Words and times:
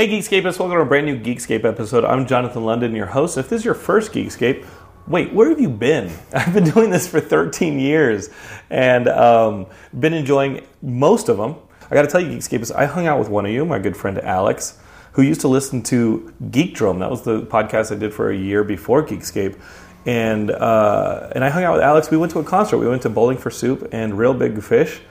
Hey 0.00 0.08
Geekscapists, 0.08 0.58
welcome 0.58 0.78
to 0.78 0.80
a 0.80 0.86
brand 0.86 1.04
new 1.04 1.20
Geekscape 1.20 1.62
episode. 1.62 2.06
I'm 2.06 2.26
Jonathan 2.26 2.64
London, 2.64 2.94
your 2.94 3.04
host. 3.04 3.36
If 3.36 3.50
this 3.50 3.58
is 3.58 3.64
your 3.66 3.74
first 3.74 4.12
Geekscape, 4.12 4.66
wait, 5.06 5.30
where 5.34 5.50
have 5.50 5.60
you 5.60 5.68
been? 5.68 6.10
I've 6.32 6.54
been 6.54 6.64
doing 6.64 6.88
this 6.88 7.06
for 7.06 7.20
13 7.20 7.78
years 7.78 8.30
and 8.70 9.08
um, 9.08 9.66
been 9.98 10.14
enjoying 10.14 10.66
most 10.80 11.28
of 11.28 11.36
them. 11.36 11.56
I 11.90 11.94
got 11.94 12.00
to 12.00 12.08
tell 12.08 12.18
you, 12.18 12.28
Geekscapists, 12.28 12.74
I 12.74 12.86
hung 12.86 13.08
out 13.08 13.18
with 13.18 13.28
one 13.28 13.44
of 13.44 13.52
you, 13.52 13.66
my 13.66 13.78
good 13.78 13.94
friend 13.94 14.18
Alex, 14.20 14.78
who 15.12 15.20
used 15.20 15.42
to 15.42 15.48
listen 15.48 15.82
to 15.82 16.32
Geekdrome. 16.44 17.00
That 17.00 17.10
was 17.10 17.20
the 17.20 17.42
podcast 17.42 17.94
I 17.94 17.98
did 17.98 18.14
for 18.14 18.30
a 18.30 18.34
year 18.34 18.64
before 18.64 19.06
Geekscape. 19.06 19.60
And 20.06 20.50
uh, 20.50 21.28
and 21.32 21.44
I 21.44 21.50
hung 21.50 21.64
out 21.64 21.74
with 21.74 21.82
Alex. 21.82 22.10
We 22.10 22.16
went 22.16 22.32
to 22.32 22.38
a 22.38 22.44
concert. 22.44 22.78
We 22.78 22.88
went 22.88 23.02
to 23.02 23.10
Bowling 23.10 23.36
for 23.36 23.50
Soup 23.50 23.86
and 23.92 24.16
Real 24.16 24.32
Big 24.32 24.62
Fish, 24.62 25.02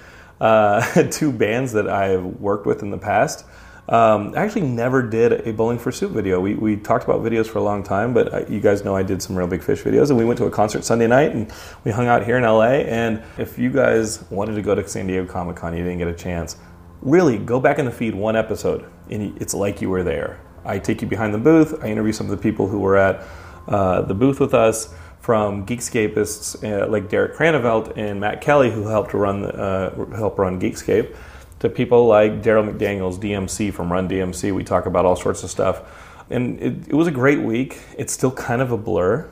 uh, 0.42 1.04
two 1.12 1.32
bands 1.32 1.74
that 1.74 1.88
I've 1.88 2.26
worked 2.26 2.66
with 2.66 2.82
in 2.82 2.90
the 2.90 2.98
past. 2.98 3.46
Um, 3.90 4.34
I 4.38 4.44
actually 4.44 4.68
never 4.68 5.02
did 5.02 5.48
a 5.48 5.52
Bowling 5.52 5.80
for 5.80 5.92
Soup 5.92 6.12
video. 6.12 6.40
We, 6.40 6.54
we 6.54 6.76
talked 6.76 7.06
about 7.06 7.22
videos 7.22 7.48
for 7.48 7.58
a 7.58 7.64
long 7.64 7.82
time, 7.82 8.14
but 8.14 8.32
I, 8.32 8.46
you 8.48 8.60
guys 8.60 8.84
know 8.86 8.96
I 8.96 9.02
did 9.02 9.20
some 9.20 9.36
Real 9.36 9.48
Big 9.48 9.64
Fish 9.64 9.82
videos, 9.82 10.10
and 10.10 10.18
we 10.18 10.26
went 10.26 10.38
to 10.38 10.46
a 10.46 10.52
concert 10.52 10.86
Sunday 10.86 11.08
night, 11.08 11.32
and 11.32 11.52
we 11.84 11.90
hung 11.90 12.06
out 12.06 12.24
here 12.24 12.38
in 12.38 12.44
LA. 12.44 12.84
And 12.86 13.24
if 13.40 13.58
you 13.58 13.72
guys 13.72 14.24
wanted 14.30 14.54
to 14.56 14.62
go 14.62 14.76
to 14.76 14.88
San 14.88 15.08
Diego 15.08 15.26
Comic 15.26 15.56
Con, 15.56 15.76
you 15.76 15.84
didn't 15.84 15.98
get 15.98 16.08
a 16.08 16.14
chance, 16.14 16.56
really 17.02 17.40
go 17.40 17.60
back 17.60 17.80
in 17.80 17.86
the 17.86 17.92
feed 17.92 18.14
one 18.14 18.36
episode, 18.36 18.86
and 19.10 19.36
it's 19.42 19.56
like 19.56 19.82
you 19.82 19.90
were 19.90 20.04
there. 20.04 20.40
I 20.64 20.78
take 20.78 21.02
you 21.02 21.08
behind 21.08 21.34
the 21.34 21.40
booth. 21.40 21.84
I 21.84 21.88
interview 21.88 22.14
some 22.14 22.30
of 22.30 22.32
the 22.32 22.44
people 22.44 22.68
who 22.68 22.80
were 22.80 22.96
at 22.96 23.26
uh, 23.68 24.04
the 24.04 24.14
booth 24.14 24.40
with 24.40 24.54
us, 24.54 24.94
from 25.20 25.66
Geekscapists 25.66 26.64
uh, 26.64 26.88
like 26.88 27.10
Derek 27.10 27.36
Cranevelt 27.36 27.98
and 27.98 28.22
Matt 28.22 28.40
Kelly, 28.40 28.72
who 28.72 28.88
helped 28.88 29.14
run 29.14 29.46
uh, 29.46 30.16
help 30.16 30.40
run 30.40 30.62
Geekscape 30.62 31.16
to 31.60 31.70
people 31.70 32.08
like 32.08 32.42
Darryl 32.42 32.70
McDaniels, 32.70 33.18
DMC 33.18 33.74
from 33.74 33.92
Run 33.92 34.08
DMC. 34.08 34.54
We 34.54 34.64
talk 34.64 34.86
about 34.86 35.06
all 35.06 35.16
sorts 35.16 35.44
of 35.44 35.50
stuff. 35.50 35.82
And 36.30 36.60
it, 36.60 36.90
it 36.90 36.94
was 36.94 37.08
a 37.08 37.12
great 37.12 37.42
week. 37.42 37.80
It's 37.98 38.14
still 38.14 38.32
kind 38.32 38.62
of 38.62 38.72
a 38.72 38.78
blur. 38.78 39.30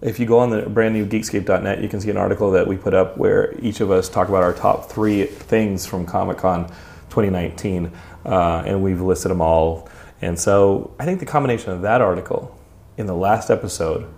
If 0.00 0.18
you 0.18 0.26
go 0.26 0.38
on 0.38 0.50
the 0.50 0.62
brand 0.62 0.94
new 0.94 1.06
geekscape.net, 1.06 1.82
you 1.82 1.88
can 1.88 2.00
see 2.00 2.10
an 2.10 2.16
article 2.16 2.50
that 2.52 2.66
we 2.66 2.76
put 2.76 2.94
up 2.94 3.18
where 3.18 3.58
each 3.60 3.80
of 3.80 3.90
us 3.90 4.08
talk 4.08 4.28
about 4.28 4.42
our 4.42 4.54
top 4.54 4.90
three 4.90 5.26
things 5.26 5.84
from 5.86 6.06
Comic 6.06 6.38
Con 6.38 6.66
2019. 7.10 7.92
Uh, 8.24 8.62
and 8.66 8.82
we've 8.82 9.00
listed 9.00 9.30
them 9.30 9.40
all. 9.40 9.88
And 10.22 10.38
so 10.38 10.94
I 10.98 11.04
think 11.04 11.20
the 11.20 11.26
combination 11.26 11.70
of 11.70 11.82
that 11.82 12.00
article 12.00 12.58
in 12.96 13.06
the 13.06 13.14
last 13.14 13.50
episode 13.50 14.10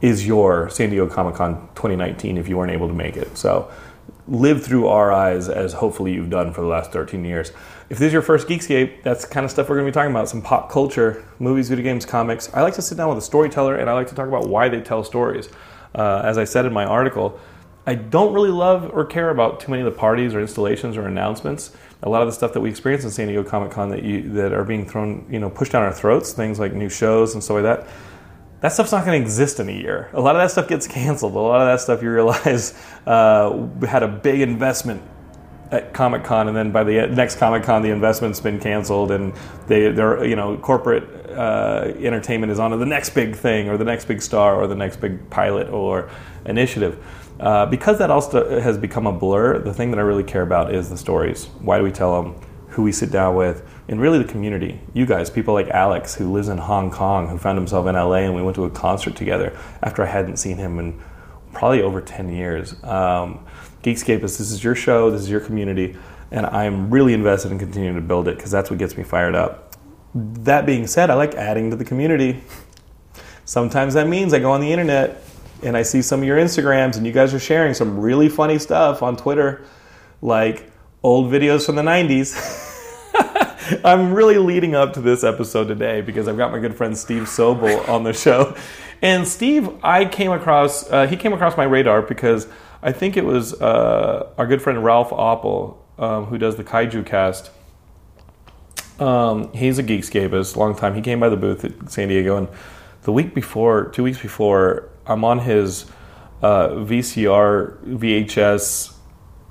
is 0.00 0.26
your 0.26 0.68
San 0.68 0.90
Diego 0.90 1.06
Comic 1.06 1.36
Con 1.36 1.68
2019 1.76 2.36
if 2.36 2.48
you 2.48 2.56
weren't 2.56 2.72
able 2.72 2.88
to 2.88 2.94
make 2.94 3.16
it. 3.16 3.38
So 3.38 3.70
live 4.28 4.64
through 4.64 4.86
our 4.86 5.12
eyes 5.12 5.48
as 5.48 5.74
hopefully 5.74 6.12
you've 6.12 6.30
done 6.30 6.52
for 6.52 6.60
the 6.60 6.66
last 6.66 6.92
13 6.92 7.24
years. 7.24 7.50
If 7.90 7.98
this 7.98 8.08
is 8.08 8.12
your 8.12 8.22
first 8.22 8.46
Geekscape, 8.46 9.02
that's 9.02 9.24
kind 9.24 9.44
of 9.44 9.50
stuff 9.50 9.68
we're 9.68 9.76
going 9.76 9.86
to 9.86 9.90
be 9.90 9.94
talking 9.94 10.12
about 10.12 10.28
some 10.28 10.42
pop 10.42 10.70
culture, 10.70 11.24
movies, 11.38 11.68
video 11.68 11.84
games, 11.84 12.06
comics. 12.06 12.52
I 12.54 12.62
like 12.62 12.74
to 12.74 12.82
sit 12.82 12.96
down 12.96 13.08
with 13.08 13.18
a 13.18 13.22
storyteller 13.22 13.76
and 13.76 13.90
I 13.90 13.94
like 13.94 14.08
to 14.08 14.14
talk 14.14 14.28
about 14.28 14.48
why 14.48 14.68
they 14.68 14.80
tell 14.80 15.02
stories. 15.04 15.48
Uh, 15.94 16.22
as 16.24 16.38
I 16.38 16.44
said 16.44 16.64
in 16.64 16.72
my 16.72 16.84
article, 16.84 17.38
I 17.84 17.96
don't 17.96 18.32
really 18.32 18.50
love 18.50 18.90
or 18.94 19.04
care 19.04 19.30
about 19.30 19.58
too 19.60 19.70
many 19.70 19.82
of 19.82 19.92
the 19.92 19.98
parties 19.98 20.34
or 20.34 20.40
installations 20.40 20.96
or 20.96 21.06
announcements. 21.06 21.76
A 22.04 22.08
lot 22.08 22.22
of 22.22 22.28
the 22.28 22.32
stuff 22.32 22.52
that 22.52 22.60
we 22.60 22.70
experience 22.70 23.04
in 23.04 23.10
San 23.10 23.26
Diego 23.26 23.42
Comic 23.42 23.72
Con 23.72 23.90
that 23.90 24.02
that 24.34 24.52
are 24.52 24.64
being 24.64 24.86
thrown, 24.86 25.26
you 25.28 25.40
know, 25.40 25.50
pushed 25.50 25.72
down 25.72 25.82
our 25.82 25.92
throats, 25.92 26.32
things 26.32 26.60
like 26.60 26.72
new 26.72 26.88
shows 26.88 27.34
and 27.34 27.42
stuff 27.42 27.56
like 27.56 27.64
that 27.64 27.88
that 28.62 28.72
stuff's 28.72 28.92
not 28.92 29.04
going 29.04 29.20
to 29.20 29.22
exist 29.22 29.58
in 29.60 29.68
a 29.68 29.72
year. 29.72 30.08
A 30.12 30.20
lot 30.20 30.36
of 30.36 30.40
that 30.42 30.50
stuff 30.52 30.68
gets 30.68 30.86
canceled. 30.86 31.34
A 31.34 31.38
lot 31.38 31.60
of 31.60 31.66
that 31.66 31.80
stuff 31.80 32.00
you 32.00 32.10
realize 32.10 32.74
uh, 33.06 33.66
had 33.84 34.02
a 34.02 34.08
big 34.08 34.40
investment 34.40 35.02
at 35.72 35.92
Comic 35.92 36.22
Con, 36.22 36.48
and 36.48 36.56
then 36.56 36.70
by 36.70 36.84
the 36.84 37.06
next 37.08 37.36
Comic 37.36 37.64
Con, 37.64 37.82
the 37.82 37.90
investment's 37.90 38.40
been 38.40 38.60
canceled, 38.60 39.10
and 39.10 39.32
they, 39.66 39.90
they're 39.90 40.24
you 40.24 40.36
know 40.36 40.56
corporate 40.58 41.04
uh, 41.30 41.92
entertainment 41.98 42.52
is 42.52 42.58
on 42.58 42.70
to 42.70 42.76
the 42.76 42.86
next 42.86 43.10
big 43.10 43.34
thing, 43.34 43.68
or 43.68 43.76
the 43.76 43.84
next 43.84 44.04
big 44.04 44.22
star, 44.22 44.54
or 44.54 44.66
the 44.66 44.76
next 44.76 45.00
big 45.00 45.28
pilot 45.30 45.68
or 45.70 46.08
initiative. 46.44 47.02
Uh, 47.40 47.66
because 47.66 47.98
that 47.98 48.10
also 48.10 48.60
has 48.60 48.78
become 48.78 49.06
a 49.06 49.12
blur, 49.12 49.58
the 49.58 49.74
thing 49.74 49.90
that 49.90 49.98
I 49.98 50.02
really 50.02 50.22
care 50.22 50.42
about 50.42 50.72
is 50.72 50.88
the 50.88 50.96
stories. 50.96 51.46
Why 51.60 51.78
do 51.78 51.84
we 51.84 51.90
tell 51.90 52.22
them? 52.22 52.51
Who 52.72 52.82
we 52.82 52.92
sit 52.92 53.10
down 53.10 53.36
with, 53.36 53.66
and 53.88 54.00
really 54.00 54.18
the 54.18 54.30
community. 54.30 54.80
You 54.94 55.06
guys, 55.06 55.30
people 55.30 55.54
like 55.54 55.68
Alex, 55.68 56.14
who 56.14 56.32
lives 56.32 56.48
in 56.48 56.58
Hong 56.58 56.90
Kong, 56.90 57.28
who 57.28 57.38
found 57.38 57.58
himself 57.58 57.86
in 57.86 57.94
LA, 57.94 58.16
and 58.16 58.34
we 58.34 58.42
went 58.42 58.54
to 58.56 58.64
a 58.64 58.70
concert 58.70 59.14
together 59.14 59.56
after 59.82 60.02
I 60.02 60.06
hadn't 60.06 60.38
seen 60.38 60.56
him 60.56 60.78
in 60.78 61.00
probably 61.52 61.82
over 61.82 62.00
10 62.00 62.32
years. 62.32 62.72
Um, 62.82 63.44
Geekscapists, 63.82 64.38
this 64.38 64.50
is 64.50 64.64
your 64.64 64.74
show, 64.74 65.10
this 65.10 65.20
is 65.22 65.30
your 65.30 65.40
community, 65.40 65.96
and 66.30 66.46
I'm 66.46 66.90
really 66.90 67.12
invested 67.12 67.52
in 67.52 67.58
continuing 67.58 67.96
to 67.96 68.00
build 68.00 68.28
it 68.28 68.36
because 68.36 68.50
that's 68.50 68.70
what 68.70 68.78
gets 68.78 68.96
me 68.96 69.04
fired 69.04 69.34
up. 69.34 69.76
That 70.14 70.66
being 70.66 70.86
said, 70.86 71.10
I 71.10 71.14
like 71.14 71.34
adding 71.34 71.70
to 71.70 71.76
the 71.76 71.84
community. 71.84 72.42
Sometimes 73.44 73.94
that 73.94 74.08
means 74.08 74.32
I 74.32 74.38
go 74.38 74.52
on 74.52 74.60
the 74.60 74.70
internet 74.70 75.22
and 75.62 75.76
I 75.76 75.82
see 75.82 76.02
some 76.02 76.20
of 76.20 76.26
your 76.26 76.38
Instagrams, 76.38 76.96
and 76.96 77.06
you 77.06 77.12
guys 77.12 77.32
are 77.34 77.38
sharing 77.38 77.74
some 77.74 78.00
really 78.00 78.28
funny 78.28 78.58
stuff 78.58 79.02
on 79.02 79.16
Twitter, 79.16 79.64
like 80.20 80.71
old 81.02 81.30
videos 81.30 81.66
from 81.66 81.74
the 81.74 81.82
90s. 81.82 82.70
I'm 83.84 84.12
really 84.12 84.38
leading 84.38 84.74
up 84.74 84.92
to 84.94 85.00
this 85.00 85.24
episode 85.24 85.68
today 85.68 86.00
because 86.00 86.28
I've 86.28 86.36
got 86.36 86.52
my 86.52 86.58
good 86.58 86.76
friend 86.76 86.96
Steve 86.96 87.24
Sobel 87.24 87.88
on 87.88 88.04
the 88.04 88.12
show. 88.12 88.56
And 89.00 89.26
Steve, 89.26 89.68
I 89.82 90.04
came 90.04 90.30
across, 90.30 90.88
uh, 90.90 91.06
he 91.06 91.16
came 91.16 91.32
across 91.32 91.56
my 91.56 91.64
radar 91.64 92.02
because 92.02 92.46
I 92.82 92.92
think 92.92 93.16
it 93.16 93.24
was 93.24 93.60
uh, 93.60 94.32
our 94.38 94.46
good 94.46 94.62
friend 94.62 94.84
Ralph 94.84 95.10
Oppel, 95.10 95.76
um, 95.98 96.26
who 96.26 96.38
does 96.38 96.56
the 96.56 96.64
Kaiju 96.64 97.04
cast. 97.04 97.50
Um, 99.00 99.52
he's 99.52 99.78
a 99.78 99.82
Geekscapist, 99.82 100.56
long 100.56 100.76
time. 100.76 100.94
He 100.94 101.00
came 101.00 101.18
by 101.18 101.28
the 101.28 101.36
booth 101.36 101.64
at 101.64 101.90
San 101.90 102.08
Diego, 102.08 102.36
and 102.36 102.48
the 103.02 103.12
week 103.12 103.34
before, 103.34 103.86
two 103.86 104.04
weeks 104.04 104.20
before, 104.20 104.90
I'm 105.06 105.24
on 105.24 105.40
his 105.40 105.86
uh, 106.42 106.68
VCR, 106.68 107.78
VHS, 107.84 108.94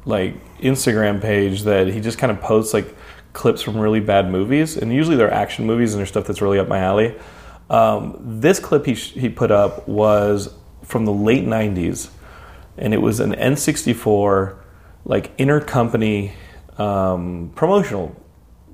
like 0.06 0.36
Instagram 0.62 1.22
page 1.22 1.64
that 1.64 1.88
he 1.88 2.00
just 2.00 2.18
kind 2.18 2.32
of 2.32 2.42
posts 2.42 2.74
like 2.74 2.96
clips 3.34 3.62
from 3.62 3.78
really 3.78 4.00
bad 4.00 4.30
movies, 4.30 4.78
and 4.78 4.94
usually 4.94 5.16
they're 5.16 5.34
action 5.34 5.66
movies 5.66 5.94
and 5.94 6.00
they're 6.00 6.08
stuff 6.08 6.26
that's 6.26 6.42
really 6.42 6.60
up 6.60 6.68
my 6.68 6.80
alley. 6.80 7.16
Um, 7.70 8.18
this 8.20 8.60
clip 8.60 8.86
he, 8.86 8.94
he 8.94 9.30
put 9.30 9.52
up 9.52 9.88
was 9.88 10.54
from 10.84 11.06
the 11.06 11.14
late 11.14 11.46
90s, 11.46 12.10
and 12.78 12.94
it 12.94 13.02
was 13.02 13.20
an 13.20 13.34
N64 13.34 14.58
like 15.06 15.36
intercompany 15.38 16.34
um, 16.78 17.52
promotional 17.56 18.16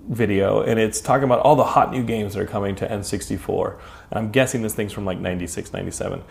video, 0.07 0.61
and 0.61 0.79
it's 0.79 1.01
talking 1.01 1.23
about 1.23 1.39
all 1.39 1.55
the 1.55 1.63
hot 1.63 1.91
new 1.91 2.03
games 2.03 2.33
that 2.33 2.41
are 2.41 2.47
coming 2.47 2.75
to 2.75 2.87
N64. 2.87 3.77
And 4.11 4.19
I'm 4.19 4.31
guessing 4.31 4.61
this 4.61 4.73
thing's 4.73 4.93
from 4.93 5.05
like 5.05 5.19
96, 5.19 5.73
97. 5.73 6.23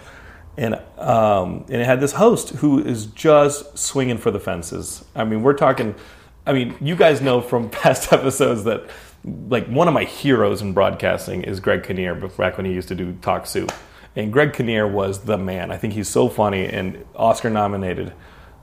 And, 0.58 0.74
um, 0.98 1.66
and 1.68 1.82
it 1.82 1.84
had 1.84 2.00
this 2.00 2.12
host 2.12 2.50
who 2.50 2.78
is 2.82 3.06
just 3.06 3.76
swinging 3.76 4.16
for 4.16 4.30
the 4.30 4.40
fences. 4.40 5.04
I 5.14 5.24
mean, 5.24 5.42
we're 5.42 5.54
talking 5.54 5.94
I 6.46 6.52
mean, 6.52 6.76
you 6.80 6.94
guys 6.94 7.20
know 7.20 7.40
from 7.40 7.68
past 7.70 8.12
episodes 8.12 8.64
that 8.64 8.88
like 9.48 9.66
one 9.66 9.88
of 9.88 9.94
my 9.94 10.04
heroes 10.04 10.62
in 10.62 10.72
broadcasting 10.72 11.42
is 11.42 11.58
Greg 11.58 11.82
Kinnear, 11.82 12.14
back 12.14 12.56
when 12.56 12.64
he 12.64 12.72
used 12.72 12.88
to 12.88 12.94
do 12.94 13.12
Talk 13.20 13.46
Soup. 13.46 13.72
And 14.14 14.32
Greg 14.32 14.54
Kinnear 14.54 14.86
was 14.86 15.24
the 15.24 15.36
man. 15.36 15.70
I 15.70 15.76
think 15.76 15.92
he's 15.94 16.08
so 16.08 16.28
funny 16.28 16.64
and 16.64 17.04
Oscar 17.16 17.50
nominated 17.50 18.12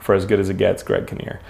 for 0.00 0.14
As 0.14 0.24
Good 0.24 0.40
as 0.40 0.48
It 0.48 0.56
Gets, 0.56 0.82
Greg 0.82 1.06
Kinnear. 1.06 1.40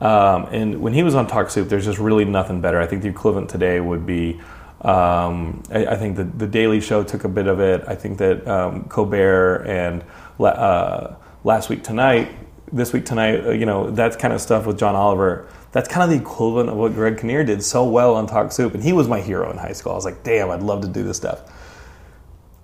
Um, 0.00 0.46
and 0.46 0.80
when 0.80 0.94
he 0.94 1.02
was 1.02 1.14
on 1.14 1.28
Talk 1.28 1.50
Soup, 1.50 1.68
there's 1.68 1.84
just 1.84 1.98
really 1.98 2.24
nothing 2.24 2.60
better. 2.60 2.80
I 2.80 2.86
think 2.86 3.02
the 3.02 3.08
equivalent 3.08 3.50
today 3.50 3.78
would 3.78 4.04
be, 4.04 4.40
um, 4.82 5.62
I, 5.70 5.86
I 5.86 5.96
think 5.96 6.16
the, 6.16 6.24
the 6.24 6.46
Daily 6.46 6.80
Show 6.80 7.02
took 7.04 7.24
a 7.24 7.28
bit 7.28 7.46
of 7.46 7.60
it. 7.60 7.84
I 7.86 7.94
think 7.94 8.18
that 8.18 8.46
um, 8.46 8.84
Colbert 8.84 9.64
and 9.66 10.04
uh, 10.40 11.14
Last 11.44 11.68
Week 11.68 11.82
Tonight, 11.82 12.30
This 12.72 12.92
Week 12.92 13.04
Tonight, 13.04 13.46
uh, 13.46 13.50
you 13.50 13.66
know, 13.66 13.90
that 13.92 14.18
kind 14.18 14.34
of 14.34 14.40
stuff 14.40 14.66
with 14.66 14.78
John 14.78 14.94
Oliver. 14.94 15.48
That's 15.72 15.88
kind 15.88 16.02
of 16.02 16.10
the 16.10 16.22
equivalent 16.22 16.68
of 16.68 16.76
what 16.76 16.94
Greg 16.94 17.18
Kinnear 17.18 17.44
did 17.44 17.62
so 17.62 17.84
well 17.84 18.14
on 18.14 18.26
Talk 18.26 18.52
Soup. 18.52 18.74
And 18.74 18.82
he 18.82 18.92
was 18.92 19.08
my 19.08 19.20
hero 19.20 19.50
in 19.50 19.56
high 19.56 19.72
school. 19.72 19.92
I 19.92 19.94
was 19.94 20.04
like, 20.04 20.22
damn, 20.22 20.50
I'd 20.50 20.62
love 20.62 20.82
to 20.82 20.88
do 20.88 21.02
this 21.02 21.16
stuff 21.16 21.42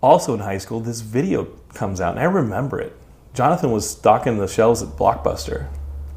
also 0.01 0.35
in 0.35 0.41
high 0.41 0.59
school, 0.59 0.81
this 0.81 1.01
video 1.01 1.45
comes 1.75 2.01
out, 2.01 2.13
and 2.13 2.21
I 2.21 2.25
remember 2.25 2.81
it. 2.81 2.97
Jonathan 3.35 3.71
was 3.71 3.89
stocking 3.89 4.39
the 4.39 4.49
shelves 4.49 4.83
at 4.83 4.89
Blockbuster, 4.91 5.69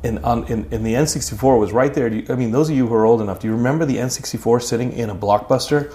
and 0.03 0.19
on 0.19 0.39
um, 0.39 0.45
in, 0.45 0.65
in 0.71 0.83
the 0.83 0.94
N64 0.94 1.59
was 1.59 1.71
right 1.71 1.94
there. 1.94 2.07
You- 2.07 2.25
I 2.30 2.36
mean, 2.36 2.51
those 2.51 2.69
of 2.69 2.75
you 2.75 2.88
who 2.88 2.94
are 2.95 3.06
old 3.06 3.21
enough, 3.21 3.39
do 3.39 3.48
you 3.48 3.53
remember 3.53 3.86
the 3.86 3.98
N64 3.98 4.62
sitting 4.63 4.92
in 4.94 5.09
a 5.09 5.15
Blockbuster? 5.15 5.94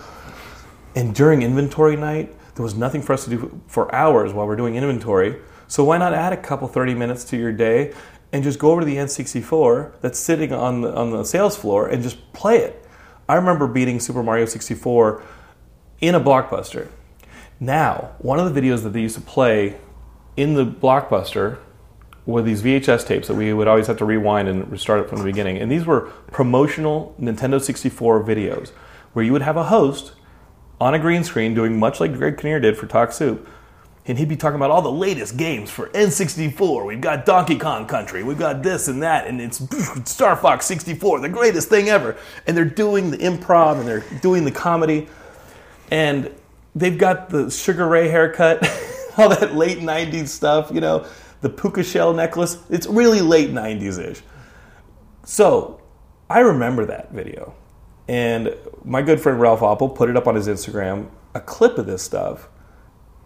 And 0.95 1.15
during 1.15 1.43
inventory 1.43 1.97
night, 1.97 2.35
there 2.55 2.63
was 2.63 2.75
nothing 2.75 3.03
for 3.03 3.13
us 3.13 3.25
to 3.25 3.31
do 3.31 3.61
for 3.67 3.95
hours 3.95 4.33
while 4.33 4.47
we're 4.47 4.57
doing 4.57 4.77
inventory. 4.77 5.37
So 5.69 5.85
why 5.85 5.99
not 5.99 6.15
add 6.15 6.33
a 6.33 6.37
couple 6.37 6.69
30 6.69 6.95
minutes 6.95 7.25
to 7.25 7.37
your 7.37 7.53
day 7.53 7.93
and 8.33 8.43
just 8.43 8.59
go 8.59 8.71
over 8.71 8.81
to 8.81 8.87
the 8.87 8.97
N64 8.97 10.01
that's 10.01 10.19
sitting 10.19 10.53
on 10.53 10.81
the, 10.81 10.95
on 10.95 11.11
the 11.11 11.25
sales 11.25 11.57
floor 11.57 11.89
and 11.89 12.03
just 12.03 12.33
play 12.33 12.59
it? 12.59 12.83
I 13.29 13.35
remember 13.35 13.67
beating 13.67 13.99
Super 14.01 14.23
Mario 14.23 14.47
64 14.47 15.23
in 16.01 16.15
a 16.15 16.21
Blockbuster. 16.21 16.89
Now, 17.59 18.13
one 18.19 18.39
of 18.39 18.55
the 18.55 18.61
videos 18.61 18.83
that 18.85 18.91
they 18.91 19.01
used 19.01 19.17
to 19.17 19.21
play 19.21 19.77
in 20.37 20.55
the 20.55 20.65
Blockbuster 20.65 21.59
were 22.27 22.43
these 22.43 22.63
VHS 22.63 23.07
tapes 23.07 23.29
that 23.29 23.35
we 23.35 23.53
would 23.53 23.69
always 23.69 23.87
have 23.87 23.97
to 23.99 24.05
rewind 24.05 24.49
and 24.49 24.71
restart 24.71 25.01
it 25.01 25.09
from 25.09 25.19
the 25.19 25.25
beginning. 25.25 25.59
And 25.59 25.71
these 25.71 25.87
were 25.87 26.03
promotional 26.33 27.15
Nintendo 27.21 27.63
64 27.63 28.25
videos 28.25 28.71
where 29.13 29.25
you 29.25 29.33
would 29.33 29.43
have 29.43 29.57
a 29.57 29.65
host 29.65 30.13
on 30.81 30.93
a 30.93 30.99
green 30.99 31.25
screen 31.25 31.55
doing 31.55 31.79
much 31.79 32.01
like 32.01 32.13
Greg 32.15 32.37
Kinnear 32.37 32.61
did 32.61 32.77
for 32.77 32.87
Talk 32.87 33.13
Soup. 33.13 33.49
And 34.09 34.19
he'd 34.19 34.29
be 34.29 34.37
talking 34.37 34.57
about 34.57 34.71
all 34.71 34.83
the 34.83 34.93
latest 34.93 35.37
games 35.37 35.71
for 35.71 35.89
N64. 35.89 36.87
We've 36.87 37.01
got 37.01 37.27
Donkey 37.27 37.59
Kong 37.59 37.87
Country, 37.87 38.23
we've 38.23 38.39
got 38.39 38.63
this 38.63 38.87
and 38.87 39.03
that, 39.03 39.27
and 39.27 39.41
it's 39.41 39.63
Star 40.11 40.37
Fox 40.37 40.67
64, 40.67 41.21
the 41.21 41.29
greatest 41.29 41.69
thing 41.69 41.89
ever. 41.89 42.17
And 42.47 42.57
they're 42.57 42.65
doing 42.65 43.11
the 43.11 43.19
improv 43.19 43.79
and 43.79 43.89
they're 43.89 44.05
doing 44.21 44.45
the 44.45 44.53
comedy 44.53 45.09
and 45.91 46.31
they've 46.75 46.99
got 46.99 47.31
the 47.31 47.51
Sugar 47.51 47.89
Ray 47.89 48.09
haircut, 48.09 48.59
all 49.17 49.29
that 49.31 49.55
late 49.55 49.79
'90s 49.79 50.29
stuff. 50.29 50.71
You 50.73 50.81
know, 50.81 51.07
the 51.47 51.53
puka 51.53 51.85
shell 51.85 52.13
necklace. 52.13 52.59
It's 52.69 52.89
really 52.89 53.21
late 53.21 53.51
'90s 53.51 53.99
ish. 54.05 54.23
So 55.23 55.81
I 56.29 56.41
remember 56.41 56.85
that 56.87 57.13
video, 57.13 57.55
and 58.09 58.57
my 58.85 59.01
good 59.01 59.21
friend 59.21 59.41
Ralph 59.41 59.61
Oppel 59.61 59.95
put 59.95 60.11
it 60.11 60.17
up 60.17 60.27
on 60.27 60.35
his 60.35 60.49
Instagram, 60.49 61.09
a 61.35 61.41
clip 61.41 61.79
of 61.79 61.87
this 61.87 62.03
stuff. 62.03 62.49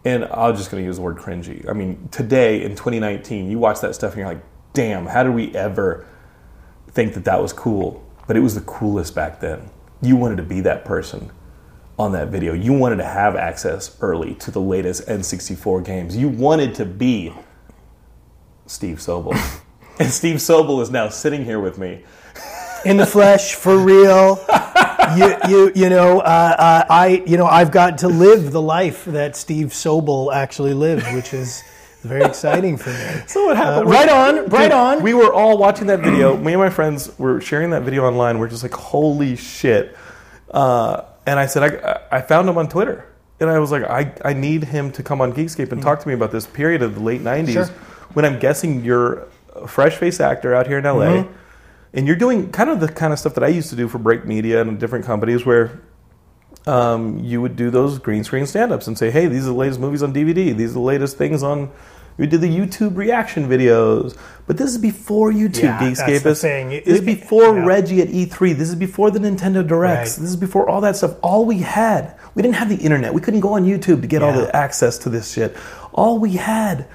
And 0.05 0.25
I'm 0.25 0.57
just 0.57 0.71
going 0.71 0.83
to 0.83 0.87
use 0.87 0.97
the 0.97 1.03
word 1.03 1.19
cringy. 1.19 1.69
I 1.69 1.75
mean, 1.75 2.09
today 2.11 2.63
in 2.63 2.71
2019, 2.71 3.51
you 3.51 3.59
watch 3.59 3.81
that 3.81 3.95
stuff 3.95 4.13
and 4.13 4.21
you're 4.21 4.29
like, 4.29 4.43
damn, 4.73 5.05
how 5.05 5.23
did 5.23 5.35
we 5.35 5.55
ever 5.55 6.07
think 6.89 7.13
that 7.15 7.27
that 7.27 7.43
was 7.43 7.53
cool? 7.53 8.03
But 8.27 8.39
it 8.39 8.41
was 8.41 8.55
the 8.55 8.63
coolest 8.63 9.15
back 9.15 9.41
then. 9.41 9.69
You 10.01 10.17
wanted 10.17 10.37
to 10.37 10.43
be 10.43 10.63
that 10.63 10.87
person 10.87 11.31
on 11.99 12.13
that 12.13 12.29
video. 12.29 12.55
You 12.55 12.73
wanted 12.73 12.97
to 12.97 13.05
have 13.05 13.37
access 13.37 13.95
early 14.01 14.35
to 14.37 14.51
the 14.51 14.61
latest 14.61 15.07
N64 15.07 15.85
games. 15.85 16.17
You 16.17 16.31
wanted 16.31 16.75
to 16.77 16.87
be 16.87 17.35
Steve 18.71 18.99
Sobel. 18.99 19.35
and 19.99 20.11
Steve 20.11 20.37
Sobel 20.37 20.81
is 20.81 20.91
now 20.91 21.09
sitting 21.09 21.45
here 21.45 21.59
with 21.59 21.77
me. 21.77 22.05
in 22.85 22.97
the 22.97 23.05
flesh 23.05 23.55
for 23.55 23.77
real. 23.77 24.39
you, 25.17 25.37
you, 25.49 25.73
you 25.75 25.89
know, 25.91 26.21
uh, 26.21 26.55
uh, 26.57 26.85
I, 26.89 27.23
you 27.27 27.37
know, 27.37 27.47
I've 27.47 27.73
got 27.73 27.99
to 27.99 28.09
live 28.09 28.53
the 28.53 28.63
life 28.63 29.05
that 29.07 29.35
Steve 29.35 29.69
Sobel 29.69 30.33
actually 30.33 30.73
lived, 30.73 31.05
which 31.13 31.35
is 31.35 31.65
very 32.03 32.23
exciting 32.23 32.77
for 32.77 32.91
me. 32.91 33.23
So 33.27 33.47
what 33.47 33.57
happened? 33.57 33.89
Uh, 33.89 33.91
right 33.91 34.09
on, 34.09 34.47
right 34.47 34.71
on. 34.71 35.03
We 35.03 35.15
were 35.15 35.33
all 35.33 35.59
watching 35.59 35.89
that 35.89 35.99
video. 35.99 36.37
Me 36.45 36.53
and 36.53 36.63
my 36.63 36.71
friends 36.71 37.19
were 37.19 37.41
sharing 37.41 37.71
that 37.71 37.83
video 37.83 38.07
online. 38.07 38.39
We're 38.39 38.49
just 38.49 38.63
like, 38.63 38.73
holy 38.73 39.35
shit. 39.35 39.97
Uh, 40.49 41.03
and 41.27 41.41
I 41.41 41.47
said, 41.47 41.85
I, 41.85 42.19
I 42.19 42.21
found 42.23 42.49
him 42.49 42.57
on 42.57 42.69
Twitter. 42.69 43.07
And 43.41 43.51
I 43.51 43.59
was 43.59 43.73
like, 43.73 43.83
I, 43.83 44.15
I 44.25 44.33
need 44.33 44.65
him 44.65 44.93
to 44.93 45.03
come 45.03 45.21
on 45.21 45.33
Geekscape 45.33 45.73
and 45.73 45.83
talk 45.83 46.01
to 46.01 46.09
me 46.09 46.15
about 46.15 46.31
this 46.31 46.47
period 46.47 46.83
of 46.83 46.95
the 46.95 47.01
late 47.01 47.23
90s 47.23 47.47
Mm. 47.49 47.53
Sure. 47.53 47.77
When 48.15 48.25
I'm 48.25 48.39
guessing 48.39 48.85
you're 48.85 49.27
a 49.55 49.67
fresh 49.67 49.97
faced 49.97 50.21
actor 50.21 50.55
out 50.55 50.67
here 50.67 50.79
in 50.79 50.85
LA. 50.85 50.91
Mm-hmm. 51.07 51.33
And 51.93 52.07
you're 52.07 52.17
doing 52.17 52.53
kind 52.53 52.71
of 52.71 52.79
the 52.79 52.87
kind 52.89 53.13
of 53.13 53.19
stuff 53.19 53.35
that 53.35 53.43
I 53.43 53.49
used 53.49 53.69
to 53.71 53.77
do 53.77 53.89
for 53.89 53.99
Break 53.99 54.25
Media 54.25 54.61
and 54.61 54.79
different 54.79 55.05
companies 55.05 55.45
where 55.45 55.81
um, 56.67 57.19
you 57.19 57.41
would 57.41 57.57
do 57.57 57.71
those 57.71 57.99
green 57.99 58.23
screen 58.23 58.47
stand 58.47 58.71
ups 58.71 58.87
and 58.87 58.97
say, 58.97 59.11
hey, 59.11 59.27
these 59.27 59.43
are 59.43 59.47
the 59.51 59.55
latest 59.55 59.81
movies 59.81 60.03
on 60.03 60.13
DVD. 60.15 60.57
These 60.57 60.71
are 60.71 60.75
the 60.75 60.81
latest 60.81 61.17
things 61.17 61.43
on. 61.43 61.71
We 62.17 62.27
did 62.27 62.43
the 62.43 62.49
YouTube 62.49 62.97
reaction 62.97 63.49
videos. 63.49 64.17
But 64.47 64.57
this 64.57 64.71
is 64.71 64.79
before 64.79 65.33
YouTube, 65.33 65.63
Yeah, 65.65 65.79
that's 65.81 66.01
the 66.01 66.31
Geekscapists. 66.31 66.41
thing. 66.43 66.73
It- 66.73 66.85
This 66.85 66.99
is 67.01 67.05
before 67.05 67.57
yeah. 67.59 67.65
Reggie 67.65 68.03
at 68.03 68.09
E3. 68.09 68.57
This 68.57 68.69
is 68.69 68.75
before 68.77 69.11
the 69.11 69.19
Nintendo 69.19 69.67
Directs. 69.67 70.17
Right. 70.19 70.23
This 70.23 70.31
is 70.31 70.37
before 70.37 70.69
all 70.69 70.81
that 70.83 70.97
stuff. 70.97 71.17
All 71.23 71.45
we 71.45 71.59
had, 71.59 72.15
we 72.35 72.43
didn't 72.43 72.57
have 72.57 72.69
the 72.69 72.77
internet. 72.77 73.15
We 73.15 73.21
couldn't 73.21 73.41
go 73.41 73.55
on 73.55 73.65
YouTube 73.65 74.03
to 74.03 74.07
get 74.07 74.23
all 74.23 74.33
the 74.33 74.55
access 74.55 74.99
to 74.99 75.09
this 75.09 75.33
shit. 75.33 75.57
All 75.93 76.19
we 76.19 76.33
had 76.35 76.87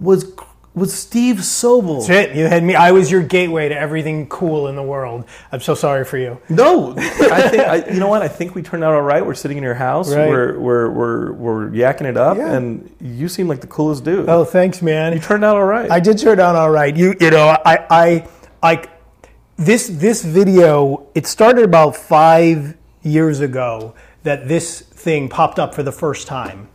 was 0.00 0.32
was 0.74 0.94
Steve 0.94 1.36
Sobel. 1.36 2.06
That's 2.06 2.30
it. 2.30 2.36
You 2.36 2.46
had 2.46 2.64
me. 2.64 2.74
I 2.74 2.92
was 2.92 3.10
your 3.10 3.22
gateway 3.22 3.68
to 3.68 3.78
everything 3.78 4.26
cool 4.28 4.68
in 4.68 4.76
the 4.76 4.82
world. 4.82 5.24
I'm 5.52 5.60
so 5.60 5.74
sorry 5.74 6.04
for 6.04 6.16
you. 6.16 6.40
No, 6.48 6.94
I 6.96 7.48
think 7.48 7.62
I, 7.62 7.90
you 7.92 8.00
know 8.00 8.08
what. 8.08 8.22
I 8.22 8.28
think 8.28 8.54
we 8.54 8.62
turned 8.62 8.82
out 8.82 8.94
all 8.94 9.02
right. 9.02 9.24
We're 9.24 9.34
sitting 9.34 9.58
in 9.58 9.62
your 9.62 9.74
house. 9.74 10.14
Right. 10.14 10.28
We're, 10.28 10.58
we're 10.58 10.90
we're 10.90 11.32
we're 11.32 11.70
yakking 11.70 12.06
it 12.06 12.16
up, 12.16 12.38
Yeah. 12.38 12.54
and 12.54 12.94
you 13.00 13.28
seem 13.28 13.48
like 13.48 13.60
the 13.60 13.66
coolest 13.66 14.04
dude. 14.04 14.28
Oh, 14.28 14.44
thanks, 14.44 14.80
man. 14.80 15.12
you 15.12 15.18
turned 15.20 15.44
out 15.44 15.56
all 15.56 15.64
right. 15.64 15.90
I 15.90 16.00
did 16.00 16.16
turn 16.18 16.40
out 16.40 16.56
all 16.56 16.70
right. 16.70 16.96
You 16.96 17.14
you 17.20 17.30
know 17.30 17.54
I 17.66 17.86
I 17.90 18.28
I 18.62 18.84
this 19.56 19.88
this 19.88 20.24
video 20.24 21.06
it 21.14 21.26
started 21.26 21.64
about 21.64 21.96
five 21.96 22.76
years 23.02 23.40
ago 23.40 23.94
that 24.22 24.48
this 24.48 24.80
thing 24.80 25.28
popped 25.28 25.58
up 25.58 25.74
for 25.74 25.82
the 25.82 25.92
first 25.92 26.26
time 26.26 26.68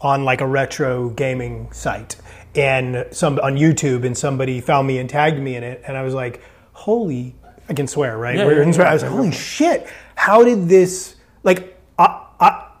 on 0.00 0.24
like 0.24 0.40
a 0.40 0.46
retro 0.46 1.10
gaming 1.10 1.70
site 1.72 2.16
and 2.56 3.06
some 3.10 3.38
on 3.40 3.56
YouTube 3.56 4.04
and 4.04 4.16
somebody 4.16 4.60
found 4.60 4.86
me 4.86 4.98
and 4.98 5.08
tagged 5.10 5.38
me 5.38 5.56
in 5.56 5.62
it 5.62 5.82
and 5.86 5.96
I 5.96 6.02
was 6.02 6.14
like 6.14 6.40
holy 6.72 7.34
I 7.68 7.72
can 7.74 7.86
swear 7.86 8.16
right 8.18 8.36
Yeah, 8.36 8.48
yeah. 8.48 8.82
I 8.82 8.92
was 8.92 9.02
like 9.02 9.10
holy 9.10 9.32
shit 9.32 9.88
how 10.14 10.44
did 10.44 10.68
this 10.68 11.16
like 11.42 11.78
I 11.98 12.20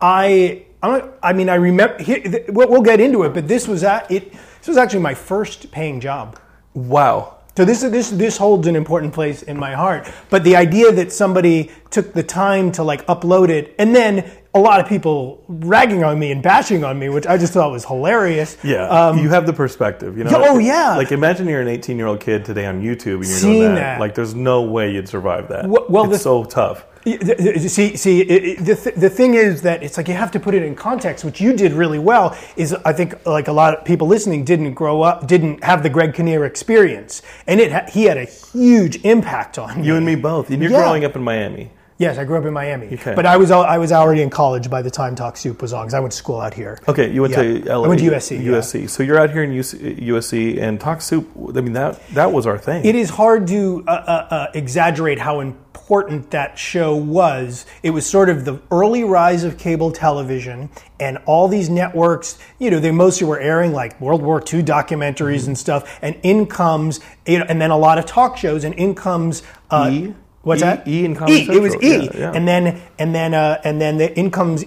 I 0.00 0.64
I 0.82 0.88
not- 0.88 1.14
I 1.22 1.32
mean 1.32 1.48
I 1.48 1.54
remember 1.56 2.02
here, 2.02 2.22
we'll 2.48 2.68
we'll 2.68 2.82
get 2.82 3.00
into 3.00 3.22
it 3.24 3.32
but 3.34 3.48
this 3.48 3.66
was 3.66 3.82
at 3.84 4.10
it 4.10 4.32
this 4.32 4.68
was 4.68 4.76
actually 4.76 5.00
my 5.00 5.14
first 5.14 5.70
paying 5.70 6.00
job 6.00 6.38
wow. 6.74 7.38
so 7.56 7.64
this 7.64 7.82
this 7.82 8.10
this 8.10 8.36
holds 8.36 8.66
an 8.66 8.76
important 8.76 9.12
place 9.12 9.42
in 9.42 9.56
my 9.56 9.74
heart. 9.74 10.10
But 10.30 10.42
the 10.44 10.56
idea 10.56 10.90
that 10.92 11.12
somebody 11.12 11.70
took 11.94 12.12
the 12.12 12.22
time 12.22 12.72
to 12.72 12.82
like 12.82 13.06
upload 13.06 13.48
it, 13.48 13.74
and 13.78 13.94
then 13.96 14.30
a 14.56 14.58
lot 14.60 14.80
of 14.80 14.86
people 14.86 15.42
ragging 15.48 16.04
on 16.04 16.18
me 16.18 16.30
and 16.30 16.42
bashing 16.42 16.84
on 16.84 16.98
me, 16.98 17.08
which 17.08 17.26
I 17.26 17.36
just 17.38 17.52
thought 17.52 17.72
was 17.72 17.84
hilarious. 17.84 18.56
Yeah, 18.62 19.14
you 19.14 19.28
have 19.30 19.46
the 19.46 19.52
perspective. 19.52 20.16
You 20.18 20.24
know. 20.24 20.30
Um, 20.36 20.42
oh, 20.46 20.58
yeah. 20.58 20.96
Like 20.96 21.10
imagine 21.12 21.48
you're 21.48 21.60
an 21.60 21.68
18 21.68 21.96
year 21.96 22.06
old 22.06 22.20
kid 22.20 22.44
today 22.44 22.66
on 22.66 22.82
YouTube 22.82 23.16
and 23.16 23.26
you're 23.26 23.38
Seeing 23.38 23.60
doing 23.60 23.74
that. 23.76 23.94
that. 23.94 24.00
Like 24.00 24.14
there's 24.14 24.34
no 24.34 24.62
way 24.62 24.92
you'd 24.92 25.08
survive 25.08 25.48
that. 25.48 25.68
Well- 25.68 25.86
well, 25.88 26.04
it's 26.04 26.12
the- 26.14 26.18
so 26.18 26.44
tough. 26.44 26.84
Y- 27.06 27.18
th- 27.18 27.36
th- 27.36 27.60
See, 27.70 27.96
see, 27.98 28.20
it, 28.22 28.64
the, 28.64 28.74
th- 28.76 28.94
the 28.96 29.10
thing 29.10 29.34
is 29.34 29.60
that 29.60 29.82
it's 29.82 29.98
like 29.98 30.08
you 30.08 30.14
have 30.14 30.30
to 30.30 30.40
put 30.40 30.54
it 30.54 30.62
in 30.62 30.74
context, 30.74 31.22
which 31.22 31.38
you 31.38 31.52
did 31.52 31.72
really 31.72 31.98
well. 31.98 32.34
Is 32.56 32.72
I 32.86 32.94
think 32.94 33.26
like 33.26 33.48
a 33.48 33.52
lot 33.52 33.76
of 33.76 33.84
people 33.84 34.06
listening 34.06 34.42
didn't 34.42 34.72
grow 34.72 35.02
up, 35.02 35.26
didn't 35.26 35.62
have 35.62 35.82
the 35.82 35.90
Greg 35.90 36.14
Kinnear 36.14 36.46
experience, 36.46 37.20
and 37.46 37.60
it 37.60 37.72
ha- 37.72 37.84
he 37.90 38.04
had 38.04 38.16
a 38.16 38.24
huge 38.24 39.04
impact 39.04 39.58
on 39.58 39.84
You 39.84 39.96
and 39.96 40.06
me 40.06 40.14
both. 40.14 40.48
And 40.48 40.62
you're 40.62 40.72
Yeah. 40.72 40.78
growing 40.82 41.04
up 41.04 41.14
in 41.14 41.22
Miami. 41.22 41.70
Yes, 41.96 42.18
I 42.18 42.24
grew 42.24 42.36
up 42.36 42.44
in 42.44 42.52
Miami, 42.52 42.88
Okay. 42.94 43.14
but 43.14 43.24
I 43.24 43.36
was 43.36 43.52
I 43.52 43.78
was 43.78 43.92
already 43.92 44.20
in 44.22 44.28
college 44.30 44.68
by 44.68 44.82
the 44.82 44.90
time 44.90 45.14
Talk 45.14 45.36
Soup 45.36 45.60
was 45.62 45.72
on 45.72 45.84
because 45.84 45.94
I 45.94 46.00
went 46.00 46.10
to 46.12 46.18
school 46.18 46.40
out 46.40 46.52
here. 46.52 46.78
Okay, 46.88 47.10
you 47.12 47.22
went 47.22 47.34
Yeah. 47.34 47.42
to 47.42 47.64
LA. 47.68 47.84
I 47.84 47.88
went 47.88 48.00
to 48.00 48.06
USC, 48.06 48.36
yeah. 48.36 48.52
USC. 48.52 48.88
So 48.90 49.02
you're 49.04 49.18
out 49.18 49.30
here 49.30 49.44
in 49.44 49.52
UC, 49.52 50.00
USC 50.02 50.58
and 50.60 50.80
Talk 50.80 51.00
Soup. 51.00 51.28
I 51.56 51.60
mean 51.60 51.72
that 51.74 52.00
that 52.14 52.32
was 52.32 52.46
our 52.46 52.58
thing. 52.58 52.84
It 52.84 52.96
is 52.96 53.10
hard 53.10 53.46
to 53.48 53.84
uh, 53.86 53.90
uh, 53.90 54.26
uh, 54.34 54.46
exaggerate 54.54 55.20
how 55.20 55.38
important 55.38 56.32
that 56.32 56.58
show 56.58 56.96
was. 56.96 57.64
It 57.84 57.90
was 57.90 58.04
sort 58.06 58.28
of 58.28 58.44
the 58.44 58.58
early 58.72 59.04
rise 59.04 59.44
of 59.44 59.56
cable 59.56 59.92
television, 59.92 60.70
and 60.98 61.18
all 61.26 61.46
these 61.46 61.70
networks, 61.70 62.38
you 62.58 62.72
know, 62.72 62.80
they 62.80 62.90
mostly 62.90 63.26
were 63.26 63.38
airing 63.38 63.72
like 63.72 64.00
World 64.00 64.22
War 64.22 64.40
II 64.40 64.64
documentaries 64.64 65.46
and 65.46 65.56
stuff, 65.56 65.98
and 66.02 66.16
in 66.24 66.46
comes, 66.46 66.98
you 67.24 67.38
know, 67.38 67.44
and 67.48 67.60
then 67.60 67.70
a 67.70 67.78
lot 67.78 67.98
of 67.98 68.06
talk 68.06 68.36
shows, 68.36 68.64
and 68.64 68.74
in 68.74 68.96
comes 68.96 69.44
uh, 69.70 69.90
E? 69.92 70.14
What's 70.44 70.62
E- 70.62 70.64
that? 70.64 70.86
E 70.88 71.04
in 71.04 71.14
Comedy 71.16 71.40
E. 71.40 71.56
It 71.56 71.60
was 71.60 71.74
E, 71.82 72.04
Yeah, 72.04 72.10
yeah. 72.16 72.32
and 72.34 72.46
then 72.46 72.80
and 72.98 73.14
then 73.14 73.34
uh, 73.34 73.60
and 73.64 73.80
then 73.80 73.96
the 73.98 74.16
in 74.18 74.30
comes 74.30 74.64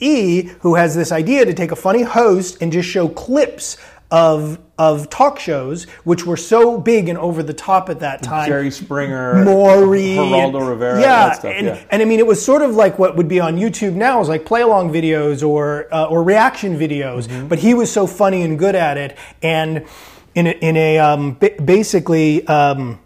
E, 0.00 0.42
who 0.60 0.74
has 0.74 0.94
this 0.94 1.12
idea 1.12 1.44
to 1.46 1.54
take 1.54 1.70
a 1.70 1.76
funny 1.76 2.02
host 2.02 2.60
and 2.60 2.70
just 2.72 2.88
show 2.88 3.08
clips 3.08 3.76
of 4.10 4.58
of 4.76 5.08
talk 5.08 5.38
shows, 5.38 5.84
which 6.02 6.26
were 6.26 6.36
so 6.36 6.78
big 6.78 7.08
and 7.08 7.16
over 7.16 7.42
the 7.42 7.54
top 7.54 7.88
at 7.88 8.00
that 8.00 8.22
time. 8.22 8.48
Jerry 8.48 8.70
Springer, 8.70 9.44
Maury, 9.44 10.16
Geraldo 10.16 10.68
Rivera, 10.68 11.00
yeah, 11.00 11.28
that 11.28 11.36
stuff. 11.36 11.52
and, 11.54 11.66
yeah. 11.68 11.84
and 11.90 12.02
I 12.02 12.04
mean, 12.04 12.18
it 12.18 12.26
was 12.26 12.44
sort 12.44 12.62
of 12.62 12.74
like 12.74 12.98
what 12.98 13.16
would 13.16 13.28
be 13.28 13.38
on 13.40 13.56
YouTube 13.56 13.94
now, 13.94 14.20
is 14.20 14.28
like 14.28 14.44
play 14.44 14.62
along 14.62 14.92
videos 14.92 15.46
or 15.46 15.86
uh, 15.94 16.06
or 16.06 16.22
reaction 16.24 16.76
videos. 16.76 17.26
Mm-hmm. 17.28 17.46
But 17.48 17.60
he 17.60 17.72
was 17.72 17.90
so 17.90 18.06
funny 18.06 18.42
and 18.42 18.58
good 18.58 18.74
at 18.74 18.98
it, 18.98 19.16
and 19.42 19.86
in 20.34 20.48
a, 20.48 20.50
in 20.50 20.76
a 20.76 20.98
um, 20.98 21.34
ba- 21.34 21.54
basically, 21.64 22.46
um, 22.48 22.98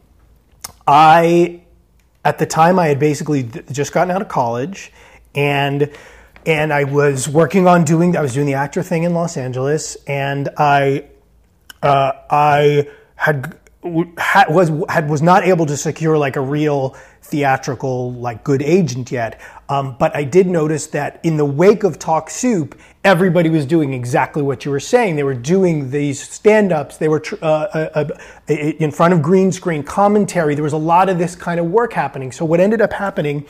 I 0.86 1.60
at 2.28 2.38
the 2.38 2.44
time 2.44 2.78
I 2.78 2.88
had 2.88 2.98
basically 2.98 3.48
just 3.72 3.94
gotten 3.94 4.10
out 4.10 4.20
of 4.20 4.28
college, 4.28 4.92
and 5.34 5.90
and 6.44 6.74
I 6.74 6.84
was 6.84 7.26
working 7.26 7.66
on 7.66 7.84
doing 7.84 8.14
I 8.18 8.20
was 8.20 8.34
doing 8.34 8.46
the 8.46 8.54
actor 8.54 8.82
thing 8.82 9.04
in 9.04 9.14
Los 9.14 9.38
Angeles, 9.38 9.96
and 10.06 10.50
I 10.58 11.04
uh, 11.82 12.12
I 12.28 12.86
had, 13.16 13.58
had 14.18 14.54
was 14.54 14.70
had 14.90 15.08
was 15.08 15.22
not 15.22 15.44
able 15.44 15.64
to 15.66 15.76
secure 15.78 16.18
like 16.18 16.36
a 16.36 16.42
real 16.42 16.96
theatrical 17.22 18.12
like 18.12 18.44
good 18.44 18.60
agent 18.60 19.10
yet. 19.10 19.40
Um, 19.70 19.96
but 19.98 20.14
I 20.14 20.24
did 20.24 20.48
notice 20.48 20.88
that 20.88 21.20
in 21.22 21.38
the 21.38 21.46
wake 21.46 21.82
of 21.82 21.98
Talk 21.98 22.28
Soup, 22.28 22.78
everybody 23.04 23.48
was 23.48 23.64
doing 23.64 23.92
exactly 23.92 24.42
what 24.42 24.64
you 24.64 24.70
were 24.70 24.80
saying. 24.80 25.16
They 25.16 25.22
were 25.22 25.34
doing 25.34 25.90
these 25.90 26.20
stand-ups. 26.20 26.96
They 26.96 27.08
were 27.08 27.20
tr- 27.20 27.36
uh, 27.42 27.88
uh, 27.94 28.08
uh, 28.48 28.54
in 28.54 28.90
front 28.90 29.14
of 29.14 29.22
green 29.22 29.52
screen 29.52 29.82
commentary. 29.82 30.54
There 30.54 30.64
was 30.64 30.72
a 30.72 30.78
lot 30.78 31.08
of 31.08 31.18
this 31.18 31.34
kind 31.34 31.60
of 31.60 31.66
work 31.66 31.92
happening. 31.92 32.32
So 32.32 32.44
what 32.44 32.60
ended 32.60 32.80
up 32.80 32.92
happening 32.92 33.46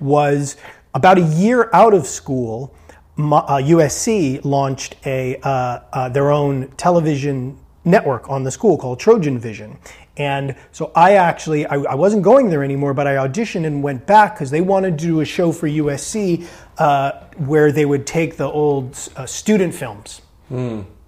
was 0.00 0.56
about 0.94 1.18
a 1.18 1.22
year 1.22 1.70
out 1.72 1.94
of 1.94 2.06
school, 2.06 2.74
uh, 3.18 3.58
USC 3.58 4.44
launched 4.44 4.96
a 5.06 5.36
uh, 5.42 5.80
uh, 5.92 6.08
their 6.08 6.30
own 6.30 6.68
television 6.76 7.58
network 7.84 8.28
on 8.30 8.44
the 8.44 8.50
school 8.50 8.78
called 8.78 9.00
Trojan 9.00 9.38
Vision. 9.38 9.78
And 10.16 10.54
so 10.72 10.92
I 10.94 11.14
actually 11.14 11.66
I, 11.66 11.76
I 11.76 11.94
wasn't 11.94 12.22
going 12.22 12.50
there 12.50 12.62
anymore, 12.62 12.92
but 12.94 13.06
I 13.06 13.14
auditioned 13.14 13.66
and 13.66 13.82
went 13.82 14.06
back 14.06 14.34
because 14.34 14.50
they 14.50 14.60
wanted 14.60 14.98
to 14.98 15.04
do 15.04 15.20
a 15.20 15.24
show 15.24 15.52
for 15.52 15.68
USC 15.68 16.46
uh, 16.78 17.12
where 17.38 17.72
they 17.72 17.84
would 17.86 18.06
take 18.06 18.36
the 18.36 18.44
old 18.46 18.96
uh, 19.16 19.26
student 19.26 19.74
films. 19.74 20.20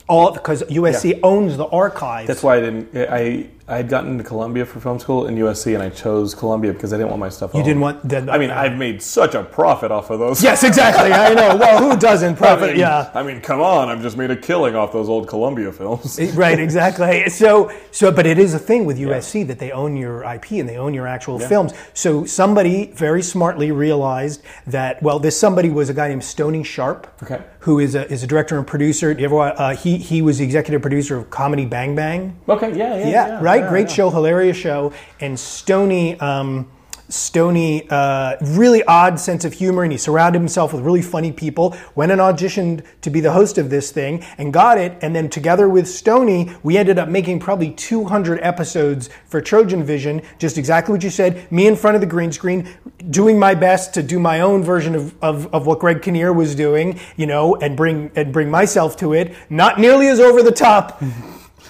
All 0.06 0.32
because 0.32 0.62
USC 0.64 1.20
owns 1.22 1.56
the 1.56 1.66
archive. 1.66 2.26
That's 2.26 2.42
why 2.42 2.56
I 2.56 2.60
didn't. 2.60 2.88
I 2.96 3.48
I 3.66 3.76
had 3.78 3.88
gotten 3.88 4.10
into 4.10 4.24
Columbia 4.24 4.66
for 4.66 4.78
film 4.78 4.98
school 4.98 5.26
in 5.26 5.36
USC, 5.36 5.72
and 5.72 5.82
I 5.82 5.88
chose 5.88 6.34
Columbia 6.34 6.74
because 6.74 6.92
I 6.92 6.96
didn't 6.98 7.08
want 7.08 7.20
my 7.20 7.30
stuff. 7.30 7.54
you 7.54 7.62
didn't 7.62 7.80
want. 7.80 8.06
The, 8.06 8.30
I 8.30 8.36
mean, 8.36 8.50
I've 8.50 8.76
made 8.76 9.00
such 9.00 9.34
a 9.34 9.42
profit 9.42 9.90
off 9.90 10.10
of 10.10 10.18
those. 10.18 10.42
yes, 10.42 10.64
exactly. 10.64 11.10
I 11.12 11.32
know. 11.32 11.56
Well, 11.56 11.78
who 11.90 11.98
doesn't 11.98 12.34
I 12.36 12.36
profit? 12.36 12.70
mean, 12.72 12.80
yeah. 12.80 13.10
I 13.14 13.22
mean, 13.22 13.40
come 13.40 13.62
on! 13.62 13.88
I've 13.88 14.02
just 14.02 14.18
made 14.18 14.30
a 14.30 14.36
killing 14.36 14.74
off 14.76 14.92
those 14.92 15.08
old 15.08 15.28
Columbia 15.28 15.72
films. 15.72 16.20
right 16.34 16.58
exactly 16.58 17.28
so 17.30 17.72
so 17.90 18.10
but 18.12 18.26
it 18.26 18.38
is 18.38 18.52
a 18.54 18.58
thing 18.58 18.84
with 18.84 18.98
usc 18.98 19.46
that 19.46 19.58
they 19.58 19.70
own 19.72 19.96
your 19.96 20.22
ip 20.34 20.50
and 20.50 20.68
they 20.68 20.76
own 20.76 20.92
your 20.94 21.06
actual 21.06 21.38
films 21.38 21.72
so 21.94 22.24
somebody 22.24 22.86
very 22.92 23.22
smartly 23.22 23.70
realized 23.72 24.42
that 24.66 25.02
well 25.02 25.18
this 25.18 25.38
somebody 25.38 25.70
was 25.70 25.88
a 25.88 25.94
guy 25.94 26.08
named 26.08 26.22
stony 26.24 26.62
sharp 26.64 27.06
Okay. 27.22 27.42
who 27.60 27.78
is 27.78 27.94
a, 27.94 28.10
is 28.12 28.22
a 28.22 28.26
director 28.26 28.58
and 28.58 28.66
producer 28.66 29.14
Do 29.14 29.20
you 29.20 29.26
ever 29.26 29.38
uh, 29.40 29.74
he, 29.76 29.96
he 29.96 30.20
was 30.22 30.38
the 30.38 30.44
executive 30.44 30.82
producer 30.82 31.16
of 31.16 31.30
comedy 31.30 31.64
bang 31.66 31.94
bang 31.94 32.36
Okay, 32.48 32.76
yeah, 32.76 32.96
yeah, 32.98 33.08
yeah, 33.08 33.40
right 33.42 33.53
yeah, 33.56 33.68
great 33.68 33.88
yeah. 33.88 33.94
show 33.94 34.10
hilarious 34.10 34.56
show 34.56 34.92
and 35.20 35.38
stony 35.38 36.18
um, 36.20 36.68
Stony, 37.08 37.86
uh, 37.90 38.36
really 38.40 38.82
odd 38.84 39.20
sense 39.20 39.44
of 39.44 39.52
humor, 39.52 39.82
and 39.82 39.92
he 39.92 39.98
surrounded 39.98 40.38
himself 40.38 40.72
with 40.72 40.82
really 40.82 41.02
funny 41.02 41.30
people. 41.30 41.76
Went 41.94 42.10
and 42.10 42.20
auditioned 42.20 42.82
to 43.02 43.10
be 43.10 43.20
the 43.20 43.32
host 43.32 43.58
of 43.58 43.68
this 43.68 43.92
thing 43.92 44.24
and 44.38 44.52
got 44.52 44.78
it. 44.78 44.96
And 45.02 45.14
then, 45.14 45.28
together 45.28 45.68
with 45.68 45.86
Stony, 45.86 46.50
we 46.62 46.78
ended 46.78 46.98
up 46.98 47.08
making 47.08 47.40
probably 47.40 47.70
200 47.70 48.40
episodes 48.40 49.10
for 49.26 49.42
Trojan 49.42 49.84
Vision. 49.84 50.22
Just 50.38 50.56
exactly 50.56 50.92
what 50.92 51.04
you 51.04 51.10
said. 51.10 51.50
Me 51.52 51.66
in 51.66 51.76
front 51.76 51.94
of 51.94 52.00
the 52.00 52.06
green 52.06 52.32
screen, 52.32 52.68
doing 53.10 53.38
my 53.38 53.54
best 53.54 53.92
to 53.94 54.02
do 54.02 54.18
my 54.18 54.40
own 54.40 54.62
version 54.62 54.94
of, 54.94 55.14
of, 55.22 55.54
of 55.54 55.66
what 55.66 55.80
Greg 55.80 56.00
Kinnear 56.00 56.32
was 56.32 56.54
doing, 56.54 56.98
you 57.16 57.26
know, 57.26 57.54
and 57.56 57.76
bring 57.76 58.10
and 58.16 58.32
bring 58.32 58.50
myself 58.50 58.96
to 58.96 59.12
it. 59.12 59.34
Not 59.50 59.78
nearly 59.78 60.08
as 60.08 60.20
over 60.20 60.42
the 60.42 60.52
top. 60.52 61.02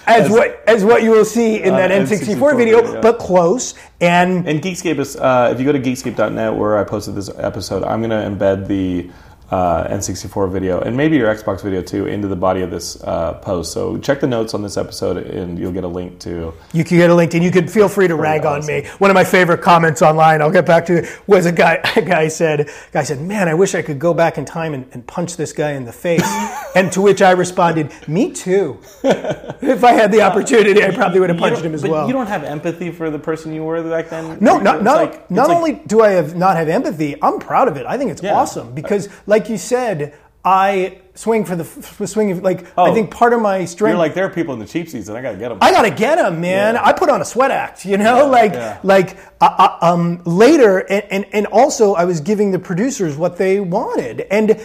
As, 0.07 0.29
what 0.29 0.63
as 0.67 0.83
what 0.85 1.03
you 1.03 1.11
will 1.11 1.25
see 1.25 1.61
in 1.63 1.73
Uh, 1.73 1.77
that 1.77 1.91
N64 1.91 2.35
N64 2.37 2.57
video, 2.57 2.81
video. 2.81 3.01
but 3.01 3.17
close. 3.19 3.73
And 4.01 4.47
And 4.47 4.61
Geekscape 4.61 4.99
is, 4.99 5.15
uh, 5.15 5.49
if 5.53 5.59
you 5.59 5.65
go 5.65 5.71
to 5.71 5.79
geekscape.net 5.79 6.55
where 6.55 6.77
I 6.77 6.83
posted 6.83 7.15
this 7.15 7.29
episode, 7.37 7.83
I'm 7.83 8.01
going 8.01 8.11
to 8.11 8.17
embed 8.45 8.67
the 8.67 9.09
uh, 9.51 9.87
N64 9.87 10.51
video 10.51 10.79
and 10.81 10.95
maybe 10.97 11.17
your 11.17 11.33
Xbox 11.33 11.61
video 11.63 11.81
too 11.81 12.07
into 12.07 12.27
the 12.27 12.35
body 12.35 12.61
of 12.61 12.71
this 12.71 13.01
uh, 13.03 13.33
post. 13.41 13.71
So 13.73 13.97
check 13.97 14.19
the 14.19 14.27
notes 14.27 14.53
on 14.53 14.61
this 14.61 14.77
episode 14.77 15.17
and 15.17 15.57
you'll 15.59 15.71
get 15.71 15.83
a 15.83 15.87
link 15.87 16.19
to. 16.21 16.53
You 16.73 16.83
can 16.83 16.97
get 16.97 17.09
a 17.09 17.15
link, 17.15 17.33
and 17.33 17.43
you 17.43 17.51
can 17.51 17.67
feel 17.67 17.87
free 17.87 18.07
to 18.07 18.15
rag 18.15 18.45
on 18.45 18.65
me. 18.65 18.85
One 18.97 19.09
of 19.11 19.15
my 19.15 19.23
favorite 19.23 19.61
comments 19.61 20.01
online, 20.01 20.41
I'll 20.41 20.51
get 20.51 20.65
back 20.65 20.85
to, 20.87 21.03
it, 21.03 21.19
was 21.27 21.45
a 21.45 21.51
guy. 21.51 21.81
A 21.95 22.01
guy 22.01 22.27
said, 22.27 22.69
"Guy 22.91 23.03
said, 23.03 23.21
man, 23.21 23.47
I 23.47 23.53
wish 23.53 23.73
I 23.73 23.81
could 23.81 23.99
go 23.99 24.13
back 24.13 24.37
in 24.37 24.43
time 24.43 24.73
and, 24.73 24.85
and 24.91 25.05
punch 25.07 25.37
this 25.37 25.53
guy 25.53 25.71
in 25.71 25.85
the 25.85 25.93
face." 25.93 26.21
and 26.75 26.91
to 26.91 27.01
which 27.01 27.21
I 27.21 27.31
responded, 27.31 27.91
"Me 28.07 28.31
too. 28.33 28.79
if 29.03 29.83
I 29.83 29.93
had 29.93 30.11
the 30.11 30.21
opportunity, 30.21 30.83
I 30.83 30.91
probably 30.91 31.21
would 31.21 31.29
have 31.29 31.39
punched 31.39 31.61
him 31.61 31.73
as 31.73 31.81
but 31.83 31.91
well." 31.91 32.07
you 32.07 32.13
don't 32.13 32.27
have 32.27 32.43
empathy 32.43 32.91
for 32.91 33.09
the 33.09 33.19
person 33.19 33.53
you 33.53 33.63
were 33.63 33.81
back 33.83 34.09
then? 34.09 34.37
No, 34.41 34.57
not 34.57 34.83
not, 34.83 34.95
like- 34.97 35.31
not 35.31 35.47
like- 35.47 35.57
only 35.57 35.73
do 35.87 36.01
I 36.01 36.09
have 36.11 36.35
not 36.35 36.57
have 36.57 36.67
empathy, 36.67 37.15
I'm 37.21 37.39
proud 37.39 37.67
of 37.69 37.77
it. 37.77 37.85
I 37.85 37.97
think 37.97 38.11
it's 38.11 38.21
Yeah. 38.21 38.35
awesome 38.35 38.73
because, 38.73 39.07
like 39.25 39.34
you 39.49 39.57
said, 39.57 40.13
I 40.43 40.99
swing 41.15 41.43
for 41.43 41.55
the 41.55 41.63
f- 41.63 42.01
swing. 42.07 42.41
Like 42.43 42.65
I 42.77 42.89
Oh. 42.89 42.93
think 42.93 43.09
part 43.09 43.33
of 43.33 43.41
my 43.41 43.65
strength. 43.65 43.93
You're 43.93 43.97
like, 43.97 44.13
there 44.13 44.25
are 44.25 44.29
people 44.29 44.53
in 44.53 44.59
the 44.59 44.67
cheap 44.67 44.87
seats 44.89 45.07
and 45.07 45.17
I 45.17 45.21
got 45.23 45.31
to 45.31 45.37
get 45.37 45.49
them. 45.49 45.57
I 45.61 45.71
gotta 45.71 45.89
get 45.89 46.17
them, 46.17 46.39
man. 46.39 46.75
Yeah. 46.75 46.83
I 46.85 46.93
put 46.93 47.09
on 47.09 47.19
a 47.19 47.25
sweat 47.25 47.49
act, 47.49 47.83
you 47.83 47.97
know, 47.97 48.27
like 48.27 48.53
yeah. 48.53 48.77
like 48.83 49.17
uh, 49.41 49.45
uh, 49.57 49.77
um, 49.93 50.21
later, 50.25 50.79
and, 50.79 51.03
and 51.09 51.25
and 51.33 51.45
also 51.47 51.95
I 51.95 52.05
was 52.05 52.21
giving 52.21 52.51
the 52.51 52.59
producers 52.59 53.17
what 53.17 53.37
they 53.37 53.59
wanted, 53.59 54.21
and 54.29 54.59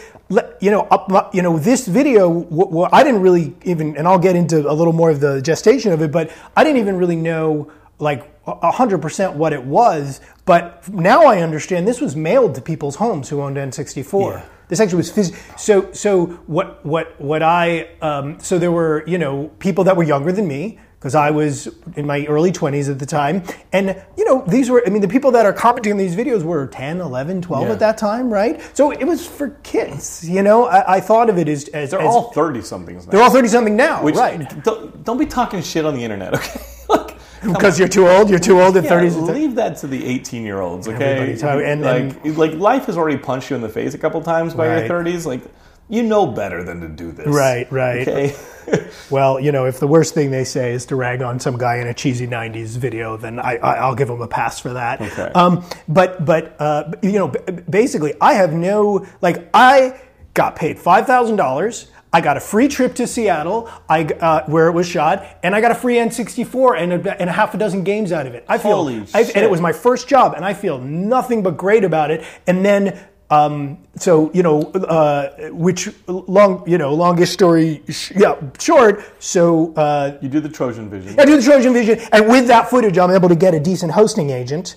you 0.60 0.70
know, 0.70 0.82
up, 0.90 1.08
my- 1.08 1.26
you 1.32 1.40
know, 1.40 1.58
this 1.58 1.86
video, 1.88 2.28
w- 2.28 2.66
w- 2.66 2.88
I 2.92 3.02
didn't 3.02 3.22
really 3.22 3.54
even, 3.64 3.96
and 3.96 4.06
I'll 4.06 4.18
get 4.18 4.36
into 4.36 4.70
a 4.70 4.74
little 4.74 4.92
more 4.92 5.10
of 5.10 5.20
the 5.20 5.40
gestation 5.40 5.92
of 5.92 6.02
it, 6.02 6.12
but 6.12 6.30
I 6.56 6.62
didn't 6.62 6.78
even 6.80 6.96
really 6.98 7.16
know 7.16 7.70
like 7.98 8.30
a 8.46 8.70
hundred 8.70 8.98
percent 9.02 9.34
what 9.34 9.52
it 9.54 9.64
was, 9.64 10.20
but 10.44 10.86
now 10.92 11.24
I 11.24 11.40
understand 11.42 11.86
this 11.88 12.00
was 12.02 12.14
mailed 12.16 12.54
to 12.56 12.60
people's 12.60 12.96
homes 12.96 13.28
who 13.30 13.40
owned 13.40 13.56
N64. 13.56 14.42
This 14.70 14.80
actually 14.80 14.96
was 14.98 15.10
phys- 15.12 15.58
so. 15.58 15.92
So 15.92 16.26
what? 16.46 16.84
What? 16.86 17.20
What 17.20 17.42
I? 17.42 17.88
Um, 18.00 18.38
so 18.40 18.58
there 18.58 18.72
were 18.72 19.04
you 19.06 19.18
know 19.18 19.50
people 19.58 19.84
that 19.84 19.96
were 19.96 20.04
younger 20.04 20.32
than 20.32 20.48
me 20.48 20.78
because 20.98 21.14
I 21.14 21.30
was 21.30 21.66
in 21.96 22.06
my 22.06 22.26
early 22.26 22.52
20s 22.52 22.90
at 22.90 22.98
the 22.98 23.06
time, 23.06 23.42
and 23.72 24.00
you 24.16 24.24
know 24.26 24.44
these 24.46 24.70
were. 24.70 24.82
I 24.86 24.90
mean, 24.90 25.02
the 25.02 25.08
people 25.08 25.30
that 25.32 25.44
are 25.44 25.52
commenting 25.52 25.92
on 25.92 25.98
these 25.98 26.14
videos 26.14 26.42
were 26.44 26.66
10, 26.68 27.00
11, 27.00 27.42
12 27.42 27.66
Yeah. 27.66 27.72
at 27.72 27.78
that 27.80 27.98
time, 27.98 28.32
right? 28.32 28.60
So 28.76 28.90
it 28.92 29.04
was 29.04 29.26
for 29.26 29.48
kids. 29.64 30.28
You 30.28 30.42
know, 30.42 30.66
I, 30.66 30.96
I 30.96 31.00
thought 31.00 31.28
of 31.30 31.36
it 31.38 31.48
as 31.48 31.68
as 31.68 31.90
They're 31.90 32.00
as- 32.00 32.06
all 32.06 32.32
30 32.32 32.62
somethings 32.62 33.06
now. 33.06 33.10
they're 33.12 33.22
all 33.22 33.30
30 33.30 33.48
something 33.48 33.74
now, 33.76 34.02
Which, 34.04 34.14
right? 34.14 34.62
Don't, 34.62 35.02
don't 35.04 35.18
be 35.18 35.26
talking 35.26 35.62
shit 35.62 35.84
on 35.84 35.94
the 35.94 36.04
internet, 36.04 36.34
okay? 36.34 36.60
Because 37.42 37.78
you're 37.78 37.88
too 37.88 38.06
old. 38.08 38.28
You're 38.30 38.38
too 38.38 38.60
old 38.60 38.76
at 38.76 38.84
Yeah, 38.84 38.90
30s. 38.90 39.32
leave 39.32 39.54
that 39.54 39.76
to 39.78 39.86
the 39.86 40.04
18 40.04 40.44
year 40.44 40.60
olds, 40.60 40.86
okay? 40.88 41.12
Everybody's 41.14 41.42
how- 41.42 41.58
and- 41.58 41.82
like, 41.82 42.36
like 42.36 42.54
life 42.54 42.86
has 42.86 42.96
already 42.98 43.16
punched 43.18 43.50
you 43.50 43.56
in 43.56 43.62
the 43.62 43.68
face 43.68 43.94
a 43.94 43.98
couple 43.98 44.20
times 44.22 44.54
by 44.54 44.68
Right. 44.68 44.78
your 44.80 44.88
30s. 44.88 45.26
Like, 45.26 45.40
you 45.88 46.02
know 46.04 46.24
better 46.26 46.62
than 46.62 46.80
to 46.82 46.88
do 46.88 47.10
this, 47.10 47.26
Right, 47.26 47.66
right. 47.72 48.06
Okay, 48.06 48.36
Well, 49.10 49.40
you 49.40 49.50
know, 49.50 49.64
if 49.66 49.80
the 49.80 49.88
worst 49.88 50.14
thing 50.14 50.30
they 50.30 50.44
say 50.44 50.72
is 50.72 50.86
to 50.86 50.96
rag 50.96 51.20
on 51.22 51.40
some 51.40 51.58
guy 51.58 51.78
in 51.78 51.88
a 51.88 51.94
cheesy 51.94 52.28
'90s 52.28 52.76
video, 52.76 53.16
then 53.16 53.40
I, 53.40 53.56
I, 53.56 53.74
I'll 53.76 53.96
give 53.96 54.06
them 54.06 54.20
a 54.22 54.28
pass 54.28 54.60
for 54.60 54.72
that. 54.74 55.00
Okay. 55.00 55.32
Um, 55.34 55.64
but 55.88 56.24
but 56.24 56.54
uh, 56.60 56.92
you 57.02 57.12
know, 57.14 57.28
b- 57.28 57.40
basically, 57.68 58.14
I 58.20 58.34
have 58.34 58.52
no 58.52 59.04
like 59.20 59.48
I 59.52 59.98
got 60.34 60.54
paid 60.54 60.78
five 60.78 61.06
thousand 61.06 61.34
dollars. 61.36 61.90
I 62.12 62.20
got 62.20 62.36
a 62.36 62.40
free 62.40 62.66
trip 62.66 62.94
to 62.96 63.06
Seattle, 63.06 63.70
I, 63.88 64.04
uh, 64.04 64.44
where 64.46 64.66
it 64.66 64.72
was 64.72 64.86
shot, 64.86 65.24
and 65.44 65.54
I 65.54 65.60
got 65.60 65.70
a 65.70 65.74
free 65.76 65.94
N64 65.96 66.78
and 66.80 67.06
a, 67.06 67.20
and 67.20 67.30
a 67.30 67.32
half 67.32 67.54
a 67.54 67.58
dozen 67.58 67.84
games 67.84 68.10
out 68.10 68.26
of 68.26 68.34
it. 68.34 68.44
I 68.48 68.58
feel, 68.58 68.88
I, 69.14 69.20
and 69.22 69.44
it 69.44 69.50
was 69.50 69.60
my 69.60 69.72
first 69.72 70.08
job, 70.08 70.34
and 70.34 70.44
I 70.44 70.52
feel 70.54 70.78
nothing 70.80 71.42
but 71.42 71.56
great 71.56 71.84
about 71.84 72.10
it. 72.10 72.24
And 72.48 72.64
then, 72.64 72.98
um, 73.30 73.78
so 73.94 74.32
you 74.34 74.42
know, 74.42 74.62
uh, 74.72 75.50
which 75.50 75.88
long, 76.08 76.68
you 76.68 76.78
know, 76.78 76.92
longest 76.94 77.32
story, 77.32 77.80
sh- 77.88 78.10
yeah, 78.16 78.34
short. 78.58 79.04
So 79.20 79.72
uh, 79.74 80.18
you 80.20 80.28
do 80.28 80.40
the 80.40 80.48
Trojan 80.48 80.90
Vision. 80.90 81.14
I 81.20 81.24
do 81.24 81.36
the 81.36 81.42
Trojan 81.42 81.72
Vision, 81.72 82.00
and 82.10 82.26
with 82.28 82.48
that 82.48 82.68
footage, 82.68 82.98
I'm 82.98 83.12
able 83.12 83.28
to 83.28 83.36
get 83.36 83.54
a 83.54 83.60
decent 83.60 83.92
hosting 83.92 84.30
agent. 84.30 84.76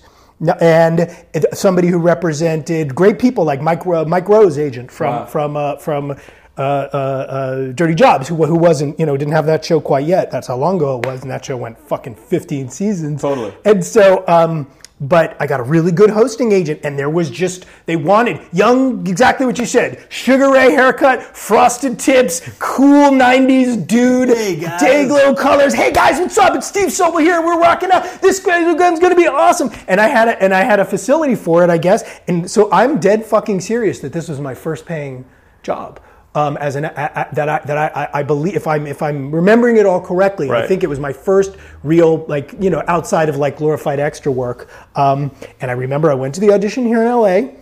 And 0.60 1.10
somebody 1.52 1.88
who 1.88 1.98
represented 1.98 2.94
great 2.94 3.18
people 3.18 3.44
like 3.44 3.60
Mike 3.62 3.86
Mike 3.86 4.28
Rowe's, 4.28 4.58
agent 4.58 4.90
from 4.90 5.14
Wow. 5.14 5.26
from 5.26 5.56
uh, 5.56 5.76
from 5.76 6.16
uh, 6.56 6.60
uh, 6.60 6.96
uh, 6.96 7.72
Dirty 7.72 7.94
Jobs, 7.94 8.28
who, 8.28 8.36
who 8.46 8.56
wasn't 8.56 8.98
you 8.98 9.06
know 9.06 9.16
didn't 9.16 9.32
have 9.34 9.46
that 9.46 9.64
show 9.64 9.80
quite 9.80 10.06
yet. 10.06 10.30
That's 10.30 10.46
how 10.46 10.56
long 10.56 10.76
ago 10.76 10.98
it 10.98 11.06
was, 11.06 11.22
and 11.22 11.30
that 11.30 11.44
show 11.44 11.56
went 11.56 11.78
fucking 11.78 12.14
15 12.14 12.68
seasons. 12.68 13.22
Totally. 13.22 13.52
And 13.64 13.84
so, 13.84 14.24
um, 14.28 14.70
but 15.00 15.36
I 15.40 15.48
got 15.48 15.58
a 15.58 15.64
really 15.64 15.90
good 15.90 16.10
hosting 16.10 16.52
agent, 16.52 16.80
and 16.84 16.96
there 16.96 17.10
was 17.10 17.28
just 17.28 17.66
they 17.86 17.96
wanted 17.96 18.40
young, 18.52 19.04
exactly 19.06 19.44
what 19.44 19.58
you 19.58 19.66
said, 19.66 20.06
Sugar 20.08 20.52
Ray 20.52 20.70
haircut, 20.70 21.20
frosted 21.36 21.98
tips, 21.98 22.40
cool 22.60 23.10
'90s 23.10 23.84
dude, 23.88 24.28
Hey, 24.28 24.54
guys. 24.54 24.80
day 24.80 25.08
glow 25.08 25.34
colors. 25.34 25.74
Hey 25.74 25.90
guys, 25.92 26.20
what's 26.20 26.38
up? 26.38 26.54
It's 26.54 26.68
Steve 26.68 26.88
Sobel 26.88 27.20
here. 27.20 27.44
We're 27.44 27.58
rocking 27.60 27.90
out. 27.90 28.04
This 28.22 28.38
gun's 28.38 29.00
gonna 29.00 29.16
be 29.16 29.26
awesome. 29.26 29.70
And 29.88 30.00
I 30.00 30.06
had 30.06 30.28
a, 30.28 30.40
and 30.40 30.54
I 30.54 30.62
had 30.62 30.78
a 30.78 30.84
facility 30.84 31.34
for 31.34 31.64
it, 31.64 31.70
I 31.70 31.78
guess. 31.78 32.20
And 32.28 32.48
so 32.48 32.70
I'm 32.70 33.00
dead 33.00 33.24
fucking 33.26 33.60
serious 33.60 33.98
that 33.98 34.12
this 34.12 34.28
was 34.28 34.40
my 34.40 34.54
first 34.54 34.86
paying 34.86 35.24
job. 35.64 35.98
Um, 36.36 36.56
as 36.56 36.74
an 36.74 36.84
a, 36.84 36.88
a, 36.88 37.34
that 37.34 37.48
I 37.48 37.58
that 37.60 37.78
I, 37.78 38.08
I 38.12 38.22
believe 38.24 38.56
if 38.56 38.66
I'm 38.66 38.88
if 38.88 39.02
I'm 39.02 39.32
remembering 39.32 39.76
it 39.76 39.86
all 39.86 40.00
correctly, 40.00 40.50
I 40.50 40.66
think 40.66 40.82
it 40.82 40.88
was 40.88 40.98
my 40.98 41.12
first 41.12 41.56
real 41.84 42.26
like 42.26 42.54
you 42.58 42.70
know 42.70 42.82
outside 42.88 43.28
of 43.28 43.36
like 43.36 43.56
glorified 43.56 44.00
extra 44.00 44.32
work. 44.32 44.68
Um, 44.96 45.30
and 45.60 45.70
I 45.70 45.74
remember 45.74 46.10
I 46.10 46.14
went 46.14 46.34
to 46.34 46.40
the 46.40 46.52
audition 46.52 46.84
here 46.86 47.02
in 47.02 47.08
LA 47.08 47.54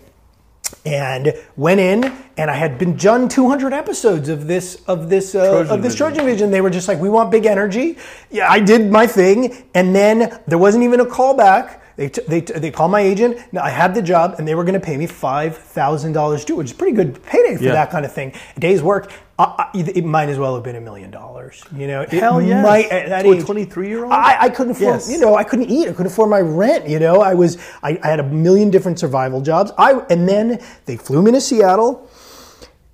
and 0.85 1.33
went 1.57 1.81
in 1.81 2.05
and 2.37 2.51
I 2.51 2.55
had 2.55 2.79
been 2.79 2.97
done 2.97 3.29
200 3.29 3.73
episodes 3.73 4.29
of 4.29 4.47
this 4.47 4.83
of 4.87 5.09
this 5.09 5.35
uh, 5.35 5.51
Trojan 5.51 5.75
of 5.75 5.83
this 5.83 5.93
Vision. 5.93 6.07
Trojan 6.07 6.25
Vision. 6.25 6.51
They 6.51 6.61
were 6.61 6.71
just 6.71 6.89
like, 6.89 6.99
we 6.99 7.09
want 7.09 7.31
big 7.31 7.47
energy. 7.47 7.99
Yeah, 8.31 8.51
I 8.51 8.59
did 8.61 8.91
my 8.91 9.07
thing, 9.07 9.65
and 9.75 9.95
then 9.95 10.41
there 10.47 10.59
wasn't 10.59 10.85
even 10.85 11.01
a 11.01 11.05
callback. 11.05 11.81
They, 11.97 12.09
t- 12.09 12.23
they, 12.27 12.41
t- 12.41 12.55
they 12.55 12.71
called 12.71 12.91
my 12.91 13.01
agent. 13.01 13.39
Now 13.53 13.63
I 13.63 13.71
had 13.71 13.95
the 13.95 14.03
job, 14.03 14.37
and 14.39 14.49
they 14.49 14.55
were 14.55 14.65
going 14.65 14.75
to 14.81 14.85
pay 14.85 14.97
me 14.97 15.07
five 15.07 15.57
thousand 15.57 16.13
dollars 16.13 16.45
to, 16.47 16.57
which 16.57 16.69
is 16.69 16.73
pretty 16.73 16.97
good 16.97 17.23
payday 17.25 17.57
for 17.57 17.65
Yeah. 17.65 17.73
that 17.73 17.91
kind 17.91 18.05
of 18.05 18.13
thing. 18.13 18.33
A 18.57 18.61
day's 18.61 18.83
work. 18.83 19.13
I, 19.39 19.45
I, 19.75 19.79
it 19.79 20.05
might 20.05 20.29
as 20.29 20.39
well 20.39 20.55
have 20.55 20.63
been 20.65 20.77
a 20.77 20.81
million 20.81 21.11
dollars. 21.11 21.63
You 21.75 21.87
know, 21.87 22.03
It 22.03 22.11
Hell 22.11 22.41
yes. 22.41 22.63
might- 22.65 22.91
at 22.91 23.09
that 23.09 23.23
To 23.23 23.33
a 23.33 23.37
23-year-old? 23.37 24.13
I, 24.13 24.37
I 24.43 24.49
couldn't 24.49 24.73
afford. 24.73 24.95
Yes. 24.95 25.11
You 25.11 25.19
know, 25.19 25.35
I 25.35 25.45
couldn't 25.45 25.71
eat. 25.71 25.89
I 25.89 25.93
couldn't 25.93 26.07
afford 26.13 26.31
my 26.31 26.41
rent. 26.41 26.89
You 26.89 26.99
know, 26.99 27.21
I 27.21 27.35
was. 27.35 27.59
I, 27.83 27.99
I 28.03 28.09
had 28.09 28.21
a 28.21 28.25
million 28.25 28.71
different 28.71 28.99
survival 28.99 29.41
jobs. 29.41 29.73
I 29.79 29.93
and 30.11 30.29
then 30.29 30.63
they 30.87 30.97
flew 30.97 31.23
me 31.23 31.33
to 31.33 31.41
Seattle. 31.41 32.09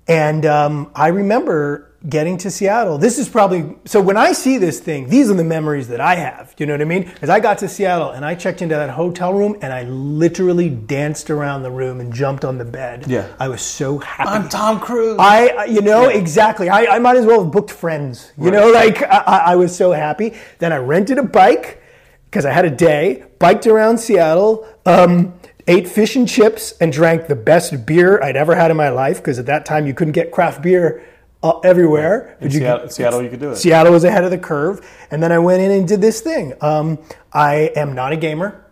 And 0.07 0.45
um, 0.45 0.91
I 0.95 1.09
remember 1.09 1.88
getting 2.07 2.37
to 2.37 2.49
Seattle. 2.49 2.97
This 2.97 3.19
is 3.19 3.27
probably 3.27 3.75
so 3.85 3.99
when 3.99 4.15
I 4.15 4.31
see 4.31 4.57
this 4.57 4.79
thing, 4.79 5.09
these 5.09 5.29
are 5.29 5.33
the 5.33 5.43
memories 5.43 5.89
that 5.89 5.99
I 5.99 6.15
have. 6.15 6.55
You 6.57 6.65
know 6.65 6.73
what 6.73 6.81
I 6.81 6.85
mean? 6.85 7.03
Because 7.03 7.29
I 7.29 7.39
got 7.41 7.57
to 7.57 7.67
Seattle 7.67 8.11
and 8.11 8.23
I 8.23 8.35
checked 8.35 8.61
into 8.61 8.75
that 8.75 8.89
hotel 8.91 9.33
room 9.33 9.57
and 9.61 9.73
I 9.73 9.83
literally 9.83 10.69
danced 10.69 11.29
around 11.29 11.63
the 11.63 11.71
room 11.71 11.99
and 11.99 12.13
jumped 12.13 12.45
on 12.45 12.57
the 12.57 12.63
bed. 12.63 13.05
Yeah. 13.07 13.27
I 13.39 13.49
was 13.49 13.61
so 13.61 13.97
happy. 13.97 14.29
I'm 14.29 14.47
Tom 14.47 14.79
Cruise. 14.79 15.17
I, 15.19 15.47
I- 15.49 15.65
you 15.65 15.81
know, 15.81 16.07
exactly. 16.07 16.69
I, 16.69 16.95
I 16.95 16.99
might 16.99 17.17
as 17.17 17.25
well 17.25 17.43
have 17.43 17.51
booked 17.51 17.71
friends. 17.71 18.31
You 18.37 18.49
know, 18.51 18.71
like 18.71 19.01
I, 19.03 19.17
I 19.17 19.37
I 19.51 19.55
was 19.57 19.75
so 19.75 19.91
happy. 19.91 20.35
Then 20.59 20.71
I 20.71 20.77
rented 20.77 21.17
a 21.17 21.23
bike 21.23 21.81
because 22.25 22.45
I 22.45 22.51
had 22.51 22.63
a 22.63 22.69
day, 22.71 23.25
biked 23.39 23.67
around 23.67 23.97
Seattle, 23.97 24.65
um, 24.85 25.33
ate 25.67 25.87
fish 25.87 26.15
and 26.15 26.27
chips, 26.29 26.73
and 26.79 26.93
drank 26.93 27.27
the 27.27 27.35
best 27.35 27.85
beer 27.85 28.21
I'd 28.23 28.37
ever 28.37 28.55
had 28.55 28.71
in 28.71 28.77
my 28.77 28.89
life. 28.89 29.17
Because 29.17 29.37
at 29.37 29.47
that 29.47 29.65
time 29.65 29.85
you 29.85 29.93
couldn't 29.93 30.13
get 30.13 30.31
craft 30.31 30.61
beer 30.61 31.03
uh, 31.43 31.59
everywhere. 31.59 32.37
In 32.41 32.51
you 32.51 32.59
Seattle, 32.59 32.89
Seattle, 32.89 33.23
you 33.23 33.29
could 33.29 33.39
do 33.39 33.51
it. 33.51 33.55
Seattle 33.57 33.91
was 33.91 34.03
ahead 34.03 34.23
of 34.23 34.31
the 34.31 34.37
curve, 34.37 34.87
and 35.11 35.21
then 35.21 35.31
I 35.31 35.39
went 35.39 35.61
in 35.61 35.71
and 35.71 35.87
did 35.87 36.01
this 36.01 36.21
thing. 36.21 36.53
Um, 36.61 36.99
I 37.33 37.71
am 37.75 37.95
not 37.95 38.11
a 38.11 38.17
gamer. 38.17 38.65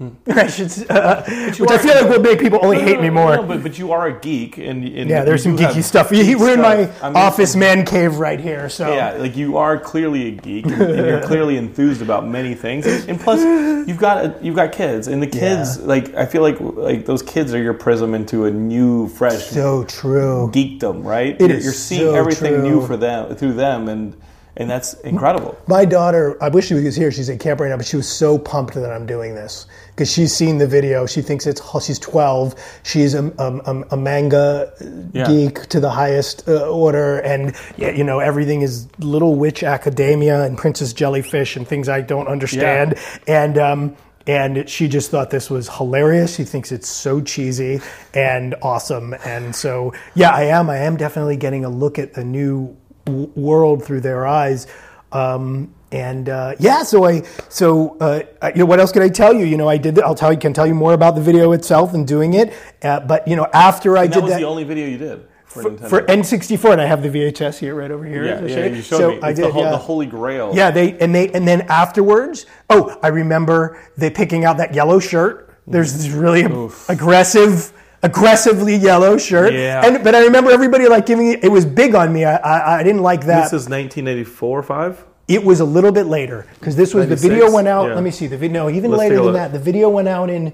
I 0.26 0.48
should, 0.48 0.90
uh, 0.90 1.22
which 1.22 1.70
I 1.70 1.78
feel 1.78 1.94
like 1.94 2.08
will 2.08 2.20
make 2.20 2.40
people 2.40 2.58
only 2.62 2.80
hate 2.80 3.00
me 3.00 3.10
more. 3.10 3.36
No, 3.36 3.42
but, 3.44 3.62
but 3.62 3.78
you 3.78 3.92
are 3.92 4.08
a 4.08 4.20
geek, 4.20 4.58
and, 4.58 4.84
and 4.84 5.08
Yeah, 5.08 5.24
there's 5.24 5.44
some 5.44 5.56
geeky 5.56 5.84
stuff. 5.84 6.10
geek 6.10 6.36
We're 6.36 6.54
in 6.54 6.60
my 6.60 6.86
stuff. 6.86 7.02
I 7.02 7.08
mean, 7.10 7.16
office 7.16 7.54
man 7.54 7.84
cave 7.86 8.16
right 8.18 8.40
here. 8.40 8.68
So 8.68 8.92
Yeah, 8.92 9.12
like 9.12 9.36
you 9.36 9.56
are 9.56 9.78
clearly 9.78 10.26
a 10.28 10.30
geek, 10.32 10.66
and, 10.66 10.82
and 10.82 11.06
you're 11.06 11.22
clearly 11.22 11.56
enthused 11.56 12.02
about 12.02 12.26
many 12.26 12.54
things. 12.56 12.86
And 12.86 13.20
plus, 13.20 13.40
you've 13.88 13.98
got 13.98 14.24
a, 14.24 14.38
you've 14.42 14.56
got 14.56 14.72
kids, 14.72 15.06
and 15.06 15.22
the 15.22 15.28
kids, 15.28 15.78
Yeah. 15.78 15.86
like 15.86 16.12
I 16.14 16.26
feel 16.26 16.42
like 16.42 16.60
like 16.60 17.06
those 17.06 17.22
kids 17.22 17.54
are 17.54 17.62
your 17.62 17.74
prism 17.74 18.14
into 18.14 18.46
a 18.46 18.50
new, 18.50 19.08
fresh 19.08 19.44
so 19.46 19.84
true. 19.84 20.50
geekdom, 20.52 21.04
right? 21.04 21.40
It 21.40 21.48
you're, 21.48 21.50
is 21.58 21.64
you're 21.64 21.72
seeing 21.72 22.00
so 22.00 22.14
everything 22.16 22.54
true. 22.54 22.62
new 22.62 22.86
for 22.86 22.96
them 22.96 23.34
through 23.36 23.52
them, 23.54 23.88
and 23.88 24.16
and 24.56 24.70
that's 24.70 24.94
incredible. 25.00 25.58
My 25.66 25.84
daughter, 25.84 26.36
I 26.42 26.48
wish 26.48 26.66
she 26.68 26.74
was 26.74 26.94
here. 26.96 27.10
She's 27.10 27.28
at 27.28 27.40
camp 27.40 27.60
right 27.60 27.68
now, 27.70 27.76
but 27.76 27.86
she 27.86 27.96
was 27.96 28.08
so 28.08 28.38
pumped 28.38 28.74
that 28.74 28.90
I'm 28.92 29.04
doing 29.06 29.34
this 29.34 29.66
because 29.90 30.10
she's 30.12 30.32
seen 30.34 30.58
the 30.58 30.66
video. 30.66 31.06
She 31.06 31.22
thinks 31.22 31.46
it's. 31.46 31.60
She's 31.84 31.98
12. 31.98 32.54
She's 32.84 33.14
a, 33.14 33.24
a, 33.38 33.56
a- 33.72 33.84
a 33.92 33.96
manga 33.96 34.72
Yeah. 35.12 35.26
geek 35.26 35.66
to 35.70 35.80
the 35.80 35.90
highest 35.90 36.48
uh, 36.48 36.68
order, 36.68 37.18
and 37.20 37.54
yeah, 37.76 37.90
you 37.90 38.04
know 38.04 38.20
everything 38.20 38.62
is 38.62 38.86
Little 38.98 39.34
Witch 39.34 39.62
Academia 39.64 40.42
and 40.44 40.56
Princess 40.56 40.92
Jellyfish 40.92 41.56
and 41.56 41.66
things 41.66 41.88
I 41.88 42.00
don't 42.00 42.28
understand. 42.28 42.94
And 43.26 43.58
um, 43.58 43.96
and 44.26 44.68
she 44.70 44.88
just 44.88 45.10
thought 45.10 45.30
this 45.30 45.50
was 45.50 45.68
hilarious. 45.68 46.36
She 46.36 46.44
thinks 46.44 46.72
it's 46.72 46.88
so 46.88 47.20
cheesy 47.20 47.80
and 48.14 48.54
awesome. 48.62 49.14
And 49.24 49.54
so 49.54 49.92
yeah, 50.14 50.30
I 50.30 50.44
am. 50.44 50.70
I 50.70 50.78
am 50.78 50.96
definitely 50.96 51.36
getting 51.36 51.64
a 51.64 51.68
look 51.68 51.98
at 51.98 52.14
the 52.14 52.24
new 52.24 52.76
w- 53.04 53.30
world 53.34 53.84
through 53.84 54.00
their 54.00 54.26
eyes. 54.26 54.66
Um, 55.12 55.74
and 55.92 56.28
uh, 56.28 56.54
yeah, 56.58 56.82
so 56.82 57.04
I 57.06 57.22
so 57.48 57.96
uh, 57.98 58.22
you 58.48 58.58
know 58.60 58.64
what 58.66 58.80
else 58.80 58.90
can 58.90 59.02
I 59.02 59.08
tell 59.08 59.32
you? 59.32 59.44
You 59.46 59.56
know, 59.56 59.68
I 59.68 59.76
did. 59.76 60.00
I'll 60.00 60.14
tell 60.16 60.32
you 60.32 60.38
can 60.38 60.52
tell 60.52 60.66
you 60.66 60.74
more 60.74 60.92
about 60.92 61.14
the 61.14 61.20
video 61.20 61.52
itself 61.52 61.94
and 61.94 62.06
doing 62.06 62.34
it. 62.34 62.52
Uh, 62.82 62.98
but 63.00 63.28
you 63.28 63.36
know, 63.36 63.46
after 63.52 63.96
I 63.96 64.06
That 64.08 64.14
did 64.14 64.22
was 64.24 64.32
that 64.32 64.38
the 64.40 64.46
only 64.46 64.64
video 64.64 64.88
you 64.88 64.98
did 64.98 65.28
for, 65.44 65.62
Nintendo. 65.62 65.88
for 65.88 66.02
N64, 66.02 66.72
and 66.72 66.80
I 66.80 66.86
have 66.86 67.00
the 67.00 67.08
VHS 67.10 67.58
here 67.58 67.76
right 67.76 67.92
over 67.92 68.04
here. 68.04 68.24
yeah, 68.24 68.40
yeah, 68.44 68.64
you. 68.66 68.74
you 68.76 68.82
showed 68.82 68.96
so 68.98 69.10
me. 69.10 69.20
I 69.22 69.30
It's 69.30 69.38
did. 69.38 69.46
the, 69.48 69.52
whole, 69.52 69.62
yeah. 69.62 69.70
the 69.70 69.76
holy 69.78 70.06
grail. 70.06 70.50
Yeah, 70.52 70.72
they 70.72 70.98
and 70.98 71.14
they 71.14 71.28
and 71.30 71.46
then 71.46 71.60
afterwards, 71.62 72.46
oh, 72.70 72.98
I 73.00 73.08
remember 73.08 73.80
they 73.96 74.10
picking 74.10 74.44
out 74.44 74.56
that 74.56 74.74
yellow 74.74 74.98
shirt. 74.98 75.56
There's 75.68 75.92
this 75.94 76.08
really 76.08 76.42
aggressive, 76.88 77.72
aggressively 78.04 78.76
yellow 78.76 79.16
shirt. 79.18 79.52
Yeah. 79.52 79.84
And 79.84 80.04
but 80.04 80.14
I 80.14 80.24
remember 80.24 80.50
everybody 80.50 80.88
like 80.88 81.06
giving 81.06 81.28
it. 81.32 81.44
It 81.44 81.48
was 81.50 81.64
big 81.64 81.94
on 81.94 82.12
me. 82.12 82.24
I 82.24 82.36
I, 82.36 82.78
I 82.80 82.82
didn't 82.82 83.02
like 83.02 83.24
that. 83.26 83.44
This 83.50 83.52
is 83.62 83.68
1984 83.68 84.58
or 84.58 84.62
five. 84.62 85.04
it 85.28 85.42
was 85.44 85.60
a 85.60 85.64
little 85.64 85.92
bit 85.92 86.06
later 86.06 86.46
because 86.58 86.76
this 86.76 86.92
was 86.94 87.08
the 87.08 87.16
video 87.16 87.50
went 87.50 87.68
out. 87.68 87.88
Yeah. 87.88 87.94
Let 87.94 88.04
me 88.04 88.10
see 88.10 88.26
the 88.26 88.36
video. 88.36 88.64
No, 88.68 88.70
even 88.70 88.90
Let's 88.90 89.00
later 89.00 89.16
than 89.16 89.24
look. 89.24 89.34
that, 89.34 89.52
the 89.52 89.58
video 89.58 89.88
went 89.88 90.08
out 90.08 90.30
in. 90.30 90.52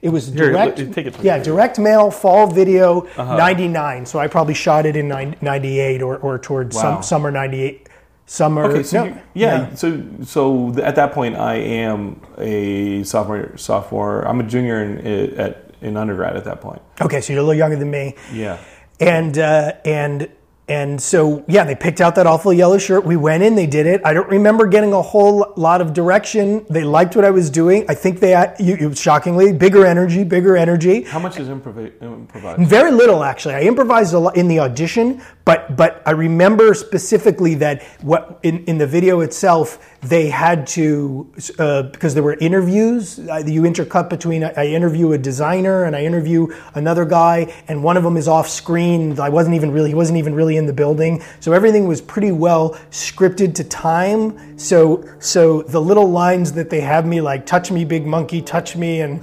It 0.00 0.10
was 0.10 0.28
Here, 0.28 0.50
direct. 0.52 0.78
let- 0.78 0.92
take 0.92 1.06
it 1.06 1.14
to 1.14 1.18
me. 1.18 1.24
yeah, 1.26 1.42
direct 1.42 1.76
mail 1.78 2.10
fall 2.12 2.46
video 2.46 3.00
Uh-huh. 3.16 3.36
'99. 3.36 4.06
So 4.06 4.20
I 4.20 4.28
probably 4.28 4.54
shot 4.54 4.86
it 4.86 4.94
in 4.96 5.08
'98 5.08 6.02
or 6.02 6.16
or 6.18 6.38
towards 6.38 6.76
Wow. 6.76 6.82
some, 6.82 7.02
summer 7.02 7.30
'98. 7.32 7.88
Summer. 8.26 8.64
Okay, 8.64 8.82
so 8.82 8.98
no, 8.98 9.04
you, 9.06 9.16
yeah, 9.34 9.74
so 9.74 10.00
so 10.22 10.72
at 10.82 10.94
that 10.96 11.12
point, 11.12 11.34
I 11.36 11.54
am 11.56 12.20
a 12.36 13.02
sophomore. 13.02 13.56
Sophomore, 13.56 14.22
I'm 14.28 14.38
a 14.38 14.42
junior 14.44 14.82
in 14.84 14.98
at 15.38 15.67
in 15.80 15.96
undergrad 15.96 16.36
at 16.36 16.44
that 16.44 16.60
point. 16.60 16.82
Okay, 17.00 17.20
so 17.20 17.32
you're 17.32 17.40
a 17.40 17.44
little 17.44 17.58
younger 17.58 17.76
than 17.76 17.90
me. 17.90 18.14
Yeah, 18.32 18.58
And 19.00 19.38
uh, 19.38 19.72
and 19.84 20.28
and 20.68 21.00
so 21.00 21.44
yeah, 21.48 21.64
they 21.64 21.74
picked 21.74 22.00
out 22.00 22.14
that 22.16 22.26
awful 22.26 22.52
yellow 22.52 22.78
shirt. 22.78 23.04
We 23.04 23.16
went 23.16 23.42
in, 23.42 23.54
they 23.54 23.66
did 23.66 23.86
it. 23.86 24.02
I 24.04 24.12
don't 24.12 24.28
remember 24.28 24.66
getting 24.66 24.92
a 24.92 25.00
whole 25.00 25.52
lot 25.56 25.80
of 25.80 25.94
direction. 25.94 26.66
They 26.68 26.84
liked 26.84 27.16
what 27.16 27.24
I 27.24 27.30
was 27.30 27.48
doing. 27.48 27.86
I 27.88 27.94
think 27.94 28.20
they 28.20 28.32
you, 28.58 28.76
you, 28.76 28.94
shockingly 28.94 29.52
bigger 29.52 29.86
energy, 29.86 30.24
bigger 30.24 30.56
energy. 30.56 31.02
how 31.02 31.18
much 31.18 31.38
is 31.38 31.48
improv- 31.48 32.02
improvised? 32.02 32.68
Very 32.68 32.92
little 32.92 33.24
actually. 33.24 33.54
I 33.54 33.62
improvised 33.62 34.12
a 34.12 34.18
lot 34.18 34.36
in 34.36 34.48
the 34.48 34.60
audition, 34.60 35.22
but 35.44 35.76
but 35.76 36.02
I 36.04 36.10
remember 36.10 36.74
specifically 36.74 37.54
that 37.56 37.82
what 38.02 38.38
in, 38.42 38.64
in 38.64 38.76
the 38.76 38.86
video 38.86 39.20
itself 39.20 39.96
they 40.02 40.28
had 40.28 40.66
to 40.68 41.32
uh, 41.58 41.84
because 41.84 42.12
there 42.14 42.22
were 42.22 42.34
interviews. 42.34 43.18
Uh, 43.18 43.42
you 43.46 43.62
intercut 43.62 44.10
between 44.10 44.44
I, 44.44 44.52
I 44.56 44.66
interview 44.66 45.12
a 45.12 45.18
designer 45.18 45.84
and 45.84 45.96
I 45.96 46.04
interview 46.04 46.48
another 46.74 47.06
guy, 47.06 47.52
and 47.68 47.82
one 47.82 47.96
of 47.96 48.04
them 48.04 48.18
is 48.18 48.28
off 48.28 48.48
screen. 48.48 49.18
I 49.18 49.30
wasn't 49.30 49.56
even 49.56 49.70
really 49.70 49.88
he 49.88 49.94
wasn't 49.94 50.18
even 50.18 50.34
really 50.34 50.57
in 50.58 50.66
the 50.66 50.72
building, 50.74 51.22
so 51.40 51.52
everything 51.54 51.88
was 51.88 52.02
pretty 52.02 52.32
well 52.32 52.70
scripted 52.90 53.54
to 53.54 53.64
time. 53.64 54.58
So 54.58 55.08
so 55.20 55.62
the 55.62 55.80
little 55.80 56.10
lines 56.10 56.52
that 56.52 56.68
they 56.68 56.80
have 56.80 57.06
me 57.06 57.22
like 57.22 57.46
touch 57.46 57.70
me 57.70 57.86
big 57.86 58.04
monkey, 58.06 58.42
touch 58.42 58.76
me, 58.76 59.00
and 59.00 59.22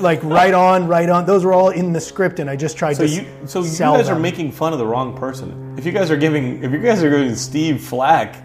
like 0.00 0.22
right 0.22 0.54
on, 0.54 0.88
right 0.88 1.10
on. 1.10 1.26
Those 1.26 1.44
were 1.44 1.52
all 1.52 1.68
in 1.70 1.92
the 1.92 2.00
script, 2.00 2.40
and 2.40 2.48
I 2.48 2.56
just 2.56 2.78
tried 2.78 2.94
So 2.94 3.06
to 3.06 3.08
you 3.08 3.26
so 3.44 3.62
you 3.62 3.76
guys 3.78 4.08
are 4.08 4.18
making 4.18 4.52
fun 4.52 4.72
of 4.72 4.78
the 4.78 4.86
wrong 4.86 5.14
person. 5.16 5.74
If 5.76 5.84
you 5.84 5.92
guys 5.92 6.10
are 6.10 6.16
giving 6.16 6.62
if 6.64 6.72
you 6.72 6.78
guys 6.78 7.02
are 7.02 7.10
giving 7.10 7.34
Steve 7.34 7.82
flack. 7.82 8.42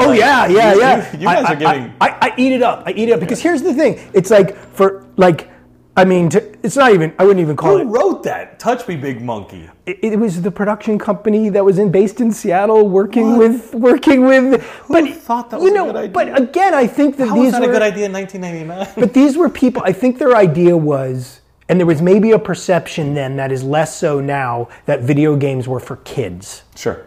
Oh 0.00 0.10
like, 0.10 0.20
yeah, 0.20 0.46
yeah, 0.46 0.74
you- 0.74 0.80
yeah. 0.80 1.12
You, 1.12 1.18
you 1.18 1.26
guys 1.26 1.44
I, 1.44 1.52
are 1.52 1.56
giving. 1.56 1.92
I, 2.00 2.08
I, 2.08 2.18
I 2.28 2.34
eat 2.36 2.52
it 2.52 2.62
up. 2.62 2.84
I 2.86 2.92
eat 2.92 3.08
it 3.08 3.12
up 3.12 3.20
because 3.20 3.42
here's 3.42 3.62
the 3.62 3.74
thing. 3.74 3.98
It's 4.12 4.30
like 4.30 4.56
for 4.74 5.04
like, 5.16 5.50
I 5.98 6.04
mean, 6.04 6.28
to, 6.30 6.38
it's 6.62 6.76
not 6.76 6.92
even. 6.92 7.12
I 7.18 7.24
wouldn't 7.24 7.40
even 7.40 7.56
call 7.56 7.76
it 7.76 7.84
who 7.84 7.88
it. 7.88 7.98
wrote 7.98 8.22
that? 8.22 8.58
Touch 8.60 8.86
me, 8.86 8.96
big 8.96 9.20
monkey. 9.20 9.68
it. 9.86 9.98
It 10.02 10.18
was 10.18 10.40
the 10.42 10.50
production 10.50 10.98
company 10.98 11.48
that 11.48 11.64
was 11.64 11.78
in 11.78 11.90
based 11.90 12.20
in 12.20 12.30
Seattle, 12.32 12.88
working 12.88 13.36
with 13.36 13.74
working 13.74 14.24
with. 14.26 14.64
but 14.88 15.08
thought 15.14 15.50
that 15.50 15.60
you 15.60 15.72
was 15.72 15.72
a 15.72 15.84
good 15.84 15.96
idea? 15.96 16.10
but 16.10 16.40
again, 16.40 16.72
I 16.74 16.86
think 16.86 17.16
that 17.16 17.28
How 17.28 17.34
these 17.34 17.44
was 17.46 17.52
that 17.52 17.62
were 17.62 17.70
a 17.70 17.72
good 17.72 17.82
idea 17.82 18.06
in 18.06 18.12
1999? 18.12 18.94
but 18.96 19.12
these 19.12 19.36
were 19.36 19.48
people 19.62 19.82
i 19.84 19.92
think 19.92 20.18
their 20.18 20.34
idea 20.36 20.76
was 20.76 21.40
and 21.68 21.78
there 21.78 21.86
was 21.86 22.00
maybe 22.00 22.30
a 22.32 22.38
perception 22.38 23.14
then 23.14 23.36
that 23.36 23.52
is 23.52 23.62
less 23.62 23.96
so 23.96 24.20
now 24.20 24.68
that 24.86 25.02
video 25.02 25.36
games 25.36 25.68
were 25.68 25.80
for 25.80 25.96
kids 25.96 26.62
sure. 26.76 27.06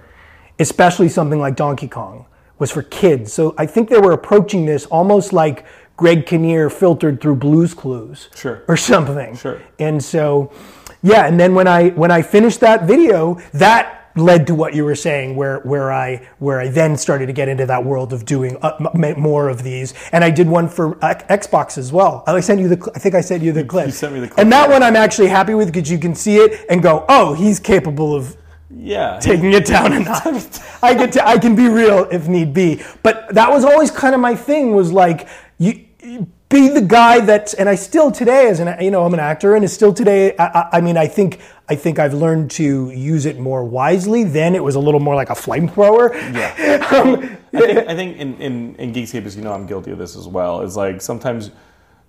especially 0.59 1.09
something 1.09 1.39
like 1.39 1.55
donkey 1.55 1.87
kong 1.87 2.25
was 2.59 2.71
for 2.71 2.83
kids 2.83 3.33
so 3.33 3.55
i 3.57 3.65
think 3.65 3.89
they 3.89 3.99
were 3.99 4.11
approaching 4.11 4.65
this 4.65 4.85
almost 4.87 5.33
like 5.33 5.65
Greg 5.97 6.25
Kinnear 6.25 6.69
filtered 6.69 7.21
through 7.21 7.35
Blues 7.35 7.73
Clues, 7.73 8.29
Sure. 8.35 8.63
or 8.67 8.75
something. 8.77 9.35
Sure. 9.35 9.61
And 9.79 10.03
so, 10.03 10.51
yeah, 11.03 11.27
and 11.27 11.39
then 11.39 11.53
when 11.55 11.67
I 11.67 11.89
when 11.89 12.11
I 12.11 12.21
finished 12.21 12.59
that 12.61 12.83
video, 12.85 13.39
that 13.53 13.97
led 14.17 14.45
to 14.47 14.53
what 14.55 14.73
you 14.73 14.83
were 14.83 14.95
saying, 14.95 15.35
where 15.35 15.59
where 15.59 15.91
I 15.91 16.27
where 16.39 16.59
I 16.59 16.67
then 16.69 16.97
started 16.97 17.27
to 17.27 17.33
get 17.33 17.47
into 17.47 17.65
that 17.67 17.85
world 17.85 18.13
of 18.13 18.25
doing 18.25 18.57
uh, 18.61 18.89
more 19.17 19.47
of 19.47 19.63
these, 19.63 19.93
and 20.11 20.23
I 20.23 20.31
did 20.31 20.47
one 20.47 20.67
for 20.67 20.97
X- 21.05 21.47
Xbox 21.47 21.77
as 21.77 21.93
well. 21.93 22.23
I 22.27 22.39
sent 22.39 22.59
you 22.59 22.67
the, 22.67 22.91
I 22.95 22.99
think 22.99 23.15
I 23.15 23.21
sent 23.21 23.43
you 23.43 23.51
the 23.51 23.63
clip. 23.63 23.85
You 23.87 23.91
sent 23.91 24.13
me 24.13 24.19
the 24.21 24.27
clip, 24.27 24.39
and 24.39 24.51
that 24.51 24.69
one 24.69 24.81
I'm 24.83 24.95
actually 24.95 25.27
happy 25.29 25.53
with 25.53 25.71
because 25.71 25.89
you 25.89 25.97
can 25.99 26.15
see 26.15 26.37
it 26.37 26.65
and 26.69 26.81
go, 26.81 27.05
oh, 27.09 27.33
he's 27.33 27.59
capable 27.59 28.13
of 28.15 28.35
Yeah. 28.69 29.19
taking 29.21 29.53
it 29.53 29.65
down 29.65 29.93
a 29.93 29.99
notch. 30.09 30.59
I 30.81 30.93
get 30.93 31.11
to, 31.13 31.25
I 31.27 31.37
can 31.37 31.55
be 31.55 31.67
real 31.69 32.07
if 32.11 32.27
need 32.27 32.53
be. 32.53 32.81
But 33.03 33.33
that 33.35 33.49
was 33.49 33.63
always 33.63 33.91
kind 33.91 34.13
of 34.15 34.19
my 34.21 34.35
thing 34.35 34.73
was 34.75 34.91
like 34.91 35.27
you 35.61 35.85
be 36.49 36.67
the 36.67 36.81
guy 36.81 37.21
that 37.21 37.53
and 37.53 37.69
I 37.69 37.75
still 37.75 38.11
today 38.11 38.49
as 38.49 38.59
an 38.59 38.83
you 38.83 38.91
know 38.91 39.05
I'm 39.05 39.13
an 39.13 39.19
actor 39.19 39.55
and 39.55 39.63
it's 39.63 39.73
still 39.73 39.93
today 39.93 40.35
I, 40.37 40.45
I, 40.45 40.69
I 40.73 40.81
mean 40.81 40.97
I 40.97 41.07
think 41.07 41.39
I 41.71 41.75
think 41.75 41.99
I've 41.99 42.13
learned 42.13 42.51
to 42.51 42.89
use 42.89 43.25
it 43.25 43.39
more 43.39 43.63
wisely. 43.63 44.25
Then 44.25 44.55
it 44.55 44.63
was 44.63 44.75
a 44.75 44.79
little 44.81 44.99
more 44.99 45.15
like 45.15 45.29
a 45.29 45.35
flamethrower. 45.35 46.13
Yeah. 46.33 46.51
Um, 46.91 47.37
I 47.53 47.59
think, 47.59 47.89
I 47.89 47.95
think 47.95 48.17
in, 48.17 48.35
in, 48.41 48.75
in 48.75 48.93
Geekscape, 48.93 49.25
as 49.25 49.35
you 49.35 49.41
know, 49.41 49.53
I'm 49.53 49.65
guilty 49.65 49.91
of 49.91 49.97
this 49.97 50.15
as 50.15 50.27
well. 50.27 50.61
It's 50.61 50.75
like 50.75 51.01
sometimes, 51.01 51.51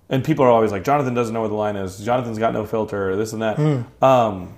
and 0.09 0.23
people 0.23 0.43
are 0.43 0.49
always 0.49 0.71
like, 0.71 0.83
Jonathan 0.83 1.13
doesn't 1.13 1.33
know 1.33 1.41
where 1.41 1.49
the 1.49 1.55
line 1.55 1.75
is. 1.75 1.99
Jonathan's 2.03 2.37
got 2.37 2.53
no 2.53 2.65
filter, 2.65 3.15
this 3.15 3.33
and 3.33 3.41
that. 3.41 3.57
Hmm. 3.57 4.03
Um, 4.03 4.53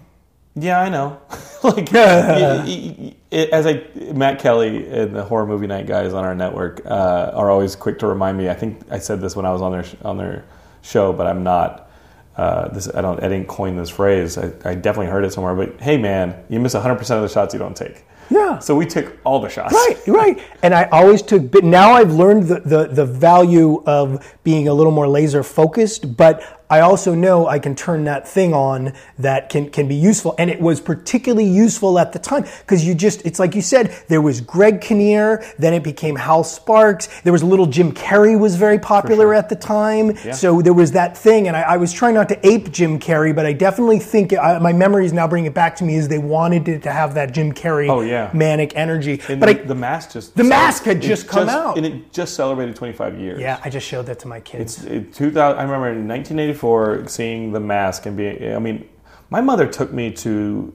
yeah, 0.55 0.79
I 0.81 0.89
know. 0.89 1.19
like, 1.63 1.89
it- 1.93 3.15
as 3.51 3.65
I, 3.65 3.83
Matt 4.13 4.39
Kelly 4.39 4.87
and 4.87 5.13
the 5.13 5.23
horror 5.23 5.45
movie 5.45 5.67
night 5.67 5.87
guys 5.87 6.13
on 6.13 6.23
our 6.23 6.35
network 6.35 6.85
uh, 6.85 7.31
are 7.33 7.51
always 7.51 7.75
quick 7.75 7.99
to 7.99 8.07
remind 8.07 8.37
me. 8.37 8.49
I 8.49 8.53
think 8.53 8.81
I 8.89 8.99
said 8.99 9.19
this 9.19 9.35
when 9.35 9.45
I 9.45 9.51
was 9.51 9.61
on 9.61 9.73
their 9.73 9.83
sh- 9.83 9.95
on 10.03 10.17
their 10.17 10.45
show, 10.81 11.11
but 11.11 11.27
I'm 11.27 11.43
not. 11.43 11.89
Uh, 12.37 12.69
this 12.69 12.87
I 12.93 13.01
don't. 13.01 13.17
I 13.21 13.27
didn't 13.27 13.47
coin 13.47 13.75
this 13.75 13.89
phrase. 13.89 14.37
I, 14.37 14.45
I 14.63 14.75
definitely 14.75 15.07
heard 15.11 15.25
it 15.25 15.33
somewhere. 15.33 15.53
But 15.53 15.81
hey, 15.81 15.97
man, 15.97 16.45
you 16.49 16.59
miss 16.61 16.73
100 16.73 16.95
percent 16.95 17.17
of 17.21 17.27
the 17.27 17.33
shots 17.33 17.53
you 17.53 17.59
don't 17.59 17.75
take. 17.75 18.05
Yeah. 18.29 18.59
So 18.59 18.75
we 18.75 18.85
took 18.85 19.17
all 19.23 19.39
the 19.39 19.49
shots. 19.49 19.73
Right, 19.73 19.97
right. 20.07 20.41
And 20.63 20.73
I 20.73 20.85
always 20.85 21.21
took, 21.21 21.51
but 21.51 21.63
now 21.63 21.93
I've 21.93 22.11
learned 22.13 22.43
the, 22.47 22.59
the, 22.59 22.87
the 22.87 23.05
value 23.05 23.83
of 23.85 24.35
being 24.43 24.67
a 24.67 24.73
little 24.73 24.91
more 24.91 25.07
laser 25.07 25.43
focused, 25.43 26.15
but 26.17 26.61
I 26.67 26.79
also 26.79 27.13
know 27.13 27.47
I 27.47 27.59
can 27.59 27.75
turn 27.75 28.05
that 28.05 28.27
thing 28.27 28.53
on 28.53 28.93
that 29.19 29.49
can, 29.49 29.69
can 29.69 29.87
be 29.87 29.93
useful. 29.95 30.33
And 30.39 30.49
it 30.49 30.59
was 30.59 30.81
particularly 30.81 31.47
useful 31.47 31.99
at 31.99 32.11
the 32.11 32.17
time 32.17 32.45
because 32.61 32.85
you 32.85 32.95
just, 32.95 33.23
it's 33.23 33.37
like 33.37 33.53
you 33.53 33.61
said, 33.61 33.95
there 34.07 34.21
was 34.21 34.41
Greg 34.41 34.81
Kinnear, 34.81 35.45
then 35.59 35.75
it 35.75 35.83
became 35.83 36.15
Hal 36.15 36.43
Sparks. 36.43 37.21
There 37.21 37.31
was 37.31 37.43
a 37.43 37.45
little 37.45 37.67
Jim 37.67 37.91
Carrey 37.91 38.37
was 38.37 38.55
very 38.55 38.79
popular 38.79 39.35
at 39.35 39.47
the 39.47 39.55
time. 39.55 40.17
Yeah. 40.25 40.31
So 40.31 40.61
there 40.63 40.73
was 40.73 40.91
that 40.93 41.15
thing. 41.15 41.47
And 41.47 41.55
I, 41.55 41.61
I 41.61 41.77
was 41.77 41.93
trying 41.93 42.15
not 42.15 42.29
to 42.29 42.47
ape 42.47 42.71
Jim 42.71 42.99
Carrey, 42.99 43.35
but 43.35 43.45
I 43.45 43.53
definitely 43.53 43.99
think 43.99 44.33
I, 44.33 44.57
my 44.57 44.73
memories 44.73 45.13
now 45.13 45.27
bring 45.27 45.45
it 45.45 45.53
back 45.53 45.75
to 45.77 45.83
me 45.83 45.95
is 45.95 46.07
they 46.07 46.17
wanted 46.17 46.67
it 46.67 46.81
to 46.83 46.91
have 46.91 47.13
that 47.13 47.31
Jim 47.31 47.51
Carrey 47.53 47.89
Oh, 47.89 48.01
yeah. 48.01 48.14
Manic 48.33 48.75
energy. 48.75 49.21
And 49.29 49.39
but 49.39 49.47
the, 49.47 49.61
I, 49.61 49.65
the 49.65 49.75
mask 49.75 50.11
just 50.11 50.35
The 50.35 50.43
Mask 50.43 50.83
had 50.83 51.01
just 51.01 51.27
come 51.27 51.49
out. 51.49 51.77
and 51.77 51.85
it 51.85 52.11
just 52.13 52.33
celebrated 52.35 52.75
25 52.75 53.19
years. 53.19 53.39
yeah, 53.41 53.59
I 53.65 53.69
just 53.69 53.87
showed 53.87 54.05
that 54.07 54.19
to 54.19 54.27
my 54.27 54.39
kids. 54.39 54.83
It, 54.85 55.13
2000, 55.13 55.57
I 55.59 55.63
remember 55.63 55.89
in 55.89 56.07
1984 56.07 57.07
seeing 57.07 57.51
the 57.51 57.59
mask 57.59 58.05
and 58.05 58.15
being. 58.17 58.53
I 58.55 58.59
mean, 58.59 58.87
my 59.29 59.41
mother 59.41 59.67
took 59.67 59.91
me 59.91 60.11
to 60.25 60.73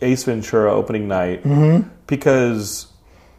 Ace 0.00 0.24
Ventura 0.24 0.72
opening 0.72 1.08
night 1.08 1.42
Mm-hmm. 1.44 1.88
because 2.06 2.86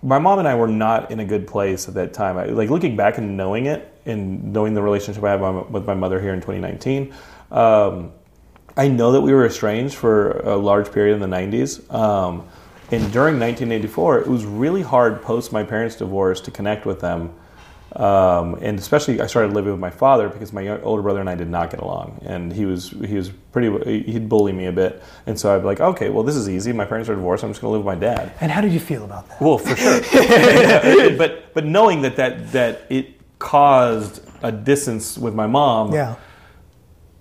my 0.04 0.18
mom 0.20 0.40
and 0.40 0.48
I 0.48 0.56
were 0.56 0.68
not 0.68 1.12
in 1.12 1.20
a 1.20 1.26
good 1.26 1.46
place 1.48 1.88
at 1.88 1.94
that 1.96 2.14
time. 2.14 2.38
I, 2.38 2.46
like 2.46 2.70
looking 2.70 2.96
back 2.96 3.18
and 3.18 3.38
knowing 3.38 3.66
it 3.68 3.88
and 4.06 4.52
knowing 4.54 4.74
the 4.74 4.82
relationship 4.82 5.24
I 5.24 5.32
have 5.32 5.42
with 5.42 5.54
my- 5.56 5.72
with 5.72 5.86
my 5.86 5.94
mother 5.94 6.20
here 6.20 6.34
in 6.34 6.40
2019. 6.42 7.14
Um, 7.52 8.12
I 8.78 8.88
know 8.88 9.12
that 9.12 9.22
we 9.22 9.34
were 9.34 9.46
estranged 9.46 9.96
for 9.96 10.32
a 10.40 10.56
large 10.56 10.92
period 10.92 11.14
in 11.16 11.20
the 11.20 11.28
90s. 11.38 11.94
Um, 11.94 12.48
and 12.92 13.12
during 13.12 13.40
1984, 13.40 14.20
it 14.20 14.28
was 14.28 14.46
really 14.46 14.82
hard 14.82 15.22
post 15.22 15.52
my 15.52 15.64
parents' 15.64 15.96
divorce 15.96 16.42
to 16.42 16.52
connect 16.52 16.86
with 16.86 17.00
them. 17.00 17.34
Um, 17.96 18.56
and 18.62 18.80
especially, 18.80 19.20
I 19.20 19.28
started 19.28 19.52
living 19.54 19.72
with 19.72 19.80
my 19.82 19.90
father 19.90 20.30
because 20.30 20.54
my 20.54 20.80
older 20.82 21.02
brother 21.02 21.20
and 21.20 21.30
I 21.30 21.36
did 21.36 21.50
not 21.50 21.72
get 21.72 21.82
along, 21.82 22.22
and 22.26 22.54
he 22.54 22.66
was 22.66 22.90
he 22.92 23.16
was 23.16 23.30
pretty 23.52 24.04
he'd 24.10 24.30
bully 24.30 24.54
me 24.54 24.68
a 24.68 24.72
bit, 24.72 25.04
and 25.26 25.38
so 25.38 25.54
I'd 25.54 25.60
be 25.60 25.66
like, 25.66 25.82
okay, 25.82 26.10
well, 26.10 26.24
this 26.24 26.38
is 26.38 26.48
easy. 26.48 26.72
My 26.72 26.86
parents 26.86 27.10
are 27.10 27.16
divorced. 27.16 27.44
I'm 27.44 27.50
just 27.50 27.60
going 27.62 27.72
to 27.74 27.78
live 27.78 27.86
with 27.86 27.94
my 27.94 28.00
dad. 28.00 28.32
and 28.40 28.50
how 28.50 28.62
did 28.62 28.72
you 28.72 28.80
feel 28.80 29.04
about 29.04 29.28
that? 29.28 29.42
Well, 29.42 29.58
for 29.58 29.76
sure. 29.76 30.00
but 31.18 31.54
but 31.54 31.66
knowing 31.66 32.02
that 32.04 32.16
that 32.16 32.52
that 32.54 32.84
it 32.90 33.08
caused 33.40 34.22
a 34.42 34.54
distance 34.54 35.18
with 35.18 35.36
my 35.36 35.48
mom, 35.48 35.92
Yeah. 35.94 36.16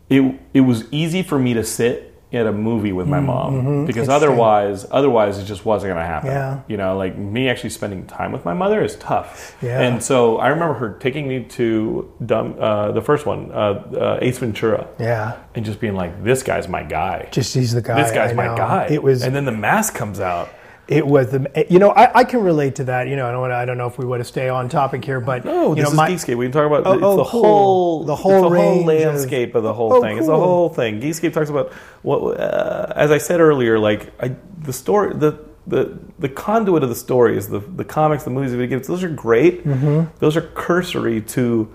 it 0.08 0.38
it 0.54 0.60
was 0.60 0.84
easy 0.92 1.22
for 1.24 1.38
me 1.38 1.52
to 1.54 1.64
sit 1.64 2.09
at 2.32 2.46
a 2.46 2.52
movie 2.52 2.92
with 2.92 3.08
my 3.08 3.18
mom 3.20 3.86
because 3.86 4.02
Mm-hmm. 4.02 4.04
True. 4.06 4.14
otherwise 4.14 4.86
otherwise 4.90 5.38
it 5.38 5.44
just 5.46 5.64
wasn't 5.64 5.92
going 5.92 6.00
to 6.02 6.06
happen. 6.06 6.30
Yeah. 6.30 6.60
You 6.68 6.76
know, 6.76 6.96
like 6.96 7.18
me 7.18 7.48
actually 7.48 7.70
spending 7.70 8.06
time 8.06 8.30
with 8.30 8.44
my 8.44 8.54
mother 8.54 8.82
is 8.84 8.94
tough. 8.96 9.56
Yeah. 9.60 9.80
And 9.80 10.02
so 10.02 10.38
I 10.38 10.48
remember 10.48 10.74
her 10.74 10.94
taking 11.00 11.26
me 11.28 11.42
to 11.44 12.12
Dumb, 12.24 12.54
uh, 12.60 12.92
the 12.92 13.02
first 13.02 13.26
one, 13.26 13.50
uh, 13.50 13.56
uh, 13.56 14.18
Ace 14.22 14.38
Ventura. 14.38 14.86
Yeah. 14.98 15.38
And 15.56 15.64
just 15.64 15.80
being 15.80 15.94
like, 15.96 16.22
this 16.22 16.42
guy's 16.44 16.68
my 16.68 16.82
guy. 16.84 17.28
Just 17.32 17.54
he's 17.54 17.72
the 17.72 17.82
guy. 17.82 18.00
this 18.02 18.12
guy's 18.12 18.34
my 18.34 18.46
guy. 18.56 18.86
It 18.90 19.02
was. 19.02 19.22
and 19.24 19.34
then 19.34 19.44
the 19.44 19.52
mask 19.52 19.94
comes 19.94 20.20
out. 20.20 20.48
It 20.90 21.06
was 21.06 21.30
the. 21.30 21.66
You 21.70 21.78
know, 21.78 21.90
I, 21.90 22.18
I 22.20 22.24
can 22.24 22.42
relate 22.42 22.74
to 22.76 22.84
that. 22.84 23.08
You 23.08 23.16
know, 23.16 23.26
I 23.26 23.30
don't. 23.32 23.40
wanna- 23.40 23.54
I 23.54 23.64
don't 23.64 23.78
know 23.78 23.86
if 23.86 23.96
we 23.96 24.04
want 24.04 24.20
to 24.20 24.24
stay 24.24 24.48
on 24.48 24.68
topic 24.68 25.04
here, 25.04 25.20
but 25.20 25.44
No, 25.44 25.70
you 25.70 25.76
this 25.76 25.84
know, 25.84 25.90
is 25.90 25.96
my, 25.96 26.10
Geekscape. 26.10 26.36
We 26.36 26.44
can 26.46 26.52
talk 26.52 26.66
about 26.66 26.86
Oh, 26.86 26.92
it's 26.94 27.02
oh, 27.04 27.16
the 27.16 27.24
cool. 27.24 27.42
whole 27.42 28.04
The 28.04 28.16
whole 28.16 28.42
the 28.42 28.50
range 28.50 28.84
whole 28.84 28.84
landscape 28.86 29.54
of, 29.54 29.62
the 29.62 29.72
whole 29.72 29.94
Oh, 29.94 30.02
thing. 30.02 30.18
It's 30.18 30.26
the 30.26 30.36
whole 30.36 30.68
thing. 30.68 31.00
Geekscape 31.00 31.32
talks 31.32 31.48
about 31.50 31.72
what, 32.02 32.38
uh, 32.38 32.92
as 32.96 33.10
I 33.10 33.18
said 33.18 33.40
earlier, 33.40 33.78
like 33.78 34.12
I, 34.22 34.34
the 34.58 34.72
story, 34.72 35.14
the 35.14 35.38
the 35.66 35.98
the 36.18 36.28
conduit 36.28 36.82
of 36.82 36.88
the 36.88 36.94
story 36.96 37.36
is 37.36 37.48
the 37.48 37.60
the 37.60 37.84
comics, 37.84 38.24
the 38.24 38.30
movies, 38.30 38.50
the 38.50 38.56
video 38.58 38.76
games. 38.78 38.88
Those 38.88 39.04
are 39.04 39.08
great. 39.10 39.64
Mm-hmm. 39.64 40.16
Those 40.18 40.36
are 40.36 40.42
cursory 40.42 41.20
to 41.22 41.68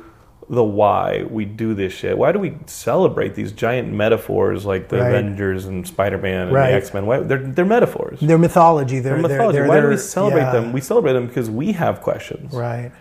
the 0.49 0.63
why 0.63 1.23
we 1.29 1.43
do 1.45 1.73
this 1.73 1.91
shit. 1.91 2.17
Why 2.17 2.31
do 2.31 2.38
we 2.39 2.55
celebrate 2.67 3.34
these 3.34 3.51
giant 3.51 3.91
metaphors 3.91 4.63
like 4.65 4.89
the 4.89 4.97
Right. 4.99 5.08
Avengers 5.08 5.65
and 5.65 5.88
Spider 5.88 6.19
Man 6.19 6.43
and 6.47 6.51
Right. 6.51 6.69
the 6.71 6.75
X 6.77 6.93
Men? 6.93 7.05
Why 7.08 7.19
They're 7.19 7.39
they're 7.39 7.65
metaphors. 7.65 8.19
their 8.19 8.38
mythology. 8.38 8.99
Their, 8.99 9.13
They're 9.13 9.21
mythology. 9.27 9.58
Their, 9.60 9.67
Why 9.67 9.81
do 9.81 9.88
we 9.88 9.97
celebrate 9.97 10.41
yeah. 10.41 10.51
them? 10.51 10.71
We 10.71 10.81
celebrate 10.81 11.13
them 11.13 11.25
because 11.27 11.49
we 11.49 11.71
have 11.71 12.01
questions. 12.01 12.53
Right. 12.53 12.91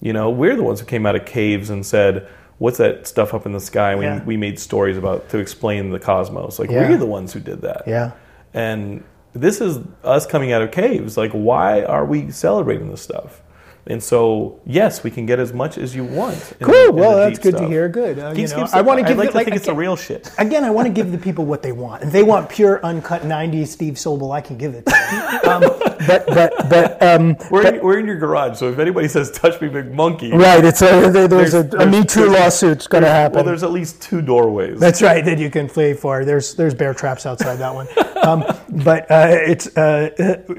You 0.00 0.12
know, 0.12 0.28
we're 0.30 0.54
the 0.56 0.62
ones 0.62 0.80
who 0.80 0.86
came 0.86 1.06
out 1.06 1.16
of 1.16 1.24
caves 1.24 1.70
and 1.70 1.86
said, 1.86 2.26
"What's 2.58 2.76
that 2.78 3.06
stuff 3.06 3.32
up 3.32 3.46
in 3.46 3.52
the 3.52 3.60
sky?" 3.60 3.94
We 3.96 4.04
Yeah. 4.04 4.22
we 4.24 4.36
made 4.36 4.58
stories 4.58 4.98
about 4.98 5.30
to 5.30 5.38
explain 5.38 5.90
the 5.90 5.98
cosmos. 6.00 6.58
Like 6.58 6.70
Yeah. 6.70 6.88
we're 6.90 6.98
the 6.98 7.06
ones 7.06 7.32
who 7.32 7.40
did 7.40 7.62
that. 7.62 7.84
Yeah. 7.86 8.10
And 8.52 9.02
this 9.34 9.62
is 9.62 9.78
us 10.04 10.26
coming 10.26 10.52
out 10.52 10.60
of 10.60 10.72
caves. 10.72 11.16
Like, 11.16 11.30
why 11.32 11.82
are 11.84 12.04
we 12.04 12.30
celebrating 12.30 12.90
this 12.90 13.00
stuff? 13.00 13.40
And 13.86 14.00
so, 14.00 14.60
yes, 14.64 15.02
we 15.02 15.10
can 15.10 15.26
get 15.26 15.40
as 15.40 15.52
much 15.52 15.76
as 15.76 15.94
you 15.96 16.04
want. 16.04 16.52
Cool. 16.60 16.72
the- 16.72 16.92
well, 16.92 17.16
the 17.16 17.24
that's 17.26 17.38
good 17.40 17.56
to 17.56 17.66
hear. 17.66 17.88
Good. 17.88 18.16
Uh, 18.18 18.30
you 18.30 18.46
know, 18.46 18.68
I 18.72 18.80
want 18.80 19.00
to 19.00 19.04
I 19.04 19.08
give 19.08 19.18
like 19.18 19.28
it 19.28 19.30
to 19.32 19.36
like 19.38 19.44
think 19.46 19.56
it's 19.56 19.66
the 19.66 19.74
real 19.74 19.96
shit. 19.96 20.30
Again, 20.38 20.62
I 20.64 20.70
want 20.70 20.86
to 20.86 20.92
give 20.92 21.10
the 21.10 21.18
people 21.18 21.44
what 21.44 21.62
they 21.62 21.72
want. 21.72 22.04
If 22.04 22.12
they 22.12 22.22
want 22.22 22.48
pure, 22.48 22.84
uncut 22.84 23.22
'90s 23.22 23.66
Steve 23.66 23.94
Sobel, 23.94 24.32
I 24.32 24.40
can 24.40 24.56
give 24.56 24.74
it. 24.74 24.86
To 24.86 24.90
them. 24.92 25.50
um, 25.64 25.78
but 26.06 26.26
but 26.26 26.52
but 26.70 27.02
um, 27.02 27.36
We're 27.50 27.66
in, 27.74 27.82
we're 27.82 27.98
in 27.98 28.06
your 28.06 28.18
garage, 28.18 28.56
so 28.58 28.70
if 28.70 28.78
anybody 28.78 29.08
says 29.08 29.32
"touch 29.32 29.60
me, 29.60 29.68
big 29.68 29.92
monkey," 29.92 30.30
right. 30.32 30.64
It's 30.64 30.80
a 30.82 31.10
there, 31.10 31.26
there's, 31.26 31.54
a, 31.54 31.60
a 31.60 31.62
there's- 31.64 31.90
Me 31.92 32.04
Too 32.04 32.20
there's- 32.28 32.40
lawsuit's 32.40 32.86
going 32.86 33.02
to 33.02 33.10
happen. 33.10 33.34
Well, 33.36 33.44
there's 33.44 33.64
at 33.64 33.72
least 33.72 34.00
two 34.00 34.22
doorways. 34.22 34.78
That's 34.78 35.02
right 35.02 35.24
that 35.24 35.38
you 35.40 35.50
can 35.50 35.68
flee 35.68 35.92
for. 35.94 36.24
There's 36.24 36.54
there's 36.54 36.74
bear 36.74 36.94
traps 36.94 37.26
outside 37.26 37.56
that 37.56 37.74
one, 37.74 37.88
um, 38.22 38.44
but 38.84 39.10
uh, 39.10 39.26
it's 39.28 39.76
uh, 39.76 40.10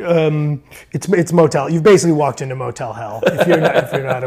um, 0.05 0.61
it's 0.91 1.07
it's 1.09 1.31
motel. 1.31 1.69
You've 1.69 1.83
basically 1.83 2.13
walked 2.13 2.41
into 2.41 2.55
motel 2.55 2.91
hell 2.91 3.12
if 3.23 3.47
you're 3.47 3.59
not 3.59 3.75
if 3.75 3.91
you're 3.93 4.03
not 4.03 4.23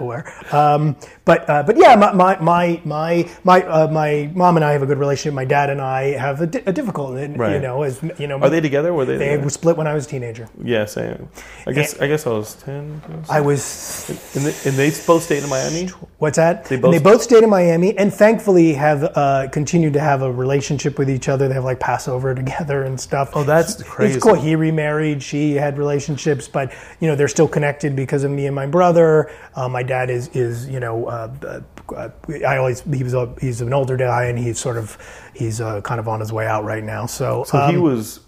aware. 0.00 0.32
Um, 0.54 0.96
but 1.24 1.48
uh, 1.48 1.62
but 1.62 1.76
yeah, 1.76 1.94
my 1.96 2.12
my 2.12 2.38
my 2.40 2.80
my 2.84 3.30
my, 3.44 3.62
uh, 3.62 3.88
my 3.88 4.30
mom 4.34 4.56
and 4.56 4.64
I 4.64 4.72
have 4.72 4.82
a 4.82 4.86
good 4.86 4.98
relationship. 4.98 5.34
My 5.34 5.44
dad 5.44 5.70
and 5.70 5.80
I 5.80 6.16
have 6.18 6.40
a, 6.40 6.46
di- 6.46 6.62
a 6.66 6.72
difficult, 6.72 7.18
you 7.18 7.34
Right. 7.36 7.60
know, 7.60 7.82
as 7.82 8.00
you 8.18 8.26
know. 8.26 8.38
Are 8.38 8.50
they 8.50 8.60
together? 8.60 8.92
Were 8.92 9.04
they? 9.04 9.16
They 9.16 9.26
together? 9.30 9.44
were 9.44 9.50
split 9.50 9.76
when 9.76 9.86
I 9.86 9.94
was 9.94 10.06
a 10.06 10.08
teenager. 10.08 10.48
Yeah, 10.62 10.84
same. 10.86 11.28
I 11.66 11.72
guess 11.72 11.98
I 12.00 12.06
guess 12.08 12.26
I 12.26 12.30
was 12.30 12.54
ten. 12.56 13.00
I 13.28 13.40
was 13.40 14.08
And 14.34 14.44
they, 14.44 14.68
and 14.68 14.78
they 14.78 14.90
both 15.06 15.22
stayed 15.24 15.42
in 15.42 15.48
Miami. 15.50 15.86
What's 16.18 16.36
that? 16.36 16.64
They 16.66 16.76
And 16.76 16.82
both- 16.82 16.92
they 16.92 16.98
both 16.98 17.22
stayed 17.22 17.42
in 17.44 17.50
Miami, 17.50 17.96
and 17.96 18.12
thankfully 18.12 18.72
have 18.74 19.04
uh, 19.04 19.48
continued 19.50 19.92
to 19.94 20.00
have 20.00 20.22
a 20.22 20.30
relationship 20.32 20.98
with 20.98 21.08
each 21.10 21.28
other. 21.28 21.48
They 21.48 21.54
have 21.54 21.64
like 21.64 21.80
Passover 21.80 22.34
together 22.34 22.82
and 22.84 23.00
stuff. 23.00 23.30
Oh, 23.34 23.44
that's 23.44 23.82
crazy. 23.82 24.14
It's 24.14 24.22
cool. 24.24 24.34
He 24.34 24.56
remarried. 24.56 25.22
She 25.22 25.54
had 25.54 25.78
relationships, 25.78 26.48
but 26.48 26.72
you 27.00 27.08
know 27.08 27.14
they're 27.16 27.28
still 27.28 27.48
connected 27.48 27.94
because 27.96 28.19
of 28.24 28.30
me 28.30 28.46
and 28.46 28.54
my 28.54 28.66
brother. 28.66 29.30
Uh, 29.54 29.68
my 29.68 29.82
dad 29.82 30.10
is 30.10 30.28
is 30.28 30.68
you 30.68 30.80
know 30.80 31.06
uh, 31.06 31.62
uh, 31.96 32.08
I 32.46 32.56
always 32.56 32.80
he 32.82 33.02
was 33.02 33.14
a, 33.14 33.34
he's 33.40 33.60
an 33.60 33.72
older 33.72 33.96
guy, 33.96 34.24
and 34.26 34.38
he's 34.38 34.58
sort 34.58 34.76
of 34.76 34.96
he's 35.34 35.60
uh, 35.60 35.80
kind 35.82 35.98
of 36.00 36.08
on 36.08 36.20
his 36.20 36.32
way 36.32 36.46
out 36.46 36.64
right 36.64 36.84
now. 36.84 37.06
So 37.06 37.44
So 37.44 37.58
he 37.66 37.76
um, 37.76 37.82
was 37.82 38.20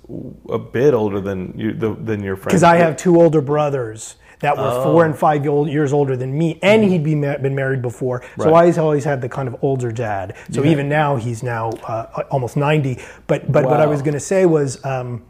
a 0.48 0.58
bit 0.58 0.94
older 0.94 1.20
than 1.20 1.54
you 1.56 1.72
the, 1.72 1.94
than 1.94 2.22
your 2.22 2.36
friend. 2.36 2.46
because 2.50 2.62
I 2.62 2.76
have 2.76 2.96
two 2.96 3.20
older 3.20 3.40
brothers 3.40 4.16
that 4.40 4.56
were 4.56 4.82
four 4.82 5.04
and 5.04 5.16
five 5.16 5.44
years 5.44 5.92
older 5.92 6.16
than 6.16 6.36
me, 6.36 6.58
and 6.62 6.82
he'd 6.82 7.04
be 7.04 7.14
ma- 7.14 7.38
been 7.38 7.54
married 7.54 7.80
before. 7.80 8.22
So 8.38 8.46
Right. 8.46 8.48
I 8.48 8.60
always 8.60 8.78
always 8.78 9.04
had 9.04 9.20
the 9.20 9.28
kind 9.28 9.46
of 9.46 9.56
older 9.62 9.92
dad. 9.92 10.34
So 10.50 10.64
even 10.64 10.88
now 10.88 11.14
he's 11.14 11.44
now 11.44 11.70
uh, 11.86 12.24
almost 12.30 12.56
ninety. 12.56 12.98
But 13.28 13.52
but 13.52 13.64
what 13.64 13.80
I 13.80 13.86
was 13.86 14.02
going 14.02 14.14
to 14.14 14.20
say 14.20 14.44
was 14.46 14.84
um, 14.84 15.22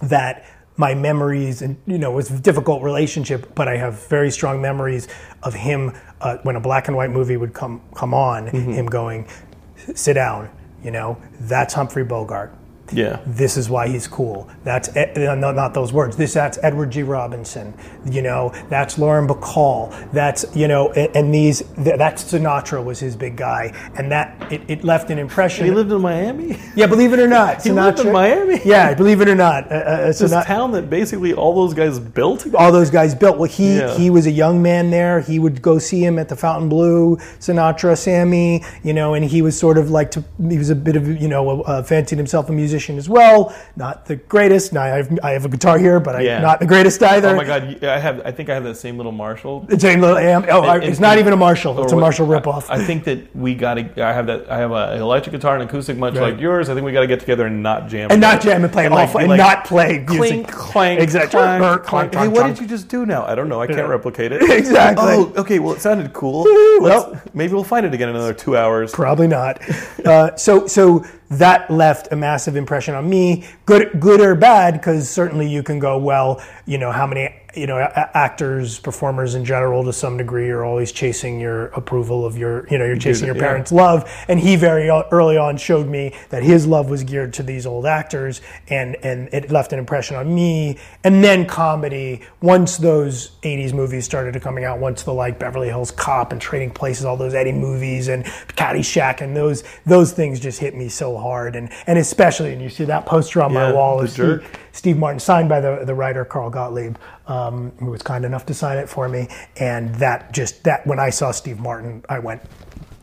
that 0.00 0.46
my 0.78 0.94
memories 0.94 1.60
and 1.60 1.76
you 1.86 1.98
know 1.98 2.12
it 2.12 2.14
was 2.14 2.30
a 2.30 2.38
difficult 2.40 2.82
relationship, 2.82 3.54
but 3.54 3.68
I 3.68 3.76
have 3.76 4.08
very 4.08 4.30
strong 4.30 4.62
memories 4.62 5.08
of 5.42 5.52
him 5.52 5.92
uh, 6.22 6.38
when 6.44 6.56
a 6.56 6.60
black 6.60 6.88
and 6.88 6.96
white 6.96 7.10
movie 7.10 7.36
would 7.36 7.52
come 7.52 7.82
come 7.94 8.14
on, 8.14 8.46
Mm-hmm. 8.46 8.72
him 8.72 8.86
going, 8.86 9.26
"Sit 9.94 10.14
down." 10.14 10.48
You 10.82 10.92
know, 10.92 11.20
that's 11.40 11.74
Humphrey 11.74 12.04
Bogart 12.04 12.54
Yeah. 12.92 13.20
this 13.26 13.56
is 13.56 13.68
why 13.68 13.88
he's 13.88 14.06
cool. 14.08 14.48
That's 14.64 14.94
no, 14.94 15.34
not 15.52 15.74
those 15.74 15.92
words. 15.92 16.16
This 16.16 16.32
that's 16.34 16.58
Edward 16.62 16.90
G. 16.90 17.02
Robinson. 17.02 17.74
You 18.10 18.22
know, 18.22 18.52
that's 18.68 18.98
Lauren 18.98 19.26
Bacall. 19.28 19.92
That's 20.12 20.44
you 20.56 20.68
know, 20.68 20.92
and, 20.92 21.14
and 21.16 21.34
these 21.34 21.62
th- 21.82 21.96
that's 21.98 22.24
Sinatra 22.24 22.82
was 22.84 22.98
his 23.00 23.16
big 23.16 23.36
guy, 23.36 23.72
and 23.96 24.10
that 24.12 24.52
it, 24.52 24.62
it 24.68 24.84
left 24.84 25.10
an 25.10 25.18
impression. 25.18 25.64
He 25.66 25.70
lived 25.70 25.92
in 25.92 26.00
Miami. 26.00 26.58
yeah, 26.74 26.86
believe 26.86 27.12
it 27.12 27.18
or 27.18 27.28
not, 27.28 27.62
He 27.64 27.70
lived 27.72 28.00
in 28.00 28.12
Miami? 28.12 28.60
Yeah, 28.64 28.94
believe 28.94 29.20
it 29.20 29.28
or 29.28 29.34
not, 29.34 29.70
uh, 29.70 29.74
uh, 29.74 30.06
This 30.08 30.22
Sinatra- 30.22 30.44
town 30.46 30.72
that 30.72 30.88
basically 30.90 31.32
all 31.34 31.54
those 31.54 31.74
guys 31.74 31.98
built. 31.98 32.46
all 32.54 32.72
those 32.72 32.90
guys 32.90 33.14
built. 33.14 33.38
Well, 33.38 33.48
he 33.50 33.76
Yeah. 33.78 33.96
he 33.96 34.10
was 34.10 34.26
a 34.26 34.30
young 34.30 34.62
man 34.62 34.90
there. 34.90 35.20
He 35.20 35.38
would 35.38 35.60
go 35.62 35.78
see 35.78 36.04
him 36.04 36.18
at 36.18 36.28
the 36.28 36.36
Fontainebleau, 36.36 37.16
Sinatra, 37.38 37.96
Sammy, 37.96 38.62
you 38.82 38.92
know, 38.92 39.14
and 39.14 39.24
he 39.24 39.42
was 39.42 39.58
sort 39.58 39.78
of 39.78 39.90
like 39.90 40.10
to, 40.12 40.24
he 40.48 40.58
was 40.58 40.70
a 40.70 40.74
bit 40.74 40.96
of 40.96 41.06
you 41.20 41.28
know 41.28 41.62
uh, 41.62 41.82
fancied 41.82 42.16
himself 42.18 42.48
a 42.48 42.52
musician 42.52 42.77
as 42.86 43.08
well. 43.08 43.54
Not 43.76 44.06
the 44.06 44.16
greatest. 44.16 44.72
Now 44.72 44.82
I 44.82 44.88
have 44.88 45.18
I 45.22 45.30
have 45.30 45.44
a 45.44 45.48
guitar 45.48 45.78
here, 45.78 45.98
but 46.00 46.14
I'm 46.16 46.42
not 46.42 46.60
the 46.60 46.66
greatest 46.66 47.02
either. 47.02 47.30
Oh 47.30 47.36
my 47.36 47.44
God! 47.44 47.82
I 47.84 47.98
have. 47.98 48.22
I 48.24 48.30
think 48.30 48.48
I 48.48 48.54
have 48.54 48.64
that 48.64 48.76
same 48.76 48.96
little 48.96 49.12
Marshall. 49.12 49.60
The 49.60 49.78
same 49.78 50.00
little 50.00 50.16
amp. 50.18 50.46
Oh, 50.50 50.62
I- 50.62 50.76
And- 50.76 50.84
it's 50.84 50.98
and- 50.98 51.00
not 51.00 51.18
even 51.18 51.32
a 51.32 51.36
Marshall. 51.36 51.82
It's 51.82 51.92
a 51.92 51.94
or 51.94 51.98
what- 51.98 52.02
Marshall 52.02 52.26
ripoff. 52.26 52.66
I, 52.70 52.74
I 52.74 52.84
think 52.84 53.04
that 53.04 53.34
we 53.34 53.54
got 53.54 53.74
to. 53.74 54.04
I 54.04 54.12
have 54.12 54.26
that. 54.26 54.50
I 54.50 54.58
have 54.58 54.70
a, 54.70 54.92
an 54.92 55.00
electric 55.02 55.32
guitar 55.32 55.54
and 55.56 55.64
acoustic, 55.68 55.96
much 55.96 56.14
Right. 56.14 56.32
like 56.32 56.40
yours. 56.40 56.68
I 56.68 56.74
think 56.74 56.84
we 56.86 56.92
got 56.92 57.00
to 57.00 57.06
get 57.06 57.20
together 57.20 57.46
and 57.46 57.62
not 57.62 57.88
jam. 57.88 58.10
and 58.10 58.20
not 58.20 58.40
jam 58.40 58.62
and 58.64 58.72
play 58.72 58.88
like, 58.88 59.08
awful, 59.08 59.20
and 59.20 59.28
like, 59.30 59.38
not 59.38 59.64
play 59.64 59.98
music. 59.98 60.16
Clink, 60.18 60.48
clank, 60.48 61.00
Exactly. 61.00 61.30
clank, 61.40 61.62
Clunk, 61.62 61.84
clank. 61.84 62.12
clunk, 62.12 62.32
Hey, 62.34 62.40
what 62.40 62.46
did 62.46 62.60
you 62.60 62.66
just 62.66 62.88
do 62.88 63.04
now? 63.06 63.24
I 63.26 63.34
don't 63.34 63.48
know. 63.48 63.60
I 63.60 63.66
can't 63.66 63.78
Yeah. 63.78 63.84
replicate 63.86 64.32
it. 64.32 64.42
Exactly. 64.58 65.04
Oh, 65.08 65.32
okay. 65.36 65.58
Well, 65.58 65.74
it 65.74 65.80
sounded 65.80 66.12
cool. 66.12 66.44
well. 66.80 67.20
Maybe 67.34 67.52
we'll 67.54 67.64
find 67.64 67.86
it 67.86 67.94
again 67.94 68.08
in 68.08 68.16
another 68.16 68.34
two 68.34 68.56
hours. 68.56 68.92
Probably 68.92 69.26
not. 69.28 69.60
Uh, 70.04 70.34
so, 70.36 70.66
so 70.66 71.04
that 71.30 71.70
left 71.70 72.08
a 72.10 72.16
massive 72.16 72.56
impression 72.56 72.94
on 72.94 73.08
me, 73.08 73.44
good, 73.66 74.00
good 74.00 74.20
or 74.20 74.34
bad, 74.34 74.74
because 74.74 75.08
certainly 75.08 75.48
you 75.48 75.62
can 75.62 75.78
go, 75.78 75.98
well, 75.98 76.42
you 76.66 76.78
know, 76.78 76.90
how 76.90 77.06
many, 77.06 77.34
you 77.54 77.66
know, 77.66 77.78
a- 77.78 78.16
actors, 78.16 78.78
performers 78.78 79.34
in 79.34 79.44
general, 79.44 79.84
to 79.84 79.92
some 79.92 80.16
degree, 80.16 80.50
are 80.50 80.64
always 80.64 80.92
chasing 80.92 81.40
your 81.40 81.66
approval 81.68 82.24
of 82.24 82.36
your, 82.36 82.66
you 82.68 82.78
know, 82.78 82.84
you're 82.84 82.96
chasing 82.96 83.26
your 83.26 83.36
yeah. 83.36 83.42
parents' 83.42 83.72
love. 83.72 84.10
And 84.28 84.38
he 84.38 84.56
very 84.56 84.88
early 84.88 85.36
on 85.36 85.56
showed 85.56 85.88
me 85.88 86.14
that 86.30 86.42
his 86.42 86.66
love 86.66 86.90
was 86.90 87.04
geared 87.04 87.32
to 87.34 87.42
these 87.42 87.66
old 87.66 87.86
actors, 87.86 88.40
and 88.68 88.96
and 88.96 89.28
it 89.32 89.50
left 89.50 89.72
an 89.72 89.78
impression 89.78 90.16
on 90.16 90.34
me. 90.34 90.78
And 91.04 91.24
then 91.24 91.46
comedy, 91.46 92.22
once 92.40 92.76
those 92.76 93.30
'80s 93.42 93.72
movies 93.72 94.04
started 94.04 94.40
coming 94.42 94.64
out, 94.64 94.78
once 94.78 95.02
the 95.02 95.14
like 95.14 95.38
Beverly 95.38 95.68
Hills 95.68 95.90
Cop 95.90 96.32
and 96.32 96.40
Trading 96.40 96.70
Places, 96.70 97.04
all 97.04 97.16
those 97.16 97.34
Eddie 97.34 97.52
movies 97.52 98.08
and 98.08 98.24
Caddyshack, 98.24 99.20
and 99.20 99.36
those 99.36 99.64
those 99.86 100.12
things 100.12 100.38
just 100.38 100.60
hit 100.60 100.74
me 100.74 100.88
so 100.88 101.16
hard. 101.16 101.56
And 101.56 101.70
and 101.86 101.98
especially, 101.98 102.52
and 102.52 102.62
you 102.62 102.68
see 102.68 102.84
that 102.84 103.06
poster 103.06 103.42
on 103.42 103.52
my 103.52 103.72
wall 103.72 104.00
is 104.00 104.12
Steve, 104.12 104.46
Steve 104.72 104.98
Martin, 104.98 105.20
signed 105.20 105.48
by 105.48 105.60
the 105.60 105.84
the 105.84 105.94
writer 105.94 106.24
Carl 106.24 106.50
Gottlieb, 106.50 106.96
um, 107.28 107.70
who 107.78 107.86
was 107.86 108.02
kind 108.02 108.24
enough 108.24 108.46
to 108.46 108.54
sign 108.54 108.78
it 108.78 108.88
for 108.88 109.08
me. 109.08 109.28
And 109.58 109.94
that 109.96 110.32
just 110.32 110.64
that 110.64 110.86
when 110.86 110.98
I 110.98 111.10
saw 111.10 111.30
Steve 111.30 111.60
Martin, 111.60 112.04
I 112.08 112.18
went, 112.18 112.42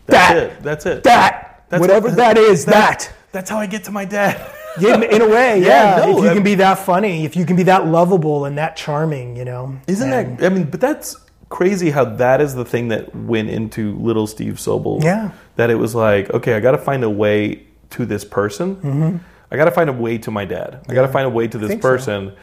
That's 0.07 0.33
that 0.33 0.37
it. 0.37 0.63
That's 0.63 0.85
it. 0.85 1.03
that 1.03 1.63
That's 1.69 1.79
whatever 1.81 2.07
what- 2.09 2.17
that 2.17 2.37
is 2.37 2.65
that. 2.65 3.11
That's 3.31 3.49
how 3.49 3.57
I 3.57 3.65
get 3.67 3.83
to 3.85 3.91
my 3.91 4.05
dad. 4.05 4.39
Yeah, 4.79 4.95
in, 4.95 5.03
in 5.03 5.21
a 5.21 5.27
way, 5.27 5.59
Yeah, 5.61 5.99
yeah. 5.99 6.05
no, 6.05 6.17
if 6.17 6.23
you 6.23 6.29
I- 6.29 6.33
can 6.33 6.43
be 6.43 6.55
that 6.55 6.79
funny, 6.79 7.25
if 7.25 7.35
you 7.35 7.45
can 7.45 7.55
be 7.55 7.63
that 7.63 7.85
lovable 7.87 8.45
and 8.45 8.57
that 8.57 8.75
charming, 8.75 9.35
you 9.37 9.45
know. 9.45 9.77
Isn't 9.87 10.11
And- 10.11 10.37
that? 10.39 10.45
I 10.45 10.49
mean, 10.53 10.69
but 10.69 10.81
that's 10.81 11.15
crazy 11.49 11.91
how 11.91 12.03
that 12.05 12.41
is 12.41 12.55
the 12.55 12.65
thing 12.65 12.87
that 12.89 13.15
went 13.15 13.49
into 13.49 13.95
little 13.99 14.25
Steve 14.27 14.55
Sobel. 14.55 15.03
Yeah. 15.03 15.31
That 15.57 15.69
it 15.69 15.75
was 15.75 15.93
like, 15.95 16.29
okay, 16.33 16.55
I 16.55 16.59
got 16.59 16.71
to 16.71 16.77
find 16.77 17.03
a 17.03 17.09
way 17.09 17.63
to 17.91 18.05
this 18.05 18.25
person. 18.25 18.75
Mm-hmm. 18.77 19.17
I 19.51 19.57
got 19.57 19.65
to 19.65 19.71
find 19.71 19.89
a 19.89 19.93
way 19.93 20.17
to 20.17 20.31
my 20.31 20.43
dad. 20.43 20.83
I 20.89 20.93
got 20.95 21.03
to 21.03 21.07
find 21.07 21.25
a 21.27 21.29
way 21.29 21.47
to 21.47 21.57
this 21.57 21.79
person. 21.79 22.31
so. 22.31 22.35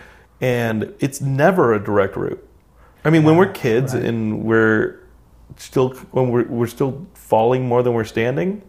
And 0.42 0.92
it's 1.00 1.22
never 1.22 1.72
a 1.72 1.82
direct 1.82 2.16
route. 2.16 2.46
I 3.04 3.08
mean, 3.10 3.22
when 3.24 3.36
we're 3.36 3.50
kids 3.52 3.94
and 3.94 4.42
we're 4.44 4.98
still 5.56 5.90
when 6.10 6.30
we're 6.30 6.44
we're 6.48 6.66
still 6.66 7.06
falling 7.14 7.66
more 7.66 7.82
than 7.82 7.94
we're 7.94 8.04
standing, 8.04 8.60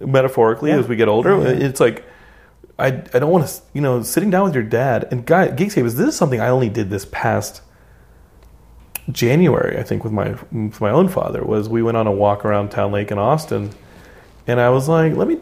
metaphorically 0.00 0.70
Yeah. 0.70 0.78
as 0.80 0.88
we 0.88 0.96
get 0.96 1.08
older, 1.08 1.40
it's 1.46 1.80
like. 1.80 2.04
I, 2.78 2.86
I 2.86 3.18
don't 3.20 3.30
want 3.30 3.46
to, 3.46 3.62
you 3.74 3.80
know, 3.82 4.02
sitting 4.02 4.30
down 4.30 4.44
with 4.44 4.54
your 4.54 4.64
dad 4.64 5.06
and 5.12 5.24
guy, 5.26 5.48
Geekscape 5.48 5.84
is 5.84 5.94
this 5.96 6.08
is 6.08 6.16
something 6.16 6.40
I 6.40 6.48
only 6.48 6.70
did 6.70 6.88
this 6.88 7.04
past 7.04 7.60
January, 9.10 9.78
I 9.78 9.82
think, 9.82 10.02
with 10.04 10.12
my 10.12 10.30
with 10.50 10.80
my 10.80 10.90
own 10.90 11.08
father. 11.08 11.44
Was 11.44 11.68
we 11.68 11.82
went 11.82 11.96
on 11.96 12.06
a 12.06 12.12
walk 12.12 12.44
around 12.44 12.70
Town 12.70 12.90
Lake 12.90 13.10
in 13.10 13.18
Austin, 13.18 13.70
and 14.46 14.58
I 14.58 14.70
was 14.70 14.88
like, 14.88 15.14
"Let 15.14 15.28
me 15.28 15.38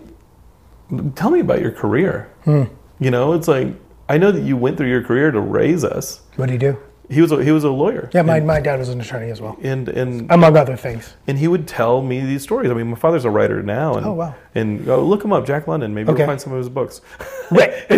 tell 1.15 1.31
me 1.31 1.41
about 1.41 1.61
your 1.61 1.71
career." 1.71 2.29
Hmm. 2.45 2.65
You 2.99 3.11
know, 3.11 3.33
it's 3.35 3.49
like 3.49 3.69
I 4.11 4.19
know 4.19 4.33
that 4.33 4.43
you 4.43 4.57
went 4.57 4.77
through 4.77 4.89
your 4.89 5.03
career 5.05 5.31
to 5.31 5.41
raise 5.41 5.85
us. 5.85 6.21
What 6.37 6.47
do 6.47 6.53
you 6.53 6.59
do? 6.59 6.77
He 7.09 7.21
was 7.21 7.33
a, 7.33 7.43
he 7.43 7.51
was 7.51 7.65
a 7.65 7.71
lawyer. 7.71 8.09
Yeah, 8.15 8.23
my, 8.23 8.37
and, 8.37 8.47
my 8.47 8.61
dad 8.61 8.79
was 8.79 8.89
an 8.89 9.01
attorney 9.01 9.31
as 9.33 9.41
well, 9.41 9.57
and 9.63 9.89
and 9.89 10.31
among 10.31 10.57
other 10.57 10.77
things. 10.77 11.15
and 11.27 11.37
he 11.39 11.49
would 11.49 11.67
tell 11.67 12.03
me 12.03 12.21
these 12.21 12.43
stories. 12.43 12.71
I 12.71 12.75
mean, 12.75 12.87
my 12.89 12.97
father's 12.97 13.25
a 13.25 13.31
writer 13.31 13.63
now. 13.65 13.95
And, 13.97 14.07
Oh, 14.07 14.13
wow. 14.13 14.35
And 14.55 14.89
oh, 14.89 15.05
look 15.05 15.25
him 15.25 15.33
up, 15.33 15.45
Jack 15.47 15.67
London. 15.67 15.93
Maybe 15.93 16.09
Okay. 16.11 16.19
we'll 16.19 16.27
find 16.29 16.41
some 16.41 16.53
of 16.53 16.59
his 16.59 16.69
books. 16.69 17.01
Right. 17.51 17.73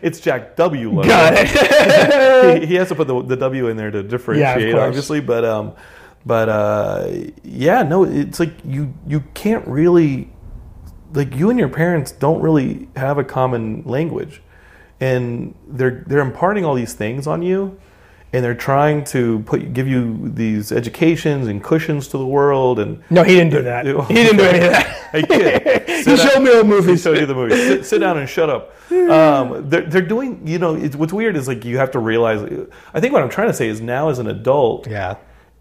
it's 0.00 0.18
Jack 0.18 0.56
W. 0.56 0.88
London. 0.88 1.08
Got 1.08 1.34
it. 1.36 2.60
he, 2.62 2.66
he 2.68 2.74
has 2.76 2.88
to 2.88 2.94
put 2.94 3.06
the, 3.06 3.20
the 3.22 3.36
W 3.36 3.68
in 3.68 3.76
there 3.76 3.90
to 3.90 4.02
differentiate, 4.02 4.72
course. 4.72 4.82
obviously. 4.82 5.20
But 5.20 5.44
um, 5.44 5.72
but 6.24 6.48
uh, 6.48 7.10
yeah, 7.42 7.82
no, 7.82 8.04
it's 8.04 8.40
like 8.40 8.54
you 8.64 8.94
you 9.06 9.20
can't 9.34 9.66
really 9.68 10.30
like 11.12 11.36
you 11.36 11.50
and 11.50 11.58
your 11.58 11.68
parents 11.68 12.12
don't 12.12 12.40
really 12.40 12.88
have 12.96 13.18
a 13.18 13.24
common 13.24 13.82
language, 13.84 14.40
and 15.08 15.54
they're 15.78 15.96
they're 16.08 16.26
imparting 16.30 16.64
all 16.66 16.74
these 16.74 16.94
things 16.94 17.26
on 17.26 17.42
you. 17.42 17.60
And 18.36 18.42
they're 18.44 18.62
trying 18.72 19.04
to 19.14 19.20
put 19.50 19.58
give 19.78 19.86
you 19.94 20.02
these 20.42 20.72
educations 20.72 21.46
and 21.46 21.62
cushions 21.62 22.08
to 22.08 22.18
the 22.18 22.26
world, 22.26 22.80
and 22.80 22.90
No, 23.08 23.22
he 23.22 23.34
didn't 23.38 23.52
do 23.58 23.62
that. 23.62 23.86
He 24.08 24.14
didn't 24.14 24.38
do 24.38 24.44
any 24.52 24.64
of 24.66 24.72
that. 24.72 24.86
He 25.14 25.22
did. 25.22 26.06
He 26.08 26.16
showed 26.16 26.40
me 26.42 26.50
old 26.56 26.66
He 26.66 26.72
movies. 26.74 27.02
showed 27.02 27.16
you 27.20 27.26
the 27.26 27.34
movie. 27.40 27.54
Sit, 27.54 27.86
sit 27.86 27.98
down 28.00 28.18
and 28.18 28.28
shut 28.28 28.50
up. 28.56 28.64
Um, 29.18 29.68
they're, 29.70 29.86
they're 29.90 30.08
doing, 30.14 30.30
you 30.52 30.58
know, 30.58 30.74
it's, 30.84 30.94
what's 30.96 31.12
weird 31.12 31.36
is 31.36 31.46
like 31.48 31.64
you 31.64 31.78
have 31.78 31.90
to 31.92 31.98
realize. 32.12 32.40
I 32.94 32.98
think 33.00 33.12
what 33.12 33.22
I'm 33.22 33.28
trying 33.38 33.48
to 33.48 33.54
say 33.54 33.68
is 33.68 33.80
now 33.80 34.08
as 34.08 34.18
an 34.18 34.26
adult, 34.28 34.86
Yeah. 34.88 35.14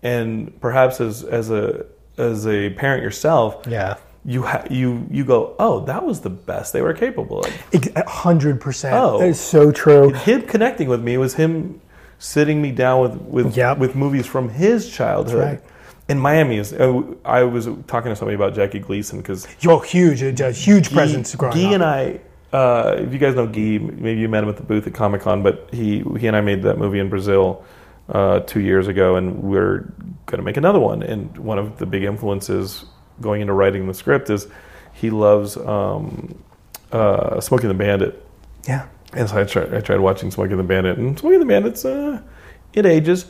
and 0.04 0.28
perhaps 0.62 1.00
as 1.02 1.24
as 1.40 1.50
a 1.52 1.86
as 2.18 2.48
a 2.48 2.70
parent 2.82 3.04
yourself, 3.04 3.50
Yeah. 3.68 3.96
You 4.26 4.44
ha- 4.44 4.66
you 4.70 5.06
you 5.12 5.26
go, 5.26 5.56
oh, 5.60 5.82
that 5.86 6.06
was 6.06 6.22
the 6.22 6.30
best 6.30 6.72
they 6.74 6.82
were 6.82 6.94
capable 6.94 7.42
of. 7.42 7.52
A 7.96 8.10
hundred 8.10 8.62
percent. 8.62 8.96
Oh. 8.96 9.20
That 9.20 9.28
is 9.30 9.40
so 9.40 9.72
true. 9.72 10.12
Him 10.14 10.44
connecting 10.44 10.88
with 10.88 11.02
me 11.04 11.18
was 11.18 11.34
him 11.36 11.82
sitting 12.20 12.62
me 12.62 12.72
down 12.72 13.02
with 13.02 13.16
with 13.22 13.58
Yep. 13.58 13.78
with 13.80 13.96
movies 13.96 14.26
from 14.26 14.50
his 14.50 14.90
childhood. 14.90 15.44
right. 15.44 15.62
In 16.10 16.20
Miami, 16.20 16.58
is 16.58 16.74
uh, 16.74 17.02
I 17.24 17.44
was 17.44 17.66
talking 17.88 18.10
to 18.12 18.16
somebody 18.16 18.36
about 18.36 18.54
Jackie 18.56 18.80
Gleason 18.80 19.20
because 19.20 19.48
You're 19.62 19.82
huge. 19.84 20.22
A 20.22 20.52
huge 20.52 20.92
presence 20.92 21.34
growing 21.34 21.56
Guy 21.56 21.68
up. 21.68 21.74
and 21.76 21.84
I, 21.84 22.20
uh, 22.52 22.96
if 23.00 23.14
you 23.14 23.20
guys 23.20 23.36
know 23.36 23.48
Guy, 23.48 23.78
maybe 23.80 24.20
you 24.20 24.28
met 24.28 24.44
him 24.44 24.50
at 24.50 24.58
the 24.58 24.64
booth 24.64 24.86
at 24.86 24.94
Comic 24.94 25.22
Con, 25.22 25.44
but 25.44 25.70
he 25.72 26.04
he 26.20 26.28
and 26.28 26.36
I 26.36 26.42
made 26.42 26.62
that 26.64 26.78
movie 26.78 27.00
in 27.00 27.08
Brazil 27.10 27.64
uh, 28.10 28.40
two 28.42 28.60
years 28.60 28.88
ago, 28.90 29.16
and 29.16 29.42
we're 29.44 29.94
going 30.26 30.40
to 30.40 30.44
make 30.44 30.58
another 30.58 30.80
one. 30.80 31.04
And 31.04 31.38
one 31.38 31.58
of 31.58 31.78
the 31.78 31.86
big 31.86 32.04
influences 32.04 32.84
going 33.22 33.42
into 33.42 33.54
writing 33.54 33.88
the 33.88 33.94
script 33.94 34.30
is 34.30 34.48
he 34.94 35.10
loves 35.10 35.58
um, 35.58 36.42
uh, 36.92 37.40
Smokey 37.42 37.64
and 37.68 37.72
the 37.72 37.84
Bandit, 37.84 38.26
yeah. 38.68 38.88
and 39.14 39.28
so 39.30 39.40
I 39.40 39.44
tried 39.44 39.74
I 39.74 39.80
tried 39.82 40.00
watching 40.00 40.32
Smokey 40.32 40.52
and 40.52 40.60
the 40.60 40.64
Bandit, 40.64 40.98
and 40.98 41.18
Smokey 41.18 41.36
and 41.36 41.42
the 41.42 41.48
Bandit's 41.48 41.86
uh, 41.86 42.22
it 42.74 42.86
ages. 42.86 43.26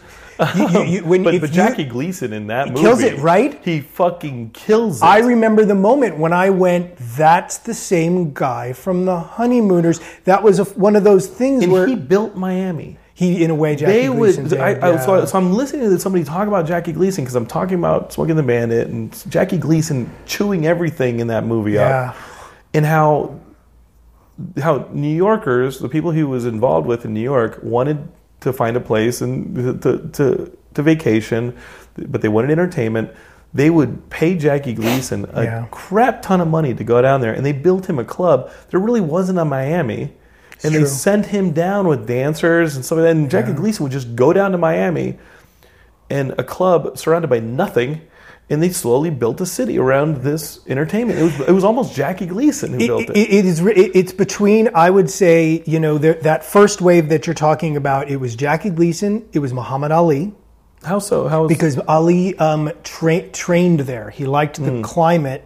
You- 0.56 0.68
you- 0.70 0.84
you- 0.84 1.06
when- 1.06 1.24
but, 1.28 1.40
but 1.42 1.52
Jackie 1.52 1.84
Gleason 1.86 2.34
in 2.34 2.48
that 2.48 2.70
movie 2.70 2.82
kills 2.82 3.02
it, 3.04 3.20
right? 3.20 3.60
He 3.64 3.82
fucking 3.82 4.50
kills 4.52 5.02
it. 5.02 5.06
I 5.06 5.20
remember 5.20 5.64
the 5.64 5.76
moment 5.76 6.18
when 6.18 6.34
I 6.34 6.50
went, 6.50 6.96
that's 6.98 7.60
the 7.60 7.74
same 7.76 8.34
guy 8.34 8.74
from 8.74 9.06
the 9.06 9.20
Honeymooners. 9.20 10.00
That 10.24 10.42
was 10.42 10.58
a, 10.60 10.64
one 10.66 10.96
of 10.96 11.04
those 11.04 11.28
things 11.28 11.64
and 11.64 11.72
where 11.72 11.86
he 11.86 11.94
he, 11.94 12.00
built 12.00 12.36
Miami. 12.36 12.98
In 13.20 13.52
a 13.52 13.56
way, 13.56 13.76
Jackie 13.76 13.92
they 13.94 14.08
Gleason 14.08 14.44
would. 14.46 14.50
did, 14.50 14.60
I, 14.60 14.70
I, 14.74 14.92
yeah. 14.94 15.00
so, 15.06 15.24
so 15.26 15.38
I'm 15.38 15.54
listening 15.54 15.88
to 15.90 16.00
somebody 16.00 16.24
talk 16.24 16.48
about 16.48 16.66
Jackie 16.66 16.94
Gleason 16.94 17.24
because 17.24 17.36
I'm 17.36 17.46
talking 17.46 17.78
about 17.78 18.12
Smokey 18.12 18.32
and 18.32 18.40
the 18.40 18.44
Bandit 18.44 18.88
and 18.88 19.24
Jackie 19.32 19.58
Gleason 19.60 20.10
chewing 20.26 20.66
everything 20.66 21.20
in 21.20 21.28
that 21.28 21.46
movie 21.46 21.74
Yeah. 21.74 22.10
up, 22.10 22.16
and 22.74 22.86
how 22.86 23.40
how 24.62 24.88
New 24.92 25.16
Yorkers, 25.16 25.78
the 25.80 25.90
people 25.90 26.10
he 26.10 26.24
was 26.24 26.46
involved 26.46 26.88
with 26.88 27.06
in 27.06 27.14
New 27.14 27.22
York, 27.22 27.60
wanted 27.62 28.08
to 28.40 28.52
find 28.52 28.76
a 28.76 28.80
place 28.82 29.22
and 29.22 29.56
to 29.84 30.10
to 30.14 30.52
to 30.74 30.82
vacation, 30.82 31.56
but 31.96 32.22
they 32.22 32.30
wanted 32.30 32.50
entertainment. 32.50 33.12
They 33.54 33.70
would 33.70 34.10
pay 34.10 34.34
Jackie 34.36 34.74
Gleason 34.74 35.28
a 35.34 35.44
Yeah. 35.44 35.66
crap 35.70 36.24
ton 36.24 36.42
of 36.42 36.48
money 36.48 36.74
to 36.74 36.84
go 36.84 37.00
down 37.04 37.22
there, 37.22 37.32
and 37.32 37.46
they 37.46 37.52
built 37.54 37.88
him 37.88 38.00
a 38.00 38.04
club. 38.04 38.50
There 38.72 38.80
really 38.80 39.02
wasn't 39.02 39.38
a 39.38 39.46
Miami, 39.46 40.14
and 40.64 40.74
they 40.76 40.86
sent 40.86 41.26
him 41.28 41.52
down 41.52 41.88
with 41.88 42.08
dancers 42.08 42.76
and 42.76 42.84
stuff 42.86 42.98
like 42.98 43.06
that. 43.06 43.12
And 43.12 43.30
Jackie 43.30 43.54
Gleason 43.54 43.84
would 43.84 43.92
just 43.92 44.16
go 44.16 44.34
down 44.34 44.52
to 44.52 44.58
Miami, 44.58 45.18
and 46.10 46.34
a 46.38 46.44
club 46.44 46.98
surrounded 46.98 47.30
by 47.30 47.40
nothing. 47.40 48.02
And 48.50 48.62
they 48.62 48.70
slowly 48.70 49.10
built 49.10 49.40
a 49.40 49.46
city 49.46 49.80
around 49.80 50.18
this 50.18 50.60
entertainment. 50.68 51.18
It 51.18 51.24
was, 51.24 51.40
it 51.48 51.52
was 51.54 51.64
almost 51.64 51.96
Jackie 51.96 52.26
Gleason 52.26 52.74
who 52.74 52.80
It- 52.82 52.88
built 52.88 53.10
it- 53.10 53.18
it 53.18 53.46
is. 53.46 53.62
it- 53.62 53.96
It's 53.96 54.12
between. 54.12 54.70
I 54.76 54.90
would 54.90 55.10
say, 55.10 55.64
you 55.66 55.80
know, 55.80 55.98
the, 55.98 56.20
that 56.24 56.44
first 56.44 56.82
wave 56.82 57.08
that 57.10 57.26
you're 57.26 57.34
talking 57.34 57.78
about. 57.78 58.10
It 58.10 58.18
was 58.18 58.36
Jackie 58.36 58.70
Gleason. 58.70 59.24
It 59.32 59.40
was 59.40 59.54
Muhammad 59.54 59.92
Ali 59.94 60.34
How 60.84 61.00
so? 61.00 61.30
How 61.30 61.44
was 61.44 61.48
because 61.50 61.80
Ali 61.88 62.38
um, 62.38 62.70
tra- 62.84 63.30
trained 63.30 63.80
there. 63.82 64.10
He 64.10 64.26
liked 64.26 64.62
the 64.62 64.82
climate 64.82 65.46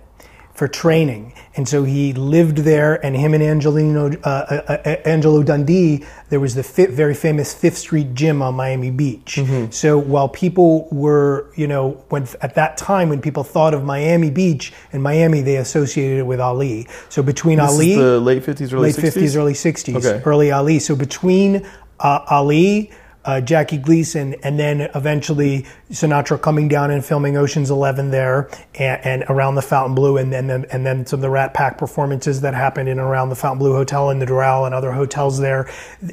for 0.58 0.68
training, 0.68 1.34
and 1.56 1.70
so 1.70 1.84
he 1.84 2.14
lived 2.14 2.58
there. 2.58 2.96
And 3.06 3.16
him 3.16 3.36
and 3.36 3.44
Angelino 3.44 4.12
uh, 4.24 4.28
uh, 4.28 4.62
uh, 4.68 4.90
Angelo 5.06 5.44
Dundee. 5.44 6.04
There 6.30 6.40
was 6.40 6.56
the 6.56 6.64
very 6.92 7.14
famous 7.14 7.54
Fifth 7.54 7.78
Street 7.78 8.16
Gym 8.16 8.42
on 8.42 8.56
Miami 8.56 8.90
Beach. 8.90 9.40
So 9.70 9.98
while 10.00 10.28
people 10.28 10.88
were, 10.92 11.46
you 11.56 11.68
know, 11.68 12.04
when 12.10 12.28
at 12.42 12.56
that 12.56 12.76
time 12.76 13.10
when 13.10 13.22
people 13.22 13.44
thought 13.44 13.74
of 13.76 13.84
Miami 13.84 14.32
Beach 14.32 14.74
and 14.92 15.02
Miami, 15.04 15.42
they 15.42 15.58
associated 15.58 16.18
it 16.18 16.26
with 16.26 16.40
Ali. 16.42 16.88
So 17.10 17.22
between 17.22 17.60
This 17.60 17.72
is 17.72 17.76
Ali, 17.78 17.96
the 17.96 18.20
late 18.20 18.44
50s, 18.44 18.74
early 18.74 18.84
late 18.90 18.96
60s? 18.96 19.02
fifties, 19.02 19.36
early 19.38 19.54
sixties, 19.54 19.96
Okay. 20.06 20.22
early 20.26 20.52
Ali. 20.52 20.80
So 20.80 20.96
between 20.96 21.66
uh, 22.00 22.20
Ali, 22.30 22.90
uh, 23.28 23.42
Jackie 23.42 23.78
Gleason, 23.78 24.36
and 24.42 24.58
then 24.58 24.90
eventually 24.96 25.66
Sinatra 25.92 26.42
coming 26.42 26.70
down 26.70 26.92
and 26.92 27.06
filming 27.06 27.36
Ocean's 27.36 27.70
Eleven 27.70 28.10
there, 28.10 28.50
and, 28.76 29.06
and 29.06 29.24
around 29.30 29.56
the 29.56 29.62
Fontainebleau, 29.62 30.18
and 30.18 30.32
then 30.32 30.50
and 30.50 30.86
then 30.86 31.06
some 31.06 31.18
of 31.18 31.22
the 31.22 31.30
Rat 31.30 31.54
Pack 31.54 31.78
performances 31.78 32.42
that 32.42 32.54
happened 32.54 32.88
in 32.88 33.00
around 33.00 33.30
the 33.30 33.36
Fontainebleau 33.36 33.74
Hotel 33.74 34.10
and 34.10 34.22
the 34.22 34.26
Doral 34.26 34.66
and 34.66 34.74
other 34.74 34.94
hotels 34.94 35.40
there, 35.40 35.70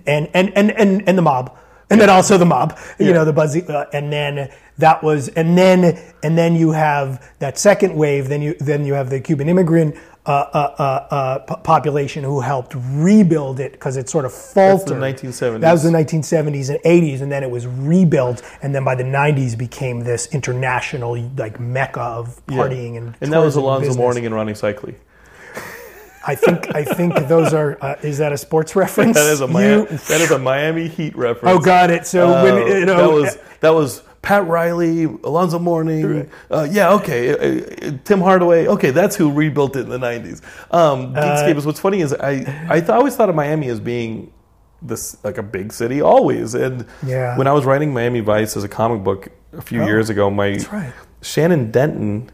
and 0.06 0.28
and 0.34 0.52
and 0.56 0.72
and, 0.72 1.08
and 1.08 1.16
the 1.16 1.22
mob. 1.22 1.56
And 1.90 2.00
then 2.00 2.10
also 2.10 2.38
the 2.38 2.46
mob, 2.46 2.76
you 2.98 3.12
know, 3.12 3.24
the 3.24 3.32
Buzzy, 3.32 3.62
uh, 3.68 3.84
and 3.92 4.12
then 4.12 4.50
that 4.78 5.02
was, 5.04 5.28
and 5.28 5.56
then 5.56 5.96
and 6.22 6.36
then 6.36 6.56
you 6.56 6.72
have 6.72 7.32
that 7.38 7.58
second 7.58 7.94
wave. 7.94 8.28
Then 8.28 8.42
you 8.42 8.54
then 8.58 8.84
you 8.84 8.94
have 8.94 9.10
the 9.10 9.20
Cuban 9.20 9.48
immigrant 9.48 9.94
uh, 10.26 10.30
uh, 10.30 10.74
uh, 10.78 11.14
uh, 11.14 11.56
population 11.56 12.24
who 12.24 12.40
helped 12.40 12.74
rebuild 12.76 13.60
it 13.60 13.72
because 13.72 13.96
it 13.98 14.08
sort 14.08 14.24
of 14.24 14.32
faltered. 14.32 14.96
1970s. 14.98 15.60
That 15.60 15.72
was 15.72 15.82
the 15.82 15.90
1970s 15.90 16.70
and 16.70 16.78
80s, 16.82 17.20
and 17.20 17.30
then 17.30 17.42
it 17.42 17.50
was 17.50 17.66
rebuilt, 17.66 18.40
and 18.62 18.74
then 18.74 18.84
by 18.84 18.94
the 18.94 19.04
90s 19.04 19.56
became 19.56 20.00
this 20.00 20.26
international 20.32 21.18
like 21.36 21.60
mecca 21.60 22.00
of 22.00 22.40
Yeah. 22.48 22.56
partying 22.56 22.96
and 22.96 23.14
and 23.20 23.32
that 23.32 23.38
was 23.40 23.56
Alonzo 23.56 23.80
business. 23.88 23.96
Mourning 23.98 24.24
and 24.26 24.34
Rony 24.34 24.52
Seikaly. 24.52 24.94
I 26.26 26.34
think 26.34 26.74
I 26.74 26.84
think 26.84 27.14
those 27.28 27.52
are. 27.52 27.76
Uh, 27.82 27.96
is 28.02 28.16
that 28.18 28.32
a 28.32 28.38
sports 28.38 28.74
reference? 28.82 29.14
That 29.16 29.30
is 29.30 29.42
a 29.42 29.46
You- 29.46 29.52
Miami, 29.52 29.84
that 29.84 30.20
is 30.22 30.30
a 30.30 30.38
Miami 30.38 30.88
Heat 30.88 31.14
reference. 31.16 31.54
Oh, 31.54 31.58
got 31.62 31.90
it. 31.90 32.06
So 32.06 32.28
Uh, 32.28 32.42
when 32.44 32.66
you 32.66 32.86
know 32.86 32.96
that 32.96 33.12
was 33.12 33.38
that 33.60 33.74
was 33.74 34.02
Pat 34.24 34.46
Riley, 34.48 35.04
Alonzo 35.04 35.58
Mourning. 35.58 36.30
Uh, 36.50 36.66
yeah, 36.70 36.92
okay. 36.94 37.30
Uh, 37.30 37.88
uh, 37.88 37.98
Tim 38.04 38.20
Hardaway. 38.20 38.66
Okay, 38.66 38.90
that's 38.90 39.14
who 39.16 39.30
rebuilt 39.30 39.76
it 39.76 39.80
in 39.80 39.90
the 39.90 39.98
'90s. 39.98 40.40
Um, 40.70 41.14
Uh, 41.14 41.20
Geekscape 41.20 41.56
is 41.58 41.66
what's 41.66 41.78
funny 41.80 42.00
is 42.00 42.12
I 42.14 42.66
I 42.70 42.80
th- 42.80 42.88
always 42.90 43.14
thought 43.16 43.28
of 43.28 43.34
Miami 43.34 43.68
as 43.68 43.80
being 43.80 44.32
this 44.80 45.16
like 45.24 45.38
a 45.38 45.42
big 45.42 45.72
city 45.72 46.00
always. 46.00 46.54
And 46.54 46.86
Yeah. 47.06 47.36
when 47.38 47.46
I 47.46 47.52
was 47.52 47.64
writing 47.64 47.92
Miami 47.92 48.20
Vice 48.20 48.56
as 48.56 48.64
a 48.64 48.68
comic 48.68 49.04
book 49.04 49.28
a 49.56 49.62
few 49.62 49.82
Oh, 49.82 49.86
years 49.86 50.10
ago, 50.10 50.30
my 50.30 50.58
right. 50.72 50.92
Shannon 51.22 51.70
Denton, 51.70 52.30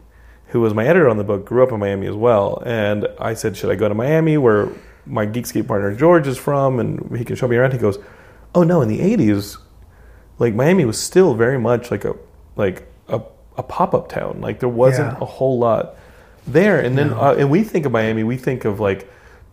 who 0.47 0.59
was 0.61 0.73
my 0.73 0.85
editor 0.85 1.07
on 1.09 1.17
the 1.17 1.23
book, 1.23 1.45
grew 1.45 1.61
up 1.63 1.71
in 1.71 1.79
Miami 1.79 2.07
as 2.07 2.15
well. 2.15 2.61
And 2.65 3.07
I 3.19 3.33
said, 3.35 3.55
should 3.55 3.69
I 3.69 3.75
go 3.75 3.87
to 3.89 3.95
Miami 3.95 4.37
where 4.37 4.67
my 5.05 5.25
Geekscape 5.25 5.67
partner 5.67 5.93
George 5.95 6.27
is 6.27 6.37
from 6.37 6.79
and 6.79 7.15
he 7.17 7.23
can 7.23 7.35
show 7.37 7.47
me 7.47 7.55
around? 7.57 7.71
He 7.73 7.77
goes, 7.79 7.99
oh 8.53 8.63
no, 8.63 8.81
in 8.81 8.89
the 8.89 8.99
80s, 8.99 9.57
like 10.41 10.53
Miami 10.55 10.83
was 10.85 10.99
still 10.99 11.33
very 11.35 11.59
much 11.59 11.91
like 11.91 12.03
a 12.03 12.15
like 12.55 12.87
a, 13.07 13.21
a 13.57 13.63
pop 13.63 13.93
up 13.93 14.09
town. 14.09 14.41
Like 14.41 14.59
there 14.59 14.69
wasn't 14.69 15.13
Yeah. 15.13 15.21
a 15.21 15.25
whole 15.25 15.57
lot 15.59 15.95
there. 16.45 16.79
And 16.79 16.97
then 16.97 17.13
uh, 17.13 17.35
and 17.37 17.49
we 17.49 17.63
think 17.63 17.85
of 17.85 17.91
Miami, 17.91 18.23
we 18.23 18.35
think 18.37 18.65
of 18.65 18.79
like 18.79 19.07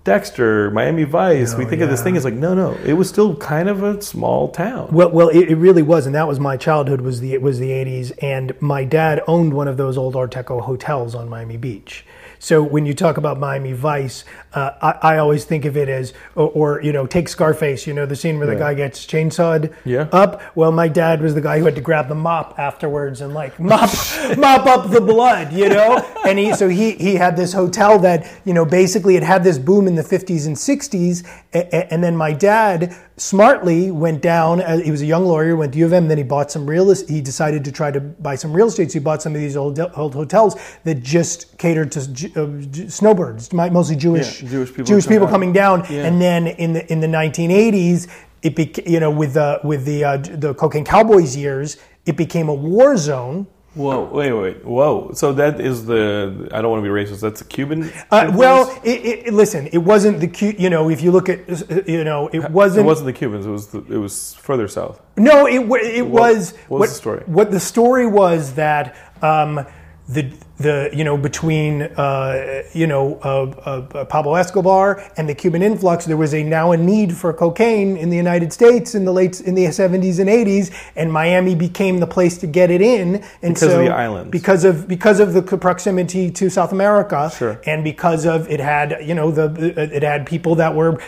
Dexter, 0.05 0.71
Miami 0.71 1.05
Vice. 1.05 1.55
we 1.55 1.65
No, 1.65 1.71
think 1.71 1.83
of 1.83 1.91
this 1.91 2.03
thing 2.03 2.17
as 2.17 2.25
like 2.25 2.35
no, 2.35 2.55
no. 2.55 2.73
It 2.85 2.95
was 2.95 3.09
still 3.09 3.37
kind 3.37 3.69
of 3.69 3.83
a 3.83 4.01
small 4.01 4.49
town. 4.49 4.89
Well, 4.91 5.11
well, 5.11 5.29
it, 5.29 5.51
it 5.51 5.57
really 5.57 5.83
was, 5.83 6.07
and 6.07 6.15
that 6.15 6.27
was 6.27 6.41
my 6.41 6.57
childhood. 6.57 7.03
Was 7.03 7.21
the 7.21 7.35
it 7.35 7.43
was 7.43 7.59
the 7.59 7.71
'80s, 7.71 8.13
and 8.23 8.55
my 8.61 8.85
dad 8.85 9.21
owned 9.27 9.53
one 9.53 9.69
of 9.69 9.77
those 9.77 9.99
old 9.99 10.17
Art 10.17 10.33
Deco 10.33 10.63
hotels 10.63 11.15
on 11.15 11.29
Miami 11.29 11.59
Beach. 11.59 12.05
So 12.39 12.63
when 12.63 12.87
you 12.87 12.95
talk 12.95 13.17
about 13.17 13.39
Miami 13.39 13.73
Vice, 13.73 14.25
uh, 14.55 14.71
I, 14.81 15.15
I 15.15 15.19
always 15.19 15.45
think 15.45 15.65
of 15.65 15.77
it 15.77 15.89
as, 15.89 16.13
or, 16.35 16.49
or 16.51 16.83
you 16.83 16.93
know, 16.93 17.07
take 17.07 17.29
Scarface. 17.29 17.87
You 17.87 17.95
know, 17.95 18.07
the 18.07 18.17
scene 18.17 18.39
where 18.39 18.47
the 18.47 18.57
guy 18.57 18.75
gets 18.75 19.05
chainsawed 19.07 19.73
Yeah. 19.85 20.09
up. 20.13 20.41
Well, 20.57 20.73
my 20.73 20.89
dad 20.89 21.21
was 21.21 21.35
the 21.35 21.41
guy 21.41 21.59
who 21.59 21.65
had 21.65 21.75
to 21.75 21.81
grab 21.81 22.09
the 22.09 22.15
mop 22.15 22.59
afterwards 22.59 23.21
and 23.21 23.35
like 23.35 23.59
mop 23.59 23.91
mop 24.39 24.67
up 24.67 24.91
the 24.91 25.01
blood. 25.01 25.53
You 25.53 25.69
know, 25.69 25.99
and 26.27 26.39
he 26.39 26.53
so 26.55 26.69
he 26.69 26.93
he 26.93 27.15
had 27.17 27.37
this 27.37 27.53
hotel 27.53 27.99
that 28.01 28.31
you 28.45 28.55
know 28.55 28.65
basically 28.65 29.17
it 29.17 29.23
had 29.23 29.43
this 29.45 29.59
boom 29.59 29.87
in 29.87 29.95
the 29.95 30.03
50s 30.03 30.47
and 30.47 30.57
60s, 30.57 31.27
a- 31.55 31.59
a- 31.75 31.93
and 31.93 32.03
then 32.03 32.17
my 32.17 32.33
dad 32.33 32.95
smartly 33.21 33.91
went 33.91 34.23
down. 34.23 34.61
uh, 34.61 34.79
He 34.79 34.91
was 34.91 35.03
a 35.03 35.07
young 35.07 35.25
lawyer, 35.25 35.57
went 35.57 35.73
to 35.73 35.79
U 35.79 35.87
of 35.87 35.93
M. 35.93 36.09
Then 36.09 36.19
he 36.19 36.25
bought 36.25 36.51
some 36.51 36.69
real. 36.69 36.95
He 36.95 37.21
decided 37.21 37.65
to 37.65 37.73
try 37.73 37.91
to 37.91 38.01
buy 38.01 38.35
some 38.37 38.53
real 38.53 38.69
estate. 38.69 38.91
So 38.91 38.99
he 38.99 39.05
bought 39.05 39.23
some 39.23 39.35
of 39.35 39.41
these 39.41 39.57
old 39.57 39.79
old 39.97 40.15
hotels 40.15 40.57
that 40.85 41.03
just 41.03 41.59
catered 41.59 41.93
to 41.93 42.01
uh, 42.01 42.89
snowbirds, 42.89 43.53
mostly 43.53 43.97
Jewish 43.97 44.43
Yeah, 44.43 44.49
Jewish 44.51 44.69
people 44.71 44.85
Jewish 44.85 45.07
people 45.07 45.29
coming 45.29 45.53
down. 45.53 45.85
Yeah. 45.91 46.07
And 46.07 46.21
then 46.21 46.47
in 46.47 46.73
the 46.73 46.93
in 46.93 47.01
the 47.01 47.07
1980s, 47.07 48.09
it 48.43 48.87
you 48.87 49.01
know 49.01 49.11
with 49.11 49.35
the 49.35 49.61
with 49.65 49.85
the 49.85 50.05
uh, 50.05 50.17
the 50.17 50.55
cocaine 50.55 50.85
cowboys 50.85 51.37
years, 51.37 51.77
it 52.07 52.17
became 52.17 52.49
a 52.49 52.55
war 52.55 52.97
zone. 52.97 53.47
Whoa, 53.79 54.07
wait, 54.07 54.33
wait, 54.33 54.65
whoa. 54.65 55.13
So 55.15 55.33
that 55.35 55.61
is 55.61 55.87
the, 55.87 56.49
I 56.53 56.61
don't 56.61 56.73
want 56.73 56.85
to 56.85 56.91
be 56.91 56.93
racist, 56.93 57.21
that's 57.21 57.41
the 57.41 57.47
Cuban? 57.47 57.93
Uh, 58.11 58.33
well, 58.35 58.77
it, 58.83 59.27
it, 59.29 59.33
listen, 59.33 59.69
it 59.69 59.79
wasn't 59.79 60.19
the. 60.19 60.57
You 60.59 60.69
know, 60.69 60.91
if 60.91 61.01
you 61.01 61.13
look 61.13 61.29
at, 61.29 61.89
you 61.89 62.03
know, 62.03 62.27
it 62.33 62.51
wasn't. 62.51 62.85
It 62.85 62.87
wasn't 62.87 63.07
the 63.07 63.13
Cubans, 63.13 63.47
it 63.47 63.51
was, 63.51 63.69
the, 63.69 63.79
it 63.79 63.99
was 63.99 64.35
further 64.35 64.67
south. 64.67 65.01
No, 65.17 65.47
it 65.47 65.61
it 65.85 66.07
was. 66.07 66.55
what 66.67 66.81
was 66.81 66.91
the 66.91 66.97
story? 66.97 67.23
What 67.27 67.53
the 67.53 67.61
story 67.61 68.07
was 68.09 68.55
that 68.55 68.97
um, 69.23 69.65
the 70.09 70.33
the 70.57 70.91
you 70.93 71.05
know 71.05 71.17
between 71.19 71.83
uh, 71.83 72.63
you 72.73 72.87
know 72.87 73.19
uh, 73.23 73.43
uh, 73.69 74.05
Pablo 74.07 74.35
Escobar 74.37 75.05
and 75.19 75.29
the 75.29 75.35
Cuban 75.35 75.63
influx, 75.63 76.07
there 76.07 76.17
was 76.17 76.33
a 76.35 76.43
now 76.43 76.73
a 76.73 76.77
need 76.79 77.15
for 77.15 77.33
cocaine 77.35 77.97
in 77.97 78.09
the 78.09 78.17
United 78.17 78.53
States 78.53 78.95
in 78.95 79.05
the 79.05 79.13
late 79.13 79.41
in 79.43 79.55
the 79.55 79.67
70s 79.67 80.19
and 80.19 80.29
80s, 80.31 80.73
and 80.97 81.13
Miami 81.13 81.55
became 81.55 82.01
the 82.01 82.07
place 82.07 82.39
to 82.39 82.47
get 82.47 82.71
it 82.71 82.81
in. 82.81 83.17
And 83.43 83.55
Because 83.55 83.63
of 83.65 83.71
so, 83.73 83.85
the 83.85 83.91
islands. 83.91 84.31
because 84.31 84.65
of 84.65 84.89
because 84.89 85.21
of 85.21 85.35
the 85.35 85.43
proximity 85.43 86.31
to 86.31 86.49
South 86.49 86.73
America, 86.73 87.31
Sure. 87.37 87.61
and 87.67 87.85
because 87.85 88.25
of 88.25 88.49
it 88.49 88.61
had 88.61 88.99
you 89.03 89.15
know 89.15 89.31
the 89.31 89.47
it 89.95 90.03
had 90.03 90.27
people 90.27 90.55
that 90.57 90.75
were 90.75 90.99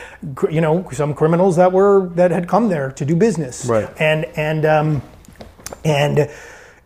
you 0.51 0.61
know 0.61 0.87
some 0.93 1.15
criminals 1.15 1.57
that 1.57 1.73
were 1.73 2.11
that 2.17 2.31
had 2.31 2.47
come 2.49 2.69
there 2.69 2.93
to 2.93 3.05
do 3.07 3.17
business, 3.17 3.65
Right. 3.65 3.89
And 3.99 4.27
and 4.37 4.67
um, 4.67 5.03
and 5.85 6.29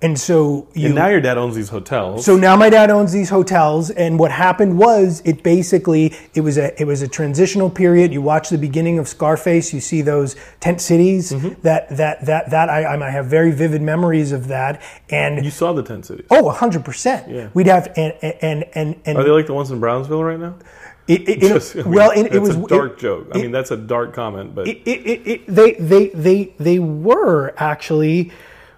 and 0.05 0.19
so 0.21 0.69
you 0.75 0.87
And 0.87 0.95
now 0.95 1.09
your 1.09 1.21
dad 1.29 1.39
owns 1.39 1.55
these 1.57 1.71
hotels. 1.71 2.25
so 2.25 2.37
now 2.37 2.55
my 2.65 2.69
dad 2.71 2.91
owns 2.91 3.11
these 3.13 3.31
hotels, 3.31 3.91
and 3.91 4.19
what 4.19 4.31
happened 4.31 4.79
was 4.79 5.23
it 5.25 5.43
basically 5.43 6.13
it 6.35 6.43
was 6.43 6.57
a 6.59 6.67
it 6.81 6.85
was 6.93 7.01
a 7.03 7.09
transitional 7.19 7.71
period. 7.71 8.13
You 8.13 8.23
watch 8.23 8.47
the 8.51 8.59
beginning 8.69 8.99
of 8.99 9.07
Scarface, 9.09 9.73
you 9.75 9.81
see 9.81 10.03
those 10.03 10.37
tent 10.61 10.81
cities. 10.81 11.33
Mm-hmm. 11.33 11.61
That 11.63 11.83
that 11.97 12.27
that 12.27 12.51
that 12.51 12.69
I, 12.69 12.79
I 13.07 13.11
have 13.11 13.27
very 13.27 13.53
vivid 13.53 13.83
memories 13.83 14.31
of 14.33 14.49
that. 14.49 14.83
And 15.11 15.45
you 15.45 15.51
saw 15.51 15.73
the 15.73 15.83
10 15.83 16.03
cities. 16.03 16.27
oh, 16.31 16.49
hundred 16.51 16.85
percent. 16.85 17.31
Yeah. 17.31 17.49
We'd 17.55 17.67
have 17.67 17.87
and 17.97 18.13
and 18.23 18.65
and 18.75 19.01
and 19.07 19.19
Are 19.19 19.25
they 19.25 19.31
like 19.31 19.47
the 19.47 19.55
ones 19.55 19.71
in 19.71 19.81
Brownsville 19.81 20.23
right 20.23 20.39
now? 20.39 20.55
it, 21.07 21.21
it, 21.29 21.43
it- 21.43 21.49
Just- 21.49 21.77
I 21.77 21.83
mean, 21.83 21.93
well, 21.93 22.11
it, 22.13 22.39
was 22.41 22.57
a 22.57 22.67
dark 22.67 22.99
joke. 22.99 23.29
I 23.35 23.39
mean, 23.39 23.53
that's 23.53 23.71
a 23.71 23.77
dark 23.77 24.15
comment, 24.15 24.55
but 24.55 24.67
it, 24.69 24.79
it, 24.87 25.27
it, 25.33 25.47
they 25.47 25.73
they 25.75 26.09
they 26.09 26.55
they 26.59 26.79
were 26.79 27.53
actually, 27.59 28.33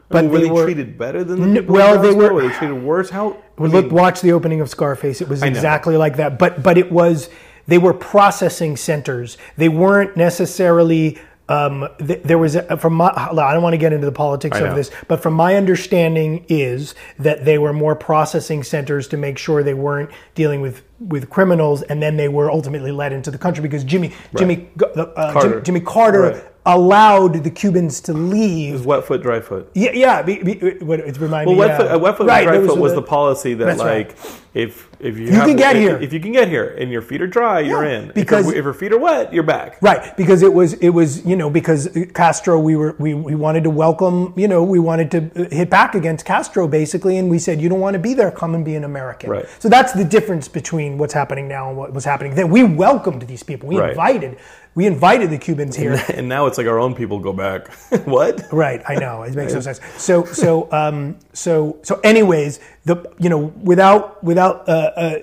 but 0.09 0.24
were 0.26 0.38
they, 0.38 0.44
they, 0.44 0.50
were 0.50 0.64
treated 0.64 0.96
better 0.98 1.24
than 1.24 1.40
the 1.40 1.46
N- 1.48 1.54
people 1.57 1.74
well, 1.74 2.00
they 2.00 2.12
were- 2.14 2.32
Were 2.32 2.48
they 2.48 2.54
treated 2.54 2.82
worse? 2.82 3.11
How? 3.11 3.42
Well, 3.59 3.70
Look, 3.70 3.90
watch 3.90 4.20
the 4.20 4.32
opening 4.32 4.61
of 4.61 4.68
Scarface. 4.68 5.20
It 5.20 5.28
was 5.28 5.42
exactly 5.42 5.96
like 5.96 6.16
that. 6.16 6.38
But 6.38 6.62
but 6.62 6.78
it 6.78 6.92
was 6.92 7.28
they 7.66 7.78
were 7.78 7.94
processing 7.94 8.76
centers. 8.76 9.38
They 9.57 9.68
weren't 9.68 10.16
necessarily. 10.16 11.18
Um, 11.48 11.88
th- 12.04 12.24
there 12.24 12.38
was 12.38 12.57
a, 12.57 12.76
from 12.76 12.94
my. 12.94 13.12
I 13.14 13.52
don't 13.54 13.62
want 13.62 13.74
to 13.74 13.78
get 13.78 13.92
into 13.92 14.04
the 14.04 14.11
politics 14.12 14.59
of 14.59 14.74
this, 14.74 14.90
but 15.07 15.22
from 15.22 15.32
my 15.34 15.54
understanding 15.54 16.44
is 16.48 16.96
that 17.20 17.44
they 17.44 17.57
were 17.57 17.72
more 17.72 17.94
processing 17.94 18.64
centers 18.64 19.07
to 19.09 19.16
make 19.16 19.38
sure 19.38 19.62
they 19.62 19.72
weren't 19.72 20.11
dealing 20.34 20.61
with 20.61 20.82
with 20.98 21.30
criminals, 21.30 21.82
and 21.82 22.02
then 22.02 22.16
they 22.16 22.28
were 22.28 22.50
ultimately 22.50 22.90
led 22.90 23.12
into 23.12 23.30
the 23.30 23.38
country 23.38 23.62
because 23.62 23.84
Jimmy 23.84 24.12
Jimmy 24.36 24.68
uh, 24.82 25.32
Carter. 25.32 25.48
Jimmy, 25.50 25.62
Jimmy 25.62 25.80
Carter. 25.80 26.20
Right. 26.20 26.44
Allowed 26.66 27.44
the 27.44 27.50
Cubans 27.50 28.00
to 28.02 28.12
leave. 28.12 28.84
Wet 28.84 29.04
foot, 29.04 29.22
dry 29.22 29.40
foot. 29.40 29.70
Yeah, 29.74 29.92
yeah. 29.92 30.20
Be, 30.22 30.42
be, 30.42 30.52
it 30.52 30.82
Well, 30.82 30.98
me. 30.98 31.54
wet 31.54 31.76
foot, 31.76 31.90
uh, 31.92 31.98
wet 31.98 32.16
foot, 32.16 32.26
right, 32.26 32.44
dry 32.44 32.58
foot 32.66 32.76
was 32.78 32.92
a- 32.92 32.96
the 32.96 33.02
policy 33.02 33.54
that 33.54 33.64
That's 33.64 33.78
right. 33.82 34.08
like 34.08 34.16
if 34.52 34.88
if 34.98 35.16
you, 35.18 35.26
You 35.26 35.32
have- 35.32 35.46
can 35.46 35.56
get 35.56 35.76
if, 35.76 35.82
here. 35.82 35.96
if 35.98 36.12
you 36.12 36.18
can 36.20 36.32
get 36.32 36.48
here 36.48 36.74
and 36.78 36.90
your 36.90 37.02
feet 37.02 37.20
are 37.22 37.26
dry, 37.26 37.60
you're 37.60 37.84
in. 37.84 38.10
because- 38.14 38.46
if 38.48 38.52
your, 38.52 38.58
if 38.60 38.64
your 38.64 38.74
feet 38.74 38.92
are 38.92 38.98
wet, 38.98 39.32
you're 39.32 39.42
back. 39.44 39.76
Right, 39.80 40.16
because 40.16 40.42
it 40.42 40.52
was 40.52 40.72
it 40.74 40.88
was 40.90 41.24
you 41.24 41.36
know 41.36 41.48
because 41.50 41.88
Castro 42.14 42.58
we 42.58 42.74
were 42.74 42.96
we, 42.98 43.14
we 43.14 43.34
wanted 43.34 43.62
to 43.64 43.70
welcome 43.70 44.32
you 44.36 44.48
know 44.48 44.62
we 44.64 44.78
wanted 44.80 45.10
to 45.12 45.18
uh, 45.36 45.48
hit 45.54 45.70
back 45.70 45.94
against 45.94 46.24
Castro 46.24 46.66
basically 46.66 47.16
and 47.18 47.30
we 47.30 47.38
said 47.38 47.60
you 47.60 47.68
don't 47.68 47.80
want 47.80 47.94
to 47.94 48.00
be 48.00 48.12
there 48.14 48.30
come 48.32 48.54
and 48.56 48.64
be 48.64 48.74
an 48.74 48.84
American. 48.84 49.30
Right. 49.30 49.46
So 49.60 49.68
that's 49.68 49.92
the 49.92 50.04
difference 50.04 50.48
between 50.48 50.98
what's 50.98 51.12
happening 51.14 51.46
now 51.46 51.68
and 51.68 51.76
what 51.78 51.92
was 51.92 52.04
happening 52.04 52.34
then. 52.34 52.50
We 52.50 52.64
welcomed 52.64 53.22
these 53.22 53.42
people. 53.44 53.68
We 53.68 53.78
Right. 53.78 53.90
invited 53.90 54.36
we 54.76 54.86
invited 54.86 55.30
the 55.30 55.38
Cubans 55.38 55.74
here. 55.74 56.00
And 56.16 56.28
now 56.28 56.46
it's 56.46 56.58
like 56.58 56.66
our 56.68 56.78
own 56.78 56.94
people 56.94 57.18
go 57.18 57.32
back. 57.32 57.72
what? 58.04 58.42
Right, 58.52 58.82
I 58.86 58.94
know 58.94 59.22
it 59.24 59.34
makes 59.34 59.52
no 59.54 59.60
sense. 59.68 59.80
So, 59.96 60.24
so, 60.26 60.70
um, 60.70 61.16
so, 61.32 61.78
so. 61.82 61.98
Anyways, 62.04 62.60
the 62.84 62.96
you 63.18 63.28
know 63.28 63.38
without 63.62 64.22
without 64.22 64.68
uh, 64.68 64.72
uh, 64.96 65.18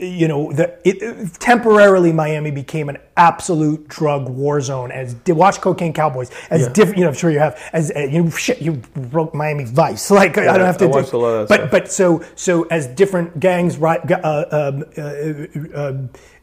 you 0.00 0.28
know 0.28 0.52
the 0.52 0.76
it, 0.84 1.32
temporarily 1.40 2.12
Miami 2.12 2.50
became 2.50 2.88
an 2.90 2.98
absolute 3.16 3.88
drug 3.88 4.28
war 4.28 4.60
zone. 4.60 4.90
As 4.92 5.16
watch 5.28 5.60
Cocaine 5.60 5.92
Cowboys 5.94 6.30
as 6.50 6.62
Yeah. 6.62 6.72
different. 6.72 6.98
You 6.98 7.04
know, 7.04 7.10
I'm 7.10 7.16
sure 7.16 7.30
you 7.30 7.38
have. 7.38 7.58
As 7.72 7.90
uh, 7.94 8.00
you 8.00 8.22
know, 8.24 8.30
shit, 8.30 8.60
you 8.60 8.72
broke 9.14 9.34
Miami 9.34 9.64
Vice. 9.64 10.10
Like 10.10 10.36
I 10.36 10.44
don't 10.58 10.66
have 10.66 10.78
to. 10.78 10.84
I 10.84 10.88
watched 10.88 11.12
do- 11.12 11.16
a 11.16 11.18
lot 11.18 11.28
of 11.28 11.48
that 11.48 11.48
but 11.48 11.60
stuff. 11.60 11.70
but 11.70 11.92
so 11.92 12.22
so 12.34 12.64
as 12.64 12.86
different 12.88 13.38
gangs 13.40 13.78
right 13.78 14.00
uh, 14.10 14.44
um, 14.50 14.84
uh, 14.98 15.92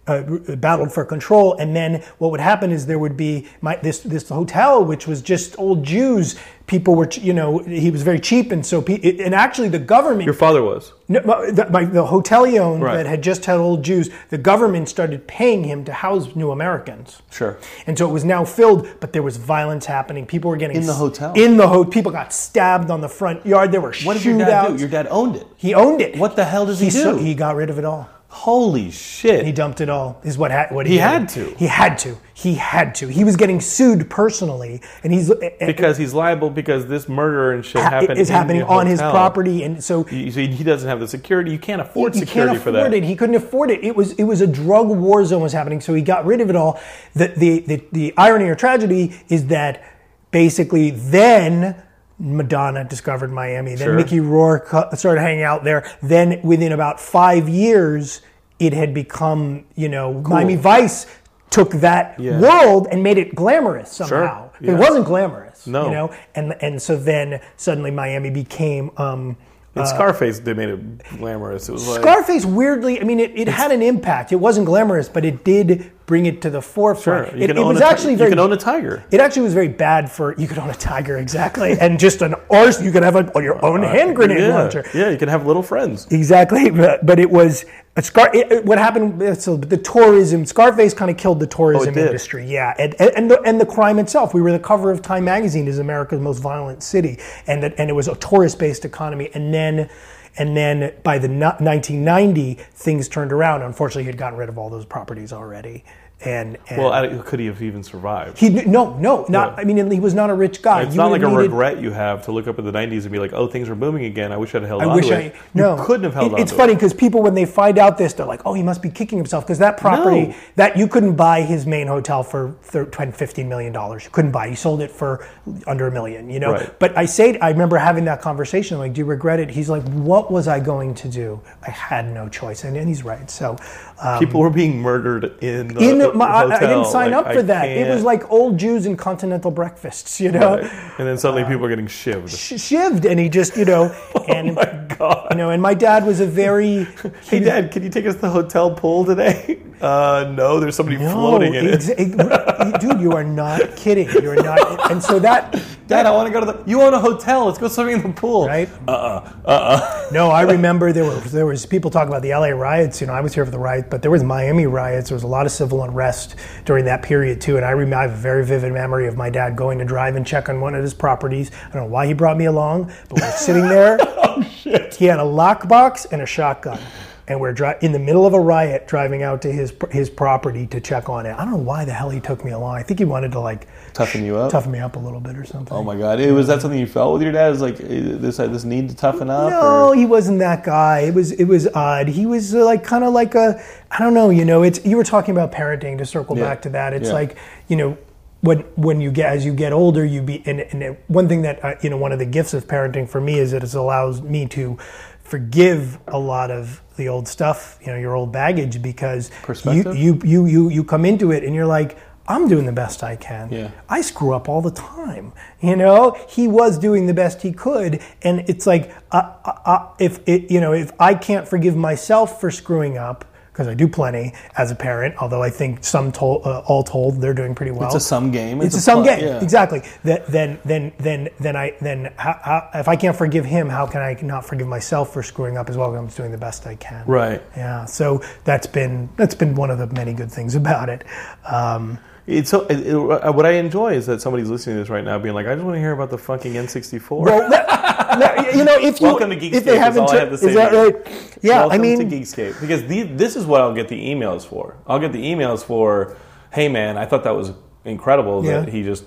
uh, 0.07 0.21
battled 0.57 0.91
for 0.93 1.05
control, 1.05 1.55
and 1.57 1.75
then 1.75 2.03
what 2.17 2.31
would 2.31 2.41
happen 2.41 2.71
is 2.71 2.85
there 2.87 2.99
would 2.99 3.15
be 3.15 3.47
my, 3.61 3.77
this 3.77 3.99
this 4.01 4.27
hotel, 4.29 4.83
which 4.83 5.07
was 5.07 5.21
just 5.21 5.57
old 5.57 5.83
Jews. 5.83 6.35
People 6.65 6.95
were, 6.95 7.09
you 7.11 7.33
know, 7.33 7.57
he 7.59 7.91
was 7.91 8.03
very 8.03 8.19
cheap, 8.19 8.51
and 8.51 8.65
so 8.65 8.81
pe- 8.81 8.99
and 9.19 9.35
actually 9.35 9.67
the 9.67 9.79
government, 9.79 10.23
Your 10.23 10.33
father 10.33 10.63
was. 10.63 10.93
no, 11.09 11.19
the, 11.51 11.69
my, 11.69 11.83
the 11.83 12.05
hotel 12.05 12.45
he 12.45 12.57
owned 12.57 12.81
Right. 12.81 12.95
that 12.95 13.05
had 13.05 13.21
just 13.21 13.43
had 13.45 13.57
old 13.57 13.83
Jews, 13.83 14.09
the 14.29 14.37
government 14.37 14.87
started 14.87 15.27
paying 15.27 15.65
him 15.65 15.83
to 15.85 15.91
house 15.91 16.35
new 16.37 16.51
Americans. 16.51 17.21
Sure. 17.31 17.57
And 17.85 17.97
so 17.97 18.09
it 18.09 18.13
was 18.13 18.23
now 18.23 18.45
filled, 18.45 18.87
but 19.01 19.11
there 19.11 19.21
was 19.23 19.35
violence 19.35 19.85
happening. 19.87 20.25
People 20.25 20.49
were 20.51 20.55
getting 20.57 20.77
In 20.77 20.85
the 20.85 20.93
hotel? 20.93 21.33
In 21.35 21.57
the 21.57 21.67
hotel, 21.67 21.91
people 21.91 22.13
got 22.13 22.31
stabbed 22.31 22.89
on 22.89 23.01
the 23.01 23.09
front 23.09 23.45
yard. 23.45 23.73
There 23.73 23.81
were 23.81 23.93
What 24.05 24.15
shootouts. 24.17 24.23
did 24.23 24.25
your 24.25 24.37
dad 24.39 24.67
do? 24.69 24.79
Your 24.79 24.89
dad 24.89 25.07
owned 25.11 25.35
it. 25.35 25.47
he 25.57 25.73
owned 25.73 25.99
it. 26.01 26.17
What 26.17 26.37
the 26.37 26.45
hell 26.45 26.65
does 26.65 26.79
he 26.79 26.89
so- 26.89 27.17
do? 27.17 27.23
he 27.23 27.35
got 27.35 27.55
rid 27.57 27.69
of 27.69 27.77
it 27.77 27.83
all. 27.85 28.07
Holy 28.33 28.89
shit. 28.89 29.45
He 29.45 29.51
dumped 29.51 29.79
it 29.79 29.89
all. 29.89 30.19
Is 30.23 30.39
what 30.39 30.51
ha- 30.51 30.65
what 30.69 30.87
he, 30.87 30.93
He 30.93 30.97
had 30.97 31.29
to. 31.29 31.53
He 31.55 31.67
had 31.67 31.99
to. 31.99 32.17
He 32.33 32.55
had 32.55 32.95
to. 32.95 33.07
He 33.07 33.23
was 33.23 33.35
getting 33.35 33.61
sued 33.61 34.09
personally, 34.09 34.81
and 35.03 35.13
he's 35.13 35.31
because 35.59 35.97
he's 35.97 36.15
liable 36.15 36.49
because 36.49 36.87
this 36.87 37.07
murder 37.07 37.51
and 37.51 37.63
shit 37.63 37.81
ha- 37.83 37.91
happened 37.91 38.17
is 38.17 38.31
in 38.31 38.35
happening 38.35 38.63
on 38.63 38.87
his 38.87 38.99
property, 38.99 39.63
and 39.63 39.83
so 39.83 40.07
You- 40.09 40.31
so 40.31 40.39
he 40.39 40.63
doesn't 40.63 40.89
have 40.89 40.99
the 40.99 41.07
security. 41.07 41.51
You 41.51 41.59
can't 41.59 41.79
afford 41.79 42.15
you 42.15 42.21
security 42.21 42.53
can't 42.53 42.63
for 42.63 42.69
afford 42.71 42.91
that. 42.91 42.97
it. 42.97 43.03
He 43.03 43.15
couldn't 43.15 43.35
afford 43.35 43.69
it. 43.69 43.83
It 43.83 43.95
was 43.95 44.13
it 44.13 44.23
was 44.23 44.41
a 44.41 44.47
drug 44.47 44.87
war 44.87 45.23
zone 45.25 45.43
was 45.43 45.53
happening, 45.53 45.79
so 45.79 45.93
he 45.93 46.01
got 46.01 46.25
rid 46.25 46.41
of 46.41 46.49
it 46.49 46.55
all. 46.55 46.79
The 47.13 47.27
the 47.37 47.59
the, 47.59 47.83
the 47.91 48.13
irony 48.17 48.45
or 48.45 48.55
tragedy 48.55 49.13
is 49.29 49.45
that 49.47 49.83
basically 50.31 50.89
then. 50.89 51.75
Madonna 52.23 52.83
discovered 52.85 53.31
Miami. 53.31 53.75
Then 53.75 53.87
Sure. 53.87 53.95
Mickey 53.95 54.19
Rourke 54.21 54.73
uh, 54.73 54.95
started 54.95 55.21
hanging 55.21 55.43
out 55.43 55.63
there. 55.63 55.85
Then 56.01 56.39
within 56.41 56.71
about 56.71 56.99
five 56.99 57.49
years, 57.49 58.21
it 58.59 58.71
had 58.73 58.93
become, 58.93 59.65
you 59.75 59.89
know, 59.89 60.13
Miami 60.13 60.55
Vice 60.55 61.05
took 61.49 61.71
that 61.71 62.17
Yeah. 62.19 62.39
world 62.39 62.87
and 62.89 63.03
made 63.03 63.17
it 63.17 63.35
glamorous 63.35 63.91
somehow. 63.91 64.49
Yeah. 64.61 64.71
It 64.71 64.77
wasn't 64.77 65.05
glamorous, 65.05 65.67
No. 65.67 65.85
you 65.85 65.91
know. 65.91 66.11
And 66.33 66.55
and 66.61 66.81
so 66.81 66.95
then 66.95 67.41
suddenly 67.57 67.91
Miami 67.91 68.29
became. 68.29 68.91
Um, 68.97 69.35
In 69.75 69.87
Scarface, 69.87 70.39
they 70.39 70.53
made 70.53 70.69
it 70.69 70.99
glamorous. 71.17 71.67
It 71.67 71.71
was 71.71 71.87
like 71.87 72.01
Scarface, 72.01 72.45
weirdly, 72.45 73.01
I 73.01 73.03
mean, 73.05 73.19
it, 73.19 73.31
it 73.35 73.47
had 73.47 73.71
an 73.71 73.81
impact. 73.81 74.31
It 74.31 74.35
wasn't 74.35 74.67
glamorous, 74.67 75.09
but 75.09 75.25
it 75.25 75.43
did 75.43 75.91
bring 76.05 76.27
it 76.27 76.43
to 76.43 76.51
the 76.51 76.61
forefront. 76.61 77.29
sure. 77.29 77.37
You 77.37 77.45
it, 77.45 77.47
can 77.47 77.57
it 77.57 77.61
own 77.61 77.67
was 77.69 77.77
a 77.77 77.79
ti- 77.79 77.85
actually 77.87 78.15
very. 78.15 78.29
you 78.29 78.35
can 78.35 78.39
own 78.39 78.53
a 78.53 78.57
tiger. 78.57 79.03
it 79.09 79.19
actually 79.19 79.41
was 79.43 79.53
very 79.55 79.69
bad 79.69 80.11
for 80.11 80.35
you 80.39 80.47
could 80.47 80.59
own 80.59 80.69
a 80.69 80.75
tiger 80.75 81.17
exactly, 81.17 81.71
and 81.79 81.99
just 81.99 82.21
an 82.21 82.35
arse. 82.51 82.81
You 82.83 82.91
could 82.91 83.01
have 83.03 83.15
a, 83.15 83.31
your 83.41 83.63
own 83.65 83.81
hand 83.81 84.15
grenade 84.15 84.43
Uh, 84.43 84.47
yeah. 84.47 84.55
launcher. 84.61 84.85
Yeah, 84.93 85.09
you 85.09 85.17
can 85.17 85.29
have 85.29 85.47
little 85.47 85.63
friends. 85.63 86.05
Exactly, 86.11 86.69
but, 86.69 87.03
but 87.05 87.17
it 87.19 87.31
was 87.31 87.65
Scar. 88.01 88.35
It, 88.35 88.51
it- 88.51 88.65
what 88.65 88.77
happened? 88.77 89.37
So 89.39 89.55
the 89.57 89.77
tourism, 89.77 90.45
Scarface 90.45 90.93
kind 90.93 91.11
of 91.11 91.17
killed 91.17 91.39
the 91.39 91.47
tourism 91.47 91.93
Oh, 91.95 92.01
industry. 92.01 92.45
Yeah, 92.47 92.73
and 92.79 92.95
and 92.99 93.11
and 93.15 93.31
the, 93.31 93.41
and 93.43 93.61
the 93.61 93.65
crime 93.65 93.99
itself. 93.99 94.33
We 94.33 94.41
were 94.41 94.51
the 94.51 94.59
cover 94.59 94.89
of 94.91 95.01
Time 95.01 95.25
magazine 95.25 95.67
as 95.67 95.77
America's 95.79 96.19
most 96.19 96.39
violent 96.39 96.81
city, 96.81 97.19
and 97.45 97.61
that 97.61 97.75
and 97.77 97.89
it 97.89 97.93
was 97.93 98.07
a 98.07 98.15
tourist-based 98.15 98.85
economy. 98.85 99.29
And 99.33 99.53
then. 99.53 99.89
And 100.35 100.57
then 100.57 100.95
by 101.03 101.19
the 101.19 101.27
no- 101.27 101.55
1990, 101.59 102.55
things 102.73 103.07
turned 103.07 103.31
around. 103.31 103.61
Unfortunately, 103.61 104.01
he 104.01 104.07
had 104.07 104.17
gotten 104.17 104.39
rid 104.39 104.49
of 104.49 104.57
all 104.57 104.67
those 104.67 104.83
properties 104.83 105.31
already. 105.31 105.83
And, 106.25 106.57
and 106.69 106.77
Well, 106.81 106.93
I, 106.93 107.07
could 107.19 107.39
he 107.39 107.47
have 107.47 107.61
even 107.61 107.83
survived? 107.83 108.37
he 108.37 108.49
no 108.49 108.95
no 108.97 109.25
not. 109.29 109.53
Yeah. 109.55 109.61
I 109.61 109.63
mean, 109.65 109.91
he 109.91 109.99
was 109.99 110.13
not 110.13 110.29
a 110.29 110.33
rich 110.33 110.61
guy. 110.61 110.83
It's 110.83 110.91
You 110.95 110.97
not 111.01 111.11
like 111.11 111.21
a 111.21 111.27
needed- 111.27 111.37
regret 111.37 111.79
you 111.81 111.91
have 111.91 112.23
to 112.25 112.31
look 112.31 112.47
up 112.47 112.59
in 112.59 112.65
the 112.65 112.71
90s 112.71 113.03
and 113.03 113.11
be 113.11 113.19
like, 113.19 113.33
oh, 113.33 113.47
things 113.47 113.67
are 113.69 113.75
booming 113.75 114.05
again. 114.05 114.31
I 114.31 114.37
wish 114.37 114.55
I'd 114.55 114.63
held 114.63 114.81
I 114.81 114.85
on 114.85 114.95
wish 114.95 115.07
to 115.07 115.15
I 115.17 115.19
it. 115.19 115.35
no. 115.53 115.75
You 115.77 115.83
couldn't 115.83 116.03
have 116.05 116.13
held 116.13 116.31
It- 116.31 116.35
on 116.35 116.41
It's 116.41 116.51
funny 116.51 116.73
it. 116.73 116.75
because 116.75 116.93
people 116.93 117.21
when 117.21 117.33
they 117.33 117.45
find 117.45 117.77
out 117.77 117.97
this, 117.97 118.13
they're 118.13 118.25
like, 118.25 118.41
"Oh, 118.45 118.53
he 118.53 118.63
must 118.63 118.81
be 118.81 118.89
kicking 118.89 119.17
himself," 119.17 119.45
because 119.45 119.59
that 119.59 119.77
property 119.77 120.27
No. 120.27 120.33
that 120.55 120.77
you 120.77 120.87
couldn't 120.87 121.13
buy 121.15 121.41
his 121.41 121.65
main 121.65 121.87
hotel 121.87 122.23
for 122.23 122.55
thir- 122.61 122.85
20, 122.85 123.11
15 123.11 123.49
million 123.49 123.73
dollars. 123.73 124.05
You 124.05 124.11
couldn't 124.11 124.31
buy. 124.31 124.45
it. 124.47 124.49
He 124.51 124.55
sold 124.55 124.81
it 124.81 124.91
for 124.91 125.25
under 125.67 125.87
a 125.87 125.91
million. 125.91 126.29
You 126.29 126.39
know. 126.39 126.51
Right. 126.53 126.79
But 126.79 126.97
I 126.97 127.05
say, 127.05 127.37
I 127.39 127.49
remember 127.49 127.77
having 127.77 128.05
that 128.05 128.21
conversation. 128.21 128.77
Like, 128.77 128.93
do 128.93 128.99
you 128.99 129.05
regret 129.05 129.39
it? 129.39 129.49
He's 129.49 129.69
like, 129.69 129.83
"What 129.89 130.31
was 130.31 130.47
I 130.47 130.59
going 130.59 130.93
to 130.95 131.07
do? 131.09 131.41
I 131.67 131.71
had 131.71 132.13
no 132.13 132.29
choice," 132.29 132.63
and, 132.63 132.77
and 132.77 132.87
he's 132.87 133.03
right. 133.03 133.29
So. 133.29 133.57
Um, 134.01 134.19
People 134.19 134.41
were 134.41 134.49
being 134.49 134.81
murdered 134.81 135.41
in 135.43 135.67
the, 135.69 135.79
in 135.89 135.97
the, 135.97 136.07
the 136.11 136.13
my, 136.13 136.25
I- 136.25 136.41
hotel. 136.43 136.57
I 136.57 136.59
didn't 136.61 136.85
sign 136.87 137.11
Like, 137.11 137.25
up 137.25 137.33
for 137.33 137.39
I 137.39 137.43
that. 137.43 137.65
It 137.69 137.93
was 137.93 138.03
like 138.03 138.29
old 138.31 138.57
Jews 138.57 138.85
and 138.85 138.97
continental 138.97 139.51
breakfasts, 139.51 140.19
you 140.19 140.31
know, 140.31 140.57
Right. 140.57 140.71
And 140.97 141.07
then 141.07 141.17
suddenly 141.17 141.43
people 141.43 141.65
are 141.65 141.69
getting 141.69 141.87
shivved. 141.87 142.29
Sh- 142.29 142.53
shivved, 142.53 143.09
and 143.09 143.19
he 143.19 143.29
just, 143.29 143.55
you 143.55 143.65
know, 143.65 143.95
and 144.27 144.51
oh 144.51 144.53
my 144.53 144.95
God. 144.97 145.27
you 145.31 145.37
know, 145.37 145.51
and 145.51 145.61
my 145.61 145.73
dad 145.73 146.05
was 146.05 146.19
a 146.19 146.25
very 146.25 146.83
Hey, 147.29 147.39
Dad, 147.39 147.71
can 147.71 147.83
you 147.83 147.89
take 147.89 148.05
us 148.05 148.15
to 148.15 148.21
the 148.21 148.29
hotel 148.29 148.73
pool 148.73 149.05
today? 149.05 149.59
Uh, 149.83 150.31
no, 150.37 150.61
there's 150.61 150.77
somebody 150.77 150.95
floating 150.95 151.55
in 151.55 151.67
ex- 151.67 151.89
it. 151.89 152.79
dude, 152.79 153.01
you 153.01 153.11
are 153.11 153.23
not 153.23 153.75
kidding. 153.75 154.09
You're 154.23 154.41
not, 154.41 154.89
and 154.89 155.03
so 155.03 155.19
that, 155.19 155.61
Dad, 155.87 156.05
I 156.05 156.11
want 156.11 156.27
to 156.27 156.33
go 156.33 156.39
to 156.39 156.45
the. 156.45 156.63
You 156.69 156.81
own 156.81 156.93
a 156.93 156.99
hotel. 156.99 157.45
Let's 157.45 157.57
go 157.57 157.67
swimming 157.67 157.95
in 157.97 158.01
the 158.03 158.09
pool. 158.09 158.47
right? 158.47 158.69
Uh-uh. 158.87 159.31
Uh-uh. 159.45 160.09
No, 160.13 160.29
I 160.29 160.41
remember 160.53 160.93
there 160.93 161.03
was 161.03 161.31
there 161.31 161.45
was 161.45 161.65
people 161.65 161.91
talking 161.91 162.07
about 162.07 162.21
the 162.21 162.29
LA 162.29 162.47
riots. 162.47 163.01
You 163.01 163.07
know, 163.07 163.13
I 163.13 163.19
was 163.19 163.33
here 163.33 163.43
for 163.43 163.51
the 163.51 163.59
riot, 163.59 163.89
but 163.89 164.01
there 164.01 164.11
was 164.11 164.23
Miami 164.23 164.65
riots. 164.65 165.09
There 165.09 165.15
was 165.15 165.23
a 165.23 165.27
lot 165.27 165.45
of 165.45 165.51
civil 165.51 165.83
unrest 165.83 166.35
during 166.63 166.85
that 166.85 167.03
period 167.03 167.41
too. 167.41 167.57
And 167.57 167.65
I 167.65 167.71
remember 167.71 167.93
I 167.97 168.01
have 168.03 168.11
a 168.11 168.15
very 168.15 168.45
vivid 168.45 168.71
memory 168.71 169.07
of 169.07 169.17
my 169.17 169.29
dad 169.29 169.55
going 169.57 169.77
to 169.79 169.85
drive 169.85 170.15
and 170.15 170.25
check 170.25 170.47
on 170.49 170.61
one 170.61 170.73
of 170.73 170.81
his 170.81 170.93
properties. 170.93 171.51
I 171.69 171.73
don't 171.73 171.83
know 171.83 171.89
why 171.89 172.07
he 172.07 172.13
brought 172.13 172.37
me 172.37 172.45
along, 172.45 172.91
but 173.09 173.19
we're 173.19 173.31
sitting 173.31 173.67
there. 173.67 173.97
Oh, 174.35 174.41
shit! 174.41 174.95
He 174.95 175.05
had 175.05 175.19
a 175.19 175.23
lockbox 175.23 176.11
and 176.11 176.19
a 176.23 176.25
shotgun. 176.25 176.79
And 177.25 177.39
we're 177.39 177.53
dri- 177.53 177.75
in 177.81 177.93
the 177.93 177.99
middle 177.99 178.25
of 178.25 178.33
a 178.33 178.39
riot 178.39 178.85
driving 178.85 179.23
out 179.23 179.41
to 179.43 179.51
his 179.51 179.73
his 179.91 180.09
property 180.09 180.67
to 180.67 180.81
check 180.81 181.07
on 181.07 181.25
it. 181.25 181.31
I 181.33 181.45
don't 181.45 181.51
know 181.51 181.57
why 181.57 181.85
the 181.85 181.93
hell 181.93 182.09
he 182.09 182.19
took 182.19 182.43
me 182.43 182.51
along. 182.51 182.75
I 182.75 182.83
think 182.83 182.99
he 182.99 183.05
wanted 183.05 183.31
to 183.31 183.39
like 183.39 183.67
Toughen 183.93 184.25
you 184.25 184.35
up? 184.37 184.51
toughen 184.51 184.71
me 184.73 184.79
up 184.79 184.97
a 184.97 184.99
little 184.99 185.21
bit 185.21 185.37
or 185.37 185.45
something. 185.45 185.75
Oh 185.77 185.83
my 185.83 185.95
God! 185.95 186.19
It, 186.19 186.31
was 186.33 186.47
that 186.47 186.61
something 186.61 186.79
you 186.79 186.87
felt 186.87 187.13
with 187.13 187.21
your 187.21 187.31
dad? 187.31 187.53
Is 187.53 187.61
like 187.61 187.79
eh, 187.79 188.17
this 188.17 188.37
this 188.37 188.65
need 188.65 188.89
to 188.89 188.95
toughen 188.95 189.29
up? 189.29 189.51
No, 189.51 189.89
or? 189.89 189.95
he 189.95 190.05
wasn't 190.05 190.39
that 190.39 190.63
guy. 190.65 190.99
It 191.01 191.13
was 191.13 191.31
it 191.31 191.45
was 191.45 191.67
odd. 191.67 192.09
He 192.09 192.25
was 192.25 192.53
uh, 192.53 192.65
like 192.65 192.83
kind 192.83 193.05
of 193.05 193.13
like 193.13 193.35
a 193.35 193.63
I 193.89 193.99
don't 193.99 194.13
know. 194.13 194.29
You 194.29 194.43
know, 194.43 194.63
it's 194.63 194.83
you 194.85 194.97
were 194.97 195.03
talking 195.05 195.33
about 195.33 195.51
parenting. 195.53 195.97
To 195.99 196.05
circle 196.05 196.37
Yeah. 196.37 196.43
back 196.45 196.61
to 196.63 196.69
that, 196.71 196.93
it's 196.93 197.07
Yeah. 197.07 197.13
like 197.13 197.37
you 197.69 197.77
know 197.77 197.97
when 198.41 198.59
when 198.75 198.99
you 198.99 199.11
get 199.11 199.31
as 199.31 199.45
you 199.45 199.53
get 199.53 199.71
older, 199.71 200.03
you 200.03 200.21
be 200.21 200.43
and, 200.45 200.59
and 200.59 200.97
one 201.07 201.29
thing 201.29 201.43
that 201.43 201.63
uh, 201.63 201.75
you 201.81 201.89
know 201.89 201.95
one 201.97 202.11
of 202.11 202.19
the 202.19 202.25
gifts 202.25 202.53
of 202.53 202.67
parenting 202.67 203.07
for 203.07 203.21
me 203.21 203.39
is 203.39 203.51
that 203.51 203.63
it 203.63 203.73
allows 203.73 204.21
me 204.21 204.45
to 204.47 204.77
forgive 205.23 205.97
a 206.07 206.19
lot 206.19 206.51
of 206.51 206.81
the 206.97 207.09
old 207.09 207.27
stuff, 207.27 207.79
you 207.81 207.87
know, 207.87 207.97
your 207.97 208.15
old 208.15 208.31
baggage 208.31 208.81
because 208.81 209.31
you 209.65 209.93
you 209.93 210.21
you 210.23 210.45
you 210.45 210.69
you 210.69 210.83
come 210.83 211.05
into 211.05 211.31
it 211.31 211.43
and 211.43 211.53
you're 211.55 211.65
like. 211.65 211.97
I'm 212.25 212.47
doing 212.47 212.65
the 212.65 212.71
best 212.71 213.03
I 213.03 213.17
can. 213.17 213.51
Yeah. 213.51 213.71
I 213.89 213.99
screw 213.99 214.33
up 214.33 214.47
all 214.47 214.61
the 214.61 214.71
time. 214.71 215.33
You 215.59 215.75
know, 215.75 216.15
he 216.29 216.47
was 216.47 216.77
doing 216.77 217.05
the 217.05 217.13
best 217.13 217.41
he 217.41 217.51
could, 217.51 218.01
and 218.21 218.45
it's 218.47 218.65
like, 218.65 218.95
uh, 219.11 219.33
uh, 219.43 219.59
uh, 219.65 219.93
if 219.99 220.25
it, 220.25 220.49
you 220.49 220.61
know, 220.61 220.71
if 220.71 220.93
I 221.01 221.15
can't 221.15 221.45
forgive 221.45 221.75
myself 221.75 222.39
for 222.39 222.49
screwing 222.49 222.97
up, 222.97 223.25
because 223.53 223.67
I 223.67 223.75
do 223.75 223.87
plenty 223.87 224.33
as 224.57 224.71
a 224.71 224.75
parent, 224.75 225.15
although 225.21 225.43
I 225.43 225.51
think 225.51 225.83
some 225.83 226.11
told, 226.11 226.45
uh, 226.45 226.63
all 226.65 226.81
told, 226.83 227.21
they're 227.21 227.35
doing 227.35 227.53
pretty 227.53 227.71
well. 227.71 227.85
It's 227.85 227.93
a 227.95 227.99
sum 227.99 228.31
game. 228.31 228.57
It's, 228.61 228.75
It's 228.75 228.75
a, 228.75 228.77
a 228.79 228.81
sum 228.81 229.03
pl- 229.03 229.15
game, 229.15 229.27
yeah. 229.27 229.41
exactly. 229.43 229.83
That, 230.03 230.25
then, 230.25 230.59
then, 230.65 230.91
then, 230.97 231.29
then 231.39 231.55
I, 231.55 231.75
then, 231.79 232.11
how, 232.17 232.39
how, 232.41 232.69
if 232.73 232.87
I 232.87 232.95
can't 232.95 233.15
forgive 233.15 233.45
him, 233.45 233.69
how 233.69 233.85
can 233.85 234.01
I 234.01 234.17
not 234.23 234.43
forgive 234.43 234.67
myself 234.67 235.13
for 235.13 235.21
screwing 235.21 235.55
up 235.57 235.69
as 235.69 235.77
well? 235.77 235.95
I'm 235.95 236.07
just 236.07 236.17
doing 236.17 236.31
the 236.31 236.37
best 236.39 236.65
I 236.65 236.73
can. 236.75 237.05
Right. 237.05 237.43
Yeah. 237.55 237.85
So 237.85 238.23
that's 238.43 238.65
been 238.65 239.07
that's 239.17 239.35
been 239.35 239.53
one 239.53 239.69
of 239.69 239.77
the 239.77 239.85
many 239.87 240.13
good 240.13 240.31
things 240.31 240.55
about 240.63 240.89
it. 240.89 241.05
Um, 241.45 241.99
It's 242.25 242.49
so. 242.49 242.65
It, 242.67 242.87
it- 242.87 242.97
what 242.97 243.45
I 243.45 243.51
enjoy 243.51 243.93
is 243.93 244.05
that 244.07 244.21
somebody's 244.21 244.49
listening 244.49 244.77
to 244.77 244.81
this 244.81 244.89
right 244.89 245.03
now, 245.03 245.19
being 245.19 245.35
like, 245.35 245.45
"I 245.45 245.53
just 245.53 245.63
want 245.65 245.75
to 245.75 245.79
hear 245.79 245.91
about 245.91 246.09
the 246.09 246.17
fucking 246.17 246.53
N64." 246.53 247.11
Well, 247.19 247.49
that- 248.19 248.55
you 248.55 248.63
know, 248.63 248.75
if 248.79 248.99
you 249.01 249.07
Welcome 249.07 249.29
to 249.31 249.35
Geekscape. 249.35 249.53
if 249.53 249.63
they 249.65 249.73
is 249.73 249.79
haven't, 249.79 250.03
all 250.03 250.11
I 250.11 250.19
have 250.19 250.29
to 250.29 250.37
say. 250.37 250.49
is 250.49 250.55
that 250.55 250.71
right? 250.73 250.95
Yeah, 251.41 251.59
Welcome 251.61 251.71
I 251.79 251.81
mean, 251.81 252.09
to 252.09 252.15
Geekscape 252.15 252.59
because 252.61 252.83
the, 252.85 253.03
this 253.03 253.35
is 253.35 253.45
what 253.45 253.61
I'll 253.61 253.73
get 253.73 253.87
the 253.89 253.99
emails 253.99 254.45
for. 254.45 254.77
I'll 254.87 254.99
get 254.99 255.11
the 255.13 255.23
emails 255.23 255.63
for, 255.63 256.15
"Hey 256.51 256.67
man, 256.69 256.97
I 256.97 257.05
thought 257.05 257.23
that 257.23 257.35
was 257.35 257.51
incredible 257.85 258.41
that 258.43 258.69
he 258.69 258.83
just 258.83 259.03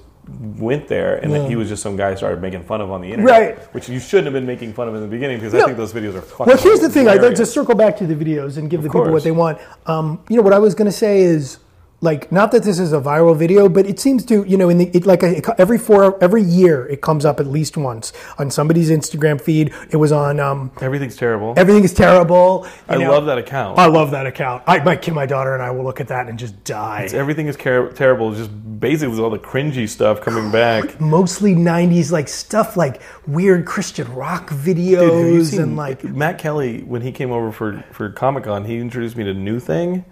went 0.58 0.88
there 0.88 1.14
and 1.16 1.32
that 1.32 1.42
Yeah. 1.42 1.48
he 1.48 1.54
was 1.56 1.68
just 1.68 1.82
some 1.82 1.94
guy 1.96 2.12
started 2.16 2.42
making 2.42 2.64
fun 2.64 2.80
of 2.80 2.90
on 2.90 3.00
the 3.00 3.12
internet." 3.12 3.30
Right. 3.58 3.74
Which 3.74 3.88
you 3.88 3.98
shouldn't 4.00 4.26
have 4.26 4.34
been 4.34 4.46
making 4.46 4.72
fun 4.74 4.88
of 4.88 4.94
in 4.94 5.00
the 5.00 5.06
beginning 5.06 5.38
because 5.38 5.54
I 5.54 5.62
think 5.64 5.76
those 5.76 5.92
videos 5.92 6.14
are 6.16 6.20
fucking. 6.22 6.46
Well, 6.46 6.56
here's 6.56 6.80
the 6.80 6.88
thing. 6.90 7.08
I'd 7.08 7.22
like 7.22 7.36
to 7.36 7.46
circle 7.46 7.74
back 7.74 7.96
to 7.98 8.06
the 8.06 8.14
videos 8.14 8.58
and 8.58 8.68
give 8.68 8.82
the 8.82 8.88
people 8.88 9.02
course. 9.02 9.12
what 9.12 9.22
they 9.24 9.30
want. 9.30 9.58
Um, 9.86 10.20
you 10.28 10.36
know, 10.36 10.42
what 10.42 10.52
I 10.52 10.58
was 10.58 10.74
going 10.74 10.86
to 10.90 10.96
say 10.96 11.20
is, 11.22 11.58
like, 12.00 12.30
not 12.30 12.52
that 12.52 12.62
this 12.62 12.78
is 12.78 12.92
a 12.92 13.00
viral 13.00 13.36
video, 13.36 13.68
but 13.68 13.86
it 13.86 13.98
seems 13.98 14.24
to, 14.26 14.44
you 14.44 14.56
know, 14.56 14.68
in 14.68 14.78
the 14.78 14.90
it, 14.94 15.06
like 15.06 15.22
a, 15.22 15.58
every 15.58 15.78
four 15.78 16.22
every 16.22 16.42
year 16.42 16.86
it 16.88 17.00
comes 17.00 17.24
up 17.24 17.40
at 17.40 17.46
least 17.46 17.76
once 17.76 18.12
on 18.38 18.50
somebody's 18.50 18.90
Instagram 18.90 19.40
feed. 19.40 19.72
It 19.90 19.96
was 19.96 20.12
on 20.12 20.38
um, 20.38 20.72
Everything's 20.80 21.16
terrible. 21.16 21.54
everything 21.56 21.84
is 21.84 21.94
terrible. 21.94 22.66
I 22.88 22.98
know. 22.98 23.10
love 23.10 23.26
that 23.26 23.38
account. 23.38 23.78
I 23.78 23.86
love 23.86 24.10
that 24.10 24.26
account. 24.26 24.62
I, 24.66 24.82
my 24.84 24.96
kid, 24.96 25.14
my 25.14 25.26
daughter, 25.26 25.54
and 25.54 25.62
I 25.62 25.70
will 25.70 25.84
look 25.84 26.00
at 26.00 26.08
that 26.08 26.28
and 26.28 26.38
just 26.38 26.62
die. 26.64 27.08
Everything 27.12 27.46
is 27.46 27.56
car- 27.56 27.90
terrible. 27.92 28.34
Just 28.34 28.50
basically 28.78 29.18
all 29.18 29.30
the 29.30 29.38
cringy 29.38 29.88
stuff 29.88 30.20
coming 30.20 30.50
back. 30.50 31.00
Mostly 31.00 31.54
'90s 31.54 32.10
like 32.12 32.28
stuff, 32.28 32.76
like 32.76 33.00
weird 33.26 33.64
Christian 33.64 34.12
rock 34.14 34.50
videos 34.50 35.00
Dude, 35.00 35.24
have 35.24 35.32
you 35.34 35.44
seen 35.44 35.60
and 35.62 35.76
like 35.76 36.04
Matt 36.04 36.38
Kelly 36.38 36.82
when 36.82 37.00
he 37.00 37.10
came 37.10 37.30
over 37.32 37.50
for 37.52 37.82
for 37.92 38.10
Comic 38.10 38.44
Con? 38.44 38.64
He 38.66 38.76
introduced 38.78 39.16
me 39.16 39.24
to 39.24 39.32
New 39.34 39.60
Thing, 39.60 40.04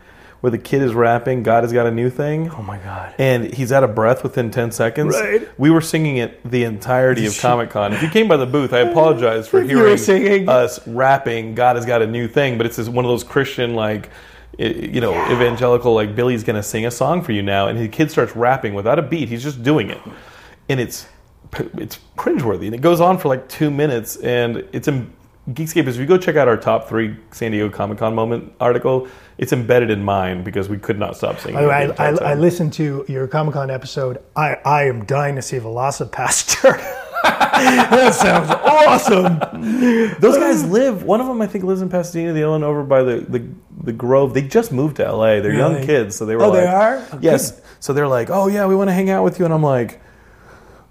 where 0.45 0.51
the 0.51 0.59
kid 0.59 0.83
is 0.83 0.93
rapping. 0.93 1.43
God 1.43 1.65
has 1.65 1.73
got 1.73 1.87
a 1.87 1.91
new 1.91 2.11
thing. 2.11 2.51
oh 2.51 2.61
my 2.61 2.77
god. 2.77 3.15
And 3.17 3.55
he's 3.55 3.73
out 3.73 3.83
of 3.83 3.95
breath 3.95 4.23
within 4.23 4.51
ten 4.51 4.73
seconds. 4.73 5.19
Right. 5.19 5.49
We 5.59 5.71
were 5.71 5.81
singing 5.81 6.19
it 6.19 6.39
the 6.45 6.65
entirety 6.65 7.25
of 7.25 7.39
Comic 7.41 7.71
Con. 7.71 7.95
If 7.95 8.03
you 8.03 8.11
came 8.11 8.29
by 8.29 8.37
the 8.37 8.45
booth, 8.45 8.75
I 8.75 8.81
apologize 8.81 9.49
for 9.49 9.63
If 9.63 9.71
you 9.71 9.79
were 9.79 9.97
hearing 9.97 10.47
us 10.47 10.87
rapping. 10.87 11.55
God 11.55 11.77
has 11.77 11.87
got 11.87 12.03
a 12.03 12.07
new 12.07 12.29
thing, 12.29 12.59
but 12.59 12.67
it's 12.67 12.77
just 12.77 12.91
one 12.91 13.07
of 13.07 13.11
those 13.11 13.25
Christian 13.25 13.75
like. 13.75 14.11
You 14.59 15.01
know, 15.01 15.15
evangelical 15.33 15.95
like 15.95 16.15
Billy's 16.15 16.45
gonna 16.45 16.63
sing 16.63 16.85
a 16.85 16.91
song 16.91 17.23
for 17.23 17.33
you 17.33 17.43
now, 17.43 17.69
and 17.69 17.79
the 17.79 17.89
kid 17.89 18.11
starts 18.11 18.37
rapping 18.37 18.75
without 18.75 18.99
a 18.99 19.03
beat. 19.03 19.31
He's 19.31 19.43
just 19.43 19.63
doing 19.63 19.89
it, 19.89 20.01
and 20.69 20.79
it's 20.79 21.09
it's 21.79 21.99
cringeworthy, 22.19 22.67
and 22.67 22.75
it 22.75 22.83
goes 22.83 23.01
on 23.01 23.17
for 23.17 23.29
like 23.29 23.49
two 23.49 23.71
minutes, 23.71 24.17
and 24.17 24.59
it's 24.73 24.89
in 24.89 25.11
Geekscape. 25.49 25.87
If 25.87 25.97
you 25.97 26.07
go 26.07 26.19
check 26.19 26.37
out 26.37 26.49
our 26.49 26.57
top 26.57 26.89
three 26.89 27.17
San 27.33 27.51
Diego 27.51 27.69
Comic 27.69 27.99
Con 27.99 28.15
moment 28.15 28.53
article, 28.61 29.09
it's 29.39 29.53
embedded 29.53 29.91
in 29.91 30.05
mine 30.05 30.45
because 30.45 30.69
we 30.69 30.79
could 30.79 30.99
not 30.99 31.17
stop 31.17 31.39
singing. 31.39 31.57
By 31.57 31.63
the 31.63 31.69
way, 31.69 31.85
it 31.87 32.01
I, 32.01 32.09
I, 32.11 32.31
I 32.33 32.35
listened 32.35 32.73
to 32.75 33.05
your 33.09 33.27
Comic 33.27 33.55
Con 33.55 33.71
episode. 33.71 34.23
I, 34.37 34.55
I 34.65 34.85
am 34.85 35.05
dying 35.05 35.37
to 35.37 35.43
see 35.43 35.59
Velocipastor. 35.59 36.79
that 37.25 38.15
sounds 38.15 38.51
awesome. 38.51 39.39
Those 40.21 40.37
guys 40.37 40.65
live. 40.65 41.05
One 41.05 41.21
of 41.21 41.27
them, 41.27 41.41
I 41.41 41.47
think, 41.47 41.65
lives 41.65 41.83
in 41.83 41.89
Pasadena. 41.89 42.33
The 42.33 42.43
other 42.43 42.53
one 42.53 42.63
over 42.63 42.83
by 42.85 43.03
the, 43.03 43.21
the, 43.21 43.49
the 43.83 43.93
Grove. 43.93 44.35
They 44.35 44.43
just 44.43 44.73
moved 44.73 44.97
to 44.97 45.11
LA. 45.11 45.41
They're 45.41 45.55
young 45.55 45.85
kids, 45.85 46.17
so 46.17 46.27
they 46.27 46.37
were. 46.37 46.45
Oh, 46.45 46.53
they 46.53 46.65
like- 46.65 46.75
are? 47.13 47.19
Yes. 47.21 47.61
So 47.81 47.93
they're 47.93 48.09
like, 48.09 48.31
oh 48.31 48.49
yeah, 48.49 48.67
we 48.67 48.77
want 48.77 48.89
to 48.89 48.95
hang 48.95 49.11
out 49.11 49.25
with 49.25 49.39
you, 49.39 49.45
and 49.45 49.55
I'm 49.55 49.63
like, 49.63 50.01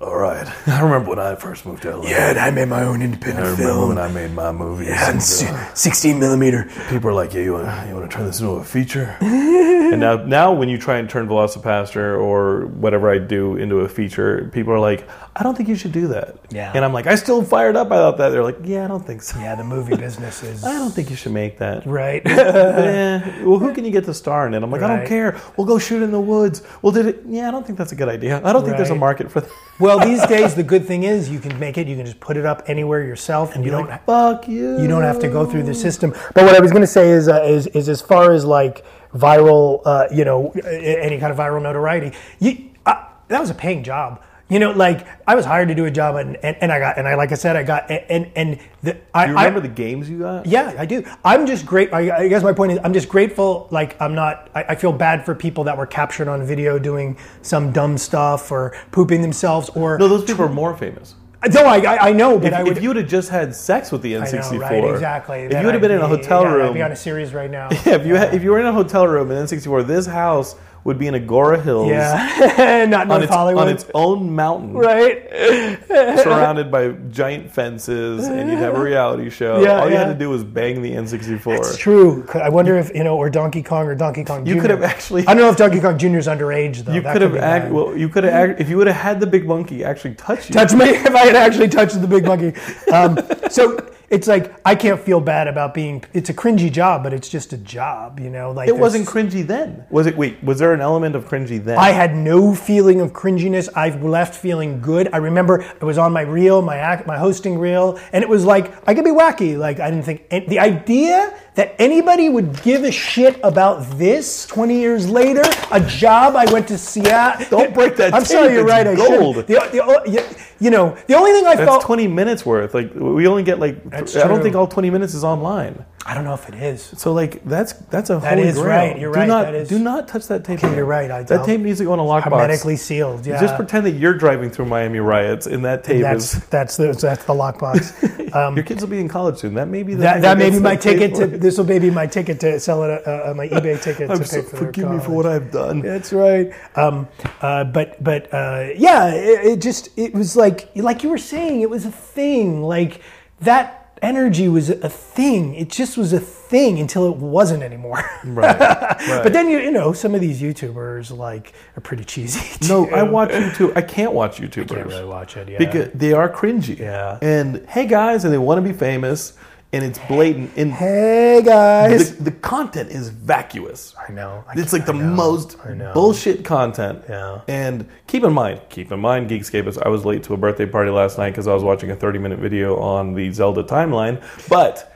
all 0.03 0.17
right. 0.17 0.47
I 0.67 0.81
remember 0.81 1.09
when 1.09 1.19
I 1.19 1.35
first 1.35 1.65
moved 1.65 1.83
to 1.83 1.97
LA. 1.97 2.09
Yeah, 2.09 2.29
and 2.31 2.39
I 2.39 2.51
made 2.51 2.67
my 2.67 2.83
own 2.83 3.01
independent 3.01 3.45
I 3.45 3.49
independent 3.49 3.59
remember 3.59 3.79
film. 3.79 3.89
when 3.89 3.97
I 3.97 4.07
made 4.11 4.33
my 4.33 4.51
movies. 4.51 4.89
and 4.89 5.21
and, 5.21 5.57
uh, 5.57 5.73
16 5.73 6.19
millimeter. 6.19 6.69
people 6.89 7.09
are 7.09 7.13
like, 7.13 7.33
yeah, 7.33 7.41
you 7.41 7.53
want 7.53 7.87
you 7.87 7.95
want 7.95 8.09
to 8.09 8.15
turn 8.15 8.25
this 8.25 8.39
into 8.39 8.51
a 8.53 8.63
feature? 8.63 9.17
and 9.21 9.99
now, 9.99 10.15
now 10.17 10.51
when 10.53 10.69
you 10.69 10.77
try 10.77 10.97
and 10.97 11.09
turn 11.09 11.27
Velocipastor 11.27 12.19
or 12.19 12.67
whatever 12.67 13.09
I 13.09 13.17
do 13.17 13.55
into 13.57 13.77
a 13.79 13.89
feature, 13.89 14.49
people 14.53 14.73
are 14.73 14.79
like, 14.79 15.07
I 15.35 15.43
don't 15.43 15.55
think 15.55 15.69
you 15.69 15.75
should 15.75 15.91
do 15.91 16.07
that. 16.09 16.37
Yeah. 16.51 16.71
And 16.75 16.85
I'm 16.85 16.93
like, 16.93 17.07
I 17.07 17.15
still 17.15 17.43
fired 17.43 17.75
up 17.75 17.87
about 17.87 18.17
that. 18.17 18.29
They're 18.29 18.43
like, 18.43 18.57
yeah, 18.63 18.85
I 18.85 18.87
don't 18.87 19.05
think 19.05 19.21
so. 19.21 19.39
Yeah, 19.39 19.55
the 19.55 19.63
movie 19.63 19.95
business 19.95 20.43
is 20.49 20.63
I 20.63 20.73
don't 20.73 20.91
think 20.91 21.09
you 21.09 21.15
should 21.15 21.31
make 21.31 21.57
that. 21.59 21.85
right. 21.85 22.21
Eh, 22.25 23.43
well, 23.43 23.59
who 23.59 23.73
can 23.73 23.85
you 23.85 23.91
get 23.91 24.05
to 24.05 24.13
star 24.13 24.47
in 24.47 24.53
it? 24.53 24.61
I'm 24.63 24.69
like, 24.71 24.81
I 24.81 24.97
don't 24.97 25.07
care. 25.07 25.39
We'll 25.57 25.67
go 25.67 25.79
shoot 25.79 26.01
in 26.03 26.11
the 26.11 26.19
woods. 26.19 26.61
Well, 26.81 26.91
did 26.91 27.05
it? 27.05 27.23
Yeah, 27.27 27.47
I 27.47 27.51
don't 27.51 27.65
think 27.65 27.77
that's 27.77 27.91
a 27.91 27.95
good 27.95 28.09
idea. 28.09 28.41
I 28.43 28.53
don't 28.53 28.63
think 28.63 28.77
there's 28.77 28.89
a 28.89 28.95
market 28.95 29.31
for 29.31 29.41
that. 29.41 29.49
well, 29.79 29.92
these 29.99 30.25
days 30.27 30.55
the 30.55 30.63
good 30.63 30.85
thing 30.85 31.03
is 31.03 31.29
you 31.29 31.39
can 31.39 31.57
make 31.59 31.77
it. 31.77 31.87
You 31.87 31.95
can 31.95 32.05
just 32.05 32.19
put 32.19 32.37
it 32.37 32.45
up 32.45 32.63
anywhere 32.67 33.03
yourself, 33.03 33.55
and 33.55 33.63
you 33.63 33.71
don't. 33.71 33.89
Fuck 34.05 34.47
you. 34.47 34.81
you 34.81 34.87
don't 34.87 35.03
have 35.03 35.19
to 35.19 35.27
go 35.27 35.45
through 35.45 35.63
the 35.63 35.73
system. 35.73 36.11
But 36.33 36.45
what 36.45 36.55
I 36.55 36.59
was 36.59 36.71
going 36.71 36.81
to 36.81 36.87
say 36.87 37.11
is, 37.11 37.27
uh, 37.27 37.43
is, 37.43 37.67
is 37.67 37.89
as 37.89 38.01
far 38.01 38.31
as 38.31 38.45
like 38.45 38.85
viral, 39.13 39.81
uh, 39.85 40.07
you 40.11 40.25
know, 40.25 40.51
any 40.51 41.19
kind 41.19 41.31
of 41.31 41.37
viral 41.37 41.61
notoriety, 41.61 42.15
you, 42.39 42.71
uh, 42.85 43.05
that 43.27 43.39
was 43.39 43.49
a 43.49 43.55
paying 43.55 43.83
job. 43.83 44.21
You 44.53 44.59
know, 44.59 44.69
like 44.69 45.07
I 45.27 45.33
was 45.33 45.45
hired 45.45 45.69
to 45.69 45.73
do 45.73 45.85
a 45.85 45.89
job, 45.89 46.15
and, 46.15 46.35
and, 46.43 46.55
and 46.61 46.71
I 46.71 46.77
got, 46.77 46.99
and 46.99 47.07
I 47.07 47.15
like 47.15 47.31
I 47.31 47.35
said, 47.35 47.55
I 47.55 47.63
got, 47.63 47.89
and 47.89 48.31
and 48.35 48.59
the, 48.83 48.99
I 49.11 49.25
Do 49.25 49.31
you 49.31 49.37
remember 49.37 49.57
I, 49.57 49.61
the 49.63 49.67
games 49.67 50.07
you 50.07 50.19
got? 50.19 50.45
yeah, 50.45 50.75
I 50.77 50.85
do. 50.85 51.03
I'm 51.25 51.47
just 51.47 51.65
great. 51.65 51.91
I, 51.91 52.15
I 52.15 52.27
guess 52.27 52.43
my 52.43 52.53
point 52.53 52.73
is, 52.73 52.79
I'm 52.83 52.93
just 52.93 53.09
grateful. 53.09 53.67
Like, 53.71 53.99
I'm 53.99 54.13
not. 54.13 54.51
I, 54.53 54.63
I 54.69 54.75
feel 54.75 54.93
bad 54.93 55.25
for 55.25 55.33
people 55.33 55.63
that 55.63 55.75
were 55.75 55.87
captured 55.87 56.27
on 56.27 56.45
video 56.45 56.77
doing 56.77 57.17
some 57.41 57.71
dumb 57.71 57.97
stuff 57.97 58.51
or 58.51 58.77
pooping 58.91 59.23
themselves 59.23 59.69
or. 59.69 59.97
No, 59.97 60.07
those 60.07 60.23
people 60.23 60.45
are 60.45 60.49
more 60.49 60.77
famous. 60.77 61.15
no, 61.51 61.63
I, 61.63 61.77
I, 61.79 62.09
I 62.09 62.11
know, 62.11 62.37
but 62.37 62.49
If, 62.49 62.53
I 62.53 62.63
would. 62.63 62.77
if 62.77 62.83
you 62.83 62.89
would 62.89 62.97
have 62.97 63.09
just 63.09 63.29
had 63.29 63.55
sex 63.55 63.91
with 63.91 64.03
the 64.03 64.13
N64, 64.13 64.51
know, 64.51 64.59
right? 64.59 64.83
Exactly. 64.83 65.39
If 65.39 65.53
you 65.53 65.65
would 65.65 65.73
have 65.73 65.81
been 65.81 65.89
I'd 65.89 65.95
in 65.95 66.01
a 66.01 66.07
hotel 66.07 66.43
yeah, 66.43 66.53
room, 66.53 66.69
I'd 66.69 66.73
be 66.75 66.81
on 66.83 66.91
a 66.91 66.95
series 66.95 67.33
right 67.33 67.49
now. 67.49 67.69
yeah, 67.71 67.95
if 67.95 68.05
you 68.05 68.13
had, 68.13 68.35
if 68.35 68.43
you 68.43 68.51
were 68.51 68.59
in 68.59 68.67
a 68.67 68.71
hotel 68.71 69.07
room 69.07 69.31
in 69.31 69.43
N64, 69.43 69.87
this 69.87 70.05
house 70.05 70.55
would 70.85 70.97
be 70.99 71.07
in 71.07 71.13
Agoura 71.13 71.61
Hills, 71.63 71.87
Yeah, 71.89 72.85
not 72.89 73.01
on 73.03 73.07
North 73.07 73.23
its 73.23 73.31
Hollywood. 73.33 73.63
on 73.63 73.69
its 73.69 73.85
own 73.93 74.35
mountain, 74.35 74.73
right. 74.73 75.29
surrounded 75.87 76.71
by 76.71 76.89
giant 77.09 77.51
fences, 77.51 78.27
and 78.27 78.49
you'd 78.49 78.57
have 78.59 78.75
a 78.75 78.81
reality 78.81 79.29
show. 79.29 79.61
Yeah, 79.61 79.79
All 79.81 79.87
you 79.87 79.93
yeah. 79.93 80.05
had 80.05 80.13
to 80.13 80.19
do 80.19 80.29
was 80.29 80.43
bang 80.43 80.81
the 80.81 80.91
N64. 80.91 81.57
It's 81.59 81.77
true. 81.77 82.27
I 82.33 82.49
wonder 82.49 82.77
if 82.77 82.93
you 82.93 83.03
know, 83.03 83.17
or 83.17 83.29
Donkey 83.29 83.63
Kong 83.63 83.87
or 83.87 83.95
Donkey 83.95 84.23
Kong. 84.23 84.45
You 84.45 84.59
could 84.59 84.69
have 84.69 84.83
actually- 84.83 85.21
I 85.27 85.33
don't 85.33 85.43
know 85.43 85.49
if 85.49 85.57
Donkey 85.57 85.79
Kong 85.79 85.97
Jr. 85.97 86.17
is 86.17 86.27
underage 86.27 86.83
though. 86.83 86.93
You 86.93 87.01
That 87.01 87.13
could 87.13 87.21
have 87.21 87.35
act, 87.35 87.71
well. 87.71 87.95
You 87.95 88.09
could 88.09 88.23
have 88.25 88.59
if 88.59 88.69
you 88.69 88.77
would 88.77 88.87
have 88.87 88.95
had 88.95 89.19
the 89.19 89.27
big 89.27 89.47
monkey 89.47 89.83
actually 89.83 90.15
touch 90.15 90.49
you. 90.49 90.53
touch 90.53 90.73
me 90.73 90.85
if 90.89 91.15
I 91.15 91.25
had 91.27 91.35
actually 91.35 91.69
touched 91.69 91.99
the 92.01 92.07
big 92.07 92.25
monkey. 92.25 92.53
Um, 92.91 93.17
so 93.49 93.77
it's 94.13 94.27
like 94.27 94.55
I 94.63 94.75
can't 94.75 95.01
feel 95.01 95.19
bad 95.19 95.47
about 95.47 95.73
being. 95.73 96.03
It's 96.13 96.29
a 96.29 96.33
cringy 96.33 96.71
job, 96.71 97.03
but 97.03 97.13
it's 97.13 97.27
just 97.27 97.51
a 97.51 97.57
job, 97.57 98.19
you 98.19 98.29
know. 98.29 98.51
Like 98.51 98.69
It 98.69 98.77
wasn't 98.77 99.07
cringy 99.07 99.45
then. 99.45 99.85
Was 99.89 100.05
it? 100.05 100.15
Wait, 100.15 100.41
was 100.43 100.59
there 100.59 100.71
an 100.71 100.81
element 100.81 101.15
of 101.15 101.25
cringy 101.25 101.61
then? 101.61 101.79
I 101.79 101.89
had 101.89 102.15
no 102.15 102.53
feeling 102.53 103.01
of 103.01 103.11
cringiness. 103.11 103.67
I 103.75 103.89
left 103.89 104.35
feeling 104.35 104.79
good. 104.81 105.09
I 105.11 105.17
remember 105.17 105.61
it 105.61 105.83
was 105.83 105.97
on 105.97 106.13
my 106.13 106.21
reel, 106.21 106.61
my 106.61 106.77
act, 106.77 107.07
my 107.07 107.17
hosting 107.17 107.57
reel, 107.57 107.99
and 108.13 108.23
it 108.23 108.29
was 108.29 108.45
like 108.45 108.71
I 108.87 108.93
could 108.93 109.03
be 109.03 109.11
wacky. 109.11 109.57
Like 109.57 109.79
I 109.79 109.89
didn't 109.89 110.05
think 110.05 110.27
and 110.29 110.47
the 110.47 110.59
idea 110.59 111.33
that 111.55 111.75
anybody 111.77 112.29
would 112.29 112.61
give 112.63 112.83
a 112.83 112.91
shit 112.91 113.39
about 113.43 113.83
this 113.97 114.45
20 114.47 114.79
years 114.79 115.07
later, 115.07 115.43
a 115.71 115.79
job 115.81 116.35
I 116.35 116.51
went 116.51 116.67
to 116.69 116.77
Seattle. 116.77 117.45
Don't 117.49 117.73
break 117.73 117.95
that 117.97 118.13
I'm 118.13 118.21
tape, 118.21 118.27
sorry, 118.29 118.53
you're 118.53 118.63
it's 118.63 118.71
right. 118.71 118.87
I 118.87 118.95
gold. 118.95 119.35
should. 119.35 119.47
The, 119.47 119.53
the, 119.53 120.45
you 120.59 120.69
know, 120.71 120.97
the 121.07 121.15
only 121.15 121.31
thing 121.31 121.45
I 121.45 121.55
That's 121.55 121.67
felt. 121.67 121.83
20 121.83 122.07
minutes 122.07 122.45
worth. 122.45 122.73
Like 122.73 122.93
we 122.95 123.27
only 123.27 123.43
get 123.43 123.59
like. 123.59 123.83
That's 123.89 124.15
I 124.15 124.21
don't 124.27 124.35
true. 124.37 124.43
think 124.43 124.55
all 124.55 124.67
20 124.67 124.89
minutes 124.89 125.13
is 125.13 125.23
online. 125.23 125.85
I 126.05 126.13
don't 126.13 126.25
know 126.25 126.33
if 126.33 126.49
it 126.49 126.55
is. 126.55 126.81
So 126.97 127.13
like 127.13 127.43
that's 127.45 127.73
that's 127.73 128.09
a 128.09 128.17
That 128.19 128.35
holy 128.37 128.49
is 128.49 128.55
grail. 128.55 128.67
right, 128.67 128.99
you're 128.99 129.13
do 129.13 129.19
right, 129.19 129.27
Not, 129.27 129.43
that 129.45 129.55
is- 129.55 129.69
do 129.69 129.79
not 129.79 130.07
touch 130.07 130.27
that 130.27 130.43
tape. 130.43 130.61
Okay, 130.63 130.75
you're 130.75 130.85
right, 130.85 131.09
I 131.09 131.23
that 131.23 131.45
tape 131.45 131.61
needs 131.61 131.77
to 131.79 131.85
go 131.85 131.93
in 131.93 131.99
a 131.99 132.03
lockbox. 132.03 132.23
Hermetically 132.23 132.75
sealed. 132.75 133.25
Yeah. 133.25 133.39
Just 133.39 133.55
pretend 133.55 133.85
that 133.85 133.91
you're 133.91 134.13
driving 134.13 134.49
through 134.49 134.65
Miami 134.65 134.99
riots 134.99 135.47
and 135.47 135.63
that 135.63 135.83
tape 135.85 136.01
That's 136.01 136.35
is. 136.35 136.45
that's 136.47 136.77
the, 136.77 136.91
that's 136.93 137.23
the 137.25 137.33
lockbox. 137.33 138.19
Um, 138.33 138.55
Your 138.55 138.65
kids 138.65 138.81
will 138.81 138.89
be 138.89 138.99
in 138.99 139.07
college 139.07 139.37
soon. 139.37 139.53
That 139.53 139.67
may 139.67 139.83
be 139.83 139.93
the 139.93 140.01
that 140.01 140.23
that 140.23 140.39
may 140.39 140.49
be 140.49 140.57
my 140.57 140.75
ticket 140.75 141.13
to 141.15 141.27
this 141.27 141.55
will 141.59 141.65
maybe 141.65 141.91
my 141.91 142.07
ticket 142.07 142.39
to 142.39 142.59
sell 142.59 142.81
it 142.83 143.05
uh, 143.05 143.29
uh, 143.29 143.33
my 143.35 143.47
eBay 143.47 143.79
ticket 143.79 144.09
I'm 144.09 144.17
to 144.17 144.25
so, 144.25 144.41
pay 144.41 144.49
for 144.49 144.55
their 144.55 144.65
forgive 144.65 144.89
me 144.89 144.99
for 144.99 145.11
what 145.11 145.27
I've 145.27 145.51
done. 145.51 145.81
That's 145.81 146.11
right. 146.11 146.51
Um, 146.75 147.07
uh, 147.41 147.65
but 147.65 148.03
but 148.03 148.33
uh, 148.33 148.69
yeah, 148.75 149.13
it, 149.13 149.45
it 149.45 149.61
just 149.61 149.89
it 149.99 150.15
was 150.15 150.35
like 150.35 150.71
like 150.75 151.03
you 151.03 151.09
were 151.09 151.19
saying, 151.19 151.61
it 151.61 151.69
was 151.69 151.85
a 151.85 151.91
thing. 151.91 152.63
Like 152.63 153.01
that 153.41 153.82
energy 154.03 154.47
was 154.47 154.69
a 154.69 154.89
thing. 154.89 155.55
It 155.55 155.69
just 155.69 155.97
was 155.97 156.13
a 156.13 156.19
thing 156.19 156.79
until 156.79 157.07
it 157.09 157.15
wasn't 157.15 157.63
anymore. 157.63 158.03
Right. 158.23 158.59
right. 158.59 159.21
but 159.21 159.33
then 159.33 159.49
you 159.49 159.59
you 159.59 159.69
know 159.71 159.91
some 159.91 160.15
of 160.15 160.21
these 160.21 160.41
YouTubers 160.41 161.15
like 161.15 161.53
are 161.77 161.81
pretty 161.81 162.03
cheesy. 162.03 162.57
no. 162.69 162.89
I 162.89 163.03
watch 163.03 163.29
YouTube. 163.31 163.75
I 163.75 163.81
can't 163.81 164.13
watch 164.13 164.37
YouTubers. 164.37 164.69
Can't 164.69 164.87
really 164.87 165.05
watch 165.05 165.35
it. 165.37 165.49
Yeah. 165.49 165.57
because 165.57 165.91
they 165.93 166.13
are 166.13 166.29
cringy. 166.29 166.79
Yeah. 166.79 167.19
And 167.21 167.65
hey 167.69 167.85
guys, 167.85 168.23
and 168.23 168.33
they 168.33 168.37
want 168.37 168.57
to 168.59 168.61
be 168.61 168.75
famous, 168.77 169.33
and 169.73 169.83
it's 169.83 169.99
blatant. 170.07 170.51
And 170.55 170.71
hey 170.71 171.41
guys. 171.43 172.15
the, 172.15 172.25
the 172.25 172.31
content 172.31 172.91
is 172.91 173.09
vacuous. 173.09 173.95
I 174.07 174.11
know. 174.11 174.45
I 174.47 174.53
It's 174.55 174.71
like 174.71 174.85
the 174.85 174.93
most 174.93 175.57
bullshit 175.93 176.45
content. 176.45 177.03
Yeah. 177.09 177.41
And 177.47 177.89
keep 178.07 178.23
in 178.23 178.33
mind, 178.33 178.61
keep 178.69 178.91
in 178.91 178.99
mind, 178.99 179.29
Geekscape 179.29 179.67
is 179.67 179.79
I 179.79 179.89
was 179.89 180.05
late 180.05 180.23
to 180.23 180.35
a 180.35 180.37
birthday 180.37 180.67
party 180.67 180.91
last 180.91 181.17
night 181.17 181.31
because 181.31 181.47
I 181.47 181.53
was 181.53 181.63
watching 181.63 181.89
a 181.89 181.95
30 181.95 182.19
minute 182.19 182.39
video 182.39 182.79
on 182.79 183.13
the 183.15 183.31
Zelda 183.33 183.63
timeline. 183.63 184.23
But 184.47 184.95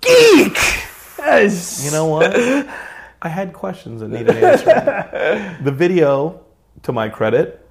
Geek. 0.00 0.56
Yes. 1.18 1.84
you 1.84 1.90
know 1.90 2.06
what? 2.06 2.34
I 3.22 3.28
had 3.28 3.52
questions 3.52 4.00
that 4.00 4.08
needed 4.08 4.30
answering. 4.30 5.56
the 5.64 5.72
video, 5.72 6.44
to 6.82 6.92
my 6.92 7.08
credit, 7.08 7.66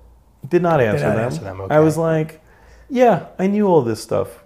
did 0.47 0.61
not 0.61 0.82
answer 0.82 1.07
not 1.07 1.16
them. 1.16 1.26
answer 1.26 1.41
them, 1.41 1.61
I 1.70 1.80
was 1.80 1.97
like, 1.97 2.41
yeah, 2.89 3.28
I 3.39 3.47
knew 3.47 3.68
all 3.68 3.82
this 3.82 4.01
stuff. 4.01 4.44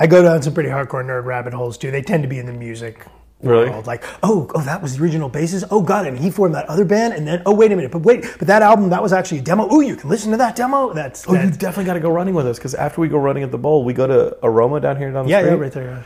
I 0.00 0.06
go 0.08 0.22
down 0.22 0.42
some 0.42 0.54
pretty 0.54 0.70
hardcore 0.70 1.04
nerd 1.04 1.24
rabbit 1.26 1.52
holes 1.52 1.78
too. 1.78 1.90
They 1.92 2.02
tend 2.02 2.22
to 2.24 2.28
be 2.28 2.38
in 2.38 2.46
the 2.46 2.52
music 2.52 3.06
Really? 3.42 3.70
world. 3.70 3.86
Like, 3.86 4.04
oh, 4.22 4.50
oh, 4.54 4.60
that 4.62 4.82
was 4.82 4.96
the 4.96 5.02
original 5.02 5.30
bassist. 5.30 5.64
Oh, 5.70 5.80
got 5.82 6.04
it. 6.06 6.10
And 6.10 6.18
he 6.18 6.30
formed 6.30 6.54
that 6.56 6.68
other 6.68 6.84
band, 6.84 7.14
and 7.14 7.26
then, 7.26 7.42
oh, 7.46 7.54
wait 7.54 7.72
a 7.72 7.76
minute, 7.76 7.90
but 7.90 8.02
wait, 8.02 8.22
but 8.38 8.48
that 8.48 8.60
album 8.62 8.90
that 8.90 9.02
was 9.02 9.12
actually 9.14 9.38
a 9.38 9.42
demo. 9.42 9.66
Oh, 9.70 9.80
you 9.80 9.96
can 9.96 10.10
listen 10.10 10.30
to 10.32 10.36
that 10.38 10.56
demo. 10.56 10.92
That's, 10.92 11.26
Oh, 11.28 11.32
you 11.32 11.38
that's 11.38 11.56
definitely 11.56 11.84
got 11.84 11.94
to 11.94 12.00
go 12.00 12.10
running 12.10 12.34
with 12.34 12.46
us 12.46 12.58
because 12.58 12.74
after 12.74 13.00
we 13.00 13.08
go 13.08 13.16
running 13.18 13.42
at 13.42 13.50
the 13.50 13.56
bowl, 13.58 13.82
we 13.84 13.92
go 13.94 14.06
to 14.06 14.36
Aroma 14.42 14.80
down 14.80 14.96
here 14.98 15.10
down 15.12 15.24
the 15.26 15.30
yeah, 15.30 15.38
street. 15.40 15.52
yeah, 15.52 15.56
right 15.58 15.72
there. 15.72 15.84
yeah. 15.84 16.02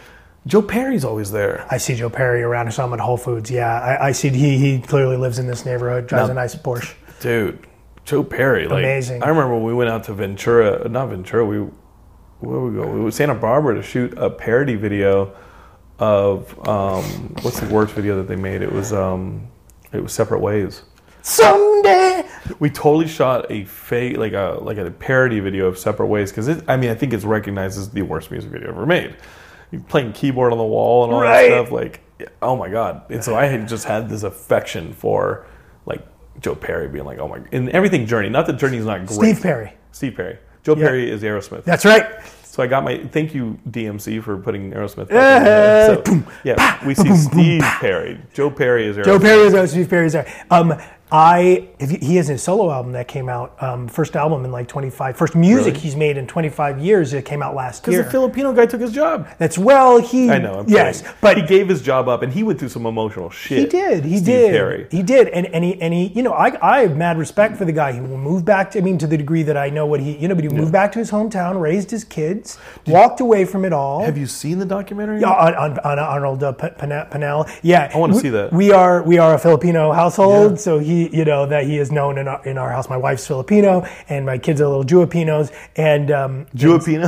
Joe 0.47 0.61
Perry's 0.62 1.05
always 1.05 1.30
there. 1.32 1.66
I 1.70 1.78
see 1.78 1.95
Joe 1.95 2.11
Perry 2.11 2.42
around. 2.42 2.66
I 2.66 2.70
saw 2.70 2.84
him 2.84 2.92
at 2.92 3.01
Whole 3.01 3.16
Foods. 3.16 3.51
Yeah, 3.51 3.80
I, 3.80 4.09
I 4.09 4.12
see 4.12 4.28
he 4.28 4.59
he 4.59 4.78
clearly 4.78 5.16
lives 5.16 5.38
in 5.38 5.47
this 5.47 5.64
neighborhood. 5.64 6.07
Drives 6.07 6.28
a 6.28 6.34
nice 6.34 6.55
Porsche. 6.55 6.95
Dude, 7.20 7.59
Joe 8.05 8.22
Perry, 8.22 8.68
like 8.68 8.80
Amazing. 8.84 9.22
I 9.22 9.28
remember 9.28 9.55
when 9.55 9.64
we 9.64 9.72
went 9.74 9.88
out 9.90 10.05
to 10.05 10.12
Ventura, 10.14 10.86
not 10.88 11.09
Ventura, 11.09 11.47
we 11.47 11.66
where 12.41 12.61
we 12.61 12.74
go? 12.74 12.87
We 12.87 13.01
went 13.01 13.12
to 13.12 13.16
Santa 13.16 13.35
Barbara 13.35 13.74
to 13.76 13.82
shoot 13.82 14.12
a 14.16 14.28
parody 14.30 14.74
video 14.74 15.35
of 15.99 16.68
um, 16.68 17.05
what's 17.43 17.61
the 17.61 17.72
worst 17.72 17.95
video 17.95 18.16
that 18.16 18.28
they 18.28 18.37
made? 18.37 18.62
It 18.62 18.72
was 18.72 18.93
um, 18.93 19.49
it 19.93 20.03
was 20.03 20.12
Separate 20.12 20.41
Ways. 20.41 20.82
Someday. 21.22 22.24
We 22.59 22.68
totally 22.68 23.09
shot 23.09 23.51
a 23.51 23.64
fake, 23.64 24.18
like 24.18 24.32
a 24.35 24.59
like 24.61 24.76
a 24.76 24.91
parody 24.91 25.41
video 25.41 25.66
of 25.66 25.78
Separate 25.78 26.07
Ways 26.09 26.30
because 26.30 26.62
I 26.68 26.76
mean 26.76 26.91
I 26.91 26.95
think 26.95 27.12
it's 27.14 27.24
recognized 27.24 27.78
as 27.78 27.91
the 27.91 28.03
worst 28.03 28.30
music 28.30 28.51
video 28.51 28.68
ever 28.68 28.85
made. 28.87 29.16
You're 29.70 29.80
playing 29.82 30.12
keyboard 30.12 30.53
on 30.53 30.59
the 30.59 30.64
wall 30.64 31.05
and 31.05 31.12
all 31.14 31.20
Right. 31.22 31.49
that 31.49 31.62
stuff, 31.66 31.72
like 31.72 32.01
oh 32.43 32.57
my 32.57 32.68
god! 32.68 33.03
And 33.11 33.24
so 33.24 33.35
I 33.35 33.47
had 33.47 33.66
just 33.66 33.87
had 33.87 34.09
this 34.11 34.22
affection 34.22 34.93
for 34.93 35.47
like 35.87 36.07
Joe 36.41 36.55
Perry 36.55 36.89
being 36.89 37.05
like 37.07 37.18
oh 37.18 37.28
my 37.28 37.41
and 37.53 37.70
everything 37.70 38.07
Journey. 38.07 38.28
Not 38.28 38.47
that 38.47 38.59
Journey's 38.59 38.85
not 38.85 39.07
great. 39.07 39.16
Steve 39.16 39.41
Perry. 39.43 39.72
Steve 39.93 40.14
Perry. 40.16 40.39
Joe 40.64 40.74
Perry 40.74 41.10
is 41.10 41.22
Aerosmith. 41.22 41.64
That's 41.64 41.84
right. 41.84 42.06
So 42.42 42.62
I 42.62 42.66
got 42.68 42.84
my 42.84 42.98
thank 42.98 43.34
you 43.34 43.58
DMC 43.68 44.22
for 44.22 44.36
putting 44.38 44.70
Aerosmith. 44.70 45.08
There. 45.08 46.04
So, 46.04 46.22
yeah, 46.44 46.86
we 46.86 46.94
see 46.94 47.14
Steve 47.16 47.62
Perry. 47.62 48.20
Joe 48.32 48.50
Perry 48.50 48.86
is 48.86 48.96
Aerosmith. 48.96 49.04
Joe 49.04 49.18
Perry 49.18 49.42
is 49.42 49.52
there. 49.52 49.66
Steve 49.66 49.90
Perry 49.90 50.06
is 50.06 50.12
there. 50.12 50.46
Um, 50.50 50.80
I 51.12 51.68
if 51.78 51.90
he, 51.90 51.98
he 51.98 52.16
has 52.16 52.28
a 52.30 52.38
solo 52.38 52.70
album 52.72 52.92
that 52.92 53.07
came 53.09 53.28
out, 53.28 53.62
um, 53.62 53.86
first 53.88 54.16
album 54.16 54.44
in 54.44 54.50
like 54.50 54.66
25, 54.68 55.16
first 55.16 55.34
music 55.36 55.66
Really? 55.74 55.78
he's 55.80 55.94
made 55.96 56.16
in 56.16 56.26
25 56.26 56.78
years. 56.80 57.12
It 57.12 57.24
came 57.24 57.42
out 57.42 57.55
last 57.55 57.86
year 57.86 57.98
Because 57.98 58.07
the 58.07 58.11
Filipino 58.11 58.52
guy 58.52 58.66
took 58.66 58.80
his 58.80 58.90
job. 58.90 59.28
That's 59.38 59.59
well, 59.59 60.00
he. 60.00 60.30
I 60.30 60.38
know. 60.38 60.61
I'm 60.61 60.68
yes, 60.68 61.02
kidding. 61.02 61.16
but 61.20 61.36
he 61.36 61.42
gave 61.44 61.68
his 61.68 61.82
job 61.82 62.09
up, 62.09 62.22
and 62.22 62.32
he 62.32 62.42
went 62.42 62.59
through 62.59 62.70
some 62.70 62.86
emotional 62.86 63.30
shit. 63.30 63.59
He 63.59 63.66
did. 63.66 64.05
He 64.05 64.16
Steve 64.16 64.24
did. 64.26 64.50
Perry. 64.52 64.86
He 64.90 65.02
did. 65.02 65.28
And 65.28 65.46
and 65.48 65.62
he 65.62 65.80
and 65.80 65.92
he. 65.92 66.07
You 66.07 66.22
know, 66.22 66.32
I 66.32 66.57
I 66.61 66.80
have 66.80 66.96
mad 66.96 67.18
respect 67.18 67.57
for 67.59 67.64
the 67.64 67.72
guy. 67.72 67.92
He 67.92 68.00
will 68.00 68.18
move 68.18 68.44
back. 68.44 68.70
To, 68.72 68.78
I 68.78 68.82
mean, 68.82 68.98
to 68.98 69.07
the 69.07 69.16
degree 69.18 69.42
that 69.44 69.57
I 69.57 69.68
know 69.70 69.86
what 69.86 70.00
he. 70.00 70.16
You 70.16 70.28
know, 70.28 70.34
but 70.34 70.44
he 70.44 70.50
moved 70.50 70.72
back 70.72 70.90
to 70.92 70.98
his 70.98 71.11
hometown, 71.11 71.61
raised 71.61 71.90
his 71.90 72.02
kids, 72.02 72.59
walked 72.86 73.20
away 73.20 73.44
from 73.44 73.64
it 73.64 73.72
all. 73.72 74.02
Have 74.02 74.16
you 74.18 74.26
seen 74.26 74.59
the 74.59 74.66
documentary? 74.66 75.20
Yeah, 75.20 75.30
on, 75.32 75.55
on, 75.55 75.78
on 75.80 75.98
Arnold 75.98 76.42
uh, 76.42 76.52
P- 76.52 76.68
Pane- 76.78 77.07
Panel. 77.11 77.46
Yeah, 77.62 77.90
I 77.94 77.98
wanna 77.98 78.14
see 78.14 78.30
that. 78.30 78.52
We 78.52 78.72
are 78.72 79.02
we 79.02 79.18
are 79.18 79.34
a 79.34 79.38
Filipino 79.38 79.92
household, 79.92 80.52
Yeah. 80.52 80.57
so 80.59 80.78
he 80.78 80.93
you 80.95 81.24
know 81.24 81.47
that 81.47 81.64
he 81.64 81.78
is 81.78 81.90
known 81.92 82.18
in 82.18 82.28
our, 82.28 82.45
in 82.45 82.59
our 82.59 82.70
house. 82.70 82.88
My 82.88 82.97
wife's 82.97 83.26
Filipino, 83.26 83.86
and 84.09 84.24
my 84.26 84.38
kids 84.38 84.61
are 84.61 84.68
little 84.68 84.84
Juipinos, 84.84 85.53
and 85.76 86.11
um? 86.11 86.47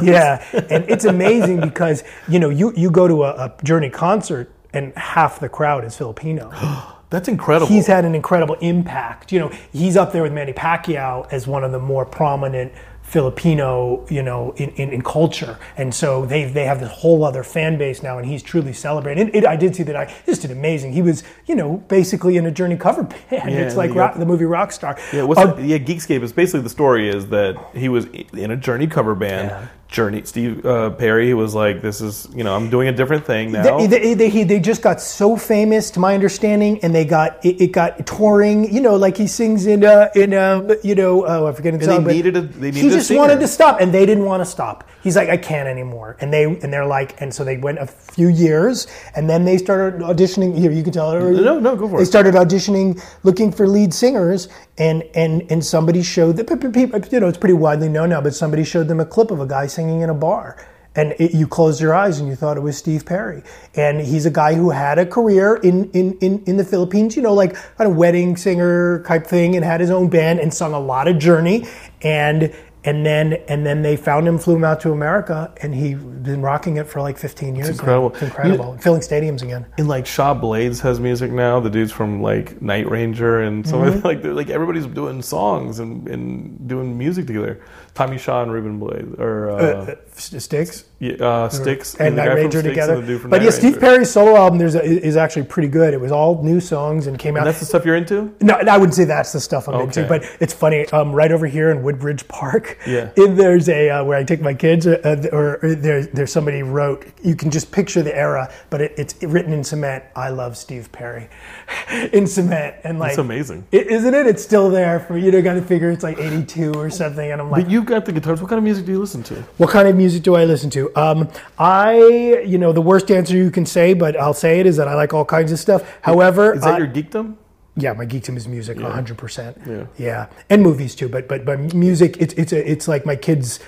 Yeah, 0.06 0.44
and 0.70 0.84
it's 0.88 1.04
amazing 1.04 1.60
because 1.60 2.04
you 2.28 2.38
know 2.38 2.50
you 2.50 2.72
you 2.76 2.90
go 2.90 3.06
to 3.08 3.24
a, 3.24 3.30
a 3.46 3.54
Journey 3.64 3.90
concert 3.90 4.50
and 4.72 4.92
half 4.96 5.40
the 5.40 5.48
crowd 5.48 5.84
is 5.84 5.96
Filipino. 5.96 6.50
That's 7.08 7.28
incredible. 7.28 7.68
he's 7.68 7.86
had 7.86 8.04
an 8.04 8.16
incredible 8.16 8.56
impact. 8.56 9.30
You 9.30 9.38
know, 9.38 9.52
he's 9.72 9.96
up 9.96 10.12
there 10.12 10.22
with 10.24 10.32
Manny 10.32 10.52
Pacquiao 10.52 11.32
as 11.32 11.46
one 11.46 11.62
of 11.62 11.70
the 11.70 11.78
more 11.78 12.04
prominent 12.04 12.72
Filipino, 13.06 14.04
you 14.10 14.22
know, 14.22 14.52
in, 14.56 14.70
in, 14.70 14.90
in 14.90 15.02
culture. 15.02 15.58
And 15.76 15.94
so 15.94 16.26
they 16.26 16.44
they 16.44 16.64
have 16.64 16.80
this 16.80 16.90
whole 16.90 17.24
other 17.24 17.42
fan 17.42 17.78
base 17.78 18.02
now, 18.02 18.18
and 18.18 18.26
he's 18.26 18.42
truly 18.42 18.72
celebrated. 18.72 19.28
And 19.28 19.34
it, 19.36 19.46
I 19.46 19.56
did 19.56 19.74
see 19.76 19.84
that. 19.84 19.96
I 19.96 20.12
just 20.26 20.42
did 20.42 20.50
amazing. 20.50 20.92
He 20.92 21.02
was, 21.02 21.22
you 21.46 21.54
know, 21.54 21.78
basically 21.88 22.36
in 22.36 22.46
a 22.46 22.50
Journey 22.50 22.76
cover 22.76 23.04
band. 23.04 23.18
Yeah, 23.30 23.48
it's 23.48 23.76
like 23.76 23.90
got- 23.90 23.96
rock, 23.96 24.14
the 24.18 24.26
movie 24.26 24.44
Rockstar. 24.44 24.98
yeah, 25.12 25.22
what's 25.22 25.40
Uh, 25.40 25.54
the- 25.54 25.62
yeah, 25.66 25.78
Geekscape 25.78 26.22
is 26.22 26.32
basically 26.32 26.60
the 26.60 26.68
story 26.68 27.08
is 27.08 27.28
that 27.28 27.56
he 27.74 27.88
was 27.88 28.06
in 28.32 28.50
a 28.50 28.56
Journey 28.56 28.86
cover 28.86 29.14
band. 29.14 29.48
Yeah. 29.50 29.66
Journey, 29.88 30.22
Steve 30.24 30.66
uh, 30.66 30.90
Perry 30.90 31.32
was 31.32 31.54
like, 31.54 31.80
"This 31.80 32.00
is, 32.00 32.26
you 32.34 32.42
know, 32.42 32.56
I'm 32.56 32.68
doing 32.68 32.88
a 32.88 32.92
different 32.92 33.24
thing 33.24 33.52
now." 33.52 33.78
They, 33.78 33.86
they, 33.86 34.14
they, 34.14 34.28
he- 34.28 34.42
they 34.42 34.58
just 34.58 34.82
got 34.82 35.00
so 35.00 35.36
famous, 35.36 35.92
to 35.92 36.00
my 36.00 36.12
understanding, 36.12 36.80
and 36.82 36.92
they 36.92 37.04
got 37.04 37.42
it, 37.44 37.60
it 37.60 37.68
got 37.72 38.04
touring. 38.04 38.72
You 38.74 38.80
know, 38.80 38.96
like 38.96 39.16
he 39.16 39.28
sings 39.28 39.66
in 39.66 39.84
uh, 39.84 40.08
in 40.16 40.34
uh, 40.34 40.74
you 40.82 40.96
know, 40.96 41.24
oh, 41.24 41.46
I'm 41.46 41.54
forgetting 41.54 41.78
the 41.78 41.94
And 41.94 42.04
they 42.04 42.14
needed 42.14 42.36
a- 42.36 42.40
they 42.42 42.72
he 42.72 42.82
needed 42.82 42.92
a 42.92 42.94
just 42.96 43.08
singer. 43.08 43.20
wanted 43.20 43.38
to 43.40 43.46
stop, 43.48 43.80
and 43.80 43.94
they 43.94 44.04
didn't 44.04 44.24
want 44.24 44.40
to 44.40 44.44
stop. 44.44 44.82
He's 45.04 45.14
like, 45.14 45.28
I 45.28 45.36
can't 45.36 45.68
anymore, 45.68 46.16
and 46.20 46.32
they 46.32 46.44
and 46.44 46.72
they're 46.72 46.84
like, 46.84 47.20
and 47.20 47.32
so 47.32 47.44
they 47.44 47.56
went 47.56 47.78
a 47.78 47.86
few 47.86 48.26
years, 48.26 48.88
and 49.14 49.30
then 49.30 49.44
they 49.44 49.56
started 49.56 50.00
auditioning. 50.00 50.58
Here, 50.58 50.72
you 50.72 50.82
can 50.82 50.92
tell. 50.92 51.12
No, 51.12 51.60
no, 51.60 51.76
go 51.76 51.88
for 51.88 51.98
They 51.98 52.02
it. 52.02 52.06
started 52.06 52.34
auditioning, 52.34 53.00
looking 53.22 53.52
for 53.52 53.68
lead 53.68 53.94
singers, 53.94 54.48
and 54.78 55.04
and 55.14 55.44
and 55.48 55.64
somebody 55.64 56.02
showed 56.02 56.36
that 56.38 57.08
you 57.12 57.20
know 57.20 57.28
it's 57.28 57.38
pretty 57.38 57.54
widely 57.54 57.88
known 57.88 58.08
now, 58.08 58.20
but 58.20 58.34
somebody 58.34 58.64
showed 58.64 58.88
them 58.88 58.98
a 58.98 59.06
clip 59.06 59.30
of 59.30 59.38
a 59.40 59.46
guy 59.46 59.68
singing 59.76 60.00
in 60.00 60.10
a 60.10 60.14
bar. 60.14 60.56
And 60.98 61.14
it, 61.18 61.34
you 61.34 61.46
closed 61.46 61.78
your 61.78 61.94
eyes 61.94 62.18
and 62.20 62.26
you 62.30 62.34
thought 62.36 62.56
it 62.56 62.62
was 62.62 62.78
Steve 62.78 63.04
Perry. 63.04 63.42
And 63.74 64.00
he's 64.00 64.24
a 64.24 64.30
guy 64.30 64.54
who 64.54 64.70
had 64.70 64.98
a 64.98 65.04
career 65.04 65.56
in, 65.56 65.90
in, 65.90 66.16
in, 66.20 66.42
in 66.46 66.56
the 66.56 66.64
Philippines, 66.64 67.14
you 67.16 67.22
know, 67.22 67.34
like 67.34 67.54
kind 67.76 67.90
of 67.90 67.96
wedding 67.98 68.34
singer 68.38 69.02
type 69.06 69.26
thing, 69.26 69.54
and 69.56 69.62
had 69.62 69.80
his 69.80 69.90
own 69.90 70.08
band 70.08 70.40
and 70.40 70.54
sung 70.54 70.72
a 70.72 70.80
lot 70.80 71.06
of 71.06 71.18
Journey. 71.18 71.66
And 72.00 72.54
and 72.82 73.04
then 73.04 73.32
and 73.48 73.66
then 73.66 73.82
they 73.82 73.96
found 73.96 74.26
him, 74.28 74.38
flew 74.38 74.54
him 74.56 74.64
out 74.64 74.80
to 74.82 74.92
America, 74.92 75.52
and 75.60 75.74
he's 75.74 75.98
been 75.98 76.40
rocking 76.40 76.76
it 76.76 76.86
for 76.86 77.00
like 77.02 77.18
15 77.18 77.56
years. 77.56 77.66
now. 77.68 77.72
incredible. 77.72 78.08
It's 78.14 78.22
incredible. 78.22 78.78
Filling 78.78 79.00
stadiums 79.00 79.42
again. 79.42 79.66
and 79.76 79.88
like 79.88 80.06
Shaw 80.06 80.32
Blades 80.34 80.80
has 80.80 80.98
music 81.00 81.30
now. 81.32 81.58
The 81.60 81.68
dudes 81.68 81.90
from 81.92 82.22
like 82.22 82.62
Night 82.62 82.88
Ranger 82.88 83.40
and 83.40 83.66
so 83.68 83.76
Mm-hmm. 83.78 84.06
like 84.10 84.24
like 84.24 84.50
everybody's 84.50 84.86
doing 84.86 85.20
songs 85.20 85.78
and, 85.80 86.08
and 86.08 86.68
doing 86.68 86.96
music 86.96 87.26
together. 87.26 87.60
Tommy 87.96 88.18
Shaw 88.18 88.42
and 88.42 88.52
Ruben 88.52 88.78
Blades 88.78 89.18
or 89.18 89.50
uh, 89.50 89.54
Uh, 89.56 89.94
Styx. 90.18 90.84
yeah, 90.98 91.12
uh, 91.22 91.48
Styx 91.48 91.94
and 91.96 92.16
Night 92.16 92.28
Ranger 92.32 92.62
together. 92.62 92.94
and 92.94 93.02
the 93.02 93.06
dude 93.06 93.20
from 93.20 93.30
But 93.30 93.38
Night 93.38 93.44
yeah, 93.44 93.50
Steve 93.50 93.74
Ranger. 93.74 93.80
Perry's 93.80 94.10
solo 94.10 94.34
album 94.36 94.58
there's 94.58 94.74
a, 94.74 94.82
is 94.82 95.16
actually 95.16 95.44
pretty 95.44 95.68
good. 95.68 95.92
It 95.92 96.00
was 96.00 96.10
all 96.10 96.42
new 96.42 96.58
songs 96.58 97.06
and 97.06 97.18
came 97.18 97.36
out. 97.36 97.40
And 97.40 97.48
that's 97.48 97.60
the 97.60 97.66
stuff 97.66 97.84
you're 97.84 97.96
into. 97.96 98.34
no, 98.40 98.54
I 98.54 98.78
wouldn't 98.78 98.94
say 98.94 99.04
that's 99.04 99.32
the 99.32 99.40
stuff 99.40 99.68
I'm 99.68 99.80
into, 99.82 100.06
but 100.06 100.24
it's 100.40 100.54
funny. 100.54 100.86
Um, 100.88 101.12
right 101.12 101.30
over 101.30 101.46
here 101.46 101.70
in 101.70 101.82
Woodbridge 101.82 102.26
Park, 102.28 102.78
Yeah. 102.86 103.10
in, 103.16 103.36
there's 103.36 103.68
a 103.68 103.90
uh, 103.90 104.04
where 104.04 104.16
I 104.16 104.24
take 104.24 104.40
my 104.40 104.54
kids, 104.54 104.86
uh, 104.86 104.98
uh, 105.04 105.36
or, 105.36 105.58
or 105.62 105.74
there's 105.74 106.08
there's 106.08 106.32
somebody 106.32 106.62
wrote. 106.62 107.04
You 107.22 107.36
can 107.36 107.50
just 107.50 107.70
picture 107.70 108.02
the 108.02 108.16
era, 108.16 108.50
but 108.70 108.80
it, 108.80 108.94
it's 108.96 109.22
written 109.22 109.52
in 109.52 109.62
cement. 109.64 110.02
I 110.16 110.30
love 110.30 110.56
Steve 110.56 110.90
Perry, 110.92 111.28
in 112.12 112.26
cement, 112.26 112.76
and 112.84 112.98
like 112.98 113.10
That's 113.10 113.18
amazing. 113.18 113.66
I- 113.72 113.76
isn't 113.76 114.14
it? 114.14 114.26
It's 114.26 114.42
still 114.42 114.70
there 114.70 115.00
for 115.00 115.18
you 115.18 115.30
to 115.30 115.42
got 115.42 115.54
to 115.54 115.62
figure 115.62 115.90
it's 115.90 116.02
like 116.02 116.18
82 116.18 116.72
or 116.72 116.88
something, 116.88 117.30
and 117.30 117.40
I'm 117.40 117.50
like, 117.50 117.64
But 117.64 117.70
you've 117.70 117.84
got 117.86 118.06
the 118.06 118.12
guitars. 118.12 118.40
What 118.40 118.48
kind 118.48 118.58
of 118.58 118.64
music 118.64 118.86
do 118.86 118.92
you 118.92 118.98
listen 118.98 119.22
to? 119.24 119.34
What 119.58 119.68
kind 119.70 119.86
of 119.86 119.94
music 119.94 120.05
do 120.20 120.34
I 120.36 120.44
listen 120.44 120.70
to? 120.70 120.94
Um, 120.96 121.28
I, 121.58 122.42
you 122.46 122.58
know, 122.58 122.72
the 122.72 122.80
worst 122.82 123.10
answer 123.10 123.36
you 123.36 123.50
can 123.50 123.66
say, 123.66 123.94
but 123.94 124.16
I'll 124.18 124.34
say 124.34 124.60
it 124.60 124.66
is 124.66 124.76
that 124.76 124.88
I 124.88 124.94
like 124.94 125.12
all 125.14 125.24
kinds 125.24 125.52
of 125.52 125.58
stuff. 125.58 125.82
However, 126.02 126.54
Is 126.54 126.62
that 126.62 126.74
I- 126.74 126.78
your 126.78 126.88
geekdom? 126.88 127.36
yeah, 127.76 127.92
my 127.92 128.06
geekdom 128.06 128.36
is 128.36 128.48
music, 128.48 128.80
hundred 128.80 129.18
percent. 129.18 129.58
Yeah. 129.66 129.86
yeah, 129.98 130.26
and 130.48 130.62
movies 130.62 130.94
too. 130.94 131.08
But 131.08 131.28
but 131.28 131.44
but 131.44 131.74
music, 131.74 132.16
it's 132.18 132.32
it's 132.34 132.52
a, 132.52 132.70
it's 132.70 132.88
like 132.88 133.04
my 133.04 133.16
kids. 133.16 133.60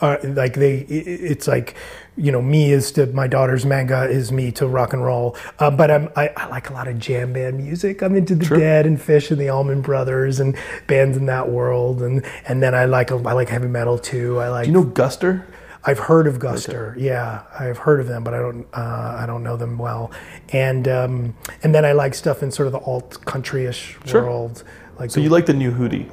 Are 0.00 0.20
like 0.22 0.54
they, 0.54 0.76
it's 0.88 1.48
like, 1.48 1.74
you 2.16 2.30
know, 2.30 2.40
me 2.40 2.70
is 2.70 2.92
to 2.92 3.06
my 3.06 3.26
daughter's 3.26 3.66
manga 3.66 4.04
is 4.08 4.30
me 4.30 4.52
to 4.52 4.68
rock 4.68 4.92
and 4.92 5.04
roll. 5.04 5.36
Uh, 5.58 5.68
but 5.68 5.90
I'm, 5.90 6.08
I, 6.14 6.28
I 6.36 6.46
like 6.46 6.70
a 6.70 6.72
lot 6.72 6.86
of 6.86 7.00
jam 7.00 7.32
band 7.32 7.58
music. 7.58 8.00
I'm 8.00 8.14
into 8.14 8.36
the 8.36 8.44
Sure. 8.44 8.56
Dead 8.56 8.86
and 8.86 8.96
Phish 9.00 9.32
and 9.32 9.40
the 9.40 9.48
Allman 9.48 9.80
Brothers 9.82 10.38
and 10.38 10.56
bands 10.86 11.16
in 11.16 11.26
that 11.26 11.48
world. 11.50 12.02
And 12.02 12.24
and 12.46 12.62
then 12.62 12.72
I 12.72 12.84
like 12.84 13.10
I 13.10 13.16
like 13.16 13.48
heavy 13.48 13.66
metal 13.66 13.98
too. 13.98 14.38
I 14.38 14.48
like 14.48 14.66
Do 14.66 14.70
you 14.70 14.74
know 14.78 14.84
Guster? 14.84 15.42
I've 15.86 15.98
heard 15.98 16.26
of 16.26 16.38
Guster. 16.38 16.94
Yeah, 16.96 17.42
I've 17.58 17.78
heard 17.78 18.00
of 18.00 18.06
them, 18.06 18.24
but 18.24 18.32
I 18.34 18.38
don't. 18.38 18.66
Uh, 18.72 19.18
I 19.20 19.26
don't 19.26 19.42
know 19.42 19.56
them 19.56 19.76
well. 19.78 20.10
And 20.50 20.88
um, 20.88 21.34
and 21.62 21.74
then 21.74 21.84
I 21.84 21.92
like 21.92 22.14
stuff 22.14 22.42
in 22.42 22.50
sort 22.50 22.66
of 22.66 22.72
the 22.72 22.78
alt 22.80 23.24
country-ish 23.26 23.98
Sure. 24.06 24.22
world. 24.24 24.64
Like 24.98 25.10
So 25.10 25.20
you 25.20 25.28
like 25.28 25.46
the 25.46 25.52
new 25.54 25.72
Hootie? 25.72 26.10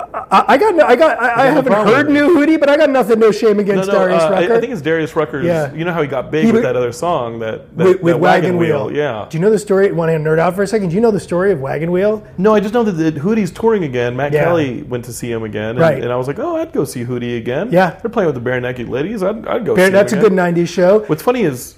I, 0.00 0.44
I 0.48 0.58
got. 0.58 0.74
no- 0.74 0.86
I 0.86 0.96
got. 0.96 1.18
I, 1.20 1.42
I 1.42 1.46
haven't 1.46 1.72
problem 1.72 1.94
heard. 1.94 2.10
New 2.10 2.28
Hootie, 2.36 2.58
but 2.60 2.68
I 2.68 2.76
got 2.76 2.90
nothing. 2.90 3.18
No 3.18 3.32
shame 3.32 3.58
against 3.58 3.90
Darius 3.90 4.22
uh, 4.22 4.26
I, 4.26 4.30
Rucker. 4.42 4.54
I 4.54 4.60
think 4.60 4.72
it's 4.72 4.82
Darius 4.82 5.16
Rucker's. 5.16 5.44
Yeah. 5.44 5.72
You 5.74 5.84
know 5.84 5.92
how 5.92 6.02
he 6.02 6.08
got 6.08 6.30
big 6.30 6.46
He 6.46 6.52
with 6.52 6.62
that 6.62 6.76
other 6.76 6.92
song 6.92 7.38
that, 7.40 7.76
that, 7.76 7.84
with, 7.84 8.02
with 8.02 8.14
that 8.14 8.20
Wagon, 8.20 8.56
Wheel. 8.58 8.92
Yeah. 8.92 9.26
Do 9.28 9.36
you 9.36 9.42
know 9.42 9.50
the 9.50 9.58
story? 9.58 9.90
Want 9.90 10.10
to 10.10 10.16
nerd 10.16 10.38
out 10.38 10.54
for 10.54 10.62
a 10.62 10.66
second? 10.66 10.90
Do 10.90 10.94
you 10.94 11.00
know 11.00 11.10
the 11.10 11.18
story 11.20 11.50
of 11.52 11.60
Wagon 11.60 11.90
Wheel? 11.90 12.24
No, 12.38 12.54
I 12.54 12.60
just 12.60 12.74
know 12.74 12.84
that 12.84 12.92
the 12.92 13.18
Hootie's 13.20 13.50
touring 13.50 13.84
again. 13.84 14.14
Matt 14.16 14.32
Yeah. 14.32 14.44
Kelly 14.44 14.82
went 14.82 15.04
to 15.06 15.12
see 15.12 15.30
him 15.30 15.42
again, 15.42 15.70
and, 15.70 15.78
Right. 15.80 16.02
and 16.02 16.12
I 16.12 16.16
was 16.16 16.26
like, 16.28 16.38
oh, 16.38 16.56
I'd 16.56 16.72
go 16.72 16.84
see 16.84 17.04
Hootie 17.04 17.36
again. 17.36 17.70
Yeah. 17.72 17.98
they're 18.00 18.10
playing 18.10 18.32
with 18.32 18.42
the 18.42 18.50
Barenaked 18.50 18.88
Ladies. 18.88 19.22
I'd, 19.22 19.46
I'd 19.48 19.64
go. 19.66 19.74
See 19.76 19.88
That's 19.88 20.12
a 20.12 20.20
good 20.20 20.32
'90s 20.32 20.68
show. 20.68 21.00
What's 21.06 21.22
funny 21.22 21.42
is, 21.42 21.76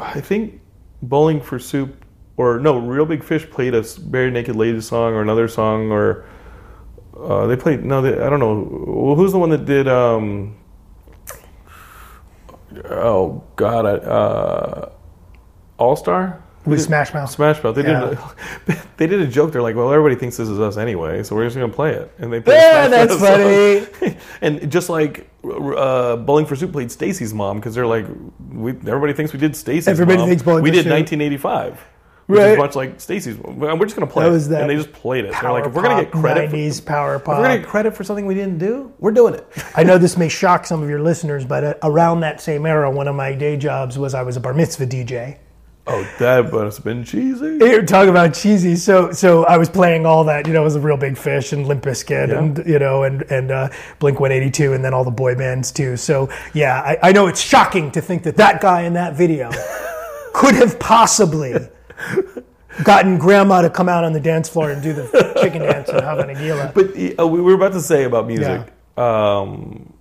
I 0.00 0.20
think 0.20 0.60
Bowling 1.02 1.40
for 1.40 1.58
Soup 1.58 2.01
or 2.36 2.58
no, 2.58 2.78
Real 2.78 3.06
Big 3.06 3.22
Fish 3.22 3.48
played 3.50 3.74
a 3.74 3.82
Barenaked 3.82 4.54
Lady 4.54 4.80
song 4.80 5.14
or 5.14 5.22
another 5.22 5.48
song, 5.48 5.90
or 5.90 6.24
uh, 7.18 7.46
they 7.46 7.56
played 7.56 7.84
no, 7.84 8.00
they, 8.02 8.12
I 8.20 8.30
don't 8.30 8.40
know 8.40 9.14
who's 9.14 9.32
the 9.32 9.38
one 9.38 9.50
that 9.50 9.64
did. 9.64 9.86
Um, 9.88 10.56
oh 12.86 13.42
God, 13.56 13.86
I, 13.86 13.90
uh, 14.06 14.92
All 15.78 15.96
Star. 15.96 16.42
With 16.64 16.80
Smash 16.80 17.12
Mouth. 17.12 17.28
Smash 17.28 17.60
Mouth. 17.64 17.74
They 17.74 17.82
Yeah. 17.82 18.10
did. 18.10 18.76
A, 18.78 18.82
they 18.96 19.08
did 19.08 19.20
a 19.20 19.26
joke. 19.26 19.50
They're 19.50 19.62
like, 19.62 19.74
"Well, 19.74 19.92
everybody 19.92 20.14
thinks 20.14 20.36
this 20.36 20.48
is 20.48 20.60
us 20.60 20.76
anyway, 20.76 21.24
so 21.24 21.34
we're 21.34 21.42
just 21.44 21.56
gonna 21.56 21.72
play 21.72 21.90
it." 21.92 22.12
And 22.18 22.32
they 22.32 22.38
played 22.40 22.54
Yeah, 22.54 22.86
that's 22.86 23.18
song. 23.98 24.14
and 24.40 24.70
just 24.70 24.88
like 24.88 25.28
uh, 25.44 26.16
Bowling 26.18 26.46
for 26.46 26.54
Soup 26.54 26.70
played 26.70 26.92
Stacy's 26.92 27.34
mom 27.34 27.56
because 27.58 27.74
they're 27.74 27.86
like, 27.86 28.06
we, 28.52 28.70
everybody 28.70 29.12
thinks 29.12 29.32
we 29.32 29.40
did 29.40 29.56
Stacy's. 29.56 29.88
Everybody 29.88 30.18
mom. 30.18 30.28
thinks 30.28 30.44
Bowling 30.44 30.62
we 30.62 30.70
did 30.70 30.84
Soup. 30.84 30.92
1985. 30.92 31.84
Which 32.32 32.40
Right. 32.40 32.50
is 32.52 32.58
much 32.58 32.74
like 32.74 32.98
Stacy's. 33.00 33.36
We're 33.38 33.76
just 33.84 33.94
going 33.94 34.06
to 34.08 34.12
play 34.12 34.26
it, 34.26 34.32
and 34.32 34.70
they 34.70 34.74
just 34.76 34.90
played 34.92 35.26
it. 35.26 35.34
They're 35.40 35.52
like, 35.52 35.66
if 35.66 35.74
we're 35.74 35.82
going 35.82 35.98
to 35.98 36.04
get 36.04 36.12
credit, 36.12 36.50
for, 36.50 36.56
90s 36.56 36.84
power 36.84 37.16
if 37.16 37.26
we're 37.26 37.36
going 37.36 37.50
to 37.52 37.58
get 37.58 37.68
credit 37.68 37.94
for 37.94 38.04
something 38.04 38.24
we 38.24 38.34
didn't 38.34 38.58
do, 38.58 38.92
we're 38.98 39.10
doing 39.12 39.34
it. 39.34 39.46
I 39.76 39.82
know 39.82 39.98
this 39.98 40.16
may 40.16 40.28
shock 40.28 40.64
some 40.64 40.82
of 40.82 40.88
your 40.88 41.00
listeners, 41.00 41.44
but 41.44 41.78
around 41.82 42.20
that 42.20 42.40
same 42.40 42.64
era, 42.64 42.90
one 42.90 43.06
of 43.06 43.14
my 43.14 43.34
day 43.34 43.56
jobs 43.58 43.98
was 43.98 44.14
I 44.14 44.22
was 44.22 44.36
a 44.36 44.40
bar 44.40 44.54
mitzvah 44.54 44.86
DJ. 44.86 45.38
Oh, 45.84 46.08
that 46.20 46.52
must 46.52 46.76
have 46.78 46.84
been 46.84 47.02
cheesy. 47.04 47.56
You're 47.60 47.82
talking 47.84 48.10
about 48.10 48.34
cheesy. 48.34 48.76
So, 48.76 49.10
so 49.10 49.44
I 49.46 49.58
was 49.58 49.68
playing 49.68 50.06
all 50.06 50.22
that. 50.24 50.46
You 50.46 50.52
know, 50.52 50.60
it 50.60 50.64
was 50.64 50.76
a 50.76 50.80
real 50.80 50.96
big 50.96 51.18
fish 51.18 51.52
and 51.52 51.66
Limp 51.66 51.82
Bizkit 51.82 52.28
Yeah. 52.28 52.38
and 52.38 52.58
you 52.64 52.78
know 52.78 53.02
and 53.02 53.22
and 53.32 53.50
uh, 53.50 53.68
Blink 53.98 54.20
182 54.20 54.74
and 54.74 54.84
then 54.84 54.94
all 54.94 55.02
the 55.02 55.10
boy 55.10 55.34
bands 55.34 55.72
too. 55.72 55.96
So 55.96 56.28
yeah, 56.54 56.80
I, 56.80 57.08
I 57.08 57.12
know 57.12 57.26
it's 57.26 57.40
shocking 57.40 57.90
to 57.90 58.00
think 58.00 58.22
that 58.22 58.36
that 58.36 58.60
guy 58.60 58.82
in 58.82 58.92
that 58.92 59.14
video 59.16 59.50
could 60.34 60.54
have 60.54 60.78
possibly 60.78 61.54
gotten 62.84 63.18
grandma 63.18 63.62
to 63.62 63.70
come 63.70 63.88
out 63.88 64.04
on 64.04 64.12
the 64.12 64.20
dance 64.20 64.48
floor 64.48 64.70
and 64.70 64.82
do 64.82 64.92
the 64.92 65.38
chicken 65.42 65.62
dance 65.62 65.88
and 65.88 66.00
Hava 66.00 66.24
Nagila. 66.24 66.72
But 66.74 67.22
uh, 67.22 67.26
we 67.26 67.40
were 67.40 67.54
about 67.54 67.72
to 67.72 67.80
say 67.80 68.04
about 68.04 68.26
music. 68.26 68.62
Um, 68.96 69.92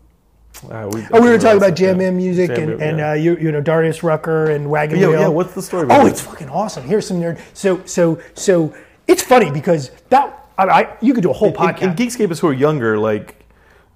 uh, 0.70 0.89
we, 0.93 1.06
Oh, 1.12 1.22
we 1.22 1.30
were 1.30 1.38
talking 1.39 1.58
about 1.58 1.76
Jam 1.76 1.97
Man 1.97 2.16
music 2.16 2.49
Jam 2.54 2.80
and, 2.82 2.97
yeah. 2.99 3.12
uh, 3.12 3.14
you, 3.14 3.36
you 3.38 3.52
know 3.52 3.62
Darius 3.62 4.04
Rucker 4.04 4.52
and 4.52 4.70
Wagon 4.70 4.99
Yeah, 4.99 5.08
Wheel. 5.08 5.20
yeah, 5.22 5.28
what's 5.28 5.54
the 5.54 5.62
story 5.62 5.88
Oh, 5.89 6.06
it's 6.06 6.22
fucking 6.22 6.49
awesome. 6.49 6.84
Here's 6.84 7.08
some 7.08 7.20
nerd. 7.20 7.39
So 7.54 7.84
so 7.86 8.22
so 8.36 8.74
it's 9.08 9.24
funny 9.24 9.49
because 9.49 9.89
that 10.10 10.47
I, 10.58 10.66
I 10.66 10.97
you 11.02 11.14
could 11.14 11.24
do 11.24 11.32
a 11.32 11.34
whole 11.34 11.52
podcast. 11.52 11.82
And, 11.82 11.84
and 11.84 11.97
Geekscapists 11.97 12.39
who 12.39 12.47
are 12.47 12.54
younger, 12.54 12.99
like 12.99 13.43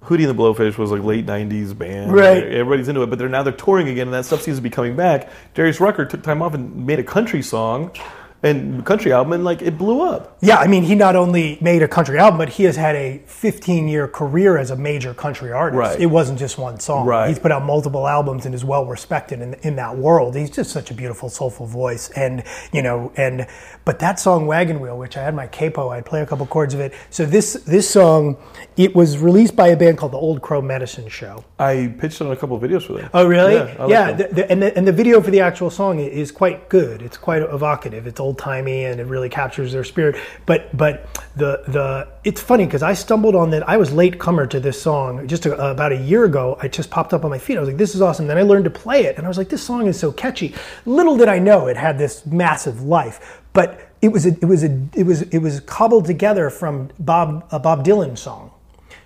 Hootie 0.06 0.28
and 0.28 0.38
the 0.38 0.40
Blowfish 0.40 0.78
was 0.78 0.90
like 0.90 1.02
late 1.02 1.26
'90s 1.26 1.76
band. 1.76 2.12
Right. 2.12 2.42
Everybody's 2.42 2.88
into 2.88 3.02
it, 3.02 3.10
but 3.10 3.18
they're 3.18 3.28
now 3.28 3.42
they're 3.42 3.52
touring 3.52 3.88
again, 3.88 4.06
and 4.08 4.14
that 4.14 4.24
stuff 4.24 4.42
seems 4.42 4.56
to 4.56 4.62
be 4.62 4.70
coming 4.70 4.96
back. 4.96 5.28
Darius 5.54 5.80
Rucker 5.80 6.04
took 6.04 6.22
time 6.22 6.42
off 6.42 6.54
and 6.54 6.86
made 6.86 6.98
a 6.98 7.04
country 7.04 7.42
song, 7.42 7.90
and 8.42 8.84
country 8.84 9.12
album, 9.12 9.32
and 9.32 9.44
like 9.44 9.62
it 9.62 9.78
blew 9.78 10.02
up. 10.02 10.36
Yeah, 10.40 10.58
I 10.58 10.66
mean, 10.66 10.82
he 10.84 10.94
not 10.94 11.16
only 11.16 11.58
made 11.60 11.82
a 11.82 11.88
country 11.88 12.18
album, 12.18 12.38
but 12.38 12.50
he 12.50 12.64
has 12.64 12.76
had 12.76 12.94
a 12.94 13.18
15 13.26 13.88
year 13.88 14.06
career 14.06 14.56
as 14.58 14.70
a 14.70 14.76
major 14.76 15.14
country 15.14 15.52
artist. 15.52 15.78
Right. 15.78 16.00
It 16.00 16.06
wasn't 16.06 16.38
just 16.38 16.58
one 16.58 16.78
song. 16.78 17.06
Right. 17.06 17.28
He's 17.28 17.38
put 17.38 17.50
out 17.50 17.64
multiple 17.64 18.06
albums 18.06 18.46
and 18.46 18.54
is 18.54 18.64
well 18.64 18.84
respected 18.86 19.40
in, 19.40 19.54
in 19.62 19.76
that 19.76 19.96
world. 19.96 20.36
He's 20.36 20.50
just 20.50 20.70
such 20.70 20.90
a 20.90 20.94
beautiful, 20.94 21.28
soulful 21.28 21.66
voice. 21.66 22.10
And, 22.10 22.44
you 22.72 22.82
know, 22.82 23.12
and, 23.16 23.46
but 23.84 23.98
that 24.00 24.20
song, 24.20 24.46
Wagon 24.46 24.80
Wheel, 24.80 24.98
which 24.98 25.16
I 25.16 25.22
had 25.22 25.34
my 25.34 25.46
capo, 25.46 25.88
I'd 25.90 26.04
play 26.06 26.20
a 26.20 26.26
couple 26.26 26.46
chords 26.46 26.74
of 26.74 26.80
it. 26.80 26.92
So 27.10 27.24
this, 27.26 27.54
this 27.66 27.88
song, 27.88 28.36
it 28.76 28.94
was 28.94 29.18
released 29.18 29.56
by 29.56 29.68
a 29.68 29.76
band 29.76 29.98
called 29.98 30.12
the 30.12 30.18
Old 30.18 30.42
Crow 30.42 30.60
Medicine 30.62 31.08
Show. 31.08 31.44
I 31.58 31.94
pitched 31.98 32.20
on 32.20 32.30
a 32.30 32.36
couple 32.36 32.56
of 32.56 32.62
videos 32.62 32.86
for 32.86 32.94
them. 32.94 33.10
Oh, 33.14 33.26
really? 33.26 33.54
Yeah, 33.54 33.76
like 33.78 33.90
Yeah, 33.90 34.12
them. 34.12 34.28
the, 34.28 34.34
the, 34.34 34.50
and, 34.52 34.62
the, 34.62 34.76
and 34.76 34.86
the 34.86 34.92
video 34.92 35.20
for 35.20 35.30
the 35.30 35.40
actual 35.40 35.70
song 35.70 35.98
is 35.98 36.30
quite 36.30 36.68
good. 36.68 37.02
It's 37.02 37.16
quite 37.16 37.42
evocative. 37.42 38.06
It's 38.06 38.20
old 38.20 38.35
timey 38.38 38.84
and 38.84 39.00
it 39.00 39.06
really 39.06 39.28
captures 39.28 39.72
their 39.72 39.84
spirit. 39.84 40.16
But 40.46 40.76
but 40.76 41.08
the 41.36 41.62
the 41.68 42.08
it's 42.24 42.40
funny 42.40 42.64
because 42.64 42.82
I 42.82 42.94
stumbled 42.94 43.34
on 43.34 43.50
that. 43.50 43.68
I 43.68 43.76
was 43.76 43.92
late 43.92 44.18
comer 44.18 44.46
to 44.46 44.60
this 44.60 44.80
song 44.80 45.26
just 45.26 45.46
a, 45.46 45.70
about 45.70 45.92
a 45.92 45.96
year 45.96 46.24
ago. 46.24 46.56
I 46.60 46.68
just 46.68 46.90
popped 46.90 47.12
up 47.12 47.24
on 47.24 47.30
my 47.30 47.38
feet. 47.38 47.56
I 47.56 47.60
was 47.60 47.68
like, 47.68 47.78
this 47.78 47.94
is 47.94 48.02
awesome. 48.02 48.26
Then 48.26 48.38
I 48.38 48.42
learned 48.42 48.64
to 48.64 48.70
play 48.70 49.04
it, 49.04 49.16
and 49.16 49.26
I 49.26 49.28
was 49.28 49.38
like, 49.38 49.48
this 49.48 49.62
song 49.62 49.86
is 49.86 49.98
so 49.98 50.12
catchy. 50.12 50.54
Little 50.84 51.16
did 51.16 51.28
I 51.28 51.38
know 51.38 51.66
it 51.66 51.76
had 51.76 51.98
this 51.98 52.26
massive 52.26 52.82
life, 52.82 53.42
but. 53.52 53.80
It 54.02 54.08
was 54.08 54.26
a, 54.26 54.28
it 54.28 54.44
was 54.44 54.62
a, 54.62 54.88
it 54.94 55.04
was 55.04 55.22
it 55.22 55.38
was 55.38 55.60
cobbled 55.60 56.04
together 56.04 56.50
from 56.50 56.90
Bob 56.98 57.48
a 57.50 57.58
Bob 57.58 57.82
Dylan 57.82 58.16
song. 58.16 58.52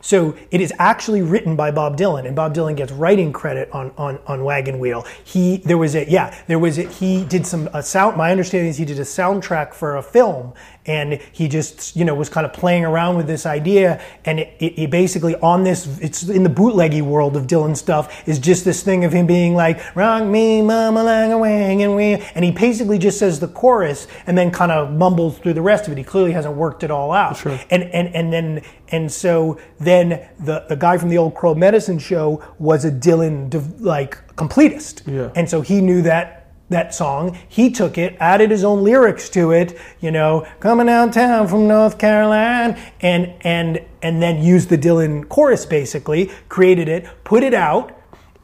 So 0.01 0.37
it 0.51 0.61
is 0.61 0.73
actually 0.79 1.23
written 1.23 1.57
by 1.57 1.71
Bob 1.71 1.97
Dylan, 1.97 2.27
and 2.27 2.35
Bob 2.35 2.55
Dylan 2.55 2.77
gets 2.77 2.93
writing 2.93 3.33
credit 3.33 3.71
on 3.73 3.93
on, 3.97 4.19
on 4.27 4.45
Wagon 4.45 4.79
Wheel. 4.79 5.07
He 5.25 5.59
there 5.59 5.79
was 5.79 5.95
a 5.95 6.09
yeah 6.09 6.35
there 6.47 6.59
was 6.59 6.79
a, 6.79 6.83
he 6.83 7.25
did 7.25 7.47
some 7.47 7.69
a 7.73 7.83
sound. 7.83 8.17
My 8.17 8.31
understanding 8.31 8.71
is 8.71 8.77
he 8.79 8.85
did 8.85 8.99
a 8.99 9.03
soundtrack 9.03 9.75
for 9.75 9.97
a 9.97 10.03
film, 10.03 10.55
and 10.91 11.21
he 11.33 11.49
just 11.49 11.95
you 11.95 12.05
know 12.05 12.15
was 12.15 12.29
kind 12.29 12.45
of 12.45 12.53
playing 12.53 12.85
around 12.85 13.17
with 13.17 13.27
this 13.27 13.47
idea, 13.47 14.03
and 14.25 14.41
it, 14.41 14.57
it, 14.59 14.83
it 14.83 14.91
basically 14.91 15.37
on 15.37 15.63
this 15.65 15.99
it's 16.01 16.29
in 16.29 16.43
the 16.43 16.51
bootleggy 16.51 17.03
world 17.03 17.37
of 17.37 17.47
Dylan 17.47 17.77
stuff 17.77 18.29
is 18.29 18.39
just 18.39 18.65
this 18.65 18.83
thing 18.83 19.05
of 19.05 19.13
him 19.13 19.27
being 19.27 19.55
like 19.55 19.79
rock 19.95 20.25
me 20.25 20.63
mama 20.63 21.03
like 21.03 21.31
a 21.31 21.39
wagon 21.39 21.95
wheel, 21.95 22.21
and 22.35 22.45
he 22.45 22.51
basically 22.51 22.99
just 22.99 23.19
says 23.19 23.39
the 23.41 23.49
chorus 23.49 24.09
and 24.27 24.37
then 24.37 24.51
kind 24.51 24.73
of 24.73 24.93
mumbles 24.93 25.39
through 25.39 25.55
the 25.55 25.63
rest 25.63 25.87
of 25.87 25.93
it. 25.93 25.99
He 25.99 26.05
clearly 26.05 26.33
hasn't 26.33 26.57
worked 26.57 26.83
it 26.83 26.91
all 26.91 27.13
out, 27.13 27.37
sure. 27.37 27.59
and 27.71 27.85
and 27.85 28.15
and 28.15 28.33
then 28.33 28.63
and 28.89 29.11
so 29.11 29.59
then 29.79 30.29
the, 30.41 30.65
the 30.69 30.77
guy 30.77 30.99
from 30.99 31.09
the 31.09 31.19
old 31.19 31.35
Crow 31.35 31.55
Medicine 31.55 31.99
show 31.99 32.43
was 32.59 32.85
a 32.85 32.91
Dylan 32.91 33.49
div- 33.49 33.81
like 33.81 34.19
completist. 34.37 35.03
Yeah. 35.07 35.31
And 35.37 35.49
so 35.49 35.61
he 35.61 35.81
knew 35.81 36.03
that 36.03 36.40
that 36.71 36.95
song. 36.95 37.39
He 37.49 37.71
took 37.71 37.99
it, 37.99 38.17
added 38.19 38.51
his 38.51 38.65
own 38.65 38.83
lyrics 38.83 39.29
to 39.31 39.53
it, 39.53 39.79
you 40.01 40.11
know, 40.11 40.47
coming 40.61 40.87
downtown 40.87 41.47
from 41.47 41.69
North 41.69 41.99
Carolina, 41.99 42.81
and 43.01 43.35
and 43.43 43.85
and 44.03 44.23
then 44.23 44.43
used 44.43 44.71
the 44.71 44.79
Dylan 44.79 45.29
chorus 45.29 45.67
basically, 45.67 46.31
created 46.49 46.89
it, 46.89 47.07
put 47.25 47.43
it 47.43 47.55
out. 47.55 48.00